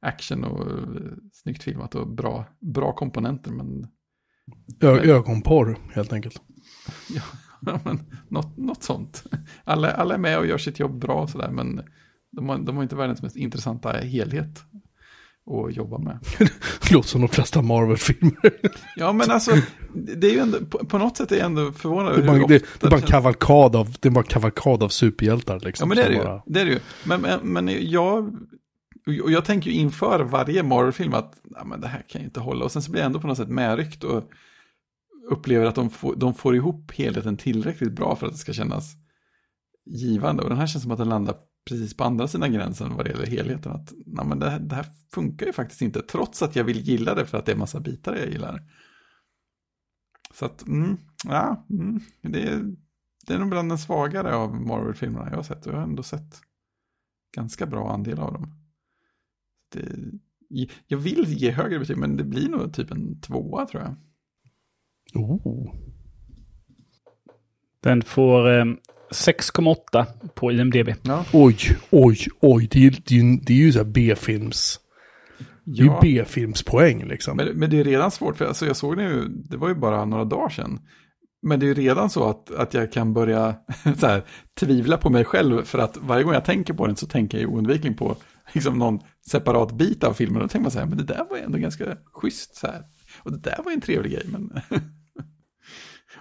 action 0.00 0.44
och 0.44 0.70
eh, 0.70 1.12
snyggt 1.32 1.62
filmat 1.62 1.94
och 1.94 2.08
bra, 2.08 2.46
bra 2.60 2.92
komponenter. 2.92 3.50
Men, 3.50 3.86
Ö 4.80 5.00
ögonporr 5.00 5.78
helt 5.94 6.12
enkelt. 6.12 6.42
ja, 7.08 7.22
men 7.84 8.00
något, 8.28 8.56
något 8.56 8.82
sånt. 8.82 9.24
Alla, 9.64 9.90
alla 9.90 10.14
är 10.14 10.18
med 10.18 10.38
och 10.38 10.46
gör 10.46 10.58
sitt 10.58 10.78
jobb 10.78 10.98
bra 10.98 11.26
sådär 11.26 11.50
men 11.50 11.80
de 12.36 12.48
har, 12.48 12.58
de 12.58 12.76
har 12.76 12.82
inte 12.82 12.96
världens 12.96 13.22
mest 13.22 13.36
intressanta 13.36 13.92
helhet 13.92 14.62
att 15.50 15.76
jobba 15.76 15.98
med. 15.98 16.18
det 16.82 16.90
låter 16.90 17.08
som 17.08 17.20
de 17.20 17.28
flesta 17.28 17.62
Marvel-filmer. 17.62 18.50
ja, 18.96 19.12
men 19.12 19.30
alltså, 19.30 19.50
det 19.94 20.26
är 20.26 20.32
ju 20.32 20.38
ändå, 20.38 20.58
på, 20.58 20.78
på 20.78 20.98
något 20.98 21.16
sätt 21.16 21.32
är 21.32 21.36
jag 21.36 21.46
ändå 21.46 21.72
förvånad. 21.72 22.14
Det 22.14 22.22
är 22.22 22.26
bara, 22.26 22.46
det, 22.46 22.64
det 22.80 22.86
är 22.86 22.90
bara 22.90 23.00
en 23.00 23.06
kavalkad 23.06 23.76
av, 23.76 23.96
det 24.00 24.08
är 24.08 24.10
bara 24.10 24.24
kavalkad 24.24 24.82
av 24.82 24.88
superhjältar. 24.88 25.60
Liksom, 25.60 25.90
ja, 25.90 25.94
men 25.94 25.96
det 25.96 26.02
är 26.02 26.08
det 26.08 26.16
ju. 26.16 26.22
Bara... 26.22 26.42
Det 26.46 26.60
är 26.60 26.64
det 26.64 26.70
ju. 26.70 26.80
Men, 27.04 27.20
men, 27.20 27.40
men 27.40 27.90
jag, 27.90 28.36
och 29.06 29.30
jag 29.30 29.44
tänker 29.44 29.70
ju 29.70 29.76
inför 29.76 30.24
varje 30.24 30.62
Marvel-film 30.62 31.14
att 31.14 31.40
ja, 31.50 31.64
men 31.64 31.80
det 31.80 31.88
här 31.88 32.04
kan 32.08 32.20
ju 32.20 32.24
inte 32.24 32.40
hålla. 32.40 32.64
Och 32.64 32.72
sen 32.72 32.82
så 32.82 32.90
blir 32.90 33.00
jag 33.00 33.06
ändå 33.06 33.20
på 33.20 33.26
något 33.26 33.36
sätt 33.36 33.48
medryckt 33.48 34.04
och 34.04 34.30
upplever 35.30 35.66
att 35.66 35.74
de 35.74 35.90
får, 35.90 36.16
de 36.16 36.34
får 36.34 36.56
ihop 36.56 36.92
helheten 36.92 37.36
tillräckligt 37.36 37.92
bra 37.92 38.16
för 38.16 38.26
att 38.26 38.32
det 38.32 38.38
ska 38.38 38.52
kännas 38.52 38.94
givande. 39.86 40.42
Och 40.42 40.48
den 40.48 40.58
här 40.58 40.66
känns 40.66 40.82
som 40.82 40.92
att 40.92 40.98
den 40.98 41.08
landar 41.08 41.36
precis 41.64 41.96
på 41.96 42.04
andra 42.04 42.28
sidan 42.28 42.52
gränsen 42.52 42.96
vad 42.96 43.04
det 43.04 43.10
gäller 43.10 43.26
helheten. 43.26 43.72
Att 43.72 43.92
nej, 44.06 44.26
men 44.26 44.38
det, 44.38 44.50
här, 44.50 44.58
det 44.58 44.74
här 44.74 44.86
funkar 45.12 45.46
ju 45.46 45.52
faktiskt 45.52 45.82
inte, 45.82 46.02
trots 46.02 46.42
att 46.42 46.56
jag 46.56 46.64
vill 46.64 46.80
gilla 46.80 47.14
det 47.14 47.26
för 47.26 47.38
att 47.38 47.46
det 47.46 47.52
är 47.52 47.56
massa 47.56 47.80
bitar 47.80 48.16
jag 48.16 48.28
gillar. 48.28 48.62
Så 50.34 50.44
att, 50.44 50.66
mm, 50.66 50.96
ja, 51.24 51.66
mm, 51.70 52.00
det, 52.22 52.42
är, 52.42 52.74
det 53.26 53.34
är 53.34 53.38
nog 53.38 53.48
bland 53.48 53.70
den 53.70 53.78
svagare 53.78 54.34
av 54.34 54.54
Marvel-filmerna 54.60 55.28
jag 55.30 55.36
har 55.36 55.42
sett. 55.42 55.66
Och 55.66 55.72
jag 55.72 55.76
har 55.76 55.84
ändå 55.84 56.02
sett 56.02 56.40
ganska 57.36 57.66
bra 57.66 57.92
andel 57.92 58.18
av 58.18 58.32
dem. 58.32 58.63
Det, 59.74 60.68
jag 60.86 60.98
vill 60.98 61.24
ge 61.28 61.50
högre 61.50 61.78
betyg, 61.78 61.96
men 61.96 62.16
det 62.16 62.24
blir 62.24 62.48
nog 62.48 62.74
typ 62.74 62.90
en 62.90 63.20
tvåa 63.20 63.66
tror 63.66 63.82
jag. 63.82 63.94
Oh. 65.22 65.74
Den 67.82 68.02
får 68.02 68.58
eh, 68.58 68.64
6,8 69.10 70.06
på 70.34 70.52
IMDB. 70.52 70.88
Ja. 71.02 71.24
Oj, 71.32 71.56
oj, 71.90 72.18
oj. 72.40 72.68
Det 72.70 72.86
är, 72.86 72.90
det 72.90 73.18
är, 73.18 73.46
det 73.46 73.52
är 73.52 73.56
ju 73.56 73.72
så 73.72 73.78
här 73.78 73.84
B-films... 73.84 74.80
Det 75.64 75.82
är 75.82 75.84
ju 75.84 75.92
B-filmspoäng 76.02 77.04
liksom. 77.04 77.36
Men, 77.36 77.48
men, 77.48 77.70
det 77.70 77.80
är 77.80 77.84
redan 77.84 78.10
svårt, 78.10 78.36
för 78.36 78.44
alltså 78.44 78.66
jag 78.66 78.76
såg 78.76 78.96
det 78.96 79.02
ju, 79.02 79.28
det 79.28 79.56
var 79.56 79.68
ju 79.68 79.74
bara 79.74 80.04
några 80.04 80.24
dagar 80.24 80.48
sedan. 80.48 80.80
Men 81.42 81.60
det 81.60 81.66
är 81.66 81.68
ju 81.68 81.74
redan 81.74 82.10
så 82.10 82.28
att, 82.28 82.50
att 82.50 82.74
jag 82.74 82.92
kan 82.92 83.14
börja 83.14 83.54
så 83.98 84.06
här, 84.06 84.24
tvivla 84.60 84.96
på 84.96 85.10
mig 85.10 85.24
själv 85.24 85.62
för 85.62 85.78
att 85.78 85.96
varje 85.96 86.24
gång 86.24 86.34
jag 86.34 86.44
tänker 86.44 86.74
på 86.74 86.86
den 86.86 86.96
så 86.96 87.06
tänker 87.06 87.38
jag 87.38 87.50
oundvikligen 87.50 87.96
på 87.96 88.16
liksom 88.52 88.78
någon 88.78 89.00
separat 89.30 89.72
bit 89.72 90.04
av 90.04 90.14
filmen. 90.14 90.36
Och 90.36 90.42
då 90.42 90.48
tänker 90.48 90.62
man 90.62 90.70
så 90.70 90.78
här, 90.78 90.86
men 90.86 90.98
det 90.98 91.04
där 91.04 91.26
var 91.30 91.38
ändå 91.38 91.58
ganska 91.58 91.96
schysst 92.12 92.56
så 92.56 92.66
här. 92.66 92.84
Och 93.18 93.32
det 93.32 93.38
där 93.38 93.62
var 93.64 93.72
en 93.72 93.80
trevlig 93.80 94.12
grej, 94.12 94.24
men... 94.28 94.50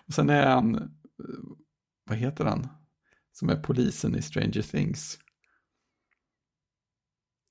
och 0.07 0.13
sen 0.13 0.29
är 0.29 0.47
han, 0.47 0.91
vad 2.09 2.17
heter 2.17 2.45
han? 2.45 2.67
Som 3.31 3.49
är 3.49 3.55
polisen 3.55 4.15
i 4.15 4.21
Stranger 4.21 4.61
Things. 4.61 5.19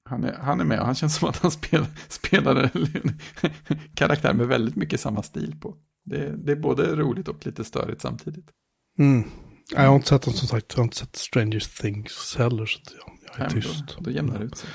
Han 0.05 0.25
är, 0.25 0.33
han 0.33 0.61
är 0.61 0.65
med 0.65 0.81
och 0.81 0.87
han 0.87 0.95
känns 0.95 1.17
som 1.17 1.29
att 1.29 1.37
han 1.37 1.51
spel, 1.51 1.87
spelar 2.09 2.57
en 2.57 3.19
karaktär 3.95 4.35
med 4.35 4.47
väldigt 4.47 4.77
mycket 4.77 5.01
samma 5.01 5.23
stil 5.23 5.57
på. 5.61 5.77
Det, 6.05 6.37
det 6.37 6.53
är 6.53 6.57
både 6.57 6.97
roligt 6.97 7.29
och 7.29 7.47
lite 7.47 7.65
störigt 7.65 8.01
samtidigt. 8.01 8.51
Mm. 8.99 9.31
Jag 9.71 9.89
har 9.89 9.97
inte 9.97 10.09
sett 10.09 10.23
den 10.23 10.35
som 10.35 10.49
sagt, 10.49 10.67
jag 10.73 10.79
har 10.79 10.85
inte 10.85 10.97
sett 10.97 11.17
Stranger 11.17 11.83
Things 11.83 12.37
heller. 12.39 12.67
Så 12.67 12.81
jag, 12.85 13.19
jag 13.27 13.47
är 13.47 13.55
Nej, 13.55 13.63
tyst. 13.63 13.97
Då, 13.97 14.05
då 14.05 14.11
jämnar 14.11 14.39
det 14.39 14.45
ut 14.45 14.57
sig. 14.57 14.71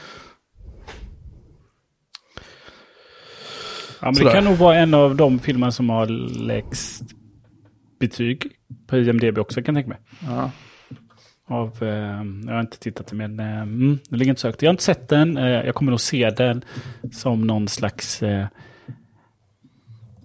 Ja, 4.02 4.12
men 4.12 4.14
det 4.14 4.32
kan 4.32 4.44
nog 4.44 4.58
vara 4.58 4.78
en 4.78 4.94
av 4.94 5.16
de 5.16 5.40
filmer 5.40 5.70
som 5.70 5.90
har 5.90 6.08
lägst 6.48 7.04
betyg 8.00 8.48
på 8.88 8.98
IMDB 8.98 9.38
också 9.38 9.62
kan 9.62 9.76
jag 9.76 9.86
tänka 9.86 9.90
mig. 9.90 10.00
Ja. 10.28 10.52
Av, 11.50 11.84
eh, 11.84 12.24
jag 12.46 12.54
har 12.54 12.62
inte 12.62 12.80
tittat 12.80 13.14
men 13.14 13.40
eh, 13.40 13.62
mm, 13.62 14.00
det 14.10 14.18
ligger 14.18 14.30
inte 14.30 14.42
så 14.42 14.48
högt. 14.48 14.62
Jag 14.62 14.70
har 14.70 14.74
inte 14.74 14.84
sett 14.84 15.10
den. 15.10 15.38
Eh, 15.38 15.46
jag 15.46 15.76
kommer 15.76 15.92
nog 15.92 16.02
se 16.02 16.30
den 16.30 16.64
som 17.12 17.48
någon 17.48 17.68
slags 17.68 18.24
eh, 18.24 18.48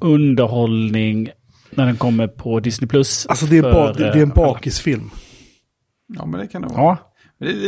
underhållning 0.01 1.31
när 1.71 1.87
den 1.87 1.97
kommer 1.97 2.27
på 2.27 2.61
Disney+. 2.61 2.89
Plus. 2.89 3.27
Alltså 3.27 3.47
det 3.47 3.59
är, 3.59 3.63
för, 3.63 3.73
ba, 3.73 3.93
det, 3.93 3.99
det 3.99 4.19
är 4.19 4.23
en 4.23 4.29
eh, 4.29 4.35
bakisfilm. 4.35 5.11
Ja, 6.07 6.27
men 6.27 6.41
det 6.41 6.47
kan 6.47 6.63
det 6.63 6.69
vara. 6.69 6.77
Ja. 6.83 7.13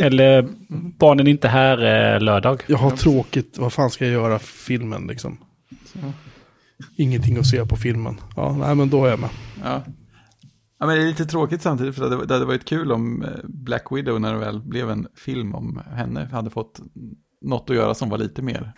Eller 0.01 0.47
barnen 0.97 1.27
inte 1.27 1.47
här 1.47 1.77
eh, 2.13 2.21
lördag. 2.21 2.63
Jag 2.67 2.77
har 2.77 2.91
tråkigt, 2.91 3.57
vad 3.57 3.73
fan 3.73 3.89
ska 3.89 4.05
jag 4.05 4.13
göra 4.13 4.39
filmen 4.39 5.07
liksom? 5.07 5.37
Ingenting 6.97 7.37
att 7.37 7.47
se 7.47 7.65
på 7.65 7.75
filmen. 7.75 8.21
Ja, 8.35 8.57
nej 8.59 8.75
men 8.75 8.89
då 8.89 9.05
är 9.05 9.09
jag 9.09 9.19
med. 9.19 9.29
Ja. 9.63 9.83
Ja, 10.79 10.85
men 10.85 10.95
det 10.95 11.03
är 11.03 11.07
lite 11.07 11.25
tråkigt 11.25 11.61
samtidigt 11.61 11.95
för 11.95 12.25
det 12.25 12.33
hade 12.33 12.45
varit 12.45 12.65
kul 12.65 12.91
om 12.91 13.21
eh, 13.21 13.29
Black 13.43 13.91
Widow 13.91 14.21
när 14.21 14.33
det 14.33 14.39
väl 14.39 14.61
blev 14.61 14.89
en 14.89 15.07
film 15.15 15.55
om 15.55 15.81
henne 15.91 16.29
hade 16.31 16.49
fått 16.49 16.81
något 17.41 17.69
att 17.69 17.75
göra 17.75 17.93
som 17.93 18.09
var 18.09 18.17
lite 18.17 18.41
mer, 18.41 18.73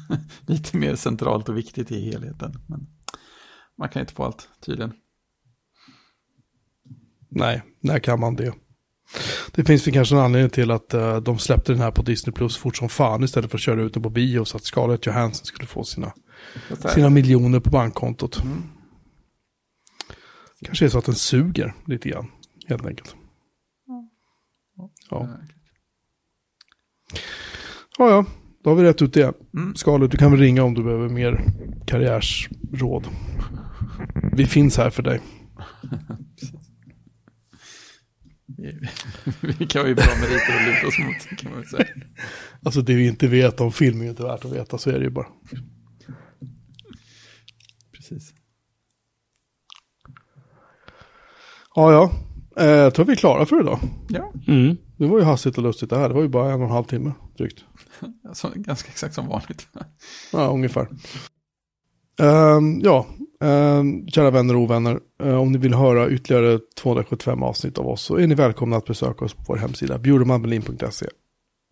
lite 0.46 0.76
mer 0.76 0.94
centralt 0.94 1.48
och 1.48 1.56
viktigt 1.56 1.90
i 1.90 2.04
helheten. 2.04 2.52
Men 2.66 2.86
man 3.78 3.88
kan 3.88 4.00
inte 4.00 4.14
få 4.14 4.24
allt 4.24 4.48
tydligen. 4.66 4.92
Nej, 7.28 7.62
när 7.80 7.98
kan 7.98 8.20
man 8.20 8.36
det? 8.36 8.52
Det 9.52 9.64
finns 9.64 9.86
väl 9.86 9.94
kanske 9.94 10.14
en 10.14 10.20
anledning 10.20 10.50
till 10.50 10.70
att 10.70 10.94
uh, 10.94 11.16
de 11.16 11.38
släppte 11.38 11.72
den 11.72 11.80
här 11.80 11.90
på 11.90 12.02
Disney 12.02 12.34
Plus 12.34 12.56
fort 12.56 12.76
som 12.76 12.88
fan 12.88 13.24
istället 13.24 13.50
för 13.50 13.58
att 13.58 13.62
köra 13.62 13.82
ut 13.82 13.94
den 13.94 14.02
på 14.02 14.10
bio 14.10 14.44
så 14.44 14.56
att 14.56 14.64
Scarlett 14.64 15.06
Johansson 15.06 15.46
skulle 15.46 15.66
få 15.66 15.84
sina, 15.84 16.12
sina 16.94 17.10
miljoner 17.10 17.60
på 17.60 17.70
bankkontot. 17.70 18.42
Mm. 18.42 18.62
Kanske 20.64 20.84
är 20.84 20.88
så 20.88 20.98
att 20.98 21.04
den 21.04 21.14
suger 21.14 21.74
lite 21.86 22.08
grann, 22.08 22.30
helt 22.68 22.86
enkelt. 22.86 23.16
Ja. 25.10 25.28
Ja, 27.98 28.10
ja, 28.10 28.24
då 28.64 28.70
har 28.70 28.76
vi 28.76 28.82
rätt 28.82 29.02
ut 29.02 29.14
det. 29.14 29.34
Mm. 29.54 29.74
Scarlett, 29.74 30.10
du 30.10 30.16
kan 30.16 30.30
väl 30.30 30.40
ringa 30.40 30.62
om 30.62 30.74
du 30.74 30.82
behöver 30.82 31.08
mer 31.08 31.44
karriärsråd. 31.86 33.06
Vi 34.32 34.46
finns 34.46 34.76
här 34.76 34.90
för 34.90 35.02
dig. 35.02 35.20
vi 39.40 39.66
kan 39.66 39.86
ju 39.86 39.94
bra 39.94 40.04
meriter 40.20 40.58
att 40.58 40.66
luta 40.66 40.86
oss 40.86 40.98
mot, 40.98 41.38
kan 41.38 41.50
man 41.50 41.60
väl 41.60 41.68
säga. 41.68 41.86
Alltså 42.62 42.82
det 42.82 42.94
vi 42.94 43.06
inte 43.06 43.28
vet 43.28 43.60
om 43.60 43.72
film 43.72 44.00
är 44.02 44.06
inte 44.06 44.22
värt 44.22 44.44
att 44.44 44.52
veta, 44.52 44.78
så 44.78 44.90
är 44.90 44.98
det 44.98 45.04
ju 45.04 45.10
bara. 45.10 45.26
Precis. 48.12 48.34
Ja, 51.74 51.92
ja. 51.92 52.10
Eh, 52.56 52.66
jag 52.66 52.94
tror 52.94 53.06
vi 53.06 53.12
är 53.12 53.16
klara 53.16 53.46
för 53.46 53.60
idag. 53.60 53.78
Ja. 54.08 54.32
Mm. 54.48 54.76
Det 54.96 55.06
var 55.06 55.18
ju 55.18 55.24
hastigt 55.24 55.58
och 55.58 55.62
lustigt 55.62 55.90
det 55.90 55.96
här. 55.96 56.08
Det 56.08 56.14
var 56.14 56.22
ju 56.22 56.28
bara 56.28 56.52
en 56.52 56.60
och 56.60 56.66
en 56.66 56.72
halv 56.72 56.84
timme 56.84 57.12
drygt. 57.38 57.64
Alltså, 58.28 58.52
ganska 58.54 58.88
exakt 58.88 59.14
som 59.14 59.28
vanligt. 59.28 59.68
ja, 60.32 60.46
ungefär. 60.46 60.88
Um, 62.20 62.80
ja, 62.84 63.06
um, 63.40 64.08
kära 64.08 64.30
vänner 64.30 64.56
och 64.56 64.60
ovänner. 64.60 65.00
Uh, 65.22 65.34
om 65.34 65.52
ni 65.52 65.58
vill 65.58 65.74
höra 65.74 66.10
ytterligare 66.10 66.58
275 66.76 67.42
avsnitt 67.42 67.78
av 67.78 67.88
oss 67.88 68.02
så 68.02 68.16
är 68.16 68.26
ni 68.26 68.34
välkomna 68.34 68.76
att 68.76 68.84
besöka 68.84 69.24
oss 69.24 69.34
på 69.34 69.44
vår 69.48 69.56
hemsida 69.56 69.98
bjurmanbelin.se. 69.98 71.06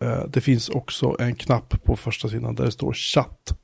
Uh, 0.04 0.10
eh, 0.10 0.24
det 0.28 0.40
finns 0.40 0.68
också 0.68 1.16
en 1.18 1.34
knapp 1.34 1.84
på 1.84 1.96
första 1.96 2.28
sidan 2.28 2.54
där 2.54 2.64
det 2.64 2.72
står 2.72 2.92
chatt. 2.92 3.60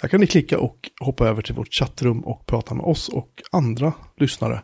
Där 0.00 0.08
kan 0.08 0.20
ni 0.20 0.26
klicka 0.26 0.58
och 0.58 0.90
hoppa 1.00 1.28
över 1.28 1.42
till 1.42 1.54
vårt 1.54 1.74
chattrum 1.74 2.20
och 2.20 2.46
prata 2.46 2.74
med 2.74 2.84
oss 2.84 3.08
och 3.08 3.42
andra 3.52 3.92
lyssnare 4.16 4.62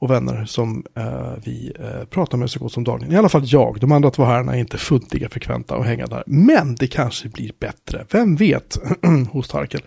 och 0.00 0.10
vänner 0.10 0.44
som 0.44 0.84
eh, 0.96 1.32
vi 1.44 1.72
eh, 1.78 2.04
pratar 2.04 2.38
med 2.38 2.50
så 2.50 2.58
gott 2.58 2.72
som 2.72 2.84
dagligen. 2.84 3.14
I 3.14 3.16
alla 3.16 3.28
fall 3.28 3.42
jag. 3.44 3.80
De 3.80 3.92
andra 3.92 4.10
två 4.10 4.24
herrarna 4.24 4.56
är 4.56 4.60
inte 4.60 4.78
fullt 4.78 5.14
lika 5.14 5.28
frekventa 5.28 5.76
och 5.76 5.84
hänga 5.84 6.06
där. 6.06 6.22
Men 6.26 6.74
det 6.74 6.86
kanske 6.86 7.28
blir 7.28 7.52
bättre. 7.60 8.06
Vem 8.10 8.36
vet? 8.36 8.78
hos 9.30 9.48
Tarkel. 9.48 9.80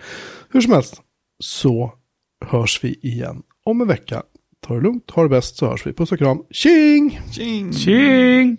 Hur 0.49 0.61
som 0.61 0.73
helst 0.73 1.01
så 1.39 1.93
hörs 2.45 2.83
vi 2.83 2.93
igen 2.93 3.43
om 3.65 3.81
en 3.81 3.87
vecka. 3.87 4.23
Ta 4.67 4.73
det 4.73 4.81
lugnt, 4.81 5.11
ha 5.11 5.23
det 5.23 5.29
bäst 5.29 5.55
så 5.55 5.69
hörs 5.69 5.87
vi. 5.87 5.93
Puss 5.93 6.11
och 6.11 6.17
kram. 6.17 6.43
Tjing! 6.51 7.19
Tjing! 7.31 7.73
Tjing! 7.73 8.57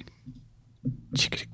Tjing! 1.17 1.53